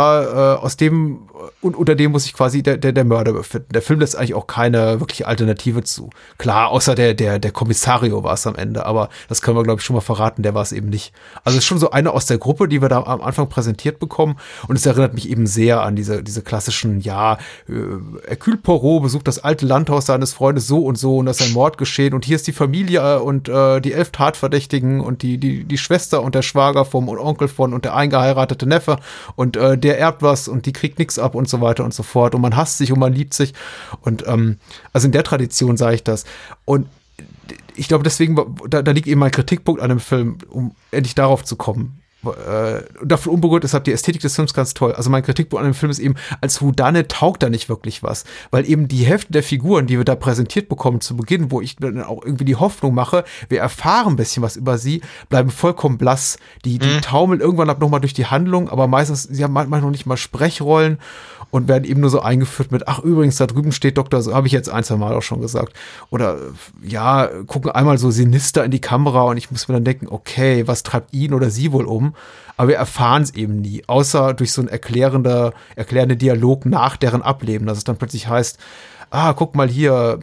äh, 0.58 0.64
aus 0.64 0.76
dem 0.76 1.28
und 1.60 1.76
unter 1.76 1.94
dem 1.94 2.12
muss 2.12 2.24
sich 2.24 2.34
quasi 2.34 2.62
der, 2.62 2.76
der, 2.76 2.92
der 2.92 3.04
Mörder 3.04 3.32
befinden. 3.32 3.68
Der 3.72 3.82
Film 3.82 4.00
lässt 4.00 4.16
eigentlich 4.16 4.34
auch 4.34 4.46
keine 4.46 5.00
wirkliche 5.00 5.26
Alternative 5.26 5.84
zu. 5.84 6.10
Klar, 6.36 6.70
außer 6.70 6.94
der, 6.94 7.14
der, 7.14 7.38
der 7.38 7.52
Kommissario 7.52 8.22
war 8.24 8.34
es 8.34 8.46
am 8.46 8.56
Ende, 8.56 8.86
aber 8.86 9.08
das 9.28 9.42
können 9.42 9.56
wir, 9.56 9.62
glaube 9.62 9.80
ich, 9.80 9.84
schon 9.84 9.94
mal 9.94 10.00
verraten, 10.00 10.42
der 10.42 10.54
war 10.54 10.62
es 10.62 10.72
eben 10.72 10.88
nicht. 10.88 11.12
Also 11.44 11.56
es 11.56 11.64
ist 11.64 11.68
schon 11.68 11.78
so 11.78 11.90
eine 11.90 12.12
aus 12.12 12.26
der 12.26 12.38
Gruppe, 12.38 12.68
die 12.68 12.82
wir 12.82 12.88
da 12.88 13.02
am 13.02 13.20
Anfang 13.20 13.48
präsentiert 13.48 13.98
bekommen 13.98 14.36
und 14.66 14.76
es 14.76 14.86
erinnert 14.86 15.14
mich 15.14 15.28
eben 15.28 15.46
sehr 15.46 15.82
an 15.82 15.96
diese, 15.96 16.22
diese 16.22 16.42
klassischen, 16.42 17.00
ja, 17.00 17.34
äh, 17.68 17.72
Hercule 18.26 18.56
Poirot 18.56 19.02
besucht 19.02 19.28
das 19.28 19.38
alte 19.38 19.66
Landhaus 19.66 20.06
seines 20.06 20.32
Freundes 20.32 20.66
so 20.66 20.84
und 20.84 20.98
so 20.98 21.18
und 21.18 21.26
da 21.26 21.30
ist 21.30 21.42
ein 21.42 21.52
Mord 21.52 21.78
geschehen 21.78 22.14
und 22.14 22.24
hier 22.24 22.36
ist 22.36 22.46
die 22.46 22.52
Familie 22.52 23.22
und 23.22 23.48
äh, 23.48 23.80
die 23.80 23.92
elf 23.92 24.10
Tatverdächtigen 24.10 25.00
und 25.00 25.22
die, 25.22 25.38
die, 25.38 25.64
die 25.64 25.78
Schwester 25.78 26.22
und 26.22 26.34
der 26.34 26.42
Schwager 26.42 26.84
vom 26.84 27.08
Onkel 27.08 27.48
von 27.48 27.74
und 27.74 27.84
der 27.84 27.94
eingeheiratete 27.94 28.66
Neffe 28.66 28.98
und 29.36 29.56
äh, 29.56 29.78
der 29.78 29.98
erbt 29.98 30.22
was 30.22 30.48
und 30.48 30.66
die 30.66 30.72
kriegt 30.72 30.98
nichts 30.98 31.18
ab 31.18 31.27
und 31.34 31.48
so 31.48 31.60
weiter 31.60 31.84
und 31.84 31.94
so 31.94 32.02
fort. 32.02 32.34
Und 32.34 32.40
man 32.40 32.56
hasst 32.56 32.78
sich 32.78 32.92
und 32.92 32.98
man 32.98 33.12
liebt 33.12 33.34
sich. 33.34 33.54
Und 34.02 34.26
ähm, 34.26 34.58
also 34.92 35.06
in 35.06 35.12
der 35.12 35.24
Tradition 35.24 35.76
sage 35.76 35.96
ich 35.96 36.04
das. 36.04 36.24
Und 36.64 36.86
ich 37.76 37.88
glaube, 37.88 38.04
deswegen, 38.04 38.36
da, 38.68 38.82
da 38.82 38.90
liegt 38.92 39.06
eben 39.06 39.20
mein 39.20 39.30
Kritikpunkt 39.30 39.80
an 39.80 39.88
dem 39.88 40.00
Film, 40.00 40.38
um 40.50 40.74
endlich 40.90 41.14
darauf 41.14 41.44
zu 41.44 41.56
kommen 41.56 42.00
äh, 42.24 42.82
davon 43.04 43.34
unberührt 43.34 43.62
ist, 43.64 43.78
die 43.86 43.92
Ästhetik 43.92 44.22
des 44.22 44.34
Films 44.34 44.52
ganz 44.52 44.74
toll. 44.74 44.92
Also 44.92 45.08
mein 45.08 45.22
Kritikpunkt 45.22 45.64
an 45.64 45.70
dem 45.70 45.74
Film 45.74 45.90
ist 45.90 46.00
eben, 46.00 46.16
als 46.40 46.60
Houdanne 46.60 47.06
taugt 47.06 47.42
da 47.42 47.48
nicht 47.48 47.68
wirklich 47.68 48.02
was. 48.02 48.24
Weil 48.50 48.68
eben 48.68 48.88
die 48.88 49.06
Hälfte 49.06 49.32
der 49.32 49.44
Figuren, 49.44 49.86
die 49.86 49.98
wir 49.98 50.04
da 50.04 50.16
präsentiert 50.16 50.68
bekommen 50.68 51.00
zu 51.00 51.16
Beginn, 51.16 51.52
wo 51.52 51.60
ich 51.60 51.76
dann 51.76 52.02
auch 52.02 52.24
irgendwie 52.24 52.44
die 52.44 52.56
Hoffnung 52.56 52.94
mache, 52.94 53.24
wir 53.48 53.60
erfahren 53.60 54.14
ein 54.14 54.16
bisschen 54.16 54.42
was 54.42 54.56
über 54.56 54.78
sie, 54.78 55.00
bleiben 55.28 55.50
vollkommen 55.50 55.96
blass. 55.96 56.38
Die, 56.64 56.78
die 56.78 56.88
mhm. 56.88 57.02
taumeln 57.02 57.40
irgendwann 57.40 57.70
ab 57.70 57.80
nochmal 57.80 58.00
durch 58.00 58.14
die 58.14 58.26
Handlung, 58.26 58.68
aber 58.68 58.88
meistens, 58.88 59.22
sie 59.22 59.44
haben 59.44 59.52
manchmal 59.52 59.80
noch 59.80 59.90
nicht 59.90 60.06
mal 60.06 60.16
Sprechrollen 60.16 60.98
und 61.50 61.68
werden 61.68 61.84
eben 61.84 62.00
nur 62.00 62.10
so 62.10 62.20
eingeführt 62.20 62.72
mit, 62.72 62.88
ach 62.88 62.98
übrigens, 63.00 63.36
da 63.36 63.46
drüben 63.46 63.72
steht 63.72 63.96
Doktor, 63.96 64.22
so 64.22 64.34
habe 64.34 64.46
ich 64.46 64.52
jetzt 64.52 64.68
ein, 64.68 64.84
zwei 64.84 64.96
Mal 64.96 65.14
auch 65.14 65.22
schon 65.22 65.40
gesagt. 65.40 65.72
Oder 66.10 66.38
ja, 66.82 67.28
gucken 67.46 67.70
einmal 67.70 67.98
so 67.98 68.10
sinister 68.10 68.64
in 68.64 68.70
die 68.70 68.80
Kamera 68.80 69.22
und 69.22 69.36
ich 69.36 69.50
muss 69.50 69.68
mir 69.68 69.74
dann 69.74 69.84
denken, 69.84 70.08
okay, 70.08 70.66
was 70.66 70.82
treibt 70.82 71.14
ihn 71.14 71.32
oder 71.32 71.50
sie 71.50 71.72
wohl 71.72 71.86
um? 71.86 72.07
Aber 72.56 72.68
wir 72.68 72.76
erfahren 72.76 73.22
es 73.22 73.34
eben 73.34 73.60
nie, 73.60 73.82
außer 73.86 74.34
durch 74.34 74.52
so 74.52 74.60
ein 74.62 74.68
erklärender, 74.68 75.52
erklärender 75.76 76.16
Dialog 76.16 76.66
nach 76.66 76.96
deren 76.96 77.22
Ableben, 77.22 77.66
dass 77.66 77.78
es 77.78 77.84
dann 77.84 77.96
plötzlich 77.96 78.28
heißt, 78.28 78.58
ah, 79.10 79.32
guck 79.32 79.54
mal 79.54 79.68
hier, 79.68 80.18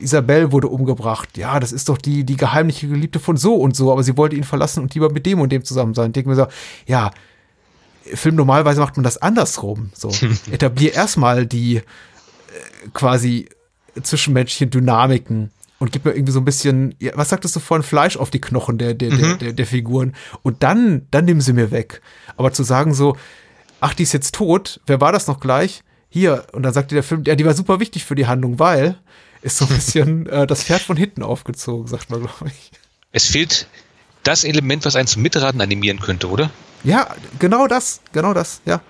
Isabel 0.00 0.52
wurde 0.52 0.68
umgebracht. 0.68 1.36
Ja, 1.36 1.58
das 1.58 1.72
ist 1.72 1.88
doch 1.88 1.98
die, 1.98 2.24
die 2.24 2.36
geheimliche 2.36 2.88
Geliebte 2.88 3.18
von 3.18 3.36
so 3.36 3.54
und 3.54 3.74
so, 3.74 3.90
aber 3.90 4.02
sie 4.02 4.16
wollte 4.16 4.36
ihn 4.36 4.44
verlassen 4.44 4.82
und 4.82 4.94
lieber 4.94 5.10
mit 5.10 5.26
dem 5.26 5.40
und 5.40 5.50
dem 5.50 5.64
zusammen 5.64 5.94
sein. 5.94 6.08
Ich 6.08 6.12
denke 6.12 6.30
mir 6.30 6.36
so, 6.36 6.46
ja, 6.86 7.10
Film 8.14 8.36
normalerweise 8.36 8.80
macht 8.80 8.96
man 8.96 9.04
das 9.04 9.18
andersrum. 9.18 9.90
So, 9.94 10.10
etablier 10.50 10.94
erstmal 10.94 11.46
die 11.46 11.76
äh, 11.76 11.82
quasi 12.92 13.48
zwischenmenschlichen 14.00 14.70
Dynamiken 14.70 15.50
und 15.78 15.92
gib 15.92 16.04
mir 16.04 16.12
irgendwie 16.12 16.32
so 16.32 16.40
ein 16.40 16.44
bisschen, 16.44 16.94
ja, 16.98 17.12
was 17.14 17.28
sagtest 17.28 17.54
du 17.56 17.60
vorhin, 17.60 17.82
Fleisch 17.82 18.16
auf 18.16 18.30
die 18.30 18.40
Knochen 18.40 18.78
der, 18.78 18.94
der, 18.94 19.12
mhm. 19.12 19.20
der, 19.20 19.36
der, 19.36 19.52
der, 19.52 19.66
Figuren. 19.66 20.14
Und 20.42 20.62
dann, 20.62 21.06
dann 21.10 21.24
nehmen 21.26 21.40
sie 21.40 21.52
mir 21.52 21.70
weg. 21.70 22.00
Aber 22.36 22.52
zu 22.52 22.62
sagen 22.62 22.94
so, 22.94 23.16
ach, 23.80 23.94
die 23.94 24.04
ist 24.04 24.12
jetzt 24.12 24.34
tot, 24.34 24.80
wer 24.86 25.00
war 25.00 25.12
das 25.12 25.26
noch 25.26 25.40
gleich? 25.40 25.82
Hier, 26.08 26.46
und 26.52 26.62
dann 26.62 26.72
sagte 26.72 26.94
der 26.94 27.02
Film, 27.02 27.24
ja, 27.26 27.34
die 27.34 27.44
war 27.44 27.54
super 27.54 27.78
wichtig 27.80 28.04
für 28.04 28.14
die 28.14 28.26
Handlung, 28.26 28.58
weil 28.58 28.98
ist 29.42 29.58
so 29.58 29.66
ein 29.66 29.74
bisschen 29.74 30.26
äh, 30.30 30.46
das 30.46 30.64
Pferd 30.64 30.82
von 30.82 30.96
hinten 30.96 31.22
aufgezogen, 31.22 31.86
sagt 31.86 32.10
man, 32.10 32.20
glaube 32.20 32.46
ich. 32.46 32.70
Es 33.12 33.26
fehlt 33.26 33.68
das 34.22 34.44
Element, 34.44 34.84
was 34.84 34.96
einen 34.96 35.06
zum 35.06 35.22
Mitraten 35.22 35.60
animieren 35.60 36.00
könnte, 36.00 36.28
oder? 36.28 36.50
Ja, 36.84 37.14
genau 37.38 37.66
das, 37.66 38.00
genau 38.12 38.34
das, 38.34 38.60
ja. 38.64 38.80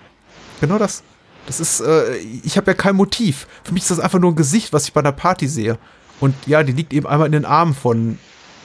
Genau 0.61 0.77
das. 0.77 1.03
Das 1.45 1.59
ist, 1.59 1.79
äh, 1.79 2.17
ich 2.17 2.57
habe 2.57 2.71
ja 2.71 2.75
kein 2.75 2.95
Motiv. 2.95 3.47
Für 3.63 3.73
mich 3.73 3.83
ist 3.83 3.91
das 3.91 3.99
einfach 3.99 4.19
nur 4.19 4.31
ein 4.31 4.35
Gesicht, 4.35 4.73
was 4.73 4.85
ich 4.85 4.93
bei 4.93 4.99
einer 4.99 5.11
Party 5.11 5.47
sehe. 5.47 5.77
Und 6.19 6.35
ja, 6.45 6.63
die 6.63 6.71
liegt 6.71 6.93
eben 6.93 7.07
einmal 7.07 7.27
in 7.27 7.33
den 7.33 7.45
Armen 7.45 7.73
von 7.73 8.17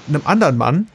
einem 0.09 0.23
anderen 0.25 0.57
Mann, 0.57 0.89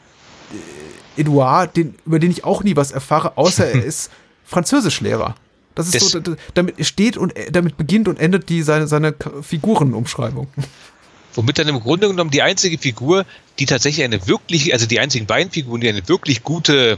äh, 1.17 1.21
Edouard, 1.21 1.75
den, 1.75 1.95
über 2.05 2.19
den 2.19 2.31
ich 2.31 2.43
auch 2.43 2.63
nie 2.63 2.75
was 2.75 2.91
erfahre, 2.91 3.37
außer 3.37 3.67
er 3.67 3.83
ist 3.85 4.11
Französischlehrer. 4.45 5.35
Das 5.75 5.93
ist 5.93 6.09
so, 6.09 6.19
damit 6.55 6.83
steht 6.85 7.17
und 7.17 7.35
äh, 7.35 7.51
damit 7.51 7.77
beginnt 7.77 8.07
und 8.07 8.19
endet 8.19 8.49
die 8.49 8.63
seine, 8.63 8.87
seine 8.87 9.13
Figurenumschreibung. 9.41 10.47
Womit 11.35 11.59
dann 11.59 11.67
im 11.67 11.79
Grunde 11.79 12.07
genommen 12.07 12.31
die 12.31 12.41
einzige 12.41 12.79
Figur, 12.79 13.25
die 13.59 13.67
tatsächlich 13.67 14.03
eine 14.03 14.25
wirklich, 14.25 14.73
also 14.73 14.87
die 14.87 14.99
einzigen 14.99 15.27
beiden 15.27 15.51
Figuren, 15.51 15.81
die 15.81 15.89
eine 15.89 16.07
wirklich 16.07 16.41
gute 16.41 16.97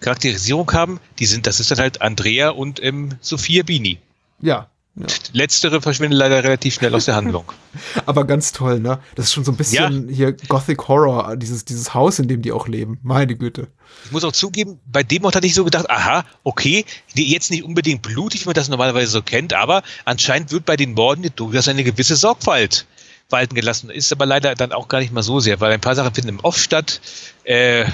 Charakterisierung 0.00 0.72
haben, 0.72 0.98
die 1.20 1.26
sind, 1.26 1.46
das 1.46 1.60
ist 1.60 1.70
dann 1.70 1.78
halt 1.78 2.02
Andrea 2.02 2.50
und 2.50 2.82
ähm, 2.82 3.10
Sophia 3.20 3.62
Bini. 3.62 3.98
Ja, 4.40 4.68
ja. 4.96 5.06
Letztere 5.32 5.80
verschwindet 5.80 6.18
leider 6.18 6.44
relativ 6.44 6.74
schnell 6.74 6.94
aus 6.94 7.06
der 7.06 7.16
Handlung. 7.16 7.50
Aber 8.06 8.24
ganz 8.24 8.52
toll, 8.52 8.78
ne? 8.78 9.00
Das 9.16 9.26
ist 9.26 9.32
schon 9.32 9.44
so 9.44 9.50
ein 9.50 9.56
bisschen 9.56 10.08
ja. 10.08 10.14
hier 10.14 10.32
Gothic 10.48 10.86
Horror, 10.86 11.36
dieses, 11.36 11.64
dieses 11.64 11.94
Haus, 11.94 12.20
in 12.20 12.28
dem 12.28 12.42
die 12.42 12.52
auch 12.52 12.68
leben. 12.68 12.98
Meine 13.02 13.34
Güte. 13.34 13.66
Ich 14.04 14.12
muss 14.12 14.22
auch 14.22 14.32
zugeben, 14.32 14.78
bei 14.86 15.02
dem 15.02 15.24
Ort 15.24 15.34
hatte 15.34 15.48
ich 15.48 15.54
so 15.54 15.64
gedacht, 15.64 15.90
aha, 15.90 16.24
okay, 16.44 16.84
jetzt 17.14 17.50
nicht 17.50 17.64
unbedingt 17.64 18.02
blutig, 18.02 18.42
wie 18.42 18.46
man 18.46 18.54
das 18.54 18.68
normalerweise 18.68 19.10
so 19.10 19.22
kennt, 19.22 19.52
aber 19.52 19.82
anscheinend 20.04 20.52
wird 20.52 20.64
bei 20.64 20.76
den 20.76 20.92
Morden 20.92 21.28
durchaus 21.34 21.66
eine 21.66 21.82
gewisse 21.82 22.14
Sorgfalt 22.14 22.86
walten 23.30 23.56
gelassen. 23.56 23.90
Ist 23.90 24.12
aber 24.12 24.26
leider 24.26 24.54
dann 24.54 24.72
auch 24.72 24.86
gar 24.86 25.00
nicht 25.00 25.12
mal 25.12 25.22
so 25.22 25.40
sehr, 25.40 25.60
weil 25.60 25.72
ein 25.72 25.80
paar 25.80 25.96
Sachen 25.96 26.14
finden 26.14 26.30
im 26.30 26.40
Off 26.40 26.58
statt. 26.58 27.00
Äh, 27.42 27.86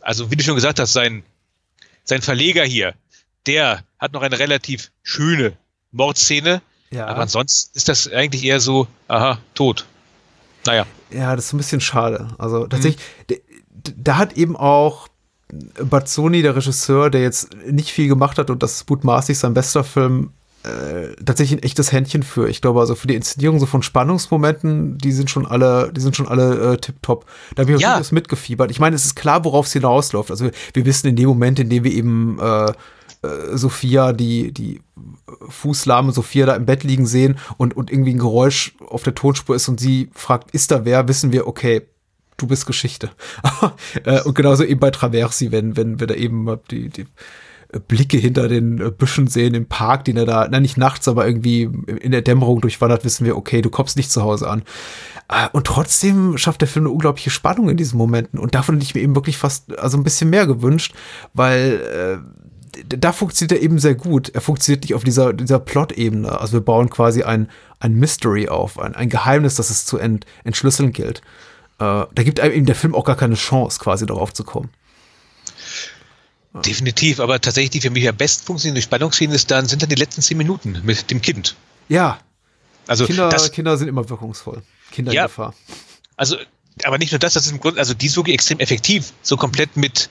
also, 0.00 0.32
wie 0.32 0.36
du 0.36 0.42
schon 0.42 0.56
gesagt 0.56 0.80
hast, 0.80 0.92
sein, 0.92 1.22
sein 2.02 2.22
Verleger 2.22 2.64
hier, 2.64 2.94
der 3.46 3.84
hat 4.00 4.12
noch 4.12 4.22
eine 4.22 4.38
relativ 4.38 4.90
schöne 5.02 5.56
Mordszene. 5.92 6.62
Ja. 6.90 7.06
Aber 7.06 7.20
ansonsten 7.20 7.76
ist 7.76 7.88
das 7.88 8.10
eigentlich 8.12 8.44
eher 8.44 8.60
so, 8.60 8.88
aha, 9.08 9.38
tot. 9.54 9.86
Naja. 10.66 10.86
Ja, 11.10 11.36
das 11.36 11.46
ist 11.46 11.52
ein 11.52 11.58
bisschen 11.58 11.80
schade. 11.80 12.28
Also 12.38 12.66
tatsächlich, 12.66 13.02
mhm. 13.30 13.94
da 13.96 14.16
hat 14.16 14.34
eben 14.34 14.56
auch 14.56 15.08
Bazzoni, 15.82 16.42
der 16.42 16.56
Regisseur, 16.56 17.10
der 17.10 17.22
jetzt 17.22 17.54
nicht 17.66 17.90
viel 17.90 18.08
gemacht 18.08 18.38
hat 18.38 18.50
und 18.50 18.62
das 18.62 18.76
ist 18.76 18.90
mutmaßlich 18.90 19.38
sein 19.38 19.54
bester 19.54 19.84
Film, 19.84 20.30
äh, 20.62 21.16
tatsächlich 21.24 21.58
ein 21.58 21.62
echtes 21.62 21.90
Händchen 21.90 22.22
für. 22.22 22.48
Ich 22.48 22.60
glaube, 22.60 22.80
also 22.80 22.94
für 22.94 23.06
die 23.06 23.14
Inszenierung 23.14 23.58
so 23.58 23.66
von 23.66 23.82
Spannungsmomenten, 23.82 24.98
die 24.98 25.12
sind 25.12 25.30
schon 25.30 25.46
alle, 25.46 25.90
die 25.92 26.00
sind 26.00 26.16
schon 26.16 26.28
alle 26.28 26.74
äh, 26.74 26.76
tipptopp. 26.76 27.24
Da 27.54 27.62
habe 27.62 27.72
ich 27.72 27.78
auch 27.78 27.80
ja. 27.80 28.02
mitgefiebert. 28.10 28.70
Ich 28.70 28.78
meine, 28.78 28.94
es 28.94 29.06
ist 29.06 29.16
klar, 29.16 29.44
worauf 29.44 29.66
es 29.66 29.72
hinausläuft. 29.72 30.30
Also 30.30 30.44
wir, 30.44 30.52
wir 30.74 30.84
wissen 30.84 31.08
in 31.08 31.16
dem 31.16 31.28
Moment, 31.28 31.58
in 31.58 31.70
dem 31.70 31.84
wir 31.84 31.92
eben 31.92 32.38
äh, 32.38 32.72
äh, 33.22 33.56
Sophia, 33.56 34.12
die, 34.12 34.52
die 34.52 34.80
fußlahme 35.48 36.12
Sophia 36.12 36.46
da 36.46 36.54
im 36.54 36.66
Bett 36.66 36.84
liegen 36.84 37.06
sehen 37.06 37.38
und, 37.56 37.76
und 37.76 37.90
irgendwie 37.90 38.14
ein 38.14 38.18
Geräusch 38.18 38.74
auf 38.86 39.02
der 39.02 39.14
Tonspur 39.14 39.56
ist 39.56 39.68
und 39.68 39.80
sie 39.80 40.10
fragt, 40.14 40.52
ist 40.52 40.70
da 40.70 40.84
wer, 40.84 41.08
wissen 41.08 41.32
wir, 41.32 41.46
okay, 41.46 41.82
du 42.36 42.46
bist 42.46 42.66
Geschichte. 42.66 43.10
Äh, 44.04 44.22
und 44.22 44.34
genauso 44.34 44.64
eben 44.64 44.80
bei 44.80 44.90
Traversi, 44.90 45.50
wenn, 45.50 45.76
wenn 45.76 45.98
wir 45.98 46.06
da 46.06 46.14
eben 46.14 46.46
die, 46.70 46.88
die 46.88 47.06
Blicke 47.88 48.16
hinter 48.16 48.48
den 48.48 48.76
Büschen 48.96 49.26
sehen 49.26 49.54
im 49.54 49.66
Park, 49.66 50.04
den 50.04 50.16
er 50.16 50.26
da, 50.26 50.48
na 50.50 50.60
nicht 50.60 50.76
nachts, 50.76 51.06
aber 51.06 51.26
irgendwie 51.26 51.62
in 51.62 52.12
der 52.12 52.22
Dämmerung 52.22 52.60
durchwandert, 52.60 53.04
wissen 53.04 53.24
wir, 53.24 53.36
okay, 53.36 53.62
du 53.62 53.70
kommst 53.70 53.96
nicht 53.96 54.10
zu 54.10 54.22
Hause 54.22 54.48
an. 54.48 54.62
Äh, 55.28 55.48
und 55.52 55.66
trotzdem 55.66 56.38
schafft 56.38 56.60
der 56.60 56.68
Film 56.68 56.86
eine 56.86 56.92
unglaubliche 56.92 57.30
Spannung 57.30 57.68
in 57.68 57.76
diesen 57.76 57.98
Momenten. 57.98 58.38
Und 58.38 58.54
davon 58.54 58.76
hätte 58.76 58.84
ich 58.84 58.94
mir 58.94 59.02
eben 59.02 59.14
wirklich 59.14 59.38
fast, 59.38 59.78
also 59.78 59.96
ein 59.96 60.04
bisschen 60.04 60.30
mehr 60.30 60.46
gewünscht, 60.46 60.94
weil 61.32 62.22
äh, 62.22 62.49
da 62.86 63.12
funktioniert 63.12 63.58
er 63.58 63.62
eben 63.62 63.78
sehr 63.78 63.94
gut. 63.94 64.28
Er 64.30 64.40
funktioniert 64.40 64.82
nicht 64.84 64.94
auf 64.94 65.04
dieser, 65.04 65.32
dieser 65.32 65.58
Plot-Ebene. 65.58 66.40
Also 66.40 66.54
wir 66.54 66.60
bauen 66.60 66.90
quasi 66.90 67.22
ein, 67.22 67.50
ein 67.78 67.94
Mystery 67.94 68.48
auf, 68.48 68.78
ein, 68.78 68.94
ein 68.94 69.08
Geheimnis, 69.08 69.56
das 69.56 69.70
es 69.70 69.86
zu 69.86 69.98
ent, 69.98 70.26
entschlüsseln 70.44 70.92
gilt. 70.92 71.20
Äh, 71.78 72.04
da 72.12 72.22
gibt 72.22 72.40
einem 72.40 72.54
eben 72.54 72.66
der 72.66 72.74
Film 72.74 72.94
auch 72.94 73.04
gar 73.04 73.16
keine 73.16 73.34
Chance, 73.34 73.78
quasi 73.80 74.06
darauf 74.06 74.32
zu 74.32 74.44
kommen. 74.44 74.70
Definitiv, 76.52 77.20
aber 77.20 77.40
tatsächlich 77.40 77.70
die 77.70 77.80
für 77.80 77.90
mich 77.90 78.08
am 78.08 78.16
besten 78.16 78.44
funktionierende 78.44 78.82
Spannungsszene 78.82 79.34
ist 79.34 79.50
dann, 79.50 79.66
sind 79.66 79.82
dann 79.82 79.88
die 79.88 79.94
letzten 79.94 80.20
zehn 80.20 80.36
Minuten 80.36 80.80
mit 80.82 81.10
dem 81.10 81.22
Kind. 81.22 81.54
Ja. 81.88 82.18
Also 82.88 83.06
Kinder, 83.06 83.28
das, 83.28 83.52
Kinder 83.52 83.76
sind 83.78 83.86
immer 83.86 84.08
wirkungsvoll. 84.08 84.62
Kinder 84.90 85.12
ja, 85.12 85.22
in 85.22 85.28
Gefahr. 85.28 85.54
Also, 86.16 86.36
aber 86.82 86.98
nicht 86.98 87.12
nur 87.12 87.20
das, 87.20 87.34
das 87.34 87.46
ist 87.46 87.52
im 87.52 87.60
Grunde, 87.60 87.78
also 87.78 87.94
die 87.94 88.06
ist 88.06 88.16
wirklich 88.16 88.34
extrem 88.34 88.58
effektiv. 88.58 89.12
So 89.22 89.36
komplett 89.36 89.76
mit, 89.76 90.10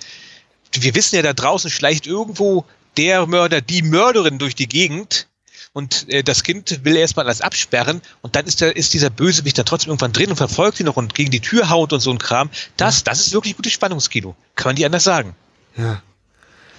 wir 0.73 0.95
wissen 0.95 1.15
ja, 1.15 1.21
da 1.21 1.33
draußen 1.33 1.69
schleicht 1.69 2.07
irgendwo 2.07 2.65
der 2.97 3.25
Mörder, 3.27 3.61
die 3.61 3.81
Mörderin 3.81 4.39
durch 4.39 4.55
die 4.55 4.67
Gegend 4.67 5.27
und 5.73 6.09
äh, 6.09 6.23
das 6.23 6.43
Kind 6.43 6.83
will 6.83 6.95
erstmal 6.95 7.25
alles 7.25 7.41
absperren 7.41 8.01
und 8.21 8.35
dann 8.35 8.45
ist, 8.45 8.61
der, 8.61 8.75
ist 8.75 8.93
dieser 8.93 9.09
Bösewicht 9.09 9.57
da 9.57 9.63
trotzdem 9.63 9.89
irgendwann 9.89 10.13
drin 10.13 10.29
und 10.29 10.35
verfolgt 10.35 10.77
sie 10.77 10.83
noch 10.83 10.97
und 10.97 11.13
gegen 11.15 11.31
die 11.31 11.41
Tür 11.41 11.69
haut 11.69 11.93
und 11.93 11.99
so 11.99 12.11
ein 12.11 12.17
Kram. 12.17 12.49
Das, 12.77 13.03
das 13.03 13.19
ist 13.19 13.33
wirklich 13.33 13.55
gutes 13.55 13.73
Spannungskino. 13.73 14.35
Kann 14.55 14.69
man 14.69 14.75
die 14.75 14.85
anders 14.85 15.03
sagen. 15.03 15.35
Ja. 15.77 16.01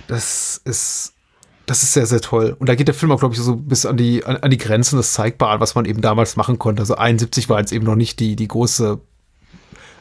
Das 0.09 0.61
ist, 0.65 1.13
das 1.67 1.85
ist 1.85 1.93
sehr, 1.93 2.07
sehr 2.07 2.21
toll. 2.21 2.57
Und 2.59 2.69
da 2.69 2.75
geht 2.75 2.89
der 2.89 2.95
Film 2.95 3.13
auch, 3.13 3.21
glaube 3.21 3.35
ich, 3.35 3.41
so 3.41 3.55
bis 3.55 3.87
an 3.87 3.97
die, 3.97 4.25
an, 4.25 4.37
an 4.39 4.51
die 4.51 4.59
Grenzen 4.59 4.97
des 4.97 5.13
Zeigbaren, 5.13 5.61
was 5.61 5.77
man 5.77 5.85
eben 5.85 6.01
damals 6.01 6.37
machen 6.37 6.59
konnte. 6.59 6.81
Also 6.81 6.97
71 6.97 7.49
war 7.49 7.61
jetzt 7.61 7.73
eben 7.73 7.87
noch 7.87 7.95
nicht 7.95 8.19
die, 8.19 8.35
die 8.35 8.49
große 8.49 9.01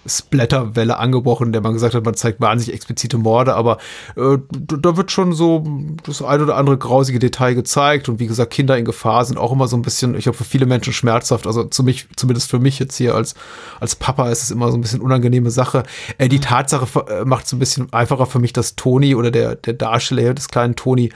Splatterwelle 0.10 0.98
angebrochen, 0.98 1.54
der 1.54 1.62
man 1.62 1.74
gesagt 1.74 1.96
hat, 1.96 2.04
man 2.04 2.16
zeigt 2.16 2.42
wahnsinnig 2.42 2.76
explizite 2.76 3.18
Morde, 3.18 3.56
aber 3.56 3.78
äh, 4.18 4.38
da 4.52 4.98
wird 4.98 5.12
schon 5.12 5.34
so 5.34 5.64
das 6.04 6.22
ein 6.22 6.42
oder 6.42 6.58
andere 6.58 6.78
grausige 6.78 7.20
Detail 7.20 7.54
gezeigt 7.54 8.10
und 8.10 8.20
wie 8.20 8.28
gesagt, 8.28 8.52
Kinder 8.52 8.78
in 8.78 8.86
Gefahr 8.86 9.24
sind 9.24 9.38
auch 9.38 9.54
immer 9.54 9.68
so 9.68 9.78
ein 9.78 9.82
bisschen, 9.82 10.16
ich 10.16 10.24
glaube, 10.24 10.38
für 10.38 10.44
viele 10.44 10.66
Menschen 10.66 10.92
schmerzhaft, 10.92 11.48
also 11.48 11.64
zu 11.64 11.84
mich, 11.84 12.08
zumindest 12.18 12.50
für 12.50 12.60
mich 12.60 12.80
jetzt 12.80 12.98
hier 12.98 13.16
als, 13.16 13.36
als 13.80 13.96
Papa 13.96 14.30
ist 14.30 14.44
es 14.44 14.52
immer 14.52 14.72
so 14.72 14.78
ein 14.78 14.82
bisschen 14.82 15.00
unangenehme 15.00 15.52
Sache. 15.52 15.84
Äh, 16.18 16.28
die. 16.28 16.40
Tatsache 16.50 17.06
äh, 17.10 17.26
macht 17.26 17.46
es 17.46 17.54
ein 17.54 17.60
bisschen 17.60 17.94
einfacher 17.94 18.26
für 18.26 18.40
mich, 18.40 18.54
dass 18.54 18.76
Toni 18.76 19.14
oder 19.14 19.30
der, 19.30 19.56
der 19.56 19.74
Darsteller 19.74 20.34
des 20.34 20.48
kleinen 20.48 20.76
Toni 20.76 21.12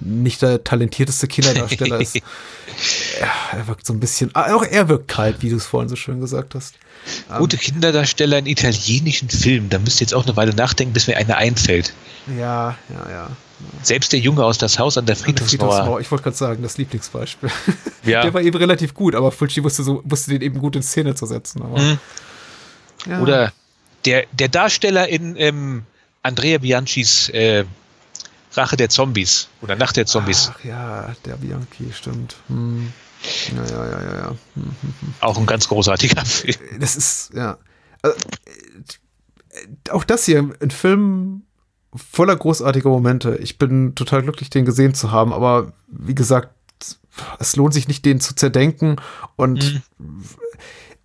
nicht 0.00 0.42
der 0.42 0.64
talentierteste 0.64 1.26
Kinderdarsteller 1.28 2.00
ist. 2.00 2.20
Ja, 3.20 3.58
er 3.58 3.66
wirkt 3.66 3.84
so 3.84 3.92
ein 3.92 3.98
bisschen, 3.98 4.30
ah, 4.34 4.54
auch 4.54 4.62
er 4.62 4.88
wirkt 4.88 5.08
kalt, 5.08 5.42
wie 5.42 5.50
du 5.50 5.56
es 5.56 5.66
vorhin 5.66 5.88
so 5.88 5.96
schön 5.96 6.20
gesagt 6.20 6.54
hast. 6.54 6.76
Gute 7.36 7.56
um, 7.56 7.60
Kinderdarsteller 7.60 8.38
in 8.38 8.46
italienischen 8.46 9.28
Filmen, 9.28 9.68
da 9.68 9.80
müsst 9.80 10.00
ihr 10.00 10.04
jetzt 10.04 10.14
auch 10.14 10.24
eine 10.24 10.36
Weile 10.36 10.54
nachdenken, 10.54 10.92
bis 10.92 11.08
mir 11.08 11.16
einer 11.16 11.36
einfällt. 11.38 11.92
Ja, 12.38 12.76
ja, 12.88 13.10
ja. 13.10 13.30
Selbst 13.82 14.12
der 14.12 14.20
Junge 14.20 14.44
aus 14.44 14.58
das 14.58 14.78
Haus 14.78 14.96
an 14.96 15.06
der 15.06 15.16
Friedhofsmauer. 15.16 15.70
Friedhofsmauer. 15.70 16.00
Ich 16.00 16.10
wollte 16.12 16.22
gerade 16.24 16.36
sagen, 16.36 16.62
das 16.62 16.78
Lieblingsbeispiel. 16.78 17.50
Ja. 18.04 18.22
Der 18.22 18.32
war 18.32 18.42
eben 18.42 18.56
relativ 18.56 18.94
gut, 18.94 19.14
aber 19.14 19.32
Fulci 19.32 19.64
wusste, 19.64 19.82
so, 19.82 20.02
wusste 20.04 20.30
den 20.30 20.42
eben 20.42 20.60
gut 20.60 20.76
in 20.76 20.82
Szene 20.82 21.14
zu 21.14 21.26
setzen. 21.26 21.62
Mhm. 21.62 21.98
Ja. 23.06 23.20
Oder 23.20 23.52
der, 24.04 24.24
der 24.32 24.48
Darsteller 24.48 25.08
in 25.08 25.36
ähm, 25.36 25.82
Andrea 26.22 26.58
Bianchis 26.58 27.28
äh, 27.30 27.64
Rache 28.52 28.76
der 28.76 28.88
Zombies 28.88 29.48
oder 29.62 29.76
Nacht 29.76 29.96
der 29.96 30.06
Zombies. 30.06 30.50
Ach 30.54 30.64
ja, 30.64 31.14
der 31.24 31.36
Bianchi, 31.36 31.92
stimmt. 31.92 32.36
Hm. 32.48 32.92
Ja, 33.54 33.64
ja, 33.64 33.86
ja, 33.86 34.02
ja, 34.02 34.14
ja. 34.14 34.28
Hm, 34.54 34.64
hm, 34.64 34.94
hm. 35.00 35.14
Auch 35.20 35.38
ein 35.38 35.46
ganz 35.46 35.68
großartiger 35.68 36.24
Film. 36.24 36.56
Das 36.78 36.96
ist, 36.96 37.32
ja. 37.34 37.58
Also, 38.02 38.16
auch 39.90 40.04
das 40.04 40.24
hier, 40.24 40.50
ein 40.60 40.70
Film 40.70 41.42
voller 41.94 42.36
großartiger 42.36 42.88
Momente. 42.90 43.36
Ich 43.36 43.58
bin 43.58 43.94
total 43.94 44.22
glücklich, 44.22 44.50
den 44.50 44.64
gesehen 44.64 44.94
zu 44.94 45.10
haben, 45.10 45.32
aber 45.32 45.72
wie 45.88 46.14
gesagt, 46.14 46.54
es 47.40 47.56
lohnt 47.56 47.74
sich 47.74 47.88
nicht, 47.88 48.04
den 48.04 48.20
zu 48.20 48.36
zerdenken 48.36 48.96
und 49.36 49.82
mhm 49.98 50.22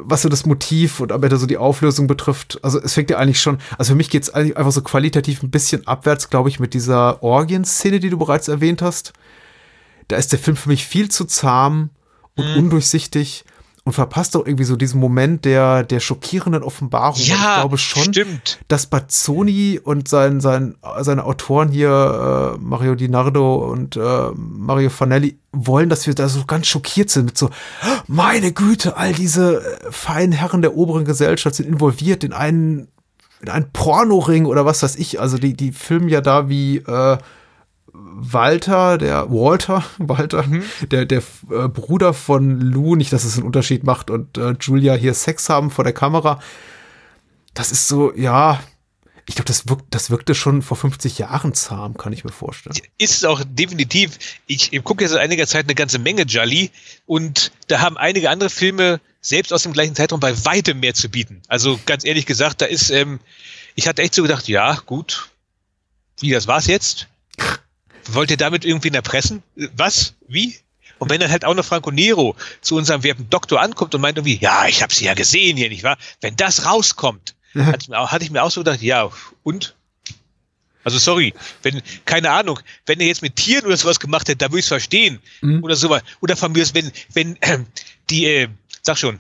was 0.06 0.22
so 0.22 0.30
das 0.30 0.46
Motiv 0.46 1.00
und 1.00 1.12
am 1.12 1.24
Ende 1.24 1.38
so 1.38 1.46
die 1.46 1.58
Auflösung 1.58 2.08
betrifft, 2.08 2.60
also 2.64 2.80
es 2.80 2.94
fängt 2.94 3.10
ja 3.10 3.18
eigentlich 3.18 3.42
schon, 3.42 3.60
also 3.78 3.94
für 3.94 3.98
mich 3.98 4.10
geht 4.10 4.24
es 4.24 4.30
eigentlich 4.30 4.58
einfach 4.58 4.72
so 4.72 4.82
qualitativ 4.82 5.44
ein 5.44 5.52
bisschen 5.52 5.88
abwärts, 5.88 6.30
glaube 6.30 6.50
ich, 6.50 6.60
mit 6.60 6.74
dieser 6.74 7.24
Orgien-Szene, 7.24 8.00
die 8.00 8.10
du 8.10 8.18
bereits 8.18 8.48
erwähnt 8.48 8.82
hast. 8.82 9.14
Da 10.08 10.18
ist 10.18 10.32
der 10.32 10.40
Film 10.40 10.58
für 10.58 10.70
mich 10.70 10.86
viel 10.86 11.10
zu 11.10 11.26
zahm 11.26 11.90
und 12.36 12.50
mhm. 12.52 12.58
undurchsichtig 12.58 13.46
und 13.86 13.92
verpasst 13.92 14.36
doch 14.36 14.46
irgendwie 14.46 14.64
so 14.64 14.78
diesen 14.78 15.00
Moment 15.00 15.44
der, 15.44 15.84
der 15.84 16.00
schockierenden 16.00 16.64
Offenbarung. 16.64 17.20
Ja, 17.20 17.36
ich 17.36 17.62
glaube 17.62 17.78
schon, 17.78 18.14
stimmt. 18.14 18.60
dass 18.70 18.86
Bazzoni 18.88 19.80
und 19.84 20.08
sein, 20.08 20.40
sein, 20.40 20.76
seine 21.02 21.26
Autoren 21.26 21.70
hier, 21.70 22.56
äh, 22.56 22.60
Mario 22.62 22.96
Di 22.96 23.10
Nardo 23.10 23.56
und 23.56 23.98
äh, 23.98 24.30
Mario 24.36 24.90
Fanelli, 24.90 25.38
wollen, 25.52 25.90
dass 25.90 26.08
wir 26.08 26.16
da 26.16 26.30
so 26.30 26.46
ganz 26.46 26.68
schockiert 26.68 27.10
sind 27.10 27.26
mit 27.26 27.38
so, 27.38 27.50
meine 28.08 28.54
Güte, 28.54 28.96
all 28.96 29.12
diese 29.14 29.58
äh, 29.58 29.92
feinen 29.92 30.32
Herren 30.32 30.62
der 30.62 30.76
oberen 30.76 31.04
Gesellschaft 31.04 31.56
sind 31.56 31.68
involviert 31.68 32.24
in 32.24 32.32
einen, 32.32 32.88
in 33.42 33.50
einen 33.50 33.70
Pornoring 33.74 34.46
oder 34.46 34.66
was 34.66 34.82
weiß 34.82 34.96
ich. 34.96 35.20
Also 35.20 35.38
die, 35.38 35.56
die 35.56 35.74
filmen 35.74 36.08
ja 36.08 36.22
da 36.22 36.48
wie, 36.48 36.78
äh, 36.78 37.18
Walter, 38.16 38.98
der 38.98 39.30
Walter, 39.30 39.84
Walter, 39.98 40.44
mhm. 40.44 40.64
der, 40.90 41.06
der 41.06 41.24
äh, 41.50 41.68
Bruder 41.68 42.14
von 42.14 42.60
Lou, 42.62 42.96
nicht, 42.96 43.12
dass 43.14 43.24
es 43.24 43.36
einen 43.36 43.46
Unterschied 43.46 43.84
macht, 43.84 44.10
und 44.10 44.38
äh, 44.38 44.56
Julia 44.60 44.94
hier 44.94 45.14
Sex 45.14 45.50
haben 45.50 45.72
vor 45.72 45.84
der 45.84 45.94
Kamera. 45.94 46.40
Das 47.54 47.72
ist 47.72 47.88
so, 47.88 48.14
ja, 48.16 48.60
ich 49.26 49.36
glaube, 49.36 49.48
das, 49.48 49.68
wirkt, 49.70 49.86
das 49.92 50.10
wirkte 50.10 50.36
schon 50.36 50.62
vor 50.62 50.76
50 50.76 51.18
Jahren 51.18 51.54
zahm, 51.54 51.98
kann 51.98 52.12
ich 52.12 52.24
mir 52.24 52.32
vorstellen. 52.32 52.76
Ist 52.98 53.16
es 53.16 53.24
auch 53.24 53.42
definitiv. 53.46 54.18
Ich, 54.48 54.74
ich 54.74 54.84
gucke 54.84 55.04
ja 55.04 55.10
seit 55.10 55.20
einiger 55.20 55.48
Zeit 55.48 55.66
eine 55.66 55.76
ganze 55.76 56.00
Menge 56.00 56.24
Jolly 56.24 56.72
und 57.06 57.52
da 57.68 57.80
haben 57.80 57.98
einige 57.98 58.30
andere 58.30 58.50
Filme 58.50 59.00
selbst 59.22 59.54
aus 59.54 59.64
dem 59.64 59.72
gleichen 59.72 59.96
Zeitraum 59.96 60.20
bei 60.20 60.34
weitem 60.46 60.82
mehr 60.82 60.94
zu 60.94 61.08
bieten. 61.08 61.42
Also 61.48 61.80
ganz 61.86 62.04
ehrlich 62.04 62.26
gesagt, 62.26 62.62
da 62.62 62.66
ist, 62.66 62.90
ähm, 62.90 63.20
ich 63.76 63.88
hatte 63.88 64.02
echt 64.02 64.14
so 64.14 64.24
gedacht, 64.24 64.50
ja, 64.50 64.76
gut, 64.86 65.30
wie, 66.20 66.32
das 66.32 66.48
war's 66.48 66.68
jetzt? 66.68 67.08
Wollt 68.10 68.32
ihr 68.32 68.38
damit 68.38 68.66
irgendwie 68.66 68.90
erpressen? 68.90 69.44
Was? 69.76 70.16
Wie? 70.28 70.56
Und 71.00 71.10
wenn 71.10 71.20
dann 71.20 71.32
halt 71.32 71.46
auch 71.46 71.54
noch 71.54 71.66
Franco 71.66 71.92
Nero 71.92 72.36
zu 72.62 72.76
unserem 72.76 73.04
werten 73.04 73.30
Doktor 73.30 73.62
ankommt 73.62 73.94
und 73.94 74.02
meint 74.02 74.18
irgendwie, 74.18 74.38
ja, 74.38 74.68
ich 74.68 74.82
habe 74.82 74.94
sie 74.94 75.06
ja 75.06 75.14
gesehen 75.14 75.58
hier, 75.58 75.70
nicht 75.70 75.84
wahr? 75.84 75.98
Wenn 76.22 76.36
das 76.36 76.66
rauskommt, 76.66 77.36
hatte, 77.56 77.80
ich 77.82 77.90
mir 77.90 78.00
auch, 78.00 78.12
hatte 78.12 78.24
ich 78.24 78.32
mir 78.32 78.44
auch 78.44 78.52
so 78.52 78.62
gedacht, 78.62 78.82
ja, 78.82 79.10
und? 79.44 79.76
Also 80.86 80.98
sorry, 80.98 81.34
wenn, 81.62 81.82
keine 82.06 82.32
Ahnung, 82.32 82.60
wenn 82.86 83.00
er 83.00 83.08
jetzt 83.08 83.22
mit 83.22 83.38
Tieren 83.38 83.66
oder 83.66 83.78
sowas 83.78 84.00
gemacht 84.00 84.28
hätte, 84.28 84.38
da 84.38 84.48
würde 84.48 84.60
ich 84.60 84.66
es 84.66 84.70
verstehen. 84.70 85.20
Mhm. 85.42 85.64
Oder 85.64 85.76
sowas. 85.76 86.04
Oder 86.20 86.36
von 86.36 86.52
mir 86.52 86.62
ist, 86.62 86.76
wenn, 86.76 86.92
wenn 87.14 87.42
äh, 87.42 87.60
die, 88.10 88.26
äh, 88.26 88.48
sag 88.82 88.98
schon, 88.98 89.20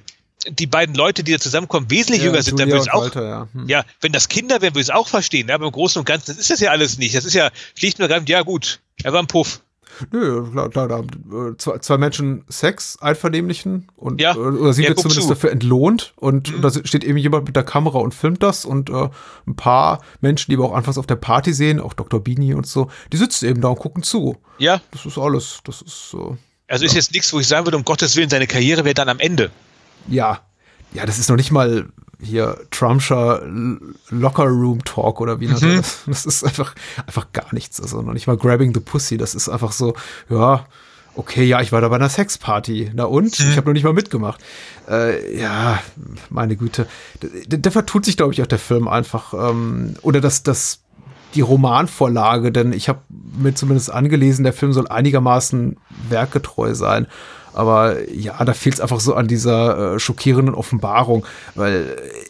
die 0.50 0.68
beiden 0.68 0.96
Leute, 0.96 1.24
die 1.24 1.32
da 1.32 1.39
zusammenkommen, 1.39 1.89
wesentlich 1.89 2.22
ja, 2.22 2.28
jünger 2.28 2.41
sind, 2.41 2.60
dann 2.60 2.70
würde 2.70 2.84
ich 2.84 2.91
auch. 2.91 3.04
Walter, 3.04 3.28
ja. 3.28 3.48
Hm. 3.54 3.68
ja. 3.68 3.84
wenn 4.02 4.12
das 4.12 4.30
Kinder 4.30 4.62
wären, 4.62 4.74
würde 4.74 4.82
ich 4.82 4.89
es 4.89 4.96
auch 4.96 5.08
verstehen. 5.08 5.50
Aber 5.52 5.66
im 5.66 5.72
Großen 5.72 6.00
und 6.00 6.06
Ganzen, 6.06 6.32
das 6.32 6.38
ist 6.38 6.50
das 6.50 6.60
ja 6.60 6.72
alles 6.72 6.98
nicht. 6.98 7.16
Das 7.16 7.26
ist 7.26 7.34
ja 7.34 7.50
schlicht 7.76 8.00
und 8.00 8.04
ergreifend, 8.04 8.30
ja 8.30 8.41
gut, 8.41 8.80
er 9.04 9.14
war 9.14 9.20
ein 9.20 9.28
Puff. 9.28 9.62
Nö, 10.12 10.50
klar, 10.52 10.70
klar, 10.70 10.88
da 10.88 10.98
haben 10.98 11.54
äh, 11.54 11.58
zwei, 11.58 11.98
Menschen 11.98 12.44
Sex, 12.50 12.98
einvernehmlichen, 13.00 13.91
und 13.96 14.22
ja, 14.22 14.34
äh, 14.34 14.39
oder 14.39 14.74
sie 14.74 14.88
wird 14.88 15.00
zumindest 15.00 15.28
zu. 15.28 15.34
dafür 15.34 15.52
entlohnt 15.52 16.14
und, 16.16 16.50
mhm. 16.50 16.56
und, 16.56 16.62
da 16.64 16.72
steht 16.84 17.04
eben 17.04 17.18
jemand 17.18 17.46
mit 17.46 17.56
der 17.56 17.64
Kamera 17.64 18.00
und 18.00 18.14
filmt 18.14 18.41
das 18.41 18.66
und 18.66 18.89
äh, 18.89 19.10
ein 19.46 19.56
paar 19.56 20.02
Menschen, 20.22 20.52
die 20.52 20.58
wir 20.58 20.66
auch 20.66 20.74
anfangs 20.74 20.98
auf 20.98 21.08
der 21.08 21.16
Party 21.16 21.54
sehen, 21.54 21.80
auch 21.80 21.94
Dr. 21.94 22.20
Bini 22.20 22.54
und 22.54 22.66
so, 22.66 22.89
die 23.12 23.18
sitzen 23.18 23.48
eben 23.48 23.62
da 23.62 23.70
und 23.70 23.80
gucken 23.80 24.04
zu. 24.04 24.38
Ja. 24.58 24.82
Das 24.91 25.06
ist 25.06 25.18
alles. 25.18 25.60
Das 25.64 25.82
ist 25.82 26.10
so. 26.10 26.38
Also 26.68 26.86
ja. 26.86 26.89
ist 26.89 26.96
jetzt 26.96 27.14
nichts, 27.14 27.32
wo 27.34 27.39
ich 27.39 27.48
sagen 27.48 27.66
würde, 27.66 27.78
um 27.78 27.86
Gottes 27.86 28.16
Willen, 28.16 28.30
seine 28.30 28.48
Karriere 28.48 28.86
wäre 28.86 28.96
dann 28.96 29.10
am 29.10 29.20
Ende. 29.20 29.52
Ja. 30.08 30.39
Ja, 30.93 31.06
das 31.06 31.18
ist 31.18 31.30
noch 31.30 31.38
nicht 31.38 31.51
mal 31.51 31.88
hier 32.22 32.58
Trumpscher 32.72 33.41
Locker 34.10 34.45
Room 34.45 34.84
Talk 34.84 35.20
oder 35.22 35.39
wie 35.39 35.47
mhm. 35.47 35.60
das. 35.60 36.04
Das 36.06 36.26
ist 36.26 36.43
einfach, 36.43 36.74
einfach 37.06 37.32
gar 37.34 37.54
nichts. 37.54 37.82
Also 37.82 38.01
noch 38.01 38.14
nicht 38.14 38.28
mal 38.28 38.38
Grabbing 38.38 38.74
the 38.74 38.80
Pussy. 38.80 39.18
Das 39.18 39.36
ist 39.36 39.49
einfach 39.49 39.72
so, 39.72 39.93
ja, 40.30 40.66
okay, 41.16 41.43
ja, 41.43 41.62
ich 41.62 41.72
war 41.72 41.82
da 41.82 41.89
bei 41.89 41.95
einer 41.95 42.10
Sexparty. 42.10 42.91
Na 42.93 43.06
und? 43.06 43.39
Mhm. 43.39 43.49
Ich 43.49 43.58
habe 43.58 43.68
noch 43.68 43.74
nicht 43.74 43.84
mal 43.84 43.93
mitgemacht. 43.93 44.41
Äh, 44.89 45.39
ja, 45.39 45.80
meine 46.30 46.56
Güte. 46.56 46.88
Da, 47.20 47.58
da 47.58 47.72
vertut 47.72 48.06
sich, 48.06 48.18
glaube 48.18 48.34
ich, 48.34 48.41
auch 48.41 48.47
der 48.47 48.60
Film 48.60 48.88
einfach. 48.88 49.34
Ähm, 49.34 49.95
oder 50.01 50.22
das, 50.22 50.43
das, 50.43 50.82
die 51.36 51.41
Romanvorlage, 51.41 52.51
denn 52.51 52.74
ich 52.74 52.89
habe 52.89 53.01
mir 53.10 53.56
zumindest 53.56 53.91
angelesen, 53.91 54.43
der 54.43 54.54
Film 54.54 54.74
soll 54.74 54.88
einigermaßen 54.88 55.78
werkgetreu 56.10 56.76
sein. 56.76 57.08
Aber 57.54 58.10
ja, 58.12 58.43
da 58.43 58.54
fehlt 58.54 58.76
es 58.76 58.82
einfach 58.82 58.99
so 58.99 59.14
an 59.16 59.28
dieser 59.28 59.95
äh, 59.95 59.99
schockierenden 59.99 60.56
Offenbarung, 60.56 61.26
weil 61.56 61.97
äh, 61.97 62.30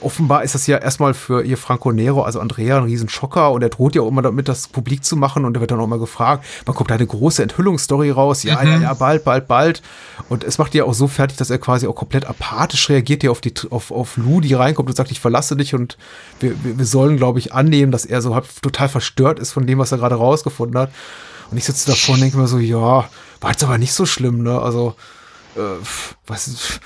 offenbar 0.00 0.44
ist 0.44 0.54
das 0.54 0.66
ja 0.66 0.78
erstmal 0.78 1.14
für 1.14 1.42
ihr 1.42 1.56
Franco 1.56 1.92
Nero, 1.92 2.22
also 2.22 2.40
Andrea, 2.40 2.78
ein 2.78 2.84
Riesenschocker 2.84 3.50
und 3.52 3.62
er 3.62 3.68
droht 3.68 3.94
ja 3.94 4.02
auch 4.02 4.08
immer 4.08 4.22
damit, 4.22 4.48
das 4.48 4.68
publik 4.68 5.04
zu 5.04 5.16
machen 5.16 5.44
und 5.44 5.56
er 5.56 5.60
wird 5.60 5.70
dann 5.70 5.80
auch 5.80 5.84
immer 5.84 5.98
gefragt, 5.98 6.44
man 6.66 6.74
kommt 6.74 6.90
da 6.90 6.94
eine 6.94 7.06
große 7.06 7.42
Enthüllungsstory 7.42 8.10
raus, 8.10 8.42
ja, 8.42 8.60
mhm. 8.60 8.68
ja, 8.68 8.78
ja, 8.78 8.94
bald, 8.94 9.24
bald, 9.24 9.48
bald. 9.48 9.82
Und 10.28 10.44
es 10.44 10.58
macht 10.58 10.74
ja 10.74 10.84
auch 10.84 10.94
so 10.94 11.08
fertig, 11.08 11.36
dass 11.38 11.50
er 11.50 11.58
quasi 11.58 11.86
auch 11.86 11.94
komplett 11.94 12.26
apathisch 12.26 12.88
reagiert 12.88 13.22
hier 13.22 13.30
auf 13.30 13.40
die, 13.40 13.54
auf, 13.70 13.90
auf 13.90 14.16
Lou, 14.16 14.40
die 14.40 14.54
reinkommt 14.54 14.88
und 14.88 14.96
sagt, 14.96 15.10
ich 15.10 15.20
verlasse 15.20 15.56
dich 15.56 15.74
und 15.74 15.96
wir, 16.40 16.52
wir, 16.64 16.78
wir 16.78 16.86
sollen, 16.86 17.16
glaube 17.16 17.38
ich, 17.38 17.52
annehmen, 17.52 17.92
dass 17.92 18.04
er 18.04 18.22
so 18.22 18.34
halt 18.34 18.46
total 18.62 18.88
verstört 18.88 19.38
ist 19.38 19.52
von 19.52 19.66
dem, 19.66 19.78
was 19.78 19.92
er 19.92 19.98
gerade 19.98 20.16
rausgefunden 20.16 20.78
hat. 20.78 20.90
Und 21.50 21.56
ich 21.56 21.64
sitze 21.64 21.90
davor 21.90 22.14
und 22.14 22.20
denke 22.20 22.36
mir 22.36 22.46
so, 22.46 22.58
ja, 22.58 23.08
war 23.40 23.50
jetzt 23.50 23.62
aber 23.62 23.78
nicht 23.78 23.92
so 23.92 24.06
schlimm, 24.06 24.42
ne? 24.42 24.60
Also, 24.60 24.94
äh, 25.56 25.60
was 26.26 26.80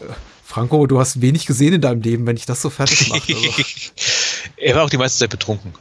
äh, 0.00 0.04
Franco, 0.44 0.86
du 0.86 1.00
hast 1.00 1.20
wenig 1.20 1.46
gesehen 1.46 1.74
in 1.74 1.80
deinem 1.80 2.02
Leben, 2.02 2.26
wenn 2.26 2.36
ich 2.36 2.46
das 2.46 2.62
so 2.62 2.70
fertig 2.70 3.08
mache. 3.08 3.34
Also. 3.34 3.64
er 4.56 4.76
war 4.76 4.84
auch 4.84 4.90
die 4.90 4.98
meiste 4.98 5.18
Zeit 5.18 5.30
betrunken. 5.30 5.74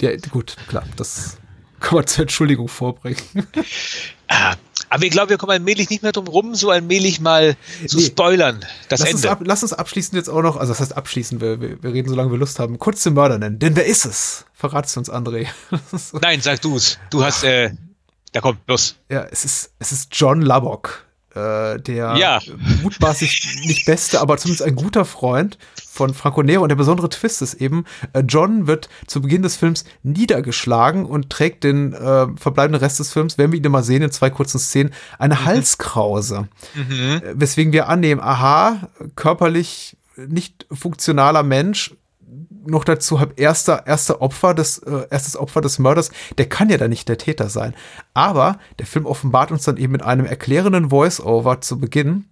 Ja, 0.00 0.10
gut, 0.30 0.56
klar, 0.68 0.84
das 0.96 1.38
kann 1.80 1.96
man 1.96 2.06
zur 2.06 2.22
Entschuldigung 2.22 2.68
vorbringen. 2.68 3.18
Ah, 4.34 4.56
aber 4.88 5.04
ich 5.04 5.10
glaube, 5.10 5.28
wir 5.28 5.36
kommen 5.36 5.52
allmählich 5.52 5.90
nicht 5.90 6.02
mehr 6.02 6.12
drum 6.12 6.26
rum, 6.26 6.54
so 6.54 6.70
allmählich 6.70 7.20
mal 7.20 7.54
zu 7.86 7.98
nee. 7.98 8.04
spoilern. 8.04 8.64
Das 8.88 9.00
lass 9.00 9.10
Ende. 9.10 9.16
Uns 9.16 9.26
ab, 9.26 9.40
lass 9.44 9.62
uns 9.62 9.74
abschließend 9.74 10.14
jetzt 10.14 10.30
auch 10.30 10.40
noch, 10.40 10.56
also 10.56 10.72
das 10.72 10.80
heißt 10.80 10.96
abschließen, 10.96 11.42
wir, 11.42 11.60
wir, 11.60 11.82
wir 11.82 11.92
reden, 11.92 12.08
solange 12.08 12.30
wir 12.30 12.38
Lust 12.38 12.58
haben, 12.58 12.78
kurz 12.78 13.02
den 13.02 13.12
Mörder 13.12 13.36
nennen. 13.36 13.58
Denn 13.58 13.76
wer 13.76 13.84
ist 13.84 14.06
es? 14.06 14.46
Verrat's 14.54 14.96
uns, 14.96 15.10
André. 15.10 15.48
Nein, 16.22 16.40
sag 16.40 16.62
du's. 16.62 16.98
Du 17.10 17.22
hast, 17.22 17.44
äh, 17.44 17.72
da 18.32 18.40
kommt, 18.40 18.58
los. 18.66 18.96
Ja, 19.10 19.24
es 19.30 19.44
ist, 19.44 19.72
es 19.78 19.92
ist 19.92 20.08
John 20.12 20.40
Lubbock, 20.40 21.04
äh, 21.34 21.78
der 21.78 22.16
ja. 22.16 22.40
mutmaßlich 22.82 23.62
nicht 23.66 23.86
beste, 23.86 24.20
aber 24.20 24.38
zumindest 24.38 24.66
ein 24.66 24.74
guter 24.74 25.04
Freund 25.04 25.58
von 25.86 26.14
Franco 26.14 26.42
Nero. 26.42 26.62
Und 26.62 26.70
der 26.70 26.76
besondere 26.76 27.10
Twist 27.10 27.42
ist 27.42 27.54
eben, 27.54 27.84
äh, 28.14 28.20
John 28.20 28.66
wird 28.66 28.88
zu 29.06 29.20
Beginn 29.20 29.42
des 29.42 29.56
Films 29.56 29.84
niedergeschlagen 30.02 31.04
und 31.04 31.30
trägt 31.30 31.64
den 31.64 31.92
äh, 31.92 32.26
verbleibenden 32.36 32.82
Rest 32.82 32.98
des 33.00 33.12
Films, 33.12 33.36
werden 33.36 33.52
wir 33.52 33.62
ihn 33.62 33.70
mal 33.70 33.82
sehen 33.82 34.02
in 34.02 34.10
zwei 34.10 34.30
kurzen 34.30 34.58
Szenen, 34.58 34.92
eine 35.18 35.34
mhm. 35.34 35.44
Halskrause. 35.44 36.48
Mhm. 36.74 37.20
Äh, 37.22 37.34
weswegen 37.34 37.72
wir 37.72 37.88
annehmen, 37.88 38.20
aha, 38.20 38.88
körperlich 39.14 39.96
nicht 40.16 40.66
funktionaler 40.70 41.42
Mensch, 41.42 41.94
noch 42.66 42.84
dazu 42.84 43.20
hab 43.20 43.38
erster, 43.38 43.86
erster 43.86 44.20
Opfer 44.20 44.54
des, 44.54 44.78
äh, 44.78 45.06
erstes 45.10 45.36
Opfer 45.36 45.60
des 45.60 45.78
Mörders, 45.78 46.10
der 46.38 46.48
kann 46.48 46.68
ja 46.68 46.78
dann 46.78 46.90
nicht 46.90 47.08
der 47.08 47.18
Täter 47.18 47.48
sein. 47.48 47.74
Aber 48.14 48.58
der 48.78 48.86
Film 48.86 49.06
offenbart 49.06 49.50
uns 49.50 49.64
dann 49.64 49.76
eben 49.76 49.92
mit 49.92 50.02
einem 50.02 50.26
erklärenden 50.26 50.90
Voice-Over 50.90 51.60
zu 51.60 51.78
Beginn, 51.78 52.26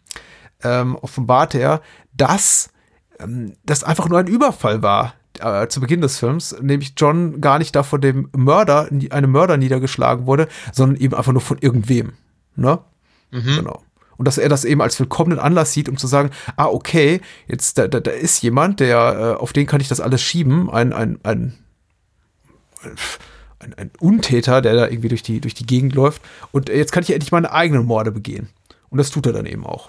ähm, 0.62 0.96
offenbart 0.96 1.54
er, 1.54 1.80
dass 2.12 2.70
ähm, 3.18 3.54
das 3.64 3.84
einfach 3.84 4.08
nur 4.08 4.18
ein 4.18 4.26
Überfall 4.26 4.82
war 4.82 5.14
äh, 5.38 5.68
zu 5.68 5.80
Beginn 5.80 6.00
des 6.00 6.18
Films, 6.18 6.56
nämlich 6.60 6.94
John 6.96 7.40
gar 7.40 7.58
nicht 7.58 7.74
da 7.74 7.82
von 7.82 8.00
dem 8.00 8.28
Mörder, 8.36 8.88
einem 9.10 9.30
Mörder 9.30 9.56
niedergeschlagen 9.56 10.26
wurde, 10.26 10.48
sondern 10.72 11.00
eben 11.00 11.14
einfach 11.14 11.32
nur 11.32 11.40
von 11.40 11.58
irgendwem. 11.58 12.12
Ne? 12.56 12.78
Mhm. 13.30 13.56
Genau. 13.56 13.82
Und 14.20 14.26
dass 14.26 14.36
er 14.36 14.50
das 14.50 14.66
eben 14.66 14.82
als 14.82 15.00
willkommenen 15.00 15.38
Anlass 15.38 15.72
sieht, 15.72 15.88
um 15.88 15.96
zu 15.96 16.06
sagen, 16.06 16.30
ah, 16.56 16.66
okay, 16.66 17.22
jetzt 17.48 17.78
da, 17.78 17.88
da, 17.88 18.00
da 18.00 18.10
ist 18.10 18.42
jemand, 18.42 18.80
der, 18.80 19.36
äh, 19.38 19.40
auf 19.40 19.54
den 19.54 19.66
kann 19.66 19.80
ich 19.80 19.88
das 19.88 19.98
alles 19.98 20.20
schieben, 20.20 20.68
ein, 20.68 20.92
ein, 20.92 21.18
ein, 21.22 21.56
ein, 23.60 23.72
ein 23.78 23.90
Untäter, 23.98 24.60
der 24.60 24.74
da 24.74 24.88
irgendwie 24.88 25.08
durch 25.08 25.22
die, 25.22 25.40
durch 25.40 25.54
die 25.54 25.64
Gegend 25.64 25.94
läuft. 25.94 26.20
Und 26.52 26.68
jetzt 26.68 26.92
kann 26.92 27.02
ich 27.02 27.08
endlich 27.08 27.32
meine 27.32 27.50
eigenen 27.50 27.86
Morde 27.86 28.12
begehen. 28.12 28.50
Und 28.90 28.98
das 28.98 29.08
tut 29.08 29.24
er 29.24 29.32
dann 29.32 29.46
eben 29.46 29.64
auch. 29.64 29.88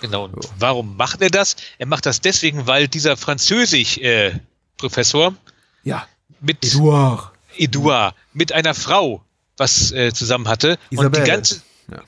Genau. 0.00 0.24
Und 0.24 0.42
so. 0.42 0.48
warum 0.58 0.96
macht 0.96 1.20
er 1.20 1.28
das? 1.28 1.56
Er 1.76 1.84
macht 1.84 2.06
das 2.06 2.22
deswegen, 2.22 2.66
weil 2.66 2.88
dieser 2.88 3.18
Französisch-Professor 3.18 5.34
äh, 5.84 5.88
ja. 5.90 6.08
mit 6.40 6.64
Edouard. 6.64 7.30
Edouard 7.58 8.14
mit 8.32 8.52
einer 8.52 8.72
Frau 8.72 9.20
was 9.58 9.92
äh, 9.92 10.14
zusammen 10.14 10.48
hatte. 10.48 10.78
Isabel. 10.88 11.06
Und 11.08 11.16
die 11.18 11.24
ganze 11.30 11.60
ja. 11.90 12.02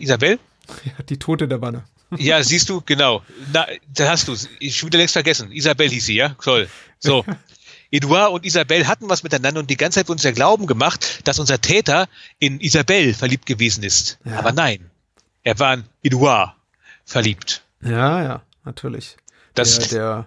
Isabel? 0.00 0.38
Ja, 0.84 1.02
die 1.08 1.18
Tote 1.18 1.48
der 1.48 1.60
Wanne. 1.60 1.84
Ja, 2.16 2.42
siehst 2.42 2.68
du, 2.68 2.80
genau. 2.80 3.22
Na, 3.52 3.66
da 3.92 4.08
hast 4.08 4.28
du 4.28 4.32
es. 4.32 4.48
Ich 4.60 4.84
wieder 4.84 4.98
längst 4.98 5.12
vergessen. 5.12 5.52
Isabel 5.52 5.90
hieß 5.90 6.06
sie, 6.06 6.16
ja? 6.16 6.30
Toll. 6.42 6.68
So. 6.98 7.24
Edouard 7.90 8.32
und 8.32 8.46
Isabel 8.46 8.86
hatten 8.86 9.08
was 9.08 9.22
miteinander 9.22 9.60
und 9.60 9.70
die 9.70 9.76
ganze 9.76 10.00
Zeit 10.00 10.10
uns 10.10 10.22
ja 10.22 10.30
glauben 10.30 10.66
gemacht, 10.66 11.26
dass 11.26 11.38
unser 11.38 11.60
Täter 11.60 12.08
in 12.38 12.60
Isabel 12.60 13.14
verliebt 13.14 13.46
gewesen 13.46 13.82
ist. 13.82 14.18
Ja. 14.24 14.38
Aber 14.38 14.52
nein. 14.52 14.90
Er 15.42 15.58
war 15.58 15.74
in 15.74 15.84
Edouard 16.02 16.54
verliebt. 17.04 17.62
Ja, 17.82 18.22
ja, 18.22 18.42
natürlich. 18.64 19.16
Das 19.54 19.88
der, 19.88 20.26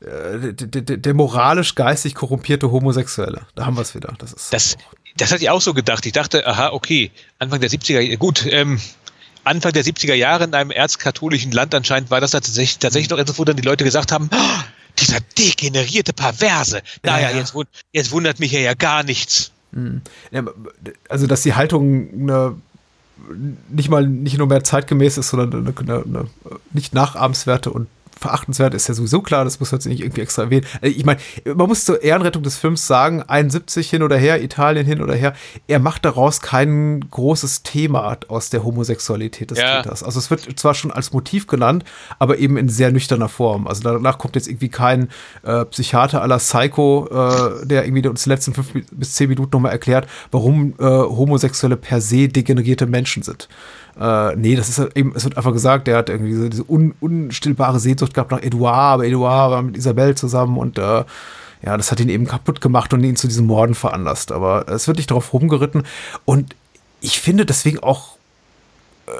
der, 0.00 0.36
äh, 0.40 0.52
der, 0.52 0.82
der, 0.82 0.96
der 0.96 1.14
moralisch 1.14 1.74
geistig 1.76 2.14
korrumpierte 2.14 2.70
Homosexuelle. 2.70 3.46
Da 3.54 3.66
haben 3.66 3.76
wir 3.76 3.82
es 3.82 3.94
wieder. 3.94 4.14
Das 4.18 4.32
ist. 4.32 4.52
Das, 4.52 4.76
das 5.16 5.32
hatte 5.32 5.42
ich 5.42 5.50
auch 5.50 5.60
so 5.60 5.74
gedacht. 5.74 6.04
Ich 6.06 6.12
dachte, 6.12 6.46
aha, 6.46 6.70
okay, 6.70 7.12
Anfang 7.38 7.60
der 7.60 7.70
70er, 7.70 8.16
gut, 8.16 8.44
ähm, 8.46 8.80
Anfang 9.44 9.72
der 9.72 9.84
70er 9.84 10.14
Jahre 10.14 10.44
in 10.44 10.54
einem 10.54 10.70
erzkatholischen 10.70 11.52
Land 11.52 11.74
anscheinend 11.74 12.10
war 12.10 12.20
das 12.20 12.32
tatsächlich, 12.32 12.78
tatsächlich 12.78 13.10
noch 13.10 13.18
etwas, 13.18 13.38
wo 13.38 13.44
dann 13.44 13.56
die 13.56 13.62
Leute 13.62 13.84
gesagt 13.84 14.12
haben, 14.12 14.28
oh, 14.32 14.62
dieser 14.98 15.18
degenerierte 15.38 16.12
Perverse. 16.12 16.82
Naja, 17.02 17.28
ja, 17.28 17.30
ja. 17.30 17.38
Jetzt, 17.38 17.54
jetzt, 17.92 18.12
wundert 18.12 18.40
mich 18.40 18.52
ja, 18.52 18.60
ja 18.60 18.74
gar 18.74 19.02
nichts. 19.02 19.52
Hm. 19.72 20.02
Also, 21.08 21.26
dass 21.26 21.42
die 21.42 21.54
Haltung 21.54 22.08
eine, 22.12 22.56
nicht 23.68 23.88
mal 23.88 24.06
nicht 24.06 24.38
nur 24.38 24.46
mehr 24.46 24.64
zeitgemäß 24.64 25.18
ist, 25.18 25.28
sondern 25.28 25.66
eine, 25.66 25.74
eine, 25.78 26.04
eine 26.04 26.28
nicht 26.72 26.94
nachahmenswerte 26.94 27.70
und 27.70 27.88
verachtenswert 28.24 28.72
ist 28.72 28.88
ja 28.88 28.94
sowieso 28.94 29.20
klar, 29.20 29.44
das 29.44 29.60
muss 29.60 29.70
man 29.70 29.78
jetzt 29.78 29.86
nicht 29.86 30.00
irgendwie 30.00 30.22
extra 30.22 30.44
erwähnen. 30.44 30.64
Äh, 30.80 30.88
ich 30.88 31.04
meine, 31.04 31.20
man 31.54 31.68
muss 31.68 31.84
zur 31.84 32.02
Ehrenrettung 32.02 32.42
des 32.42 32.56
Films 32.56 32.86
sagen, 32.86 33.22
71 33.22 33.90
hin 33.90 34.02
oder 34.02 34.16
her, 34.16 34.42
Italien 34.42 34.86
hin 34.86 35.02
oder 35.02 35.14
her, 35.14 35.34
er 35.68 35.78
macht 35.78 36.06
daraus 36.06 36.40
kein 36.40 37.04
großes 37.10 37.62
Thema 37.64 38.16
aus 38.28 38.48
der 38.48 38.64
Homosexualität 38.64 39.50
des 39.50 39.58
ja. 39.58 39.82
Täters. 39.82 40.02
Also 40.02 40.18
es 40.18 40.30
wird 40.30 40.58
zwar 40.58 40.74
schon 40.74 40.90
als 40.90 41.12
Motiv 41.12 41.46
genannt, 41.46 41.84
aber 42.18 42.38
eben 42.38 42.56
in 42.56 42.70
sehr 42.70 42.90
nüchterner 42.90 43.28
Form. 43.28 43.66
Also 43.66 43.82
danach 43.82 44.16
kommt 44.16 44.36
jetzt 44.36 44.48
irgendwie 44.48 44.70
kein 44.70 45.08
äh, 45.42 45.66
Psychiater 45.66 46.22
aller 46.22 46.38
Psycho, 46.38 47.08
äh, 47.10 47.66
der 47.66 47.84
irgendwie 47.84 48.08
uns 48.08 48.24
die 48.24 48.30
letzten 48.30 48.54
fünf 48.54 48.72
bis 48.90 49.12
zehn 49.12 49.28
Minuten 49.28 49.50
nochmal 49.52 49.72
erklärt, 49.72 50.06
warum 50.30 50.74
äh, 50.78 50.84
Homosexuelle 50.84 51.76
per 51.76 52.00
se 52.00 52.28
degenerierte 52.28 52.86
Menschen 52.86 53.22
sind. 53.22 53.48
Äh, 53.98 54.34
nee, 54.36 54.56
das 54.56 54.68
ist 54.68 54.78
halt 54.78 54.96
eben, 54.96 55.12
es 55.14 55.24
wird 55.24 55.36
einfach 55.36 55.52
gesagt, 55.52 55.86
der 55.86 55.96
hat 55.96 56.08
irgendwie 56.08 56.30
diese, 56.30 56.50
diese 56.50 56.64
un, 56.68 56.94
unstillbare 57.00 57.78
Sehnsucht 57.78 58.14
gehabt 58.14 58.32
nach 58.32 58.42
Edouard, 58.42 58.94
aber 58.94 59.06
Edouard 59.06 59.50
war 59.52 59.62
mit 59.62 59.76
Isabelle 59.76 60.14
zusammen 60.14 60.58
und 60.58 60.78
äh, 60.78 61.04
ja, 61.62 61.76
das 61.76 61.90
hat 61.90 62.00
ihn 62.00 62.08
eben 62.08 62.26
kaputt 62.26 62.60
gemacht 62.60 62.92
und 62.92 63.02
ihn 63.04 63.16
zu 63.16 63.26
diesen 63.26 63.46
Morden 63.46 63.74
veranlasst. 63.74 64.32
Aber 64.32 64.68
es 64.68 64.86
wird 64.86 64.98
nicht 64.98 65.10
darauf 65.10 65.32
rumgeritten 65.32 65.84
und 66.24 66.54
ich 67.00 67.20
finde 67.20 67.46
deswegen 67.46 67.78
auch 67.80 68.16
äh, 69.06 69.10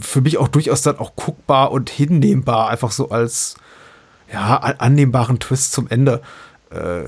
für 0.00 0.20
mich 0.20 0.38
auch 0.38 0.48
durchaus 0.48 0.82
dann 0.82 0.98
auch 0.98 1.16
guckbar 1.16 1.72
und 1.72 1.88
hinnehmbar, 1.90 2.68
einfach 2.68 2.92
so 2.92 3.10
als 3.10 3.56
ja, 4.32 4.56
annehmbaren 4.56 5.38
Twist 5.40 5.72
zum 5.72 5.88
Ende. 5.88 6.20
Äh, 6.70 7.04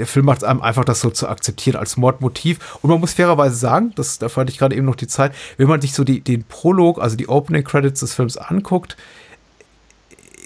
der 0.00 0.06
Film 0.06 0.24
macht 0.24 0.38
es 0.38 0.44
einem 0.44 0.62
einfach, 0.62 0.84
das 0.86 1.00
so 1.00 1.10
zu 1.10 1.28
akzeptieren 1.28 1.76
als 1.76 1.98
Mordmotiv. 1.98 2.78
Und 2.80 2.88
man 2.88 3.00
muss 3.00 3.12
fairerweise 3.12 3.54
sagen, 3.54 3.92
das, 3.96 4.18
da 4.18 4.30
fand 4.30 4.48
ich 4.48 4.56
gerade 4.56 4.74
eben 4.74 4.86
noch 4.86 4.96
die 4.96 5.06
Zeit, 5.06 5.34
wenn 5.58 5.68
man 5.68 5.80
sich 5.82 5.92
so 5.92 6.04
die, 6.04 6.22
den 6.22 6.44
Prolog, 6.44 7.00
also 7.00 7.16
die 7.16 7.28
Opening 7.28 7.64
Credits 7.64 8.00
des 8.00 8.14
Films 8.14 8.38
anguckt, 8.38 8.96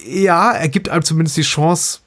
ja, 0.06 0.50
er 0.50 0.68
gibt 0.68 0.88
einem 0.88 1.04
zumindest 1.04 1.36
die 1.36 1.42
Chance, 1.42 2.00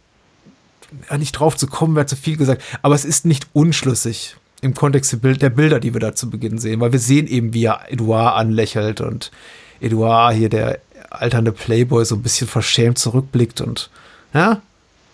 nicht 1.17 1.31
drauf 1.31 1.55
zu 1.55 1.67
kommen, 1.67 1.95
wäre 1.95 2.05
zu 2.05 2.17
viel 2.17 2.35
gesagt, 2.35 2.61
aber 2.81 2.95
es 2.95 3.05
ist 3.05 3.25
nicht 3.25 3.47
unschlüssig 3.53 4.35
im 4.61 4.73
Kontext 4.73 5.17
der 5.23 5.49
Bilder, 5.49 5.79
die 5.79 5.93
wir 5.93 6.01
da 6.01 6.13
zu 6.13 6.29
Beginn 6.29 6.59
sehen, 6.59 6.81
weil 6.81 6.91
wir 6.91 6.99
sehen 6.99 7.27
eben, 7.27 7.53
wie 7.53 7.65
er 7.65 7.91
Edouard 7.91 8.35
anlächelt 8.35 8.99
und 8.99 9.31
Edouard 9.79 10.35
hier, 10.35 10.49
der 10.49 10.79
alternde 11.09 11.53
Playboy, 11.53 12.03
so 12.03 12.15
ein 12.15 12.23
bisschen 12.23 12.47
verschämt 12.47 12.97
zurückblickt 12.97 13.61
und 13.61 13.89
ja, 14.33 14.61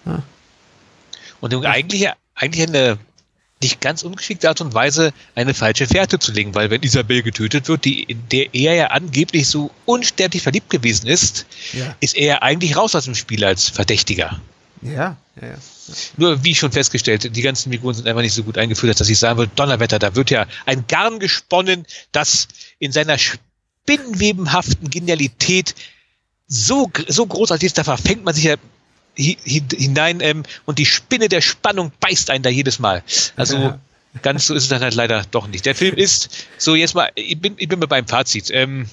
ja. 0.06 0.24
Und 1.40 1.54
eigentlich, 1.66 2.10
eigentlich 2.36 2.68
eine 2.68 2.98
nicht 3.62 3.80
ganz 3.80 4.04
ungeschickte 4.04 4.50
Art 4.50 4.62
und 4.62 4.74
Weise 4.74 5.14
eine 5.36 5.54
falsche 5.54 5.88
Fährte 5.88 6.20
zu 6.20 6.32
legen, 6.34 6.54
weil 6.54 6.70
wenn 6.70 6.84
Isabel 6.84 7.24
getötet 7.24 7.70
wird, 7.70 7.86
die, 7.86 8.04
in 8.04 8.28
der 8.30 8.54
er 8.54 8.74
ja 8.76 8.88
angeblich 8.88 9.48
so 9.48 9.72
unsterblich 9.86 10.44
verliebt 10.44 10.70
gewesen 10.70 11.08
ist, 11.08 11.46
ja. 11.72 11.96
ist 12.02 12.16
er 12.16 12.44
eigentlich 12.44 12.76
raus 12.76 12.94
aus 12.94 13.06
dem 13.06 13.16
Spiel 13.16 13.44
als 13.46 13.70
Verdächtiger. 13.70 14.42
Ja, 14.82 15.16
ja, 15.42 15.48
ja. 15.48 15.56
Nur, 16.18 16.44
wie 16.44 16.56
schon 16.56 16.72
festgestellt, 16.72 17.36
die 17.36 17.42
ganzen 17.42 17.72
Figuren 17.72 17.96
sind 17.96 18.08
einfach 18.08 18.22
nicht 18.22 18.34
so 18.34 18.44
gut 18.44 18.58
eingeführt, 18.58 19.00
dass 19.00 19.10
ich 19.10 19.18
sagen 19.18 19.38
würde, 19.38 19.52
Donnerwetter, 19.56 19.98
da 19.98 20.16
wird 20.16 20.30
ja 20.30 20.46
ein 20.66 20.86
Garn 20.88 21.20
gesponnen, 21.20 21.86
das 22.12 22.50
in 22.80 22.92
seiner 22.92 23.18
spinnenwebenhaften 23.18 24.90
Genialität 24.90 25.74
so, 26.48 26.92
so 27.08 27.26
großartig 27.26 27.68
ist, 27.68 27.78
da 27.78 27.84
verfängt 27.84 28.26
man 28.26 28.34
sich 28.34 28.44
ja 28.44 28.56
hinein 29.16 30.20
ähm, 30.22 30.44
und 30.66 30.80
die 30.80 30.86
Spinne 30.86 31.30
der 31.30 31.42
Spannung 31.42 31.92
beißt 32.00 32.30
einen 32.30 32.44
da 32.44 32.50
jedes 32.50 32.80
Mal. 32.80 33.04
Also 33.36 33.58
ja. 33.58 33.80
ganz 34.22 34.48
so 34.48 34.54
ist 34.54 34.64
es 34.64 34.70
dann 34.70 34.82
halt 34.82 34.96
leider 34.96 35.24
doch 35.32 35.48
nicht. 35.48 35.66
Der 35.66 35.76
Film 35.76 35.96
ist, 35.96 36.48
so 36.58 36.76
jetzt 36.76 36.96
mal, 36.96 37.12
ich 37.16 37.40
bin, 37.40 37.56
ich 37.58 37.68
bin 37.68 37.80
mal 37.80 37.88
beim 37.88 38.08
Fazit. 38.08 38.50
Ähm, 38.52 38.88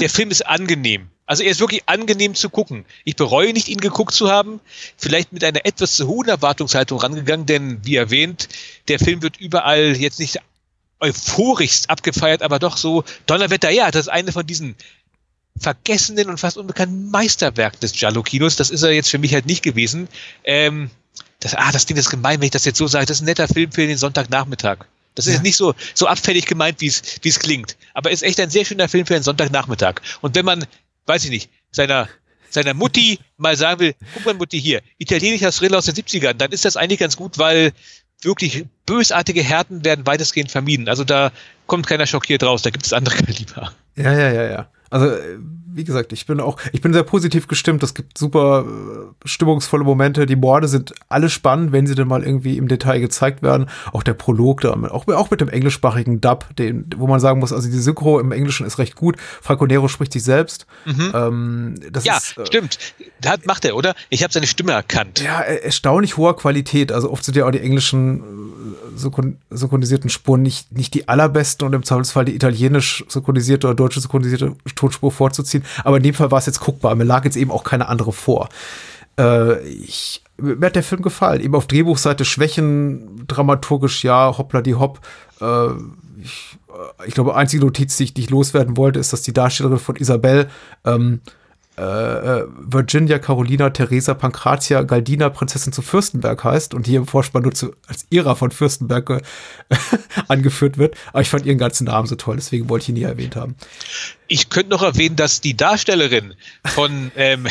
der 0.00 0.10
Film 0.10 0.30
ist 0.30 0.46
angenehm. 0.46 1.08
Also 1.26 1.42
er 1.42 1.50
ist 1.50 1.60
wirklich 1.60 1.82
angenehm 1.86 2.34
zu 2.34 2.48
gucken. 2.48 2.84
Ich 3.04 3.16
bereue 3.16 3.52
nicht, 3.52 3.68
ihn 3.68 3.80
geguckt 3.80 4.14
zu 4.14 4.30
haben. 4.30 4.60
Vielleicht 4.96 5.32
mit 5.32 5.42
einer 5.42 5.66
etwas 5.66 5.96
zu 5.96 6.06
hohen 6.06 6.28
Erwartungshaltung 6.28 7.00
rangegangen, 7.00 7.46
denn 7.46 7.84
wie 7.84 7.96
erwähnt, 7.96 8.48
der 8.88 9.00
Film 9.00 9.22
wird 9.22 9.36
überall 9.38 9.96
jetzt 9.96 10.20
nicht 10.20 10.38
euphorischst 11.00 11.90
abgefeiert, 11.90 12.42
aber 12.42 12.58
doch 12.58 12.76
so 12.76 13.04
Donnerwetter, 13.26 13.70
ja, 13.70 13.90
das 13.90 14.06
ist 14.06 14.12
eine 14.12 14.32
von 14.32 14.46
diesen 14.46 14.76
vergessenen 15.58 16.28
und 16.28 16.38
fast 16.38 16.56
unbekannten 16.56 17.10
Meisterwerk 17.10 17.80
des 17.80 17.92
Giallo-Kinos. 17.92 18.56
Das 18.56 18.70
ist 18.70 18.82
er 18.82 18.92
jetzt 18.92 19.10
für 19.10 19.18
mich 19.18 19.34
halt 19.34 19.46
nicht 19.46 19.62
gewesen. 19.62 20.08
Ähm, 20.44 20.90
das, 21.40 21.54
ah, 21.54 21.72
das 21.72 21.86
Ding 21.86 21.96
ist 21.96 22.10
gemein, 22.10 22.40
wenn 22.40 22.46
ich 22.46 22.52
das 22.52 22.64
jetzt 22.64 22.78
so 22.78 22.86
sage. 22.86 23.06
Das 23.06 23.18
ist 23.18 23.22
ein 23.22 23.26
netter 23.26 23.48
Film 23.48 23.72
für 23.72 23.86
den 23.86 23.98
Sonntagnachmittag. 23.98 24.86
Das 25.14 25.26
ist 25.26 25.34
ja. 25.34 25.42
nicht 25.42 25.56
so, 25.56 25.74
so 25.94 26.06
abfällig 26.06 26.46
gemeint, 26.46 26.80
wie 26.80 26.86
es, 26.86 27.02
wie 27.22 27.28
es 27.28 27.38
klingt. 27.38 27.76
Aber 27.94 28.10
ist 28.10 28.22
echt 28.22 28.38
ein 28.38 28.50
sehr 28.50 28.64
schöner 28.64 28.88
Film 28.88 29.06
für 29.06 29.14
den 29.14 29.22
Sonntagnachmittag. 29.22 30.02
Und 30.20 30.34
wenn 30.34 30.44
man, 30.44 30.66
weiß 31.06 31.24
ich 31.24 31.30
nicht, 31.30 31.50
seiner, 31.72 32.08
seiner 32.50 32.74
Mutti 32.74 33.18
mal 33.38 33.56
sagen 33.56 33.80
will, 33.80 33.94
guck 34.14 34.26
mal 34.26 34.34
Mutti 34.34 34.60
hier, 34.60 34.82
italienischer 34.98 35.52
Thriller 35.52 35.78
aus 35.78 35.86
den 35.86 35.94
70ern, 35.94 36.34
dann 36.34 36.52
ist 36.52 36.64
das 36.64 36.76
eigentlich 36.76 37.00
ganz 37.00 37.16
gut, 37.16 37.38
weil 37.38 37.72
wirklich 38.22 38.66
bösartige 38.84 39.42
Härten 39.42 39.84
werden 39.84 40.06
weitestgehend 40.06 40.50
vermieden. 40.50 40.88
Also 40.88 41.04
da 41.04 41.32
kommt 41.66 41.86
keiner 41.86 42.06
schockiert 42.06 42.42
raus, 42.42 42.62
da 42.62 42.70
gibt 42.70 42.84
es 42.84 42.92
andere 42.92 43.16
Kaliber. 43.24 43.72
Ja, 43.96 44.12
ja, 44.12 44.32
ja, 44.32 44.50
ja. 44.50 44.70
Also, 44.90 45.06
äh, 45.06 45.38
wie 45.76 45.84
gesagt, 45.84 46.12
ich 46.14 46.24
bin 46.24 46.40
auch, 46.40 46.56
ich 46.72 46.80
bin 46.80 46.94
sehr 46.94 47.02
positiv 47.02 47.48
gestimmt. 47.48 47.82
Es 47.82 47.92
gibt 47.92 48.16
super 48.16 48.64
äh, 48.66 49.28
stimmungsvolle 49.28 49.84
Momente. 49.84 50.24
Die 50.24 50.34
Morde 50.34 50.68
sind 50.68 50.94
alle 51.10 51.28
spannend, 51.28 51.70
wenn 51.70 51.86
sie 51.86 51.94
dann 51.94 52.08
mal 52.08 52.24
irgendwie 52.24 52.56
im 52.56 52.66
Detail 52.66 52.98
gezeigt 52.98 53.42
werden. 53.42 53.68
Auch 53.92 54.02
der 54.02 54.14
Prolog 54.14 54.62
da, 54.62 54.72
auch, 54.72 55.06
auch 55.08 55.30
mit 55.30 55.42
dem 55.42 55.50
englischsprachigen 55.50 56.22
Dub, 56.22 56.46
den, 56.56 56.86
wo 56.96 57.06
man 57.06 57.20
sagen 57.20 57.40
muss, 57.40 57.52
also 57.52 57.68
die 57.68 57.78
Synchro 57.78 58.18
im 58.18 58.32
Englischen 58.32 58.66
ist 58.66 58.78
recht 58.78 58.96
gut. 58.96 59.16
Franco 59.42 59.66
Nero 59.66 59.88
spricht 59.88 60.14
sich 60.14 60.24
selbst. 60.24 60.66
Mhm. 60.86 61.12
Ähm, 61.14 61.74
ja, 62.02 62.16
ist, 62.16 62.38
äh, 62.38 62.46
stimmt. 62.46 62.78
Das 63.20 63.44
macht 63.44 63.66
er, 63.66 63.76
oder? 63.76 63.94
Ich 64.08 64.22
habe 64.22 64.32
seine 64.32 64.46
Stimme 64.46 64.72
erkannt. 64.72 65.20
Ja, 65.20 65.40
erstaunlich 65.40 66.16
hoher 66.16 66.36
Qualität. 66.36 66.90
Also 66.90 67.10
oft 67.10 67.22
sind 67.22 67.36
ja 67.36 67.44
auch 67.44 67.50
die 67.50 67.60
englischen 67.60 68.22
synchronisierten 68.96 70.10
Spuren 70.10 70.42
nicht, 70.42 70.72
nicht 70.72 70.94
die 70.94 71.08
allerbesten 71.08 71.66
und 71.66 71.74
im 71.74 71.82
Zweifelsfall 71.82 72.24
die 72.24 72.34
italienisch 72.34 73.04
synchronisierte 73.08 73.66
oder 73.66 73.76
deutsche 73.76 74.00
synchronisierte 74.00 74.54
Tonspur 74.74 75.12
vorzuziehen. 75.12 75.64
Aber 75.84 75.98
in 75.98 76.02
dem 76.02 76.14
Fall 76.14 76.30
war 76.30 76.38
es 76.38 76.46
jetzt 76.46 76.60
guckbar. 76.60 76.94
Mir 76.94 77.04
lag 77.04 77.24
jetzt 77.24 77.36
eben 77.36 77.50
auch 77.50 77.64
keine 77.64 77.88
andere 77.88 78.12
vor. 78.12 78.48
Äh, 79.18 79.60
ich, 79.68 80.22
mir 80.36 80.66
hat 80.66 80.76
der 80.76 80.82
Film 80.82 81.02
gefallen. 81.02 81.40
Eben 81.40 81.54
auf 81.54 81.66
Drehbuchseite 81.66 82.24
Schwächen, 82.24 83.26
dramaturgisch 83.26 84.04
ja, 84.04 84.36
hoppla 84.36 84.62
die 84.62 84.74
hopp. 84.74 85.00
Äh, 85.40 85.68
ich, 86.22 86.58
äh, 86.68 87.08
ich 87.08 87.14
glaube, 87.14 87.34
einzige 87.34 87.64
Notiz, 87.64 87.96
die 87.96 88.04
ich, 88.04 88.14
die 88.14 88.22
ich 88.22 88.30
loswerden 88.30 88.76
wollte, 88.76 89.00
ist, 89.00 89.12
dass 89.12 89.22
die 89.22 89.32
Darstellerin 89.32 89.78
von 89.78 89.96
Isabel 89.96 90.48
ähm, 90.84 91.20
äh, 91.78 91.82
äh, 91.82 92.46
Virginia 92.58 93.18
Carolina 93.18 93.70
Theresa 93.70 94.14
Pankratia 94.14 94.82
Galdina 94.82 95.28
Prinzessin 95.28 95.72
zu 95.72 95.82
Fürstenberg 95.82 96.42
heißt 96.42 96.72
und 96.72 96.86
hier 96.86 96.98
im 96.98 97.06
Vorspann 97.06 97.42
nur 97.42 97.52
zu, 97.52 97.74
als 97.86 98.06
Ära 98.10 98.34
von 98.34 98.50
Fürstenberg 98.50 99.10
äh, 99.10 99.20
angeführt 100.28 100.78
wird. 100.78 100.96
Aber 101.08 101.20
ich 101.20 101.28
fand 101.28 101.44
ihren 101.44 101.58
ganzen 101.58 101.84
Namen 101.84 102.06
so 102.08 102.14
toll, 102.14 102.36
deswegen 102.36 102.68
wollte 102.70 102.84
ich 102.84 102.88
ihn 102.88 102.94
nie 102.94 103.02
erwähnt 103.02 103.36
haben. 103.36 103.56
Ich 104.26 104.48
könnte 104.48 104.70
noch 104.70 104.82
erwähnen, 104.82 105.16
dass 105.16 105.42
die 105.42 105.56
Darstellerin 105.56 106.34
von 106.64 107.12
ähm, 107.16 107.46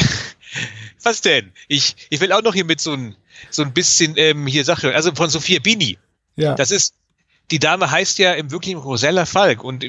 was 1.03 1.21
denn? 1.21 1.51
Ich, 1.67 1.95
ich 2.09 2.19
will 2.19 2.31
auch 2.31 2.41
noch 2.41 2.55
hier 2.55 2.65
mit 2.65 2.81
so 2.81 2.93
ein, 2.93 3.15
so 3.51 3.61
ein 3.61 3.73
bisschen 3.73 4.13
ähm, 4.17 4.47
hier 4.47 4.65
Sache, 4.65 4.95
also 4.95 5.13
von 5.13 5.29
Sophia 5.29 5.59
Bini. 5.59 5.97
Ja. 6.35 6.55
Das 6.55 6.71
ist 6.71 6.95
die 7.51 7.59
Dame 7.59 7.91
heißt 7.91 8.17
ja 8.17 8.33
im 8.33 8.51
wirklichen 8.51 8.79
Rosella 8.79 9.25
Falk 9.25 9.63
und 9.63 9.85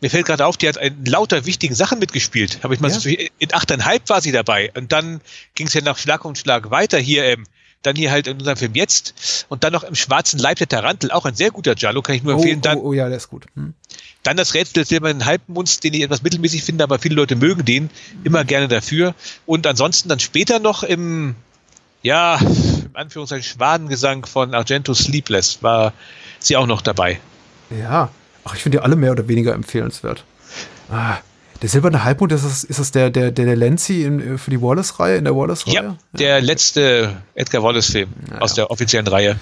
mir 0.00 0.10
fällt 0.10 0.26
gerade 0.26 0.44
auf, 0.44 0.56
die 0.56 0.68
hat 0.68 0.76
in 0.76 1.04
lauter 1.04 1.46
wichtigen 1.46 1.74
Sachen 1.74 1.98
mitgespielt. 1.98 2.60
Habe 2.62 2.74
ich 2.74 2.80
mal 2.80 2.90
ja. 2.90 2.98
so, 2.98 3.08
in 3.08 3.54
achteinhalb 3.54 4.08
war 4.08 4.20
sie 4.20 4.32
dabei 4.32 4.72
und 4.76 4.92
dann 4.92 5.20
ging 5.54 5.68
es 5.68 5.74
ja 5.74 5.80
nach 5.80 5.98
Schlag 5.98 6.24
und 6.24 6.36
Schlag 6.36 6.70
weiter 6.70 6.98
hier, 6.98 7.24
ähm, 7.24 7.44
dann 7.82 7.96
hier 7.96 8.10
halt 8.10 8.26
in 8.26 8.38
unserem 8.38 8.56
Film 8.56 8.74
jetzt 8.74 9.46
und 9.48 9.62
dann 9.64 9.72
noch 9.72 9.84
im 9.84 9.94
schwarzen 9.94 10.38
Leib 10.38 10.58
der 10.58 10.68
Tarantel, 10.68 11.10
auch 11.12 11.24
ein 11.24 11.34
sehr 11.34 11.50
guter 11.50 11.74
Giallo, 11.74 12.02
kann 12.02 12.16
ich 12.16 12.22
nur 12.22 12.34
oh, 12.34 12.38
empfehlen. 12.38 12.60
Dann, 12.60 12.78
oh, 12.78 12.88
oh, 12.88 12.92
ja, 12.92 13.08
der 13.08 13.16
ist 13.16 13.28
gut. 13.28 13.46
Hm. 13.54 13.74
Dann 14.24 14.36
das 14.36 14.54
Rätsel 14.54 14.74
des 14.74 14.88
silbernen 14.88 15.24
Halbmunds, 15.24 15.78
den 15.80 15.94
ich 15.94 16.02
etwas 16.02 16.22
mittelmäßig 16.22 16.64
finde, 16.64 16.84
aber 16.84 16.98
viele 16.98 17.14
Leute 17.14 17.36
mögen 17.36 17.64
den, 17.64 17.88
immer 18.24 18.44
gerne 18.44 18.68
dafür. 18.68 19.14
Und 19.46 19.66
ansonsten 19.66 20.08
dann 20.08 20.18
später 20.18 20.58
noch 20.58 20.82
im, 20.82 21.36
ja, 22.02 22.38
im 22.38 22.90
Anführungszeichen 22.94 23.44
Schwadengesang 23.44 24.26
von 24.26 24.54
Argento 24.54 24.92
Sleepless 24.92 25.62
war 25.62 25.92
sie 26.38 26.56
auch 26.56 26.66
noch 26.66 26.82
dabei. 26.82 27.20
Ja, 27.70 28.10
ach, 28.44 28.54
ich 28.54 28.62
finde 28.62 28.78
die 28.78 28.84
alle 28.84 28.96
mehr 28.96 29.12
oder 29.12 29.28
weniger 29.28 29.54
empfehlenswert. 29.54 30.24
Ah, 30.90 31.18
der 31.60 31.68
silberne 31.68 32.04
Halbmond, 32.04 32.32
ist 32.32 32.44
das, 32.44 32.64
ist 32.64 32.78
das 32.78 32.92
der, 32.92 33.10
der, 33.10 33.30
der, 33.30 33.44
der 33.44 33.56
Lenzi 33.56 34.02
in, 34.04 34.38
für 34.38 34.50
die 34.50 34.62
Wallace-Reihe, 34.62 35.16
in 35.16 35.24
der 35.24 35.34
Wallace-Reihe? 35.34 35.74
Ja, 35.74 35.96
der 36.12 36.38
ja. 36.38 36.44
letzte 36.44 37.16
Edgar 37.34 37.62
Wallace-Film 37.62 38.10
ja, 38.30 38.38
aus 38.38 38.54
der 38.54 38.70
offiziellen 38.70 39.06
Reihe. 39.08 39.38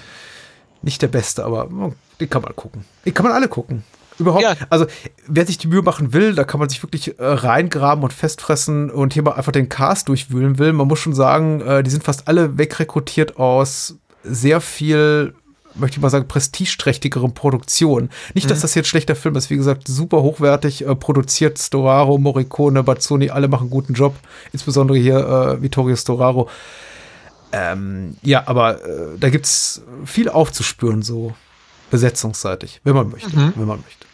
Nicht 0.81 1.01
der 1.01 1.07
beste, 1.07 1.45
aber 1.45 1.69
oh, 1.71 1.93
den 2.19 2.29
kann 2.29 2.41
man 2.41 2.55
gucken. 2.55 2.85
Den 3.05 3.13
kann 3.13 3.25
man 3.25 3.33
alle 3.33 3.47
gucken. 3.47 3.83
Überhaupt. 4.19 4.41
Ja. 4.41 4.55
Also, 4.69 4.87
wer 5.27 5.45
sich 5.45 5.59
die 5.59 5.67
Mühe 5.67 5.83
machen 5.83 6.11
will, 6.11 6.33
da 6.33 6.43
kann 6.43 6.59
man 6.59 6.69
sich 6.69 6.81
wirklich 6.81 7.19
äh, 7.19 7.23
reingraben 7.23 8.03
und 8.03 8.13
festfressen 8.13 8.89
und 8.89 9.13
hier 9.13 9.21
mal 9.21 9.33
einfach 9.33 9.51
den 9.51 9.69
Cast 9.69 10.09
durchwühlen 10.09 10.57
will. 10.57 10.73
Man 10.73 10.87
muss 10.87 10.99
schon 10.99 11.13
sagen, 11.13 11.61
äh, 11.61 11.83
die 11.83 11.91
sind 11.91 12.03
fast 12.03 12.27
alle 12.27 12.57
wegrekrutiert 12.57 13.37
aus 13.37 13.95
sehr 14.23 14.59
viel 14.59 15.35
möchte 15.79 15.97
ich 15.97 16.01
mal 16.01 16.09
sagen, 16.09 16.27
prestigeträchtigeren 16.27 17.33
Produktionen. 17.33 18.09
Nicht, 18.33 18.49
dass 18.49 18.59
mhm. 18.59 18.61
das 18.63 18.75
jetzt 18.75 18.87
schlechter 18.87 19.15
Film 19.15 19.35
ist, 19.35 19.49
wie 19.49 19.57
gesagt, 19.57 19.87
super 19.87 20.21
hochwertig 20.21 20.85
äh, 20.85 20.95
produziert. 20.95 21.57
Storaro, 21.57 22.17
Morricone, 22.17 22.83
Bazzoni, 22.83 23.29
alle 23.29 23.47
machen 23.47 23.63
einen 23.63 23.69
guten 23.69 23.93
Job. 23.93 24.15
Insbesondere 24.53 24.97
hier 24.97 25.17
äh, 25.17 25.61
Vittorio 25.61 25.95
Storaro. 25.95 26.49
Ähm, 27.51 28.17
ja, 28.23 28.43
aber 28.45 28.83
äh, 28.83 29.17
da 29.19 29.29
gibt 29.29 29.45
es 29.45 29.81
viel 30.05 30.29
aufzuspüren, 30.29 31.01
so 31.01 31.33
besetzungsseitig, 31.89 32.81
wenn 32.83 32.95
man 32.95 33.09
möchte. 33.09 33.35
Mhm. 33.35 33.53
Wenn 33.55 33.67
man 33.67 33.81
möchte. 33.81 34.05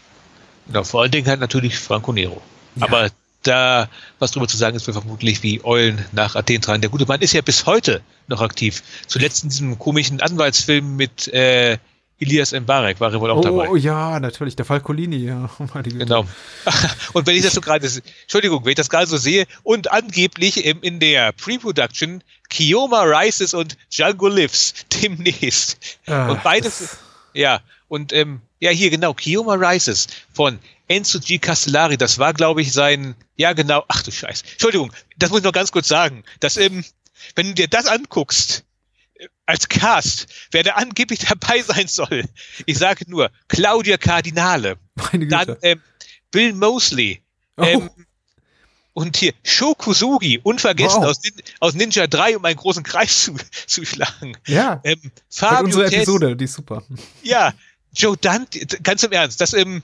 Ja, 0.72 0.84
vor 0.84 1.02
allen 1.02 1.12
Dingen 1.12 1.28
halt 1.28 1.40
natürlich 1.40 1.78
Franco 1.80 2.14
Nero. 2.14 2.42
Ja. 2.76 2.88
Aber 2.88 3.10
da 3.44 3.90
was 4.20 4.32
drüber 4.32 4.48
zu 4.48 4.58
sagen 4.58 4.76
ist, 4.76 4.88
wir 4.88 4.94
vermutlich 4.94 5.44
wie 5.44 5.64
Eulen 5.64 6.04
nach 6.12 6.36
Athen 6.36 6.62
tragen. 6.62 6.82
Der 6.82 6.90
gute 6.90 7.06
Mann 7.06 7.22
ist 7.22 7.34
ja 7.34 7.42
bis 7.42 7.66
heute 7.66 8.02
noch 8.28 8.42
aktiv. 8.42 8.84
Zuletzt 9.08 9.44
in 9.44 9.50
diesem 9.50 9.80
komischen 9.80 10.22
Anwaltsfilm 10.22 10.96
mit 10.96 11.28
äh, 11.28 11.78
Elias 12.20 12.54
Mbarek 12.54 13.00
war 13.00 13.12
er 13.12 13.20
wohl 13.20 13.32
auch 13.32 13.38
oh, 13.38 13.42
dabei. 13.42 13.70
Oh 13.70 13.76
ja, 13.76 14.20
natürlich, 14.20 14.56
der 14.56 14.66
Falcolini, 14.66 15.18
ja. 15.18 15.50
genau. 15.84 16.26
und 17.14 17.28
wenn 17.28 17.36
ich 17.36 17.44
das 17.44 17.54
so 17.54 17.62
gerade, 17.62 17.88
Entschuldigung, 18.22 18.64
wenn 18.64 18.72
ich 18.72 18.78
das 18.78 18.90
gerade 18.90 19.08
so 19.08 19.18
sehe, 19.18 19.46
und 19.64 19.92
angeblich 19.92 20.66
im, 20.66 20.82
in 20.82 21.00
der 21.00 21.34
Pre-Production 21.34 22.24
Kioma 22.50 23.02
Rises 23.04 23.54
und 23.54 23.78
Django 23.92 24.28
Lives 24.28 24.74
demnächst. 25.02 26.00
Ah, 26.06 26.30
und 26.30 26.44
beides, 26.44 26.98
ja, 27.34 27.62
und 27.88 28.14
ähm, 28.14 28.42
ja, 28.60 28.72
hier 28.72 28.90
genau, 28.90 29.14
Kioma 29.14 29.56
Rises 29.56 30.08
von 30.32 30.60
Enzo 30.88 31.20
G. 31.20 31.40
Castellari, 31.40 31.98
das 31.98 32.20
war, 32.20 32.34
glaube 32.34 32.62
ich, 32.62 32.74
sein, 32.74 33.16
ja 33.36 33.54
genau, 33.54 33.84
ach 33.88 34.04
du 34.04 34.12
Scheiß. 34.12 34.44
Entschuldigung, 34.54 34.92
das 35.18 35.30
muss 35.30 35.40
ich 35.40 35.46
noch 35.46 35.52
ganz 35.52 35.72
kurz 35.72 35.88
sagen. 35.88 36.24
dass 36.40 36.58
ähm, 36.58 36.84
wenn 37.36 37.48
du 37.48 37.54
dir 37.54 37.68
das 37.68 37.86
anguckst, 37.86 38.66
äh, 39.16 39.28
als 39.46 39.70
Cast, 39.70 40.28
wer 40.52 40.64
da 40.64 40.74
angeblich 40.74 41.20
dabei 41.28 41.62
sein 41.62 41.88
soll, 41.88 42.26
ich 42.66 42.78
sage 42.78 43.06
nur, 43.08 43.32
Claudia 43.48 43.98
Cardinale, 43.98 44.78
dann 45.12 45.58
ähm, 45.62 45.82
Bill 46.32 46.54
Mosley, 46.54 47.22
oh. 47.58 47.64
ähm, 47.64 47.90
und 48.94 49.18
hier 49.18 49.34
Shokusugi, 49.44 50.40
unvergessen 50.44 51.02
wow. 51.02 51.10
aus, 51.10 51.20
aus, 51.60 51.74
Ninja 51.74 52.08
3, 52.08 52.38
um 52.38 52.46
einen 52.46 52.58
großen 52.58 52.84
Kreis 52.84 53.24
zu, 53.24 53.36
zu 53.66 53.86
schlagen. 53.86 54.38
Ja. 54.48 54.82
Ähm, 54.84 55.12
Fabio 55.30 55.66
unsere 55.66 55.88
Episode, 55.88 56.36
die 56.36 56.46
ist 56.46 56.54
super. 56.54 56.84
Ja, 57.24 57.54
Joe 57.92 58.18
Dante, 58.18 58.66
ganz 58.82 59.04
im 59.04 59.12
Ernst, 59.12 59.42
das 59.42 59.54
ähm, 59.54 59.84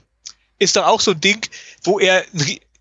ist 0.60 0.76
doch 0.76 0.86
auch 0.86 1.00
so 1.00 1.10
ein 1.10 1.20
Ding, 1.20 1.44
wo 1.82 1.98
er 1.98 2.24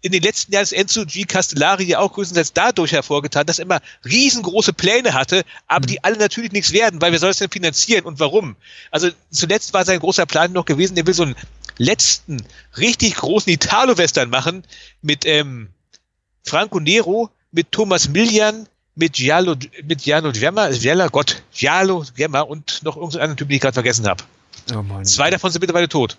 in 0.01 0.11
den 0.11 0.23
letzten 0.23 0.53
Jahren 0.53 0.63
ist 0.63 0.71
Enzo 0.71 1.05
G. 1.05 1.25
Castellari 1.25 1.83
ja 1.83 1.99
auch 1.99 2.13
größtenteils 2.13 2.53
dadurch 2.53 2.91
hervorgetan, 2.91 3.45
dass 3.45 3.59
er 3.59 3.65
immer 3.65 3.81
riesengroße 4.05 4.73
Pläne 4.73 5.13
hatte, 5.13 5.43
aber 5.67 5.85
mhm. 5.85 5.87
die 5.87 6.03
alle 6.03 6.17
natürlich 6.17 6.51
nichts 6.51 6.71
werden, 6.71 7.01
weil 7.01 7.11
wer 7.11 7.19
soll 7.19 7.31
es 7.31 7.37
denn 7.37 7.49
finanzieren 7.49 8.05
und 8.05 8.19
warum? 8.19 8.55
Also 8.91 9.09
zuletzt 9.31 9.73
war 9.73 9.83
sein 9.83 9.99
großer 9.99 10.25
Plan 10.25 10.53
noch 10.53 10.65
gewesen, 10.65 10.95
er 10.95 11.07
will 11.07 11.13
so 11.13 11.23
einen 11.23 11.35
letzten, 11.77 12.37
richtig 12.77 13.15
großen 13.15 13.51
Italo-Western 13.51 14.29
machen 14.29 14.63
mit 15.01 15.25
ähm, 15.25 15.69
Franco 16.43 16.79
Nero, 16.79 17.29
mit 17.51 17.71
Thomas 17.71 18.09
Millian, 18.09 18.67
mit 18.95 19.13
Giallo, 19.13 19.55
mit 19.83 20.03
Giallo 20.03 20.31
Gemma, 20.31 20.69
Giallo, 20.69 21.07
Gott, 21.09 21.41
Giallo 21.53 22.05
Gemma 22.15 22.41
und 22.41 22.83
noch 22.83 22.95
irgendeinen 22.95 23.37
Typ, 23.37 23.47
den 23.47 23.55
ich 23.55 23.61
gerade 23.61 23.73
vergessen 23.73 24.07
habe. 24.07 24.23
Oh 24.73 24.83
Zwei 25.03 25.29
davon 25.29 25.51
sind 25.51 25.61
mittlerweile 25.61 25.89
tot. 25.89 26.17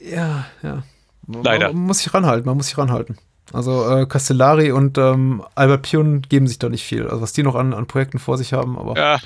Ja, 0.00 0.46
ja. 0.62 0.82
Leider. 1.26 1.72
Man, 1.72 1.82
muss 1.82 1.98
sich 1.98 2.12
ranhalten, 2.12 2.46
man 2.46 2.56
muss 2.56 2.66
sich 2.66 2.78
ranhalten. 2.78 3.18
Also 3.52 3.88
äh, 3.88 4.06
Castellari 4.06 4.72
und 4.72 4.98
ähm, 4.98 5.42
Albert 5.54 5.82
Pion 5.82 6.22
geben 6.22 6.46
sich 6.46 6.58
da 6.58 6.68
nicht 6.68 6.84
viel. 6.84 7.06
Also 7.06 7.20
was 7.20 7.32
die 7.32 7.42
noch 7.42 7.54
an, 7.54 7.74
an 7.74 7.86
Projekten 7.86 8.18
vor 8.18 8.38
sich 8.38 8.52
haben, 8.52 8.78
aber 8.78 8.96
ja. 8.96 9.20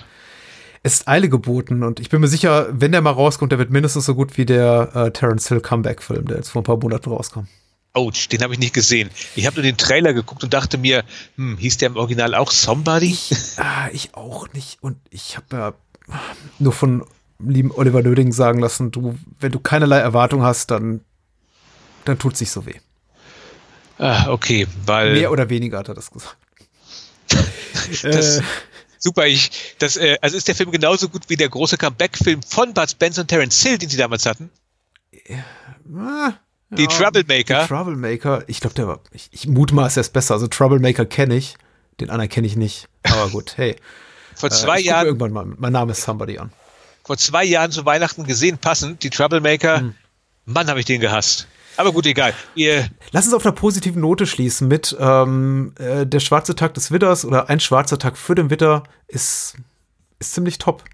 es 0.83 0.95
ist 0.95 1.09
Eile 1.09 1.29
geboten 1.29 1.83
und 1.83 2.01
ich 2.01 2.09
bin 2.09 2.21
mir 2.21 2.29
sicher, 2.29 2.69
wenn 2.71 2.93
der 2.93 3.03
mal 3.03 3.11
rauskommt, 3.11 3.53
der 3.53 3.59
wird 3.59 3.71
mindestens 3.71 4.07
so 4.07 4.15
gut 4.15 4.37
wie 4.37 4.47
der 4.47 4.91
äh, 4.95 5.11
Terence 5.11 5.49
Hill 5.49 5.61
Comeback-Film, 5.61 6.27
der 6.27 6.39
jetzt 6.39 6.49
vor 6.49 6.63
ein 6.63 6.65
paar 6.65 6.79
Monaten 6.79 7.11
rauskam. 7.11 7.47
Ouch, 7.93 8.27
den 8.27 8.43
habe 8.43 8.55
ich 8.55 8.59
nicht 8.59 8.75
gesehen. 8.75 9.09
Ich 9.37 9.47
habe 9.47 9.57
nur 9.57 9.63
den 9.63 9.77
Trailer 9.77 10.15
geguckt 10.15 10.43
und 10.43 10.53
dachte 10.53 10.79
mir, 10.79 11.05
hm, 11.37 11.59
hieß 11.59 11.79
der 11.79 11.91
im 11.91 11.97
Original 11.97 12.35
auch 12.35 12.51
Somebody? 12.51 13.07
Ich, 13.07 13.31
ah, 13.59 13.89
ich 13.93 14.15
auch 14.15 14.53
nicht. 14.53 14.79
Und 14.83 14.97
ich 15.11 15.37
habe 15.37 15.47
ja 15.53 15.75
nur 16.59 16.73
von 16.73 17.05
lieben 17.39 17.71
Oliver 17.73 18.03
Nöding 18.03 18.33
sagen 18.33 18.61
lassen, 18.61 18.91
du, 18.91 19.19
wenn 19.41 19.53
du 19.53 19.59
keinerlei 19.59 19.99
Erwartung 19.99 20.43
hast, 20.43 20.71
dann, 20.71 21.01
dann 22.05 22.19
tut 22.19 22.35
es 22.35 22.41
sich 22.41 22.51
so 22.51 22.67
weh. 22.67 22.75
Ah, 23.99 24.31
okay, 24.31 24.67
weil. 24.87 25.15
Mehr 25.15 25.31
oder 25.31 25.49
weniger 25.49 25.79
hat 25.79 25.89
er 25.89 25.95
das 25.95 26.11
gesagt. 26.11 26.37
das, 28.03 28.39
äh, 28.39 28.43
super, 28.99 29.27
ich, 29.27 29.75
das, 29.79 29.97
äh, 29.97 30.17
also 30.21 30.37
ist 30.37 30.49
der 30.49 30.55
Film 30.55 30.71
genauso 30.71 31.09
gut 31.09 31.23
wie 31.29 31.37
der 31.37 31.49
große 31.49 31.77
Comeback-Film 31.77 32.43
von 32.43 32.75
Bud 32.75 32.91
Spencer 32.91 33.23
und 33.23 33.29
Terence 33.29 33.63
Hill, 33.63 33.79
den 33.79 33.89
sie 33.89 33.97
damals 33.97 34.27
hatten? 34.27 34.51
Ja, 35.29 36.39
die 36.71 36.87
Troublemaker. 36.87 37.63
Die 37.63 37.69
Troublemaker, 37.69 38.45
ich 38.47 38.61
glaube, 38.61 38.75
der 38.75 38.89
war, 38.89 39.01
ich, 39.13 39.29
ich 39.33 39.47
mutmaße, 39.47 40.01
er 40.01 40.03
ist 40.03 40.13
besser. 40.13 40.35
Also 40.35 40.49
Troublemaker 40.49 41.07
kenne 41.07 41.37
ich, 41.37 41.57
den 42.01 42.11
anderen 42.11 42.29
kenne 42.29 42.47
ich 42.47 42.57
nicht. 42.57 42.89
Aber 43.05 43.31
gut, 43.31 43.57
hey. 43.57 43.77
Vor 44.35 44.51
zwei 44.51 44.81
äh, 44.81 44.85
Jahren. 44.85 45.07
Irgendwann 45.07 45.33
mal, 45.33 45.47
mein 45.47 45.73
Name 45.73 45.93
ist 45.93 46.03
Somebody 46.03 46.39
an 46.39 46.51
vor 47.05 47.17
zwei 47.19 47.45
Jahren 47.45 47.71
zu 47.71 47.85
Weihnachten 47.85 48.25
gesehen, 48.25 48.59
passend, 48.59 49.03
die 49.03 49.11
Troublemaker. 49.11 49.81
Mhm. 49.83 49.95
Mann, 50.47 50.69
habe 50.69 50.81
ich 50.81 50.87
den 50.87 51.01
gehasst. 51.01 51.47
Aber 51.77 51.93
gut, 51.93 52.07
egal. 52.07 52.35
Ihr 52.55 52.89
Lass 53.11 53.25
uns 53.27 53.35
auf 53.35 53.45
einer 53.45 53.55
positiven 53.55 54.01
Note 54.01 54.27
schließen 54.27 54.69
mit 54.69 54.97
ähm, 54.99 55.75
äh, 55.79 56.07
der 56.07 56.21
schwarze 56.21 56.55
Tag 56.55 56.75
des 56.75 56.91
Witters 56.91 57.25
oder 57.25 57.49
ein 57.49 57.61
schwarzer 57.61 57.99
Tag 57.99 58.17
für 58.17 58.35
den 58.35 58.51
Witter 58.51 58.85
ist, 59.09 59.57
ist 60.19 60.35
ziemlich 60.35 60.59
top. 60.59 60.85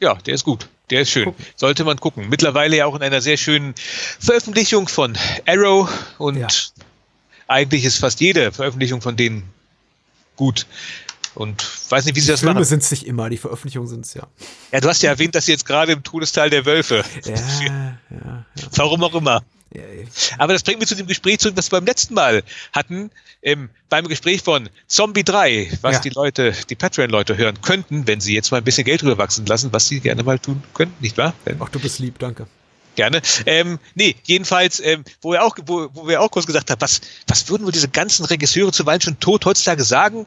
Ja, 0.00 0.14
der 0.14 0.34
ist 0.34 0.44
gut. 0.44 0.68
Der 0.90 1.02
ist 1.02 1.10
schön. 1.10 1.26
Gucken. 1.26 1.46
Sollte 1.56 1.84
man 1.84 1.98
gucken. 1.98 2.28
Mittlerweile 2.28 2.76
ja 2.76 2.86
auch 2.86 2.96
in 2.96 3.02
einer 3.02 3.20
sehr 3.20 3.36
schönen 3.36 3.74
Veröffentlichung 4.18 4.88
von 4.88 5.16
Arrow 5.46 5.88
und 6.18 6.36
ja. 6.36 6.48
eigentlich 7.46 7.84
ist 7.84 7.98
fast 7.98 8.20
jede 8.20 8.52
Veröffentlichung 8.52 9.00
von 9.00 9.16
denen 9.16 9.44
gut. 10.36 10.66
Und 11.34 11.64
weiß 11.90 12.04
nicht, 12.04 12.14
wie 12.14 12.20
sie 12.20 12.28
das 12.28 12.40
Filme 12.40 12.54
machen. 12.54 12.64
sind 12.64 12.82
es 12.82 12.90
nicht 12.90 13.06
immer, 13.06 13.28
die 13.28 13.38
Veröffentlichungen 13.38 13.88
sind 13.88 14.06
es 14.06 14.14
ja. 14.14 14.26
Ja, 14.72 14.80
du 14.80 14.88
hast 14.88 15.02
ja 15.02 15.10
erwähnt, 15.10 15.34
dass 15.34 15.46
sie 15.46 15.52
jetzt 15.52 15.66
gerade 15.66 15.92
im 15.92 16.02
Todesteil 16.02 16.50
der 16.50 16.64
Wölfe. 16.64 17.04
Ja, 17.24 17.34
ja, 17.34 17.98
ja. 18.10 18.44
Warum 18.76 19.02
auch 19.02 19.14
immer. 19.14 19.42
ja, 19.74 19.80
ja. 19.82 20.06
Aber 20.38 20.52
das 20.52 20.62
bringt 20.62 20.78
mich 20.78 20.88
zu 20.88 20.94
dem 20.94 21.06
Gespräch 21.08 21.38
zurück, 21.40 21.56
das 21.56 21.70
wir 21.72 21.78
beim 21.80 21.86
letzten 21.86 22.14
Mal 22.14 22.42
hatten, 22.72 23.10
ähm, 23.42 23.68
beim 23.88 24.06
Gespräch 24.06 24.42
von 24.42 24.68
Zombie 24.86 25.24
3, 25.24 25.70
was 25.82 25.96
Ja. 25.96 26.00
die 26.02 26.10
Leute, 26.10 26.54
die 26.70 26.76
Patreon-Leute 26.76 27.36
hören 27.36 27.60
könnten, 27.62 28.06
wenn 28.06 28.20
sie 28.20 28.34
jetzt 28.34 28.52
mal 28.52 28.58
ein 28.58 28.64
bisschen 28.64 28.84
Geld 28.84 29.02
rüberwachsen 29.02 29.44
lassen, 29.46 29.72
was 29.72 29.88
sie 29.88 29.98
gerne 30.00 30.22
mal 30.22 30.38
tun 30.38 30.62
könnten, 30.72 30.94
nicht 31.02 31.18
wahr? 31.18 31.34
Ach, 31.58 31.68
du 31.68 31.80
bist 31.80 31.98
lieb, 31.98 32.18
danke. 32.20 32.46
gerne. 32.96 33.20
Ähm, 33.46 33.80
nee, 33.96 34.14
jedenfalls, 34.22 34.78
ähm, 34.78 35.02
wo, 35.20 35.32
wir 35.32 35.42
auch, 35.42 35.56
wo, 35.66 35.88
wo 35.92 36.06
wir 36.06 36.20
auch 36.20 36.30
kurz 36.30 36.46
gesagt 36.46 36.70
haben, 36.70 36.80
was, 36.80 37.00
was 37.26 37.48
würden 37.48 37.64
wohl 37.66 37.72
diese 37.72 37.88
ganzen 37.88 38.24
Regisseure 38.24 38.70
zuweilen 38.70 39.00
schon 39.00 39.18
tot 39.18 39.44
heutzutage 39.44 39.82
sagen? 39.82 40.26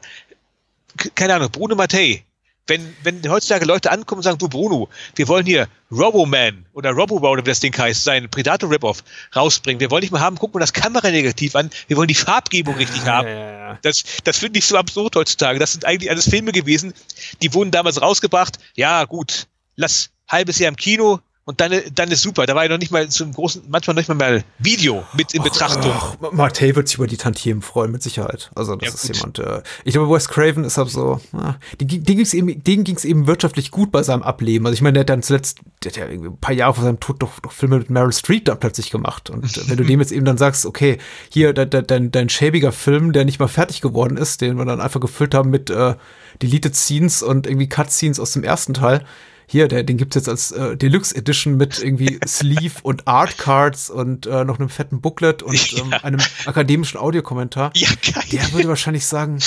Keine 1.14 1.34
Ahnung, 1.34 1.50
Bruno 1.50 1.74
Mattei. 1.74 2.24
Wenn, 2.66 2.94
wenn 3.02 3.26
heutzutage 3.30 3.64
Leute 3.64 3.90
ankommen 3.90 4.18
und 4.18 4.24
sagen, 4.24 4.36
du 4.36 4.46
Bruno, 4.46 4.90
wir 5.14 5.26
wollen 5.26 5.46
hier 5.46 5.68
Roboman 5.90 6.66
oder 6.74 6.90
Robobow, 6.90 7.30
oder 7.30 7.42
wie 7.42 7.48
das 7.48 7.60
Ding 7.60 7.74
heißt, 7.76 8.04
sein 8.04 8.28
Predator-Rip-Off 8.28 9.02
rausbringen. 9.34 9.80
Wir 9.80 9.90
wollen 9.90 10.02
nicht 10.02 10.10
mal 10.10 10.20
haben, 10.20 10.36
gucken 10.36 10.56
wir 10.56 10.60
das 10.60 10.74
Kameranegativ 10.74 11.56
an. 11.56 11.70
Wir 11.86 11.96
wollen 11.96 12.08
die 12.08 12.14
Farbgebung 12.14 12.74
richtig 12.74 13.06
haben. 13.06 13.26
Ja. 13.26 13.78
Das, 13.80 14.04
das 14.24 14.36
finde 14.36 14.58
ich 14.58 14.66
so 14.66 14.76
absurd 14.76 15.16
heutzutage. 15.16 15.58
Das 15.58 15.72
sind 15.72 15.86
eigentlich 15.86 16.10
alles 16.10 16.28
Filme 16.28 16.52
gewesen, 16.52 16.92
die 17.40 17.54
wurden 17.54 17.70
damals 17.70 18.02
rausgebracht. 18.02 18.58
Ja, 18.74 19.06
gut, 19.06 19.46
lass 19.76 20.10
halbes 20.28 20.58
Jahr 20.58 20.68
im 20.68 20.76
Kino 20.76 21.20
und 21.48 21.62
dann, 21.62 21.72
dann 21.94 22.10
ist 22.10 22.20
super. 22.20 22.44
Da 22.44 22.54
war 22.54 22.64
ja 22.64 22.68
noch 22.68 22.78
nicht 22.78 22.90
mal 22.92 23.08
zum 23.08 23.32
großen, 23.32 23.62
manchmal 23.70 23.94
noch 23.94 24.00
nicht 24.00 24.08
mal 24.08 24.14
mal 24.14 24.44
Video 24.58 25.02
mit 25.16 25.32
in 25.32 25.42
Betrachtung. 25.42 25.90
Ach, 25.94 26.14
Martey 26.30 26.76
wird 26.76 26.88
sich 26.88 26.98
über 26.98 27.06
die 27.06 27.16
Tantiemen 27.16 27.62
freuen, 27.62 27.90
mit 27.90 28.02
Sicherheit. 28.02 28.50
Also, 28.54 28.76
das 28.76 28.88
Ja, 28.88 28.94
ist 28.94 29.06
gut. 29.06 29.38
jemand, 29.38 29.38
äh, 29.38 29.62
ich 29.84 29.94
glaube, 29.94 30.14
Wes 30.14 30.28
Craven 30.28 30.62
ist 30.64 30.76
halt 30.76 30.90
so, 30.90 31.22
ah, 31.32 31.54
den, 31.80 31.88
ging- 31.88 32.04
denen 32.04 32.16
ging 32.18 32.20
es 32.26 32.34
eben, 32.34 32.62
denen 32.62 32.84
ging's 32.84 33.06
eben 33.06 33.26
wirtschaftlich 33.26 33.70
gut 33.70 33.90
bei 33.90 34.02
seinem 34.02 34.22
Ableben. 34.22 34.66
Also, 34.66 34.74
ich 34.74 34.82
meine, 34.82 34.92
der 34.92 35.00
hat 35.00 35.08
dann 35.08 35.22
zuletzt, 35.22 35.60
der 35.82 35.90
hat 35.92 35.96
ja 35.96 36.06
irgendwie 36.06 36.28
ein 36.28 36.36
paar 36.38 36.54
Jahre 36.54 36.74
vor 36.74 36.84
seinem 36.84 37.00
Tod 37.00 37.22
doch, 37.22 37.40
doch 37.40 37.52
Filme 37.52 37.78
mit 37.78 37.88
Meryl 37.88 38.12
Streep 38.12 38.44
dann 38.44 38.60
plötzlich 38.60 38.90
gemacht. 38.90 39.30
Und 39.30 39.56
äh, 39.56 39.62
wenn 39.70 39.78
du 39.78 39.84
dem 39.84 40.00
jetzt 40.00 40.12
eben 40.12 40.26
dann 40.26 40.36
sagst, 40.36 40.66
okay, 40.66 40.98
hier, 41.32 41.54
de, 41.54 41.64
de, 41.64 41.80
dein, 41.82 42.10
dein 42.10 42.28
schäbiger 42.28 42.72
Film, 42.72 43.14
der 43.14 43.24
nicht 43.24 43.40
mal 43.40 43.48
fertig 43.48 43.80
geworden 43.80 44.18
ist, 44.18 44.42
den 44.42 44.58
wir 44.58 44.66
dann 44.66 44.82
einfach 44.82 45.00
gefüllt 45.00 45.34
haben 45.34 45.48
mit 45.48 45.70
äh, 45.70 45.94
Deleted 46.42 46.76
Scenes 46.76 47.22
und 47.22 47.46
irgendwie 47.46 47.68
Cutscenes 47.70 48.20
aus 48.20 48.32
dem 48.32 48.44
ersten 48.44 48.74
Teil, 48.74 49.04
hier, 49.50 49.66
der, 49.66 49.82
den 49.82 49.96
gibt's 49.96 50.14
jetzt 50.14 50.28
als 50.28 50.52
äh, 50.52 50.76
Deluxe 50.76 51.16
Edition 51.16 51.56
mit 51.56 51.78
irgendwie 51.82 52.20
Sleeve 52.26 52.74
und 52.82 53.08
Art 53.08 53.38
Cards 53.38 53.88
und 53.88 54.26
äh, 54.26 54.44
noch 54.44 54.58
einem 54.58 54.68
fetten 54.68 55.00
Booklet 55.00 55.42
und 55.42 55.72
ähm, 55.78 55.90
Ja. 55.90 56.04
einem 56.04 56.20
akademischen 56.44 56.98
Audiokommentar. 56.98 57.70
Ja, 57.74 57.88
geil. 58.12 58.24
Der 58.30 58.52
würde 58.52 58.68
wahrscheinlich 58.68 59.06
sagen, 59.06 59.38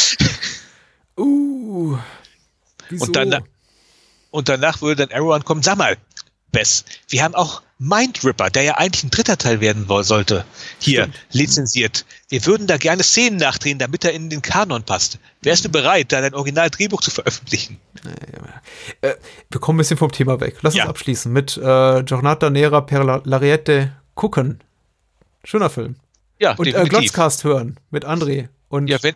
uh, 1.18 1.98
wieso? 2.90 3.06
Und 3.06 3.16
dann- 3.16 3.44
Und 4.32 4.48
danach 4.50 4.82
würde 4.82 5.06
dann 5.08 5.16
Arrow 5.18 5.34
ankommen, 5.34 5.62
sag 5.62 5.78
mal, 5.78 5.98
Bess, 6.52 6.84
wir 7.10 7.24
haben 7.24 7.36
auch 7.36 7.62
Mindripper, 7.80 8.50
der 8.52 8.64
ja 8.64 8.78
eigentlich 8.78 9.04
ein 9.04 9.10
dritter 9.10 9.38
Teil 9.38 9.60
werden 9.60 9.88
sollte, 10.04 10.46
hier 10.80 11.04
Stimmt. 11.04 11.16
lizenziert. 11.32 12.06
Wir 12.30 12.46
würden 12.46 12.68
da 12.68 12.78
gerne 12.78 13.02
Szenen 13.04 13.38
nachdrehen, 13.38 13.80
damit 13.80 14.06
er 14.06 14.12
in 14.14 14.30
den 14.30 14.42
Kanon 14.44 14.84
passt. 14.84 15.18
Wärst 15.42 15.66
du 15.66 15.70
bereit, 15.70 16.12
da 16.12 16.22
dein 16.22 16.36
Originaldrehbuch 16.36 17.02
zu 17.02 17.10
veröffentlichen? 17.10 17.80
äh, 19.02 19.16
wir 19.50 19.60
kommen 19.62 19.78
ein 19.78 19.80
bisschen 19.80 19.98
vom 19.98 20.12
Thema 20.12 20.40
weg. 20.40 20.58
Lass 20.62 20.76
Ja. 20.76 20.84
uns 20.84 20.90
abschließen 20.92 21.32
mit 21.34 21.58
äh, 21.58 22.04
Giornata 22.04 22.50
Nera 22.52 22.82
per 22.82 23.04
la- 23.04 23.22
Lariette 23.24 23.94
gucken. 24.14 24.60
Schöner 25.44 25.70
Film. 25.72 25.96
Ja, 26.40 26.54
Und 26.56 26.68
äh. 26.68 26.84
Glotzcast 26.88 27.44
hören 27.44 27.78
mit 27.90 28.06
André. 28.06 28.50
Und 28.70 28.88
Ja, 28.90 29.02
wenn, 29.02 29.16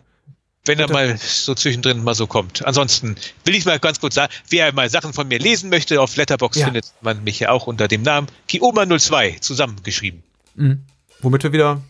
wenn 0.66 0.78
er 0.78 0.90
mal 0.90 1.16
so 1.18 1.54
zwischendrin 1.54 2.02
mal 2.04 2.14
so 2.14 2.26
kommt. 2.26 2.64
Ansonsten 2.66 3.16
will 3.44 3.54
ich 3.54 3.64
mal 3.64 3.78
ganz 3.78 4.00
kurz 4.00 4.14
sagen, 4.16 4.32
wer 4.50 4.72
mal 4.74 4.90
Sachen 4.90 5.12
von 5.12 5.26
mir 5.28 5.38
lesen 5.38 5.70
möchte, 5.70 6.00
auf 6.00 6.16
Letterbox 6.16 6.58
Ja. 6.58 6.66
findet 6.66 6.92
man 7.00 7.22
mich 7.24 7.40
ja 7.40 7.50
auch 7.50 7.66
unter 7.66 7.88
dem 7.88 8.02
Namen 8.02 8.26
Kioma02 8.50 9.40
zusammengeschrieben. 9.40 10.22
mh, 10.56 10.76
womit 11.20 11.42
wir 11.44 11.52
wieder 11.52 11.80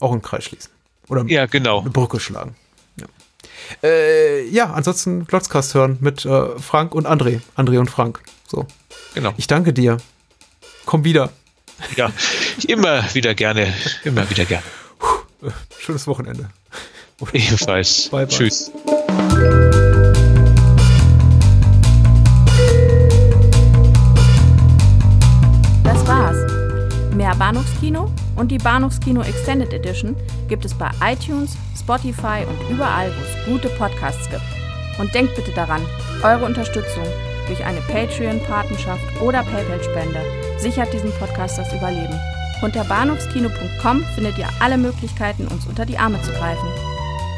auch 0.00 0.12
einen 0.12 0.22
Kreis 0.22 0.44
schließen. 0.44 0.70
Oder 1.08 1.24
Ja, 1.26 1.46
genau. 1.46 1.80
eine 1.80 1.90
Brücke 1.90 2.20
schlagen. 2.20 2.54
Ja, 3.00 3.06
äh, 3.82 4.46
ja 4.48 4.72
ansonsten 4.72 5.24
Glotzcast 5.26 5.74
hören 5.74 5.98
mit 6.00 6.24
äh, 6.24 6.58
Frank 6.58 6.94
und 6.94 7.06
André. 7.06 7.40
André 7.56 7.78
und 7.78 7.90
Frank. 7.90 8.20
So. 8.46 8.66
genau. 9.14 9.32
Ich 9.36 9.46
danke 9.46 9.72
dir. 9.72 9.98
Komm 10.86 11.04
wieder. 11.04 11.30
Ja, 11.96 12.10
immer 12.66 13.02
wieder 13.14 13.34
gerne, 13.34 13.72
immer 14.04 14.28
wieder 14.30 14.44
gerne. 14.44 14.64
Äh, 15.42 15.50
schönes 15.78 16.06
Wochenende. 16.08 16.50
Ebenfalls. 17.32 18.08
Bye, 18.10 18.26
bye. 18.26 18.28
Tschüss. 18.28 18.70
Das 25.82 26.06
war's. 26.06 26.36
Mehr 27.14 27.34
Bahnhofskino 27.34 28.10
und 28.36 28.52
die 28.52 28.58
Bahnhofskino 28.58 29.22
Extended 29.22 29.72
Edition 29.72 30.16
gibt 30.48 30.64
es 30.64 30.74
bei 30.74 30.90
iTunes, 31.02 31.56
Spotify 31.76 32.44
und 32.48 32.70
überall, 32.70 33.10
wo 33.10 33.22
es 33.22 33.46
gute 33.46 33.68
Podcasts 33.76 34.28
gibt. 34.30 34.42
Und 35.00 35.12
denkt 35.14 35.34
bitte 35.34 35.52
daran, 35.52 35.82
eure 36.22 36.44
Unterstützung 36.44 37.04
durch 37.48 37.64
eine 37.64 37.80
Patreon-Patenschaft 37.80 39.20
oder 39.20 39.42
PayPal-Spende 39.42 40.20
sichert 40.58 40.92
diesem 40.92 41.10
Podcast 41.12 41.58
das 41.58 41.72
Überleben. 41.72 42.18
Unter 42.62 42.84
bahnhofskino.com 42.84 44.04
findet 44.14 44.38
ihr 44.38 44.48
alle 44.60 44.76
Möglichkeiten, 44.76 45.46
uns 45.46 45.66
unter 45.66 45.86
die 45.86 45.98
Arme 45.98 46.20
zu 46.22 46.32
greifen. 46.32 46.68